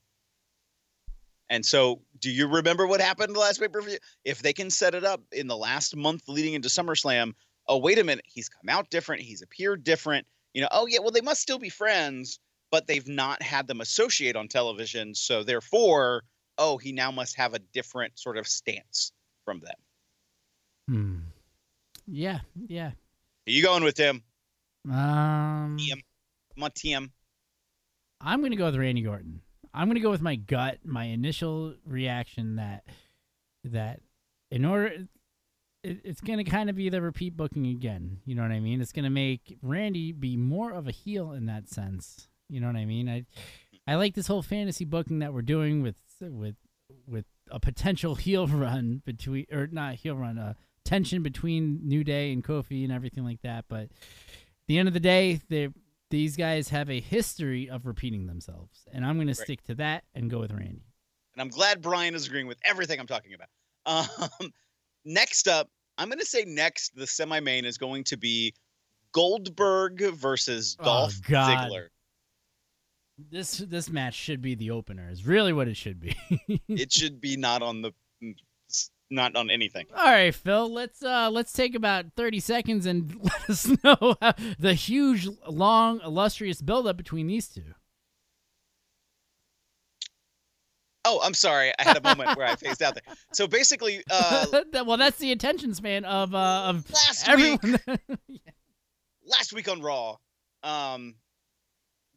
And 1.50 1.64
so, 1.64 2.02
do 2.18 2.30
you 2.30 2.46
remember 2.46 2.86
what 2.86 3.00
happened 3.00 3.34
the 3.34 3.40
last 3.40 3.60
pay 3.60 3.68
per 3.68 3.80
view? 3.80 3.98
If 4.24 4.42
they 4.42 4.52
can 4.52 4.70
set 4.70 4.94
it 4.94 5.04
up 5.04 5.22
in 5.32 5.46
the 5.46 5.56
last 5.56 5.96
month 5.96 6.28
leading 6.28 6.54
into 6.54 6.68
SummerSlam, 6.68 7.32
oh, 7.66 7.78
wait 7.78 7.98
a 7.98 8.04
minute, 8.04 8.24
he's 8.26 8.48
come 8.48 8.68
out 8.68 8.90
different, 8.90 9.22
he's 9.22 9.42
appeared 9.42 9.84
different. 9.84 10.26
You 10.52 10.62
know, 10.62 10.68
oh, 10.70 10.86
yeah, 10.86 10.98
well, 11.00 11.10
they 11.10 11.20
must 11.20 11.40
still 11.40 11.58
be 11.58 11.70
friends, 11.70 12.38
but 12.70 12.86
they've 12.86 13.08
not 13.08 13.42
had 13.42 13.66
them 13.66 13.80
associate 13.80 14.36
on 14.36 14.48
television. 14.48 15.14
So, 15.14 15.42
therefore, 15.42 16.24
oh, 16.58 16.76
he 16.76 16.92
now 16.92 17.10
must 17.10 17.36
have 17.36 17.54
a 17.54 17.58
different 17.58 18.18
sort 18.18 18.36
of 18.36 18.46
stance 18.46 19.12
from 19.44 19.60
them. 19.60 19.76
Hmm. 20.88 21.16
Yeah, 22.06 22.40
yeah. 22.66 22.92
Are 23.46 23.50
you 23.50 23.62
going 23.62 23.84
with, 23.84 23.96
Tim? 23.96 24.22
Um, 24.86 25.76
TM. 25.78 26.00
Come 26.54 26.64
on, 26.64 26.70
TM. 26.70 27.10
I'm 28.20 28.42
gonna 28.42 28.56
go 28.56 28.66
with 28.66 28.76
Randy 28.76 29.06
Orton. 29.06 29.42
I'm 29.74 29.88
gonna 29.88 30.00
go 30.00 30.10
with 30.10 30.22
my 30.22 30.36
gut, 30.36 30.78
my 30.84 31.04
initial 31.04 31.74
reaction 31.86 32.56
that 32.56 32.84
that 33.64 34.00
in 34.50 34.64
order 34.64 35.06
it, 35.84 36.00
it's 36.04 36.20
gonna 36.22 36.44
kind 36.44 36.70
of 36.70 36.76
be 36.76 36.88
the 36.88 37.02
repeat 37.02 37.36
booking 37.36 37.66
again. 37.66 38.20
You 38.24 38.34
know 38.34 38.42
what 38.42 38.50
I 38.50 38.60
mean? 38.60 38.80
It's 38.80 38.92
gonna 38.92 39.10
make 39.10 39.58
Randy 39.62 40.12
be 40.12 40.36
more 40.36 40.72
of 40.72 40.88
a 40.88 40.92
heel 40.92 41.32
in 41.32 41.46
that 41.46 41.68
sense. 41.68 42.28
You 42.48 42.60
know 42.60 42.66
what 42.66 42.76
I 42.76 42.86
mean? 42.86 43.08
I 43.08 43.26
I 43.86 43.96
like 43.96 44.14
this 44.14 44.26
whole 44.26 44.42
fantasy 44.42 44.84
booking 44.84 45.18
that 45.18 45.34
we're 45.34 45.42
doing 45.42 45.82
with 45.82 45.96
with 46.20 46.56
with 47.06 47.26
a 47.50 47.60
potential 47.60 48.14
heel 48.16 48.46
run 48.46 49.02
between 49.04 49.46
or 49.52 49.66
not 49.66 49.96
heel 49.96 50.16
run, 50.16 50.38
uh, 50.38 50.54
tension 50.88 51.22
between 51.22 51.80
New 51.86 52.02
Day 52.02 52.32
and 52.32 52.42
Kofi 52.42 52.82
and 52.84 52.92
everything 52.92 53.24
like 53.24 53.42
that. 53.42 53.66
But 53.68 53.82
at 53.82 53.90
the 54.68 54.78
end 54.78 54.88
of 54.88 54.94
the 54.94 55.00
day, 55.00 55.40
they 55.48 55.68
these 56.10 56.36
guys 56.36 56.70
have 56.70 56.88
a 56.90 57.00
history 57.00 57.68
of 57.68 57.84
repeating 57.86 58.26
themselves, 58.26 58.86
and 58.92 59.04
I'm 59.04 59.18
gonna 59.18 59.34
stick 59.34 59.62
to 59.64 59.74
that 59.76 60.04
and 60.14 60.30
go 60.30 60.40
with 60.40 60.52
Randy. 60.52 60.82
and 61.34 61.42
I'm 61.42 61.48
glad 61.50 61.82
Brian 61.82 62.14
is 62.14 62.26
agreeing 62.26 62.46
with 62.46 62.58
everything 62.64 62.98
I'm 62.98 63.06
talking 63.06 63.32
about. 63.34 63.48
Um, 64.40 64.50
next 65.04 65.46
up, 65.48 65.68
I'm 65.98 66.08
going 66.08 66.18
to 66.18 66.24
say 66.26 66.44
next 66.46 66.94
the 66.96 67.06
semi-main 67.06 67.64
is 67.64 67.76
going 67.78 68.04
to 68.04 68.16
be 68.16 68.54
Goldberg 69.12 70.00
versus 70.14 70.74
Dolph 70.76 71.14
Oh. 71.28 71.32
Ziggler. 71.32 71.88
This 73.30 73.58
this 73.58 73.90
match 73.90 74.14
should 74.14 74.40
be 74.40 74.54
the 74.54 74.70
opener. 74.70 75.08
Is 75.10 75.26
really 75.26 75.52
what 75.52 75.66
it 75.68 75.76
should 75.76 75.98
be. 76.00 76.16
it 76.68 76.92
should 76.92 77.20
be 77.20 77.36
not 77.36 77.62
on 77.62 77.82
the 77.82 77.92
not 79.10 79.36
on 79.36 79.50
anything. 79.50 79.86
All 79.96 80.04
right, 80.04 80.34
Phil. 80.34 80.72
Let's 80.72 81.02
uh 81.02 81.30
let's 81.30 81.52
take 81.52 81.74
about 81.74 82.06
thirty 82.16 82.40
seconds 82.40 82.86
and 82.86 83.14
let 83.22 83.50
us 83.50 83.66
know 83.82 84.16
the 84.58 84.74
huge, 84.74 85.28
long, 85.48 86.00
illustrious 86.04 86.62
buildup 86.62 86.96
between 86.96 87.26
these 87.26 87.48
two. 87.48 87.74
Oh, 91.04 91.20
I'm 91.22 91.32
sorry. 91.34 91.72
I 91.78 91.84
had 91.84 91.96
a 91.96 92.02
moment 92.02 92.36
where 92.36 92.46
I 92.46 92.54
phased 92.56 92.82
out 92.82 92.94
there. 92.94 93.14
So 93.32 93.46
basically, 93.46 94.02
uh, 94.10 94.46
well, 94.84 94.98
that's 94.98 95.18
the 95.18 95.32
attention 95.32 95.74
span 95.74 96.04
of 96.04 96.34
uh 96.34 96.64
of 96.66 96.90
Last 96.90 97.28
everyone. 97.28 97.78
last 99.24 99.52
week 99.52 99.68
on 99.68 99.80
Raw, 99.80 100.16
um, 100.62 101.14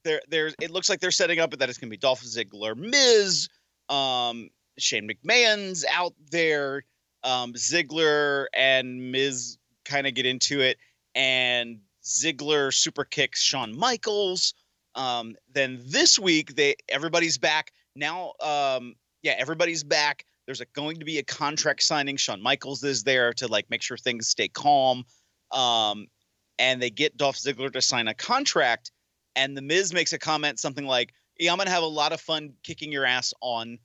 there, 0.04 0.22
there's 0.28 0.56
it 0.62 0.72
looks 0.72 0.90
like 0.90 1.00
they're 1.00 1.12
setting 1.12 1.40
up 1.40 1.52
that 1.58 1.70
it's 1.70 1.78
going 1.78 1.90
to 1.90 1.92
be 1.92 1.98
Dolph 1.98 2.22
Ziggler, 2.22 2.76
Miz, 2.76 3.48
um, 3.88 4.50
Shane 4.78 5.10
McMahon's 5.10 5.86
out 5.92 6.14
there, 6.32 6.84
um, 7.24 7.54
Ziggler 7.54 8.46
and 8.54 9.12
Miz 9.12 9.58
kind 9.86 10.08
of 10.08 10.14
get 10.14 10.26
into 10.26 10.62
it, 10.62 10.78
and 11.16 11.80
Ziggler 12.04 12.74
super 12.74 13.04
kicks 13.04 13.42
Shawn 13.42 13.78
Michaels. 13.78 14.54
Um, 14.96 15.36
then 15.54 15.82
this 15.86 16.20
week 16.20 16.56
they 16.56 16.76
everybody's 16.90 17.38
back 17.38 17.72
now. 17.96 18.34
Um, 18.42 18.96
yeah, 19.22 19.36
everybody's 19.38 19.84
back. 19.84 20.26
There's 20.46 20.62
a, 20.62 20.66
going 20.66 21.00
to 21.00 21.06
be 21.06 21.20
a 21.20 21.24
contract 21.24 21.84
signing. 21.84 22.18
Shawn 22.18 22.42
Michaels 22.42 22.84
is 22.84 23.04
there 23.04 23.34
to 23.34 23.48
like 23.48 23.70
make 23.70 23.84
sure 23.84 23.98
things 23.98 24.28
stay 24.28 24.48
calm. 24.48 25.06
Um, 25.52 26.08
and 26.58 26.82
they 26.82 26.90
get 26.90 27.18
Dolph 27.18 27.38
Ziggler 27.38 27.72
to 27.74 27.82
sign 27.82 28.08
a 28.08 28.14
contract. 28.14 28.92
And 29.36 29.56
the 29.56 29.62
Miz 29.62 29.94
makes 29.94 30.14
a 30.14 30.20
comment, 30.20 30.60
something 30.60 30.86
like, 30.86 31.14
"Yeah, 31.40 31.52
I'm 31.52 31.58
gonna 31.58 31.70
have 31.70 31.84
a 31.84 31.88
lot 31.88 32.12
of 32.12 32.20
fun 32.20 32.54
kicking 32.64 32.92
your 32.92 33.06
ass 33.06 33.34
on 33.42 33.78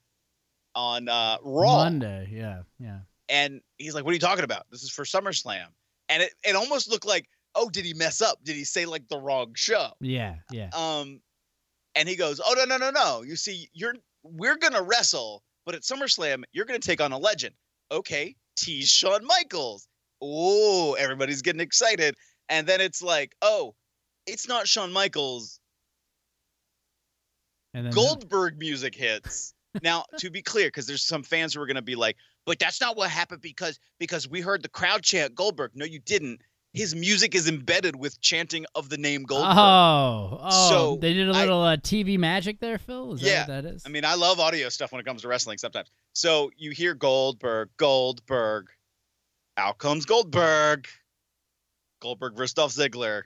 on 0.77 1.09
uh, 1.09 1.39
Raw." 1.43 1.77
Monday, 1.77 2.29
yeah, 2.31 2.63
yeah. 2.79 3.01
And 3.29 3.61
he's 3.79 3.95
like, 3.95 4.05
"What 4.05 4.11
are 4.11 4.15
you 4.15 4.21
talking 4.21 4.45
about? 4.45 4.67
This 4.71 4.83
is 4.83 4.91
for 4.91 5.05
SummerSlam." 5.05 5.67
And 6.09 6.23
it, 6.23 6.33
it 6.45 6.55
almost 6.55 6.89
looked 6.89 7.07
like, 7.07 7.29
"Oh, 7.57 7.69
did 7.69 7.85
he 7.85 7.95
mess 7.95 8.23
up? 8.23 8.39
Did 8.45 8.55
he 8.55 8.65
say 8.65 8.87
like 8.87 9.09
the 9.09 9.19
wrong 9.19 9.55
show?" 9.57 9.91
Yeah, 10.01 10.37
yeah. 10.53 10.69
Um, 10.73 11.21
and 11.97 12.09
he 12.09 12.15
goes, 12.15 12.41
"Oh 12.45 12.55
no, 12.57 12.65
no, 12.65 12.77
no, 12.77 12.91
no! 12.91 13.23
You 13.23 13.35
see, 13.35 13.69
you're 13.73 13.95
we're 14.23 14.57
gonna 14.57 14.83
wrestle, 14.83 15.43
but 15.65 15.75
at 15.75 15.83
SummerSlam, 15.83 16.45
you're 16.53 16.67
gonna 16.67 16.79
take 16.79 17.01
on 17.01 17.13
a 17.13 17.19
legend. 17.19 17.55
Okay, 17.91 18.37
tease 18.57 18.91
Shawn 18.91 19.25
Michaels. 19.25 19.89
Oh, 20.23 20.95
everybody's 20.95 21.43
getting 21.43 21.61
excited, 21.61 22.15
and 22.49 22.67
then 22.67 22.81
it's 22.81 23.03
like, 23.03 23.35
oh, 23.43 23.75
it's 24.27 24.49
not 24.49 24.69
Shawn 24.69 24.93
Michaels. 24.93 25.61
And 27.75 27.87
then 27.87 27.93
Goldberg 27.93 28.59
music 28.59 28.95
hits. 28.95 29.55
Now, 29.83 30.05
to 30.19 30.31
be 30.31 30.43
clear, 30.43 30.69
because 30.69 30.87
there's 30.87 31.03
some 31.03 31.23
fans 31.23 31.55
who 31.55 31.61
are 31.61 31.67
gonna 31.67 31.83
be 31.83 31.95
like, 31.97 32.17
but 32.45 32.59
that's 32.59 32.81
not 32.81 32.97
what 32.97 33.11
happened 33.11 33.41
because 33.43 33.79
because 33.99 34.29
we 34.29 34.41
heard 34.41 34.63
the 34.63 34.69
crowd 34.69 35.03
chant 35.03 35.35
Goldberg. 35.35 35.73
No, 35.75 35.85
you 35.85 35.99
didn't. 36.01 36.41
His 36.73 36.95
music 36.95 37.35
is 37.35 37.49
embedded 37.49 37.97
with 37.97 38.21
chanting 38.21 38.67
of 38.75 38.91
the 38.91 38.99
name 38.99 39.23
Goldberg. 39.23 39.57
Oh, 39.57 40.39
oh, 40.43 40.69
So, 40.69 40.97
they 40.97 41.15
did 41.15 41.29
a 41.31 41.33
I- 41.33 41.41
little 41.41 41.63
uh, 41.63 41.77
TV 41.79 42.19
magic 42.19 42.61
there, 42.61 42.77
Phil. 42.77 43.15
Is 43.15 43.23
yeah, 43.23 43.47
that 43.47 43.55
what 43.57 43.65
that 43.65 43.75
is? 43.77 43.83
I 43.87 43.89
mean, 43.89 44.05
I 44.05 44.15
love 44.15 44.41
audio 44.41 44.69
stuff 44.69 44.93
when 44.93 45.01
it 45.01 45.05
comes 45.05 45.23
to 45.23 45.29
wrestling 45.29 45.57
sometimes. 45.57 45.91
So 46.13 46.51
you 46.57 46.73
hear 46.73 46.93
Goldberg, 46.95 47.71
Goldberg, 47.79 48.67
out 49.57 49.79
comes 49.79 50.05
Goldberg, 50.05 50.87
Goldberg 52.01 52.37
versus 52.37 52.53
Dolph 52.55 52.73
Ziggler. 52.73 53.23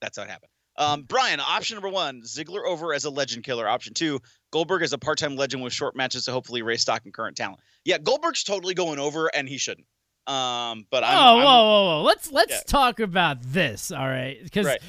That's 0.00 0.16
how 0.16 0.24
it 0.24 0.30
happened. 0.30 0.50
Um, 0.76 1.02
Brian, 1.02 1.40
option 1.40 1.74
number 1.74 1.88
one, 1.90 2.22
Ziggler 2.22 2.64
over 2.66 2.94
as 2.94 3.04
a 3.04 3.10
legend 3.10 3.44
killer. 3.44 3.68
Option 3.68 3.92
two, 3.94 4.20
Goldberg 4.52 4.82
is 4.82 4.92
a 4.92 4.98
part-time 4.98 5.36
legend 5.36 5.62
with 5.62 5.72
short 5.72 5.94
matches 5.94 6.24
to 6.24 6.32
hopefully 6.32 6.62
raise 6.62 6.82
stock 6.82 7.02
and 7.04 7.14
current 7.14 7.36
talent. 7.36 7.60
Yeah, 7.84 7.98
Goldberg's 7.98 8.42
totally 8.44 8.74
going 8.74 8.98
over, 8.98 9.28
and 9.28 9.48
he 9.48 9.58
shouldn't. 9.58 9.86
Um, 10.26 10.86
but 10.90 11.02
I'm, 11.04 11.16
oh, 11.16 11.20
I'm- 11.36 11.44
whoa, 11.44 11.62
whoa, 11.64 11.84
whoa! 11.98 12.02
Let's 12.02 12.30
let's 12.30 12.52
Yeah. 12.52 12.60
talk 12.66 13.00
about 13.00 13.42
this, 13.42 13.90
all 13.90 14.06
right? 14.08 14.38
Because 14.42 14.66
Right. 14.66 14.80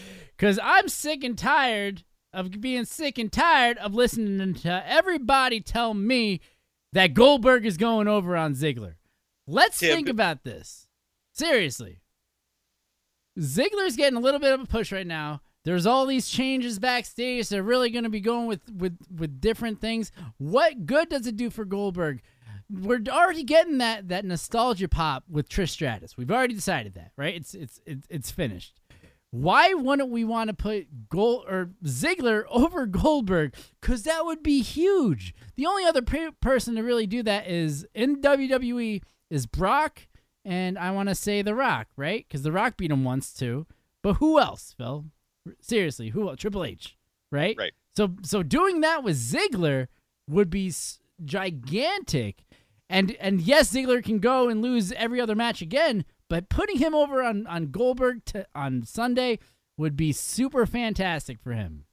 I'm 0.64 0.88
sick 0.90 1.24
and 1.24 1.38
tired 1.38 2.04
of 2.34 2.60
being 2.62 2.86
sick 2.86 3.18
and 3.18 3.32
tired 3.32 3.78
of 3.78 3.94
listening 3.94 4.54
to 4.56 4.84
everybody 4.86 5.62
tell 5.62 5.94
me 5.94 6.42
that 6.94 7.14
Goldberg 7.14 7.66
is 7.66 7.78
going 7.78 8.08
over 8.08 8.36
on 8.36 8.54
Ziggler. 8.56 8.96
Let's 9.48 9.80
Tim, 9.80 9.96
think 9.96 10.10
about 10.10 10.44
this 10.44 10.88
seriously. 11.34 12.02
Ziggler's 13.40 13.96
getting 13.96 14.18
a 14.18 14.22
little 14.22 14.40
bit 14.40 14.54
of 14.54 14.62
a 14.62 14.66
push 14.66 14.92
right 14.92 15.08
now. 15.08 15.42
There's 15.64 15.86
all 15.86 16.06
these 16.06 16.28
changes 16.28 16.80
backstage. 16.80 17.50
They're 17.50 17.64
really 17.64 17.90
going 17.90 18.04
to 18.04 18.10
be 18.10 18.20
going 18.20 18.48
with 18.48 18.62
with 18.72 18.98
with 19.16 19.40
different 19.40 19.80
things. 19.80 20.12
What 20.38 20.86
good 20.86 21.10
does 21.10 21.28
it 21.28 21.36
do 21.36 21.50
for 21.50 21.66
Goldberg? 21.66 22.22
We're 22.70 23.04
already 23.10 23.44
getting 23.44 23.78
that 23.80 24.08
that 24.10 24.26
nostalgia 24.26 24.88
pop 24.88 25.24
with 25.30 25.50
Trish 25.50 25.70
Stratus. 25.70 26.18
We've 26.18 26.32
already 26.32 26.56
decided 26.56 26.96
that, 26.96 27.12
right? 27.16 27.36
It's 27.36 27.54
it's 27.54 27.80
it's, 27.86 28.08
it's 28.10 28.32
finished. 28.32 28.80
Why 29.30 29.74
wouldn't 29.74 30.10
we 30.10 30.26
want 30.26 30.50
to 30.50 30.54
put 30.54 31.10
Gold 31.10 31.46
or 31.48 31.70
Ziggler 31.86 32.44
over 32.50 32.86
Goldberg? 32.86 33.56
Because 33.80 34.04
that 34.04 34.26
would 34.26 34.44
be 34.44 34.62
huge. 34.62 35.34
The 35.56 35.66
only 35.66 35.86
other 35.86 36.02
pe- 36.02 36.32
person 36.42 36.76
to 36.76 36.82
really 36.82 37.08
do 37.08 37.24
that 37.24 37.48
is 37.48 37.88
in 37.94 38.22
WWE 38.22 39.02
is 39.30 39.46
Brock, 39.46 40.08
and 40.44 40.78
I 40.78 40.92
want 40.92 41.08
to 41.10 41.16
say 41.16 41.42
The 41.42 41.56
Rock, 41.56 41.88
right? 41.96 42.26
Because 42.28 42.42
The 42.42 42.52
Rock 42.52 42.76
beat 42.76 42.92
him 42.92 43.06
once 43.06 43.34
too. 43.34 43.68
But 44.02 44.16
who 44.16 44.38
else, 44.38 44.76
Phil? 44.78 45.06
Seriously, 45.60 46.10
who? 46.10 46.36
Triple 46.36 46.64
H, 46.64 46.98
right? 47.32 47.56
Right. 47.58 47.74
So 47.96 48.16
so 48.24 48.44
doing 48.44 48.82
that 48.82 49.04
with 49.04 49.18
Ziggler 49.18 49.88
would 50.30 50.50
be 50.50 50.74
gigantic. 51.24 52.44
And 52.90 53.16
and 53.20 53.42
yes, 53.42 53.74
Ziggler 53.74 54.04
can 54.04 54.20
go 54.20 54.50
and 54.50 54.62
lose 54.62 54.92
every 54.94 55.22
other 55.22 55.36
match 55.36 55.62
again, 55.62 56.06
but 56.30 56.50
putting 56.50 56.78
him 56.78 56.94
over 56.94 57.24
on 57.24 57.48
on 57.48 57.72
Goldberg 57.72 58.26
to, 58.26 58.46
on 58.54 58.84
Sunday 58.84 59.40
would 59.78 59.96
be 59.96 60.12
super 60.12 60.66
fantastic 60.66 61.40
for 61.42 61.54
him. 61.54 61.86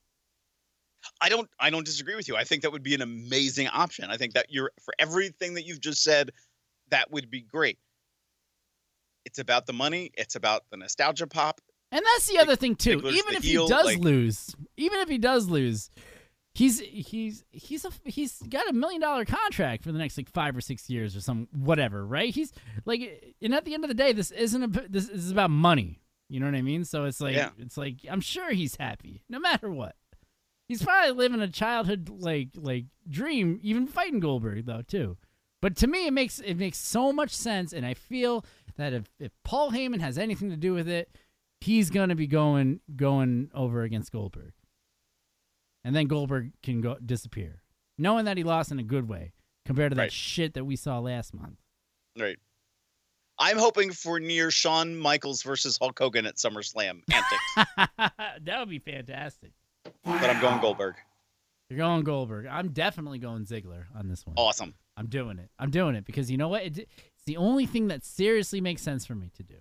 I 1.21 1.29
don't 1.29 1.49
I 1.59 1.69
don't 1.69 1.85
disagree 1.85 2.15
with 2.15 2.27
you. 2.27 2.35
I 2.35 2.43
think 2.43 2.61
that 2.63 2.71
would 2.71 2.83
be 2.83 2.93
an 2.93 3.01
amazing 3.01 3.67
option. 3.67 4.11
I 4.11 4.17
think 4.17 4.33
that 4.33 4.47
you're 4.49 4.71
for 4.81 4.93
everything 4.99 5.53
that 5.55 5.65
you've 5.65 5.81
just 5.81 6.03
said, 6.03 6.31
that 6.89 7.09
would 7.11 7.29
be 7.29 7.41
great. 7.41 7.79
It's 9.25 9.39
about 9.39 9.65
the 9.65 9.73
money, 9.73 10.11
it's 10.15 10.35
about 10.35 10.63
the 10.71 10.77
nostalgia 10.77 11.27
pop. 11.27 11.61
And 11.91 12.01
that's 12.05 12.27
the 12.27 12.37
other 12.39 12.55
thing 12.55 12.75
too. 12.75 12.99
Even 13.05 13.35
if 13.35 13.43
heel, 13.43 13.65
he 13.65 13.69
does 13.69 13.85
like- 13.85 13.99
lose, 13.99 14.55
even 14.77 14.99
if 14.99 15.09
he 15.09 15.17
does 15.17 15.47
lose, 15.47 15.89
he's 16.53 16.79
he's 16.79 17.43
he's 17.51 17.85
a 17.85 17.89
he's 18.05 18.41
got 18.43 18.69
a 18.69 18.73
million 18.73 19.01
dollar 19.01 19.25
contract 19.25 19.83
for 19.83 19.91
the 19.91 19.97
next 19.97 20.17
like 20.17 20.29
five 20.29 20.55
or 20.55 20.61
six 20.61 20.89
years 20.89 21.15
or 21.15 21.21
some 21.21 21.47
whatever, 21.51 22.05
right? 22.05 22.33
He's 22.33 22.51
like, 22.85 23.33
and 23.41 23.53
at 23.55 23.65
the 23.65 23.73
end 23.73 23.83
of 23.83 23.87
the 23.87 23.93
day, 23.95 24.13
this 24.13 24.31
isn't 24.31 24.63
a 24.63 24.87
this 24.89 25.09
is 25.09 25.31
about 25.31 25.49
money. 25.49 25.99
You 26.29 26.39
know 26.39 26.45
what 26.45 26.55
I 26.55 26.61
mean? 26.61 26.85
So 26.85 27.05
it's 27.05 27.19
like 27.21 27.35
Yeah. 27.35 27.49
it's 27.57 27.75
like 27.77 27.97
I'm 28.09 28.21
sure 28.21 28.51
he's 28.51 28.75
happy 28.75 29.23
no 29.29 29.39
matter 29.39 29.71
what. 29.71 29.95
He's 30.67 30.83
probably 30.83 31.11
living 31.11 31.41
a 31.41 31.47
childhood 31.47 32.07
like 32.09 32.49
like 32.55 32.85
dream, 33.09 33.59
even 33.63 33.87
fighting 33.87 34.19
Goldberg 34.19 34.67
though 34.67 34.83
too. 34.83 35.17
But 35.61 35.75
to 35.77 35.87
me, 35.87 36.05
it 36.05 36.13
makes 36.13 36.39
it 36.39 36.55
makes 36.55 36.77
so 36.77 37.11
much 37.11 37.31
sense, 37.31 37.73
and 37.73 37.83
I 37.85 37.95
feel 37.95 38.45
that 38.77 38.93
if, 38.93 39.05
if 39.19 39.31
Paul 39.43 39.71
Heyman 39.71 39.99
has 40.01 40.17
anything 40.19 40.51
to 40.51 40.55
do 40.55 40.73
with 40.73 40.87
it, 40.87 41.09
he's 41.61 41.89
gonna 41.89 42.15
be 42.15 42.27
going 42.27 42.79
going 42.95 43.49
over 43.53 43.83
against 43.83 44.11
Goldberg, 44.11 44.53
and 45.83 45.95
then 45.95 46.07
Goldberg 46.07 46.51
can 46.63 46.81
go 46.81 46.97
disappear, 47.03 47.61
knowing 47.97 48.25
that 48.25 48.37
he 48.37 48.43
lost 48.43 48.71
in 48.71 48.79
a 48.79 48.83
good 48.83 49.07
way 49.07 49.33
compared 49.65 49.91
to 49.91 49.95
that 49.95 50.01
Right. 50.03 50.11
shit 50.11 50.53
that 50.55 50.65
we 50.65 50.75
saw 50.75 50.99
last 50.99 51.33
month. 51.33 51.57
Right. 52.17 52.37
I'm 53.37 53.57
hoping 53.57 53.91
for 53.93 54.19
near 54.19 54.51
Shawn 54.51 54.97
Michaels 54.97 55.43
versus 55.43 55.77
Hulk 55.79 55.97
Hogan 55.97 56.25
at 56.25 56.35
SummerSlam 56.35 57.03
antics, 57.11 57.71
that 58.43 58.59
would 58.59 58.69
be 58.69 58.79
fantastic. 58.79 59.51
but 60.03 60.29
I'm 60.29 60.41
going 60.41 60.59
Goldberg. 60.59 60.95
You're 61.69 61.77
going 61.77 62.03
Goldberg. 62.03 62.47
I'm 62.47 62.69
definitely 62.71 63.19
going 63.19 63.45
Ziggler 63.45 63.85
on 63.95 64.07
this 64.09 64.25
one. 64.25 64.33
Awesome. 64.37 64.73
I'm 64.97 65.07
doing 65.07 65.37
it. 65.39 65.49
I'm 65.59 65.69
doing 65.71 65.95
it 65.95 66.03
because 66.03 66.29
you 66.29 66.35
know 66.37 66.49
what? 66.49 66.63
It's 66.63 66.79
the 67.25 67.37
only 67.37 67.65
thing 67.65 67.87
that 67.89 68.03
seriously 68.03 68.59
makes 68.59 68.81
sense 68.81 69.05
for 69.05 69.15
me 69.15 69.29
to 69.37 69.43
do. 69.43 69.55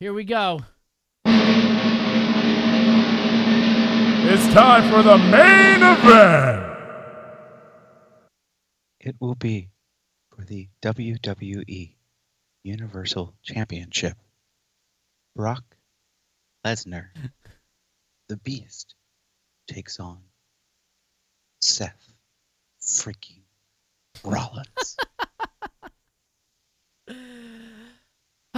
Here 0.00 0.14
we 0.14 0.24
go. 0.24 0.60
It's 4.28 4.52
time 4.52 4.90
for 4.90 5.02
the 5.02 5.16
main 5.18 5.82
event. 5.82 6.75
It 9.06 9.14
will 9.20 9.36
be 9.36 9.70
for 10.34 10.44
the 10.44 10.66
WWE 10.82 11.94
Universal 12.64 13.34
Championship. 13.40 14.16
Brock 15.36 15.62
Lesnar, 16.64 17.10
the 18.28 18.36
Beast, 18.36 18.96
takes 19.68 20.00
on 20.00 20.18
Seth 21.60 22.14
freaking 22.82 23.42
Rollins. 24.24 24.96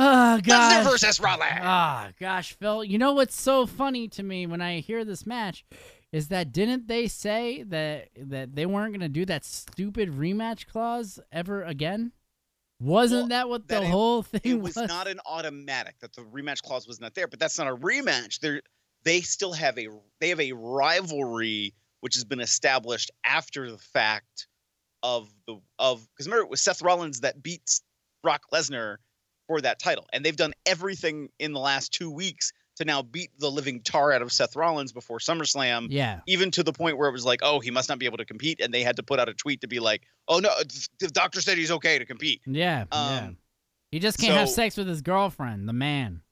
Oh 0.01 0.41
gosh. 0.41 0.85
versus 0.87 1.19
Rollins. 1.19 1.59
Ah, 1.61 2.11
gosh, 2.21 2.53
Phil. 2.53 2.85
You 2.85 2.99
know 2.99 3.15
what's 3.15 3.35
so 3.35 3.67
funny 3.67 4.07
to 4.11 4.23
me 4.23 4.47
when 4.47 4.61
I 4.61 4.79
hear 4.79 5.05
this 5.05 5.27
match 5.27 5.65
is 6.13 6.29
that 6.29 6.53
didn't 6.53 6.89
they 6.89 7.07
say 7.07 7.63
that 7.65 8.09
that 8.17 8.55
they 8.55 8.67
weren't 8.67 8.93
going 8.93 9.01
to 9.01 9.09
do 9.09 9.25
that 9.27 9.45
stupid 9.45 10.11
rematch 10.11 10.67
clause 10.67 11.21
ever 11.33 11.63
again? 11.63 12.13
Wasn't 12.81 13.31
that 13.31 13.49
what 13.49 13.67
the 13.67 13.75
that 13.75 13.83
it- 13.85 13.91
whole 13.91 14.23
thing 14.23 14.41
It 14.45 14.61
was 14.61 14.77
not 14.77 15.09
an 15.09 15.21
automatic 15.27 15.99
that 16.01 16.13
the 16.15 16.23
rematch 16.23 16.63
clause 16.63 16.87
was 16.87 17.01
not 17.01 17.15
there, 17.15 17.27
but 17.27 17.39
that's 17.39 17.59
not 17.59 17.67
a 17.69 17.77
rematch. 17.77 18.41
They 18.41 18.61
they 19.05 19.21
still 19.21 19.53
have 19.53 19.79
a 19.79 19.89
they 20.21 20.31
have 20.31 20.41
a 20.41 20.53
rivalry 20.53 21.75
which 22.01 22.15
has 22.15 22.25
been 22.25 22.41
established 22.41 23.11
after 23.25 23.71
the 23.71 23.79
fact 23.79 24.47
of 25.03 25.29
the 25.47 25.61
of 25.79 26.07
because 26.11 26.27
remember 26.27 26.45
it 26.45 26.51
was 26.51 26.61
Seth 26.61 26.83
Rollins 26.83 27.21
that 27.21 27.43
beats 27.43 27.83
Brock 28.23 28.43
Lesnar 28.53 28.97
for 29.47 29.61
that 29.61 29.79
title, 29.79 30.07
and 30.13 30.25
they've 30.25 30.37
done 30.37 30.53
everything 30.67 31.29
in 31.39 31.53
the 31.53 31.61
last 31.61 31.93
two 31.93 32.11
weeks 32.11 32.53
to 32.79 32.85
now 32.85 33.03
beat 33.03 33.31
the 33.39 33.51
living 33.51 33.81
tar 33.83 34.13
out 34.13 34.23
of 34.23 34.33
Seth 34.33 34.57
Rollins 34.57 34.93
before 34.93 35.19
SummerSlam. 35.19 35.89
Yeah. 35.91 36.21
Even 36.27 36.51
to 36.53 36.63
the 36.63 36.73
point 36.73 36.97
where 36.97 37.09
it 37.09 37.13
was 37.13 37.25
like, 37.25 37.41
oh, 37.43 37.61
he 37.61 37.71
must 37.71 37.89
not 37.89 37.99
be 37.99 38.07
able 38.07 38.19
to 38.19 38.25
compete, 38.25 38.61
and 38.61 38.75
they 38.75 38.83
had 38.83 38.97
to 38.97 39.03
put 39.03 39.21
out 39.21 39.29
a 39.29 39.35
tweet 39.35 39.61
to 39.61 39.69
be 39.69 39.79
like, 39.81 40.03
oh 40.27 40.39
no, 40.39 40.51
the 40.99 41.09
doctor 41.09 41.41
said 41.41 41.59
he's 41.59 41.71
okay 41.71 41.99
to 41.99 42.05
compete. 42.07 42.41
Yeah, 42.47 42.85
yeah. 42.91 43.19
Um, 43.27 43.37
He 43.91 43.99
just 44.01 44.19
can't 44.19 44.35
have 44.35 44.49
sex 44.49 44.77
with 44.77 44.89
his 44.89 45.03
girlfriend, 45.03 45.69
the 45.69 45.73
man. 45.73 46.23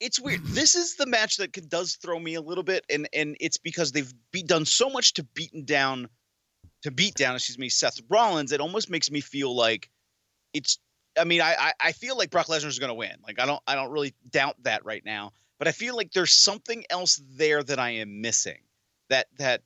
it's 0.00 0.20
weird. 0.20 0.44
This 0.44 0.74
is 0.74 0.96
the 0.96 1.06
match 1.06 1.36
that 1.38 1.52
does 1.68 1.94
throw 1.96 2.18
me 2.18 2.34
a 2.34 2.40
little 2.40 2.64
bit, 2.64 2.84
and 2.90 3.08
and 3.12 3.36
it's 3.40 3.56
because 3.56 3.92
they've 3.92 4.12
be, 4.32 4.42
done 4.42 4.64
so 4.66 4.90
much 4.90 5.14
to 5.14 5.22
beaten 5.22 5.64
down, 5.64 6.08
to 6.82 6.90
beat 6.90 7.14
down, 7.14 7.34
excuse 7.34 7.58
me, 7.58 7.68
Seth 7.68 8.00
Rollins. 8.10 8.52
It 8.52 8.60
almost 8.60 8.90
makes 8.90 9.10
me 9.10 9.20
feel 9.20 9.54
like 9.54 9.88
it's. 10.52 10.78
I 11.18 11.24
mean, 11.24 11.40
I 11.40 11.54
I, 11.58 11.72
I 11.80 11.92
feel 11.92 12.18
like 12.18 12.30
Brock 12.30 12.48
Lesnar 12.48 12.66
is 12.66 12.78
going 12.78 12.90
to 12.90 12.94
win. 12.94 13.16
Like 13.26 13.40
I 13.40 13.46
don't 13.46 13.62
I 13.66 13.74
don't 13.74 13.90
really 13.90 14.14
doubt 14.30 14.56
that 14.64 14.84
right 14.84 15.02
now, 15.04 15.32
but 15.58 15.68
I 15.68 15.72
feel 15.72 15.96
like 15.96 16.12
there's 16.12 16.32
something 16.32 16.84
else 16.90 17.20
there 17.36 17.62
that 17.62 17.78
I 17.78 17.90
am 17.90 18.20
missing. 18.20 18.58
That 19.08 19.26
that 19.38 19.62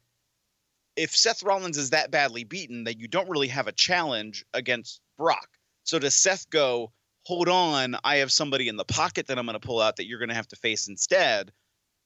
if 0.96 1.16
Seth 1.16 1.42
Rollins 1.42 1.78
is 1.78 1.90
that 1.90 2.10
badly 2.10 2.44
beaten, 2.44 2.84
that 2.84 2.98
you 2.98 3.08
don't 3.08 3.28
really 3.28 3.48
have 3.48 3.66
a 3.66 3.72
challenge 3.72 4.44
against 4.52 5.00
Brock. 5.16 5.48
So 5.84 5.98
does 5.98 6.14
Seth 6.14 6.48
go, 6.50 6.92
hold 7.24 7.48
on, 7.48 7.96
I 8.04 8.16
have 8.16 8.30
somebody 8.30 8.68
in 8.68 8.76
the 8.76 8.84
pocket 8.84 9.26
that 9.28 9.38
I'm 9.38 9.46
going 9.46 9.58
to 9.58 9.66
pull 9.66 9.80
out 9.80 9.96
that 9.96 10.06
you're 10.06 10.18
going 10.18 10.28
to 10.28 10.34
have 10.34 10.48
to 10.48 10.56
face 10.56 10.88
instead? 10.88 11.52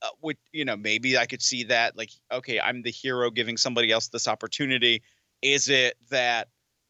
Uh, 0.02 0.09
which, 0.20 0.39
you 0.52 0.65
know, 0.65 0.77
maybe 0.77 1.16
I 1.16 1.27
could 1.27 1.40
see 1.40 1.65
that. 1.65 1.97
Like, 1.97 2.11
okay, 2.31 2.61
I'm 2.61 2.82
the 2.82 2.90
hero 2.90 3.31
giving 3.31 3.56
somebody 3.56 3.90
else 3.90 4.09
this 4.09 4.28
opportunity. 4.28 5.02
Is 5.40 5.69
it 5.69 5.97
that. 6.11 6.48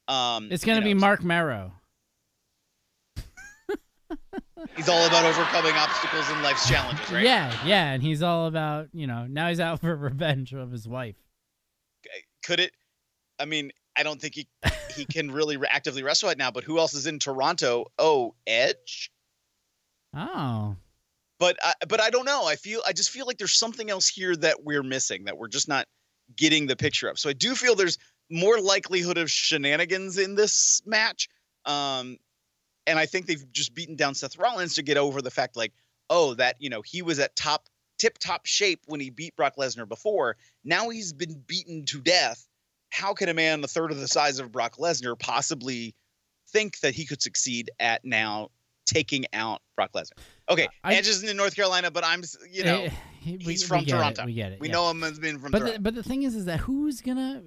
Um, 0.09 0.49
It's 0.51 0.65
gonna 0.65 0.83
be 0.83 0.95
Mark 0.95 1.23
Marrow. 1.23 1.73
He's 4.77 4.89
all 4.89 5.07
about 5.07 5.25
overcoming 5.25 5.73
obstacles 5.75 6.29
and 6.31 6.43
life's 6.43 6.69
challenges, 6.69 7.11
right? 7.11 7.25
Yeah, 7.25 7.53
yeah, 7.65 7.93
and 7.93 8.03
he's 8.03 8.23
all 8.23 8.47
about 8.47 8.89
you 8.93 9.07
know 9.07 9.27
now 9.27 9.49
he's 9.49 9.61
out 9.61 9.81
for 9.83 9.95
revenge 9.97 10.53
of 10.53 10.71
his 10.71 10.89
wife. 10.89 11.17
Could 12.45 12.61
it? 12.61 12.73
I 13.39 13.47
mean, 13.47 13.73
I 13.97 14.03
don't 14.03 14.21
think 14.21 14.35
he 14.35 14.49
he 14.95 15.05
can 15.13 15.31
really 15.31 15.57
re- 15.57 15.69
actively 15.71 16.03
wrestle 16.03 16.29
right 16.29 16.39
now. 16.39 16.51
But 16.51 16.65
who 16.65 16.79
else 16.79 16.95
is 16.95 17.07
in 17.07 17.19
Toronto? 17.19 17.87
Oh, 17.99 18.35
Edge. 18.47 19.11
Oh, 20.17 20.77
but 21.41 21.57
I, 21.63 21.75
but 21.89 22.01
I 22.01 22.11
don't 22.11 22.25
know. 22.25 22.47
I 22.47 22.57
feel 22.57 22.81
I 22.87 22.93
just 22.93 23.11
feel 23.11 23.27
like 23.27 23.39
there's 23.39 23.59
something 23.59 23.91
else 23.91 24.09
here 24.09 24.37
that 24.37 24.63
we're 24.63 24.85
missing 24.85 25.25
that 25.25 25.37
we're 25.37 25.49
just 25.49 25.69
not 25.69 25.87
getting 26.37 26.67
the 26.67 26.77
picture 26.77 27.09
of. 27.09 27.19
So 27.19 27.29
I 27.29 27.33
do 27.33 27.55
feel 27.55 27.75
there's 27.75 27.99
more 28.31 28.61
likelihood 28.61 29.19
of 29.19 29.31
shenanigans 29.31 30.17
in 30.19 30.35
this 30.35 30.83
match. 30.87 31.29
Um, 31.67 32.19
and 32.87 32.99
I 32.99 33.07
think 33.07 33.27
they've 33.27 33.51
just 33.53 33.75
beaten 33.75 33.97
down 33.97 34.15
Seth 34.15 34.39
Rollins 34.39 34.75
to 34.75 34.83
get 34.83 34.97
over 34.97 35.23
the 35.23 35.31
fact 35.31 35.57
like, 35.57 35.73
oh, 36.11 36.35
that 36.35 36.57
you 36.61 36.69
know 36.71 36.83
he 36.83 37.03
was 37.03 37.19
at 37.19 37.35
top 37.37 37.69
tip 37.99 38.19
top 38.19 38.47
shape 38.47 38.81
when 38.87 39.01
he 39.01 39.11
beat 39.11 39.35
Brock 39.37 39.55
Lesnar 39.57 39.89
before. 39.89 40.37
Now 40.65 40.89
he's 40.91 41.13
been 41.13 41.43
beaten 41.47 41.85
to 41.87 42.01
death. 42.01 42.47
How 42.91 43.15
can 43.15 43.29
a 43.29 43.35
man 43.35 43.61
the 43.61 43.69
third 43.69 43.91
of 43.91 43.99
the 43.99 44.09
size 44.09 44.39
of 44.39 44.53
Brock 44.53 44.77
Lesnar 44.77 45.19
possibly 45.19 45.95
think 46.51 46.79
that 46.81 46.95
he 46.95 47.05
could 47.07 47.21
succeed 47.23 47.71
at 47.81 48.05
now 48.05 48.51
taking 48.87 49.25
out 49.33 49.63
Brock 49.77 49.93
Lesnar? 49.95 50.19
Okay, 50.49 50.69
I- 50.85 50.95
Edge 50.95 51.09
isn't 51.09 51.29
in 51.29 51.37
North 51.37 51.57
Carolina, 51.57 51.91
but 51.91 52.05
I'm 52.05 52.23
you 52.51 52.65
know 52.65 52.83
Eh, 52.83 52.91
we- 53.25 53.39
he's 53.39 53.47
we 53.63 53.67
from 53.67 53.79
it, 53.85 53.89
Toronto. 53.89 54.25
we 54.27 54.35
get 54.35 54.53
it, 54.53 54.61
We 54.61 54.69
yeah. 54.69 54.75
know 54.75 54.91
him 54.91 55.03
as 55.05 55.19
being 55.19 55.39
from 55.39 55.51
but 55.53 55.59
Toronto. 55.61 55.77
the, 55.77 55.81
but 55.83 55.95
the 55.95 56.03
thing 56.03 56.23
is, 56.25 56.35
is 56.35 56.45
that 56.45 56.61
who's 56.61 57.01
gonna 57.01 57.43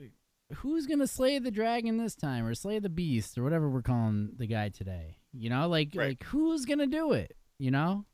who's 0.56 0.88
gonna 0.88 1.08
slay 1.08 1.38
the 1.40 1.52
dragon 1.52 1.98
this 1.98 2.16
time, 2.16 2.46
or 2.46 2.56
slay 2.56 2.80
the 2.80 2.90
beast, 2.90 3.38
or 3.38 3.44
whatever 3.44 3.70
we're 3.70 3.82
calling 3.82 4.32
the 4.38 4.48
guy 4.48 4.70
today? 4.70 5.18
You 5.38 5.50
know, 5.50 5.68
like 5.68 5.94
like 5.94 6.24
who's 6.24 6.66
gonna 6.66 6.88
do 6.88 7.14
it? 7.14 7.36
You 7.60 7.72
know, 7.72 8.06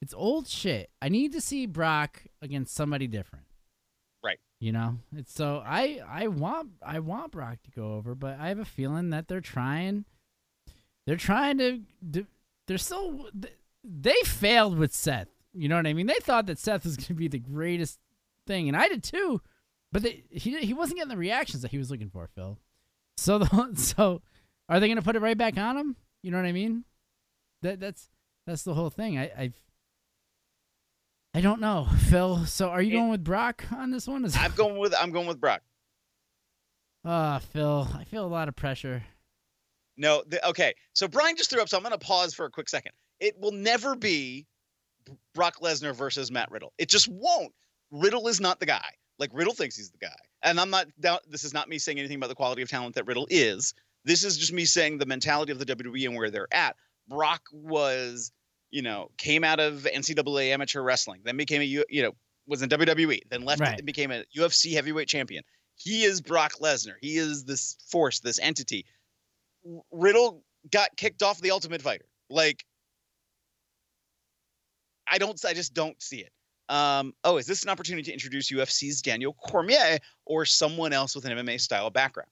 it's 0.00 0.14
old 0.14 0.46
shit. 0.46 0.90
I 1.00 1.08
need 1.08 1.32
to 1.32 1.40
see 1.40 1.66
Brock 1.66 2.22
against 2.42 2.74
somebody 2.74 3.06
different. 3.06 3.44
Right. 4.22 4.38
You 4.60 4.72
know, 4.72 4.98
it's 5.14 5.32
so 5.32 5.62
I 5.64 6.00
I 6.08 6.28
want 6.28 6.70
I 6.84 7.00
want 7.00 7.32
Brock 7.32 7.58
to 7.64 7.70
go 7.70 7.94
over, 7.94 8.14
but 8.14 8.38
I 8.38 8.48
have 8.48 8.58
a 8.58 8.64
feeling 8.64 9.10
that 9.10 9.28
they're 9.28 9.40
trying. 9.40 10.04
They're 11.06 11.16
trying 11.16 11.58
to. 11.58 11.82
They're 12.66 12.78
still. 12.78 13.28
They 13.84 14.16
failed 14.24 14.78
with 14.78 14.92
Seth. 14.92 15.28
You 15.52 15.68
know 15.68 15.76
what 15.76 15.86
I 15.86 15.92
mean? 15.92 16.06
They 16.06 16.18
thought 16.20 16.46
that 16.46 16.58
Seth 16.58 16.84
was 16.84 16.96
going 16.96 17.06
to 17.06 17.14
be 17.14 17.28
the 17.28 17.38
greatest 17.38 17.98
thing, 18.46 18.68
and 18.68 18.76
I 18.76 18.88
did 18.88 19.02
too. 19.02 19.40
But 19.92 20.02
they, 20.02 20.24
he 20.30 20.58
he 20.58 20.74
wasn't 20.74 20.98
getting 20.98 21.10
the 21.10 21.16
reactions 21.16 21.62
that 21.62 21.70
he 21.70 21.78
was 21.78 21.90
looking 21.90 22.10
for, 22.10 22.28
Phil. 22.34 22.58
So 23.16 23.38
the, 23.38 23.70
so 23.76 24.22
are 24.68 24.80
they 24.80 24.88
going 24.88 24.96
to 24.96 25.02
put 25.02 25.16
it 25.16 25.22
right 25.22 25.38
back 25.38 25.56
on 25.56 25.76
him? 25.76 25.96
You 26.26 26.32
know 26.32 26.38
what 26.38 26.46
I 26.48 26.52
mean? 26.52 26.82
That 27.62 27.78
that's 27.78 28.08
that's 28.48 28.64
the 28.64 28.74
whole 28.74 28.90
thing. 28.90 29.16
I 29.16 29.30
I've, 29.38 29.54
I 31.32 31.40
don't 31.40 31.60
know, 31.60 31.86
Phil. 32.08 32.44
So 32.46 32.68
are 32.68 32.82
you 32.82 32.90
going 32.94 33.10
with 33.10 33.22
Brock 33.22 33.64
on 33.70 33.92
this 33.92 34.08
one? 34.08 34.24
Is 34.24 34.36
I'm 34.36 34.50
going 34.56 34.76
with 34.76 34.92
I'm 35.00 35.12
going 35.12 35.28
with 35.28 35.40
Brock. 35.40 35.62
Ah, 37.04 37.40
Phil, 37.52 37.86
I 37.96 38.02
feel 38.02 38.24
a 38.24 38.26
lot 38.26 38.48
of 38.48 38.56
pressure. 38.56 39.04
No, 39.96 40.24
the, 40.26 40.44
okay. 40.48 40.74
So 40.94 41.06
Brian 41.06 41.36
just 41.36 41.48
threw 41.48 41.62
up, 41.62 41.68
so 41.68 41.76
I'm 41.76 41.84
going 41.84 41.92
to 41.92 42.04
pause 42.04 42.34
for 42.34 42.44
a 42.44 42.50
quick 42.50 42.68
second. 42.68 42.90
It 43.20 43.38
will 43.38 43.52
never 43.52 43.94
be 43.94 44.48
Brock 45.32 45.60
Lesnar 45.62 45.94
versus 45.94 46.32
Matt 46.32 46.50
Riddle. 46.50 46.72
It 46.76 46.88
just 46.88 47.06
won't. 47.06 47.52
Riddle 47.92 48.26
is 48.26 48.40
not 48.40 48.58
the 48.58 48.66
guy. 48.66 48.90
Like 49.20 49.30
Riddle 49.32 49.54
thinks 49.54 49.76
he's 49.76 49.92
the 49.92 49.98
guy, 49.98 50.16
and 50.42 50.58
I'm 50.58 50.70
not. 50.70 50.88
Doubt, 50.98 51.22
this 51.30 51.44
is 51.44 51.54
not 51.54 51.68
me 51.68 51.78
saying 51.78 52.00
anything 52.00 52.16
about 52.16 52.30
the 52.30 52.34
quality 52.34 52.62
of 52.62 52.68
talent 52.68 52.96
that 52.96 53.06
Riddle 53.06 53.28
is. 53.30 53.74
This 54.06 54.24
is 54.24 54.38
just 54.38 54.52
me 54.52 54.64
saying 54.64 54.98
the 54.98 55.04
mentality 55.06 55.52
of 55.52 55.58
the 55.58 55.66
WWE 55.66 56.06
and 56.06 56.16
where 56.16 56.30
they're 56.30 56.48
at. 56.52 56.76
Brock 57.08 57.42
was, 57.52 58.32
you 58.70 58.80
know, 58.80 59.10
came 59.18 59.44
out 59.44 59.60
of 59.60 59.86
NCAA 59.92 60.52
amateur 60.52 60.80
wrestling, 60.80 61.20
then 61.24 61.36
became 61.36 61.60
a, 61.60 61.64
you 61.64 61.84
know, 62.02 62.12
was 62.46 62.62
in 62.62 62.68
WWE, 62.70 63.20
then 63.28 63.44
left 63.44 63.60
Right. 63.60 63.76
and 63.76 63.84
became 63.84 64.12
a 64.12 64.24
UFC 64.36 64.72
heavyweight 64.74 65.08
champion. 65.08 65.42
He 65.74 66.04
is 66.04 66.20
Brock 66.22 66.52
Lesnar. 66.62 66.94
He 67.00 67.16
is 67.18 67.44
this 67.44 67.76
force, 67.90 68.20
this 68.20 68.38
entity. 68.38 68.86
Riddle 69.90 70.42
got 70.70 70.96
kicked 70.96 71.22
off 71.22 71.40
the 71.40 71.50
Ultimate 71.50 71.82
Fighter. 71.82 72.06
Like, 72.30 72.64
I 75.08 75.18
don't. 75.18 75.42
I 75.44 75.52
just 75.54 75.74
don't 75.74 76.00
see 76.02 76.18
it. 76.18 76.32
Um, 76.68 77.14
oh, 77.24 77.36
is 77.36 77.46
this 77.46 77.62
an 77.62 77.68
opportunity 77.70 78.04
to 78.04 78.12
introduce 78.12 78.50
UFC's 78.50 79.02
Daniel 79.02 79.32
Cormier 79.34 79.98
or 80.24 80.44
someone 80.44 80.92
else 80.92 81.14
with 81.14 81.24
an 81.24 81.36
MMA 81.38 81.60
style 81.60 81.90
background? 81.90 82.30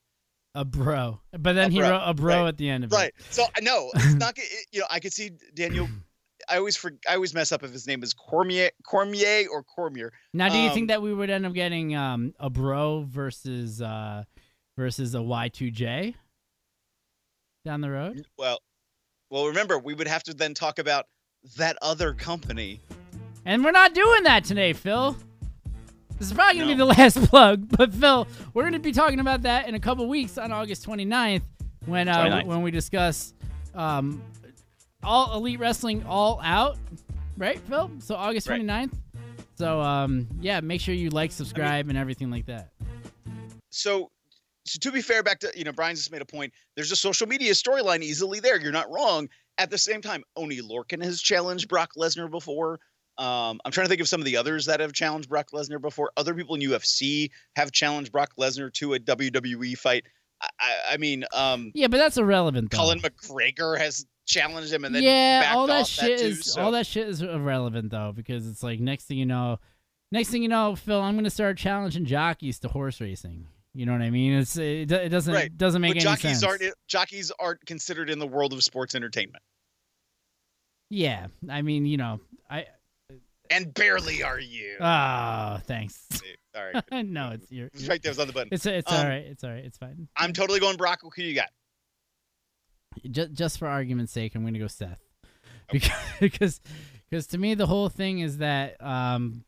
A 0.57 0.65
bro, 0.65 1.21
but 1.33 1.55
then 1.55 1.69
A 1.71 1.73
he 1.73 1.79
bro, 1.81 1.91
wrote 1.91 2.03
a 2.07 2.15
bro 2.15 2.43
right, 2.43 2.49
at 2.49 2.57
the 2.59 2.69
end 2.69 2.85
of 2.85 2.93
Right. 2.93 3.09
it. 3.09 3.15
Right. 3.19 3.27
So 3.31 3.45
I 3.57 3.61
know 3.61 3.91
it's 3.95 4.15
not. 4.15 4.39
You 4.73 4.81
know, 4.81 4.87
I 4.91 5.01
could 5.01 5.13
see 5.13 5.31
Daniel 5.55 5.89
I 6.49 6.59
always 6.59 6.77
for, 6.77 6.93
I 7.09 7.15
always 7.15 7.33
mess 7.35 7.53
up 7.53 7.63
if 7.65 7.73
his 7.73 7.87
name 7.87 8.03
is 8.03 8.13
Cormier 8.13 8.71
Cormier 8.87 9.47
or 9.51 9.63
Cormier. 9.63 10.13
Now, 10.33 10.49
do 10.51 10.59
you 10.59 10.69
Um, 10.69 10.75
think 10.75 10.89
that 10.89 11.01
we 11.03 11.13
would 11.15 11.31
end 11.31 11.47
up 11.47 11.55
getting 11.55 11.97
um, 11.97 12.35
a 12.39 12.51
bro 12.51 13.05
versus 13.09 13.81
uh, 13.83 14.25
versus 14.77 15.15
a 15.15 15.19
Y2J 15.19 16.15
down 17.65 17.81
the 17.81 17.91
road? 17.91 18.27
Well, 18.39 18.61
well, 19.31 19.47
remember 19.47 19.79
we 19.79 19.95
would 19.95 20.07
have 20.09 20.23
to 20.25 20.35
then 20.35 20.55
talk 20.55 20.79
about 20.79 21.07
that 21.57 21.77
other 21.83 22.13
company. 22.15 22.81
And 23.47 23.65
we're 23.65 23.73
not 23.73 23.95
doing 23.95 24.23
that 24.25 24.45
today, 24.45 24.73
Phil. 24.73 25.17
This 26.19 26.29
is 26.29 26.33
probably 26.33 26.59
going 26.59 26.69
to 26.69 26.75
be 26.75 26.79
the 26.79 26.85
last 27.03 27.21
plug, 27.29 27.69
but 27.77 27.93
Phil, 27.93 28.27
we're 28.53 28.63
going 28.63 28.75
to 28.75 28.79
be 28.79 28.93
talking 28.93 29.21
about 29.21 29.43
that 29.43 29.69
in 29.69 29.75
a 29.75 29.81
couple 29.81 30.07
weeks 30.09 30.39
on 30.39 30.53
August 30.53 30.87
29th 30.87 31.43
when 31.87 32.09
uh, 32.09 32.25
29th. 32.25 32.47
when 32.47 32.63
we 32.63 32.71
discuss 32.71 33.35
um, 33.75 34.23
all 35.03 35.37
Elite 35.37 35.59
Wrestling 35.59 36.05
All 36.07 36.41
Out, 36.43 36.79
right, 37.37 37.59
Phil? 37.61 37.91
So 37.99 38.15
August 38.15 38.49
Right. 38.49 38.63
29th. 38.63 38.93
So 39.57 39.81
um, 39.81 40.27
yeah, 40.41 40.61
make 40.61 40.81
sure 40.81 40.95
you 40.95 41.11
like, 41.11 41.33
subscribe, 41.33 41.89
and 41.89 41.99
everything 41.99 42.31
like 42.31 42.47
that. 42.47 42.71
So, 43.71 44.11
so 44.67 44.79
to 44.81 44.93
be 44.93 45.01
fair, 45.01 45.23
back 45.23 45.41
to 45.41 45.53
you 45.55 45.65
know, 45.65 45.73
Brian's 45.73 45.99
just 45.99 46.13
made 46.13 46.23
a 46.23 46.27
point. 46.27 46.53
There's 46.77 46.93
a 46.93 46.97
social 46.97 47.27
media 47.27 47.53
storyline 47.53 48.03
easily 48.03 48.41
there. 48.41 48.61
You're 48.61 48.73
not 48.73 48.91
wrong. 48.91 49.29
At 49.59 49.71
the 49.71 49.79
same 49.79 50.01
time, 50.01 50.25
Oney 50.37 50.61
Lorcan 50.61 51.03
has 51.05 51.21
challenged 51.21 51.69
Brock 51.69 51.91
Lesnar 51.97 52.31
before. 52.31 52.81
Um, 53.17 53.61
I'm 53.65 53.71
trying 53.71 53.87
to 53.87 53.89
think 53.89 54.01
of 54.01 54.09
some 54.09 54.21
of 54.21 54.25
the 54.25 54.37
others 54.37 54.67
that 54.67 54.81
have 54.81 54.93
challenged 54.93 55.29
Brock 55.29 55.49
Lesnar 55.53 55.81
before. 55.81 56.11
Other 56.17 56.35
people 56.35 56.57
in 56.57 56.63
UFC 56.63 57.31
have 57.57 57.71
challenged 57.71 58.11
Brock 58.13 58.33
Lesnar 58.39 58.73
to 58.75 58.95
a 58.95 58.99
WWE 58.99 59.77
fight. 59.79 60.05
I, 60.43 60.49
I, 60.91 60.97
mean, 60.97 61.25
um, 61.33 61.71
Yeah, 61.75 61.87
but 61.87 61.99
that's 61.99 62.19
irrelevant. 62.19 62.71
Though. 62.71 62.79
Colin 62.79 63.01
McGregor 63.01 63.79
has 63.79 64.05
challenged 64.27 64.73
him, 64.73 64.85
and 64.85 64.95
then 64.95 65.03
yeah, 65.03 65.43
backed 65.43 65.57
all 65.57 65.67
that 65.69 65.83
off 65.83 65.89
shit 65.89 66.19
too, 66.19 66.27
is 66.27 66.53
so- 66.53 66.61
all 66.63 66.73
that 66.73 66.87
shit 66.87 67.09
is 67.09 67.23
irrelevant 67.23 67.91
though 67.91 68.13
because 68.15 68.49
it's 68.49 68.63
like 68.63 68.81
next 68.81 69.05
thing 69.05 69.19
you 69.19 69.27
know, 69.27 69.59
next 70.11 70.31
thing 70.31 70.43
you 70.43 70.49
know, 70.49 70.75
Phil, 70.75 71.01
I'm 71.01 71.15
gonna 71.15 71.31
start 71.31 71.57
challenging 71.57 72.05
jockeys 72.05 72.59
to 72.61 72.69
horse 72.69 73.01
racing. 73.01 73.47
You 73.75 73.87
know 73.87 73.93
what 73.93 74.03
I 74.03 74.11
mean? 74.11 74.35
It's 74.35 74.57
it, 74.57 74.91
it 74.91 75.09
doesn't 75.09 75.35
right. 75.35 75.57
doesn't 75.57 75.81
make 75.81 75.95
but 75.95 75.97
any 75.97 76.05
jockeys 76.05 76.41
sense. 76.41 76.45
aren't 76.45 76.63
jockeys 76.87 77.33
aren't 77.39 77.65
considered 77.67 78.09
in 78.09 78.19
the 78.19 78.27
world 78.27 78.53
of 78.53 78.63
sports 78.63 78.95
entertainment, 78.95 79.43
Yeah, 80.91 81.27
I 81.51 81.63
mean, 81.63 81.85
you 81.85 81.97
know, 81.97 82.21
I 82.49 82.67
and 83.51 83.73
barely 83.75 84.23
are 84.23 84.41
you. 84.41 84.77
oh, 84.81 85.59
thanks. 85.65 86.07
Sorry, 86.55 86.75
no, 87.05 87.31
it's 87.31 87.51
your 87.51 87.69
right 87.89 88.01
there 88.03 88.11
was 88.11 88.19
on 88.19 88.27
the 88.27 88.33
button. 88.33 88.49
It's 88.53 88.65
it's 88.67 88.91
Um, 88.91 88.99
all 88.99 89.05
right. 89.05 89.25
It's 89.27 89.43
all 89.45 89.51
right. 89.51 89.65
It's 89.65 89.79
fine. 89.79 90.09
I'm 90.17 90.33
totally 90.33 90.61
going 90.61 90.77
Brock. 90.77 91.01
Who 91.03 91.23
you 91.23 91.35
got? 91.35 91.49
just 93.11 93.33
just 93.33 93.59
for 93.59 93.67
argument's 93.69 94.13
sake, 94.13 94.35
I'm 94.35 94.45
gonna 94.45 94.59
go 94.59 94.69
Seth, 94.69 95.03
because 95.73 95.93
because 96.21 96.61
because 97.11 97.27
to 97.29 97.39
me 97.39 97.55
the 97.55 97.67
whole 97.67 97.89
thing 97.89 98.21
is 98.21 98.39
that 98.39 98.81
um, 98.81 99.45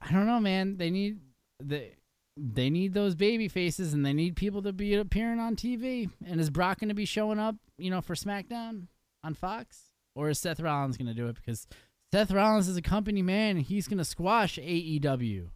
I 0.00 0.12
don't 0.12 0.26
know, 0.26 0.40
man. 0.40 0.76
They 0.76 0.90
need 0.90 1.18
the 1.60 1.90
they 2.36 2.70
need 2.70 2.92
those 2.94 3.14
baby 3.14 3.48
faces 3.48 3.94
and 3.94 4.04
they 4.04 4.12
need 4.12 4.36
people 4.36 4.62
to 4.62 4.72
be 4.72 4.94
appearing 4.94 5.40
on 5.40 5.56
TV. 5.56 6.10
And 6.26 6.40
is 6.40 6.50
Brock 6.50 6.78
gonna 6.80 6.94
be 6.94 7.04
showing 7.06 7.38
up, 7.38 7.56
you 7.78 7.90
know, 7.90 8.00
for 8.00 8.14
SmackDown 8.14 8.86
on 9.24 9.34
Fox, 9.34 9.90
or 10.14 10.30
is 10.30 10.38
Seth 10.38 10.60
Rollins 10.60 10.96
gonna 10.96 11.14
do 11.14 11.26
it? 11.28 11.34
Because 11.36 11.66
Seth 12.12 12.30
Rollins 12.30 12.68
is 12.68 12.76
a 12.76 12.82
company 12.82 13.22
man, 13.22 13.56
and 13.56 13.66
he's 13.66 13.88
gonna 13.88 14.04
squash 14.04 14.58
E 14.58 15.00
AEW. 15.00 15.48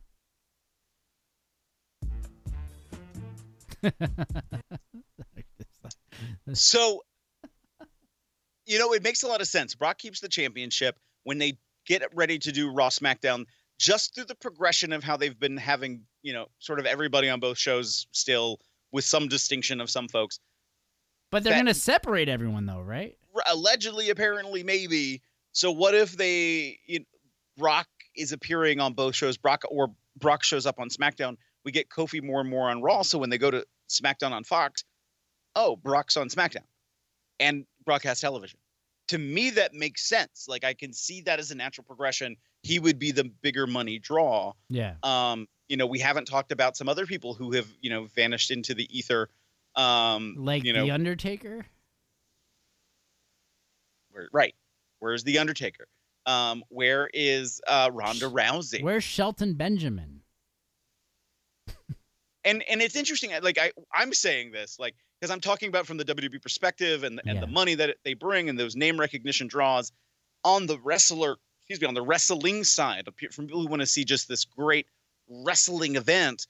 So, 6.52 7.02
you 8.66 8.78
know, 8.78 8.92
it 8.92 9.02
makes 9.02 9.22
a 9.22 9.28
lot 9.28 9.40
of 9.40 9.46
sense. 9.46 9.74
Brock 9.74 9.98
keeps 9.98 10.20
the 10.20 10.28
championship 10.28 10.98
when 11.24 11.38
they 11.38 11.58
get 11.86 12.02
ready 12.14 12.38
to 12.40 12.52
do 12.52 12.70
Raw 12.70 12.88
SmackDown, 12.88 13.44
just 13.78 14.14
through 14.14 14.24
the 14.24 14.34
progression 14.34 14.92
of 14.92 15.02
how 15.02 15.16
they've 15.16 15.38
been 15.38 15.56
having, 15.56 16.02
you 16.22 16.32
know, 16.32 16.46
sort 16.58 16.78
of 16.78 16.86
everybody 16.86 17.28
on 17.28 17.40
both 17.40 17.58
shows 17.58 18.06
still 18.12 18.58
with 18.92 19.04
some 19.04 19.28
distinction 19.28 19.80
of 19.80 19.90
some 19.90 20.08
folks. 20.08 20.40
But 21.30 21.44
they're 21.44 21.56
gonna 21.56 21.74
separate 21.74 22.28
everyone, 22.28 22.66
though, 22.66 22.80
right? 22.80 23.16
Allegedly, 23.46 24.10
apparently, 24.10 24.62
maybe. 24.64 25.22
So, 25.52 25.70
what 25.72 25.94
if 25.94 26.16
they, 26.16 26.78
you 26.86 27.04
Brock 27.56 27.88
is 28.16 28.32
appearing 28.32 28.80
on 28.80 28.94
both 28.94 29.14
shows, 29.14 29.36
Brock 29.36 29.62
or 29.68 29.88
Brock 30.16 30.44
shows 30.44 30.66
up 30.66 30.78
on 30.78 30.88
SmackDown? 30.88 31.36
We 31.64 31.72
get 31.72 31.88
Kofi 31.88 32.22
more 32.22 32.40
and 32.40 32.48
more 32.48 32.70
on 32.70 32.82
Raw. 32.82 33.02
So, 33.02 33.18
when 33.18 33.30
they 33.30 33.38
go 33.38 33.50
to 33.50 33.66
SmackDown 33.88 34.32
on 34.32 34.44
Fox, 34.44 34.84
oh, 35.54 35.76
Brock's 35.76 36.16
on 36.16 36.28
SmackDown 36.28 36.64
and 37.38 37.64
broadcast 37.84 38.20
television. 38.20 38.58
To 39.08 39.18
me, 39.18 39.50
that 39.50 39.74
makes 39.74 40.08
sense. 40.08 40.46
Like 40.48 40.62
I 40.62 40.74
can 40.74 40.92
see 40.92 41.22
that 41.22 41.40
as 41.40 41.50
a 41.50 41.56
natural 41.56 41.84
progression. 41.84 42.36
He 42.62 42.78
would 42.78 42.98
be 42.98 43.10
the 43.10 43.24
bigger 43.24 43.66
money 43.66 43.98
draw. 43.98 44.52
Yeah. 44.68 44.94
Um, 45.02 45.48
you 45.68 45.76
know, 45.76 45.86
we 45.86 45.98
haven't 45.98 46.26
talked 46.26 46.52
about 46.52 46.76
some 46.76 46.88
other 46.88 47.06
people 47.06 47.34
who 47.34 47.52
have, 47.52 47.66
you 47.80 47.90
know, 47.90 48.04
vanished 48.14 48.50
into 48.50 48.74
the 48.74 48.86
ether. 48.96 49.28
Um, 49.74 50.36
Like 50.38 50.64
you 50.64 50.72
know, 50.72 50.84
the 50.84 50.92
Undertaker. 50.92 51.66
right. 54.32 54.54
Where's 55.00 55.24
the 55.24 55.38
Undertaker? 55.38 55.86
Um, 56.26 56.62
where 56.68 57.10
is 57.12 57.60
uh, 57.66 57.90
Ronda 57.92 58.26
Rousey? 58.26 58.82
Where's 58.82 59.04
Shelton 59.04 59.54
Benjamin? 59.54 60.20
and 62.44 62.62
and 62.70 62.80
it's 62.80 62.96
interesting 62.96 63.30
like 63.42 63.58
i 63.58 63.70
i'm 63.92 64.12
saying 64.12 64.50
this 64.50 64.78
like 64.78 64.94
because 65.20 65.30
i'm 65.30 65.40
talking 65.40 65.68
about 65.68 65.86
from 65.86 65.96
the 65.96 66.04
wwe 66.04 66.40
perspective 66.40 67.04
and 67.04 67.20
and 67.26 67.40
the 67.42 67.46
money 67.46 67.74
that 67.74 67.96
they 68.04 68.14
bring 68.14 68.48
and 68.48 68.58
those 68.58 68.76
name 68.76 68.98
recognition 68.98 69.46
draws 69.46 69.92
on 70.44 70.66
the 70.66 70.78
wrestler 70.80 71.36
excuse 71.60 71.80
me 71.80 71.86
on 71.86 71.94
the 71.94 72.02
wrestling 72.02 72.64
side 72.64 73.06
from 73.32 73.46
people 73.46 73.60
who 73.60 73.68
want 73.68 73.80
to 73.80 73.86
see 73.86 74.04
just 74.04 74.28
this 74.28 74.44
great 74.44 74.86
wrestling 75.28 75.96
event 75.96 76.46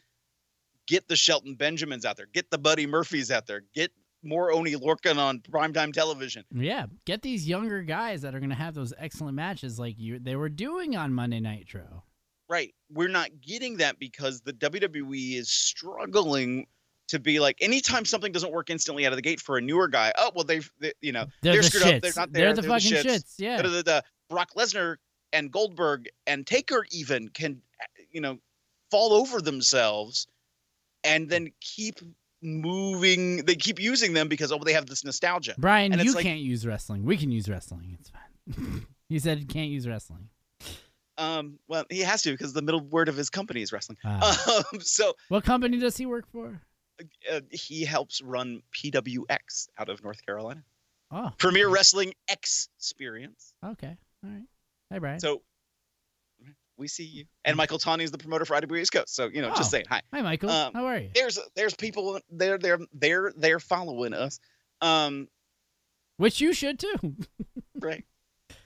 get 0.87 1.07
the 1.09 1.17
shelton 1.17 1.55
benjamins 1.55 2.05
out 2.05 2.17
there 2.17 2.29
get 2.33 2.51
the 2.51 2.59
buddy 2.59 2.87
murphys 2.87 3.31
out 3.31 3.47
there 3.47 3.63
get 3.75 3.91
more 4.23 4.53
oney 4.53 4.75
lorcan 4.75 5.17
on 5.17 5.41
primetime 5.41 5.93
television 5.93 6.45
Yeah, 6.53 6.87
get 7.07 7.23
these 7.23 7.49
younger 7.49 7.83
guys 7.83 8.23
that 8.23 8.35
are 8.35 8.41
gonna 8.41 8.55
have 8.55 8.75
those 8.75 8.93
excellent 8.99 9.35
matches 9.35 9.79
like 9.79 9.99
you 9.99 10.19
they 10.19 10.37
were 10.37 10.49
doing 10.49 10.97
on 10.97 11.13
Monday 11.13 11.41
Nitro. 11.41 12.05
Right. 12.49 12.75
We're 12.93 13.09
not 13.09 13.31
getting 13.41 13.77
that 13.77 14.01
because 14.01 14.41
the 14.41 14.53
WWE 14.53 15.37
is 15.39 15.49
struggling 15.49 16.67
to 17.09 17.21
be 17.21 17.39
like 17.39 17.57
anytime 17.61 18.05
something 18.05 18.33
doesn't 18.33 18.53
work 18.53 18.71
instantly 18.71 19.07
out 19.07 19.13
of 19.13 19.17
the 19.17 19.23
gate 19.23 19.41
for 19.41 19.57
a 19.57 19.61
newer 19.61 19.89
guy. 19.89 20.13
Oh 20.19 20.33
well, 20.35 20.45
they've 20.45 20.69
they, 20.81 20.93
you 21.01 21.13
know 21.13 21.27
They're 21.43 21.55
they're, 21.55 21.63
the 21.63 21.69
screwed 21.69 21.95
up. 21.95 22.03
They're 22.03 22.13
not 22.17 22.33
there. 22.33 22.53
They're 22.53 22.63
the 22.63 22.69
fucking 22.69 22.93
shits, 22.93 23.35
yeah. 23.39 23.57
Da-da-da-da. 23.57 24.01
Brock 24.29 24.51
Lesnar 24.57 24.97
and 25.33 25.51
Goldberg 25.51 26.09
and 26.27 26.47
Taker 26.47 26.85
even 26.91 27.29
can 27.29 27.63
you 28.11 28.21
know 28.21 28.39
fall 28.91 29.13
over 29.13 29.41
themselves 29.41 30.27
and 31.05 31.29
then 31.29 31.53
keep 31.61 32.01
moving. 32.43 33.45
They 33.45 33.55
keep 33.55 33.81
using 33.81 34.13
them 34.13 34.29
because 34.29 34.53
oh 34.53 34.59
they 34.59 34.73
have 34.73 34.87
this 34.87 35.05
nostalgia. 35.05 35.55
Brian, 35.59 35.93
and 35.93 36.01
you 36.03 36.09
it's 36.09 36.15
like, 36.17 36.25
can't 36.25 36.41
use 36.41 36.67
wrestling. 36.67 37.05
We 37.05 37.17
can 37.17 37.31
use 37.31 37.49
wrestling. 37.49 37.97
It's 38.01 38.11
fine. 38.11 38.87
he 39.09 39.19
said 39.19 39.39
you 39.39 39.47
can't 39.47 39.71
use 39.71 39.87
wrestling. 39.89 40.29
Um, 41.19 41.59
well, 41.69 41.85
he 41.91 42.01
has 42.01 42.23
to 42.23 42.31
because 42.31 42.55
the 42.55 42.63
middle 42.63 42.81
word 42.81 43.09
of 43.11 43.17
his 43.17 43.29
company 43.29 43.61
is 43.63 43.73
wrestling. 43.73 43.99
Ah. 44.05 44.63
Um, 44.73 44.81
so 44.81 45.15
What 45.29 45.45
company 45.45 45.79
does 45.79 45.97
he 45.97 46.07
work 46.07 46.25
for? 46.33 46.61
uh, 47.31 47.41
he 47.51 47.85
helps 47.85 48.23
run 48.23 48.63
PWX 48.75 49.69
out 49.79 49.89
of 49.89 50.03
North 50.03 50.25
Carolina. 50.25 50.63
Oh, 51.11 51.31
Premier 51.39 51.69
Wrestling 51.69 52.15
Experience. 52.29 53.53
okay. 53.65 53.97
All 54.25 54.31
right. 54.31 54.43
Hi, 54.93 54.99
Brian. 54.99 55.21
So 55.21 55.43
we 56.81 56.89
see 56.89 57.05
you. 57.05 57.25
And 57.45 57.57
Michael 57.57 57.79
Tawney 57.79 58.03
is 58.03 58.11
the 58.11 58.19
promoter 58.19 58.45
for 58.45 58.57
IW 58.57 58.81
East 58.81 58.93
Coast. 58.93 59.15
So 59.15 59.27
you 59.29 59.41
know, 59.43 59.51
Oh. 59.53 59.57
just 59.57 59.71
saying 59.71 59.85
hi. 59.89 60.03
Hi, 60.13 60.23
Michael. 60.23 60.51
Um, 60.51 60.73
How 60.75 60.87
are 60.87 60.99
you? 60.99 61.11
There's 61.15 61.39
there's 61.55 61.75
people 61.75 62.19
they're 62.31 62.59
they're 62.59 62.79
they're 62.93 63.33
they're 63.37 63.61
following 63.61 64.13
us. 64.15 64.41
Um, 64.81 65.29
Which 66.17 66.41
you 66.41 66.53
should 66.53 66.79
too. 66.79 67.15
right. 67.81 68.05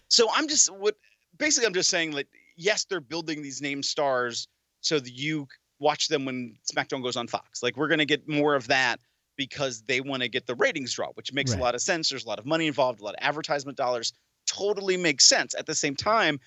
So 0.09 0.29
I'm 0.33 0.49
just 0.49 0.73
what 0.73 0.97
basically 1.39 1.67
I'm 1.67 1.75
just 1.75 1.91
saying 1.91 2.13
that 2.13 2.27
yes, 2.57 2.85
they're 2.85 3.01
building 3.01 3.43
these 3.43 3.61
name 3.61 3.83
stars 3.83 4.49
so 4.81 4.99
that 4.99 5.13
you 5.13 5.49
watch 5.81 6.09
them 6.09 6.25
when 6.25 6.55
SmackDown 6.73 7.03
goes 7.03 7.17
on 7.17 7.27
Fox. 7.27 7.63
Like 7.63 7.77
we're 7.77 7.89
gonna 7.89 8.05
get 8.07 8.29
more 8.29 8.55
of 8.55 8.69
that 8.69 9.01
because 9.37 9.83
they 9.83 10.01
want 10.01 10.23
to 10.23 10.29
get 10.29 10.47
the 10.47 10.55
ratings 10.55 10.93
draw, 10.95 11.09
which 11.15 11.33
makes 11.33 11.51
Right. 11.51 11.59
a 11.61 11.63
lot 11.63 11.75
of 11.75 11.81
sense. 11.83 12.09
There's 12.09 12.25
a 12.25 12.29
lot 12.29 12.39
of 12.39 12.47
money 12.47 12.69
involved, 12.69 13.01
a 13.01 13.05
lot 13.05 13.15
of 13.17 13.21
advertisement 13.21 13.77
dollars. 13.77 14.13
Totally 14.47 14.97
makes 14.97 15.25
sense. 15.27 15.55
At 15.57 15.67
the 15.67 15.75
same 15.75 15.97
time, 15.97 16.39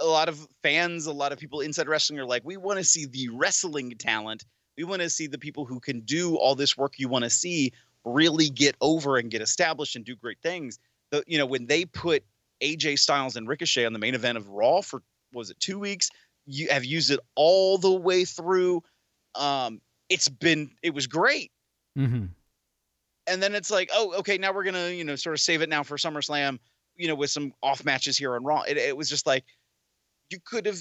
a 0.00 0.04
lot 0.06 0.28
of 0.28 0.46
fans, 0.62 1.06
a 1.06 1.12
lot 1.12 1.32
of 1.32 1.38
people 1.38 1.60
inside 1.60 1.88
wrestling 1.88 2.18
are 2.20 2.24
like, 2.26 2.42
we 2.44 2.56
want 2.56 2.78
to 2.78 2.84
see 2.84 3.06
the 3.06 3.28
wrestling 3.30 3.92
talent. 3.98 4.44
We 4.76 4.84
want 4.84 5.02
to 5.02 5.10
see 5.10 5.26
the 5.26 5.38
people 5.38 5.64
who 5.64 5.80
can 5.80 6.00
do 6.00 6.36
all 6.36 6.54
this 6.54 6.76
work 6.76 6.94
you 6.98 7.08
want 7.08 7.24
to 7.24 7.30
see 7.30 7.72
really 8.04 8.48
get 8.48 8.76
over 8.80 9.16
and 9.16 9.30
get 9.30 9.42
established 9.42 9.96
and 9.96 10.04
do 10.04 10.14
great 10.16 10.38
things. 10.42 10.78
The, 11.10 11.24
you 11.26 11.36
know, 11.38 11.46
when 11.46 11.66
they 11.66 11.84
put 11.84 12.22
AJ 12.62 12.98
Styles 13.00 13.36
and 13.36 13.48
Ricochet 13.48 13.84
on 13.86 13.92
the 13.92 13.98
main 13.98 14.14
event 14.14 14.38
of 14.38 14.48
Raw 14.48 14.80
for 14.80 15.02
was 15.32 15.50
it 15.50 15.58
two 15.60 15.78
weeks? 15.78 16.10
You 16.46 16.68
have 16.70 16.84
used 16.84 17.10
it 17.10 17.20
all 17.34 17.76
the 17.78 17.92
way 17.92 18.24
through. 18.24 18.82
Um, 19.34 19.80
it's 20.08 20.28
been 20.28 20.70
it 20.82 20.94
was 20.94 21.06
great, 21.06 21.50
Mm-hmm. 21.98 22.26
and 23.26 23.42
then 23.42 23.54
it's 23.54 23.70
like, 23.70 23.90
oh, 23.92 24.14
okay, 24.20 24.38
now 24.38 24.52
we're 24.52 24.64
gonna 24.64 24.88
you 24.90 25.04
know 25.04 25.16
sort 25.16 25.34
of 25.34 25.40
save 25.40 25.60
it 25.62 25.68
now 25.68 25.82
for 25.82 25.96
SummerSlam. 25.96 26.58
you 26.96 27.08
know, 27.08 27.14
with 27.14 27.30
some 27.30 27.52
off 27.62 27.84
matches 27.84 28.16
here 28.16 28.34
on 28.34 28.44
Raw. 28.44 28.62
It, 28.62 28.76
it 28.78 28.96
was 28.96 29.08
just 29.08 29.26
like 29.26 29.44
you 30.30 30.38
could 30.44 30.66
have, 30.66 30.78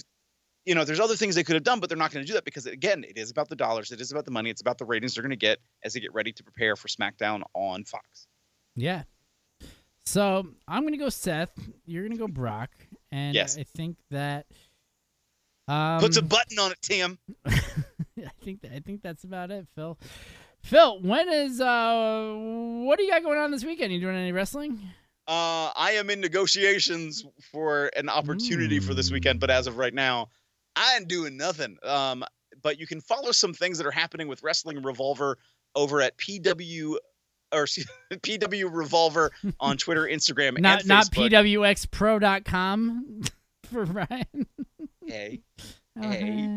you 0.66 0.76
know, 0.76 0.84
there's 0.84 1.00
other 1.00 1.16
things 1.16 1.36
they 1.36 1.44
could 1.44 1.56
have 1.56 1.64
done, 1.64 1.80
but 1.80 1.90
they're 1.90 1.98
not 1.98 2.12
going 2.12 2.24
to 2.24 2.28
do 2.28 2.34
that 2.34 2.46
because 2.46 2.66
again, 2.66 3.04
it 3.04 3.18
is 3.18 3.32
about 3.32 3.50
the 3.50 3.56
dollars, 3.56 3.92
it 3.92 4.02
is 4.02 4.12
about 4.12 4.26
the 4.26 4.32
money, 4.32 4.50
it's 4.50 4.62
about 4.62 4.78
the 4.78 4.86
ratings 4.86 5.16
they're 5.16 5.24
going 5.24 5.30
to 5.30 5.36
get 5.36 5.60
as 5.84 5.94
they 5.94 6.00
get 6.00 6.14
ready 6.14 6.32
to 6.34 6.44
prepare 6.44 6.76
for 6.76 6.88
SmackDown 6.88 7.42
on 7.54 7.84
Fox. 7.86 8.28
Yeah. 8.76 9.04
So 10.06 10.48
I'm 10.70 10.84
gonna 10.84 10.96
go 10.96 11.10
Seth. 11.10 11.52
You're 11.86 12.08
gonna 12.08 12.18
go 12.18 12.30
Brock, 12.30 12.70
and 13.12 13.36
Yes. 13.36 13.58
I 13.58 13.64
think 13.64 13.98
that 14.10 14.46
um, 15.68 16.00
Puts 16.00 16.16
a 16.16 16.22
button 16.22 16.58
on 16.60 16.72
it, 16.72 16.78
Tim. 16.82 17.18
I 17.46 18.32
think 18.42 18.62
that, 18.62 18.72
I 18.72 18.80
think 18.80 19.02
that's 19.02 19.26
about 19.26 19.52
it, 19.52 19.68
Phil. 19.76 19.98
Phil, 20.64 21.02
when 21.02 21.28
is 21.28 21.60
uh, 21.60 22.34
what 22.86 22.98
do 22.98 23.04
you 23.04 23.12
got 23.12 23.22
going 23.22 23.38
on 23.38 23.52
this 23.52 23.66
weekend? 23.66 23.92
You 23.92 24.00
doing 24.00 24.16
any 24.16 24.32
wrestling? 24.32 24.80
Uh, 25.28 25.72
I 25.76 25.92
am 25.98 26.10
in 26.10 26.22
negotiations 26.22 27.26
for 27.52 27.92
an 27.98 28.08
opportunity 28.10 28.80
for 28.80 28.94
this 28.94 29.12
weekend, 29.12 29.40
but 29.40 29.50
as 29.50 29.68
of 29.68 29.78
right 29.78 29.94
now, 29.94 30.30
I 30.76 30.96
ain't 30.96 31.08
doing 31.08 31.36
nothing. 31.38 31.78
Um, 31.84 32.24
but 32.64 32.80
you 32.80 32.88
can 32.88 33.02
follow 33.02 33.32
some 33.32 33.54
things 33.54 33.78
that 33.78 33.86
are 33.88 33.92
happening 33.92 34.28
with 34.28 34.42
Wrestling 34.44 34.82
Revolver 34.84 35.38
over 35.76 36.02
at 36.02 36.18
PW 36.18 36.96
or 37.52 37.66
PW 38.14 38.70
Revolver 38.72 39.32
on 39.60 39.78
Twitter, 39.80 40.04
Instagram, 40.04 40.60
Not 40.60 40.80
and 40.80 40.88
not 40.88 41.06
Facebook. 41.08 41.30
pwxpro.com 41.32 43.22
for 43.72 43.86
Brian. 43.86 44.48
Hey, 45.06 45.42
Oh, 46.00 46.10
hey, 46.12 46.48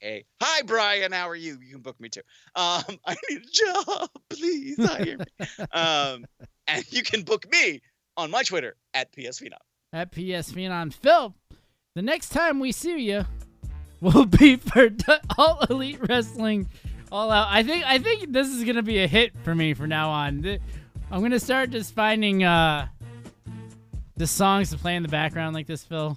hey. 0.00 0.24
Hi, 0.42 0.62
Brian. 0.62 1.12
How 1.12 1.28
are 1.28 1.36
you? 1.36 1.58
You 1.62 1.72
can 1.74 1.82
book 1.82 2.00
me 2.00 2.08
too. 2.08 2.22
Um, 2.54 2.84
I 3.06 3.14
need 3.28 3.42
a 3.42 3.50
job, 3.52 4.08
please. 4.30 4.76
Hire 4.82 5.18
me. 5.18 5.64
um, 5.72 6.24
and 6.66 6.84
you 6.92 7.02
can 7.02 7.22
book 7.22 7.50
me 7.50 7.80
on 8.16 8.30
my 8.30 8.42
Twitter 8.42 8.76
at 8.94 9.12
PSVNOW. 9.12 9.52
at 9.92 10.10
PS. 10.12 10.52
Phil, 10.96 11.34
the 11.94 12.02
next 12.02 12.30
time 12.30 12.60
we 12.60 12.72
see 12.72 12.98
you 12.98 13.24
will 14.00 14.26
be 14.40 14.56
for 14.56 14.88
All 15.38 15.64
Elite 15.70 15.98
Wrestling 16.08 16.68
All 17.12 17.30
Out. 17.30 17.48
I 17.50 17.62
think 17.62 17.84
I 17.84 17.98
think 17.98 18.32
this 18.32 18.48
is 18.48 18.64
gonna 18.64 18.82
be 18.82 18.98
a 18.98 19.06
hit 19.06 19.32
for 19.44 19.54
me 19.54 19.74
from 19.74 19.90
now 19.90 20.10
on. 20.10 20.58
I'm 21.10 21.22
gonna 21.22 21.40
start 21.40 21.70
just 21.70 21.94
finding 21.94 22.44
uh 22.44 22.88
the 24.16 24.26
songs 24.26 24.70
to 24.70 24.78
play 24.78 24.96
in 24.96 25.02
the 25.02 25.08
background 25.08 25.54
like 25.54 25.66
this, 25.66 25.84
Phil. 25.84 26.16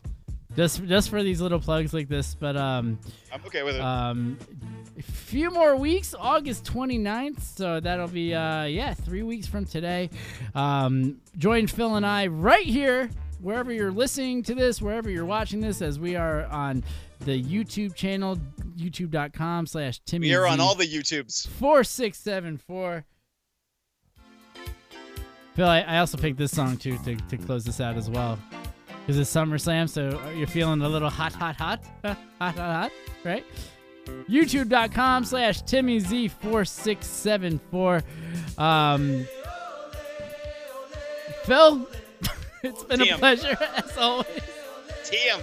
Just 0.60 0.84
just 0.88 1.10
for 1.10 1.24
these 1.24 1.40
little 1.40 1.62
plugs 1.62 1.94
like 1.94 2.10
this. 2.10 2.36
But 2.36 2.58
um 2.58 3.00
I'm 3.32 3.40
okay 3.46 3.64
with 3.64 3.76
it. 3.78 3.82
um 3.82 4.38
a 4.98 5.02
few 5.02 5.52
more 5.52 5.78
weeks, 5.78 6.14
August 6.20 6.66
29th. 6.66 7.40
So 7.40 7.80
that'll 7.80 8.10
be 8.10 8.36
uh 8.36 8.66
yeah, 8.66 8.94
3 8.94 9.24
weeks 9.24 9.48
from 9.48 9.64
today. 9.64 10.10
Um 10.56 11.22
join 11.38 11.68
Phil 11.68 11.96
and 11.96 12.06
I 12.06 12.28
right 12.28 12.66
here 12.66 13.10
wherever 13.40 13.72
you're 13.72 13.94
listening 13.94 14.44
to 14.44 14.54
this, 14.54 14.82
wherever 14.82 15.10
you're 15.10 15.24
watching 15.24 15.62
this 15.62 15.82
as 15.82 15.98
we 15.98 16.18
are 16.18 16.44
on 16.48 16.84
the 17.22 17.42
YouTube 17.42 17.96
channel 17.96 18.38
youtube.com 18.76 19.66
slash 19.66 20.02
Timmy 20.06 20.28
We 20.28 20.36
are 20.36 20.46
on 20.46 20.60
all 20.60 20.76
the 20.76 20.86
YouTubes. 20.86 21.48
4674 21.48 23.06
Phil, 25.56 25.68
I, 25.70 25.80
I 25.84 26.00
also 26.00 26.18
picked 26.18 26.38
this 26.38 26.52
song 26.52 26.76
too 26.76 26.98
to, 27.06 27.16
to 27.16 27.38
close 27.38 27.64
this 27.64 27.80
out 27.80 27.96
as 27.96 28.10
well. 28.10 28.38
Because 29.10 29.22
it's 29.22 29.34
SummerSlam, 29.34 29.90
so 29.90 30.22
you're 30.36 30.46
feeling 30.46 30.82
a 30.82 30.88
little 30.88 31.10
hot, 31.10 31.34
hot, 31.34 31.56
hot, 31.56 31.84
hot, 32.06 32.18
hot, 32.38 32.56
hot, 32.56 32.92
right? 33.24 33.44
YouTube.com 34.30 35.26
slash 35.26 35.64
TimmyZ4674. 35.64 38.04
Um, 38.60 39.26
Phil, 41.44 41.88
it's 42.62 42.84
been 42.84 43.02
a 43.02 43.18
pleasure 43.18 43.58
as 43.78 43.98
always. 43.98 44.28
Tim. 45.06 45.40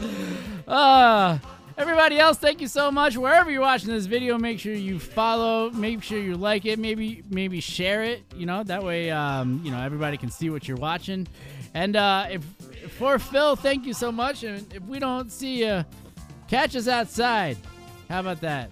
Uh, 0.69 1.39
everybody 1.77 2.21
else, 2.21 2.39
thank 2.39 2.61
you 2.61 2.69
so 2.69 2.93
much. 2.93 3.17
Wherever 3.17 3.51
you're 3.51 3.63
watching 3.63 3.91
this 3.91 4.07
video, 4.07 4.39
make 4.39 4.61
sure 4.61 4.75
you 4.75 5.01
follow, 5.01 5.71
make 5.71 6.05
sure 6.05 6.21
you 6.21 6.37
like 6.37 6.67
it, 6.67 6.79
maybe 6.79 7.25
maybe 7.29 7.61
share 7.61 8.05
it. 8.05 8.23
You 8.37 8.47
know 8.47 8.63
that 8.63 8.85
way, 8.85 9.11
um, 9.11 9.61
you 9.65 9.73
know 9.73 9.81
everybody 9.81 10.19
can 10.19 10.31
see 10.31 10.51
what 10.51 10.69
you're 10.69 10.77
watching. 10.77 11.27
And 11.75 11.97
uh, 11.97 12.29
if 12.31 12.45
for 12.91 13.19
Phil, 13.19 13.57
thank 13.57 13.87
you 13.87 13.93
so 13.93 14.11
much. 14.13 14.43
And 14.43 14.73
if 14.73 14.83
we 14.83 14.99
don't 14.99 15.31
see 15.31 15.65
you, 15.65 15.85
catch 16.49 16.77
us 16.77 16.89
outside. 16.89 17.57
How 18.09 18.21
about 18.21 18.41
that? 18.41 18.71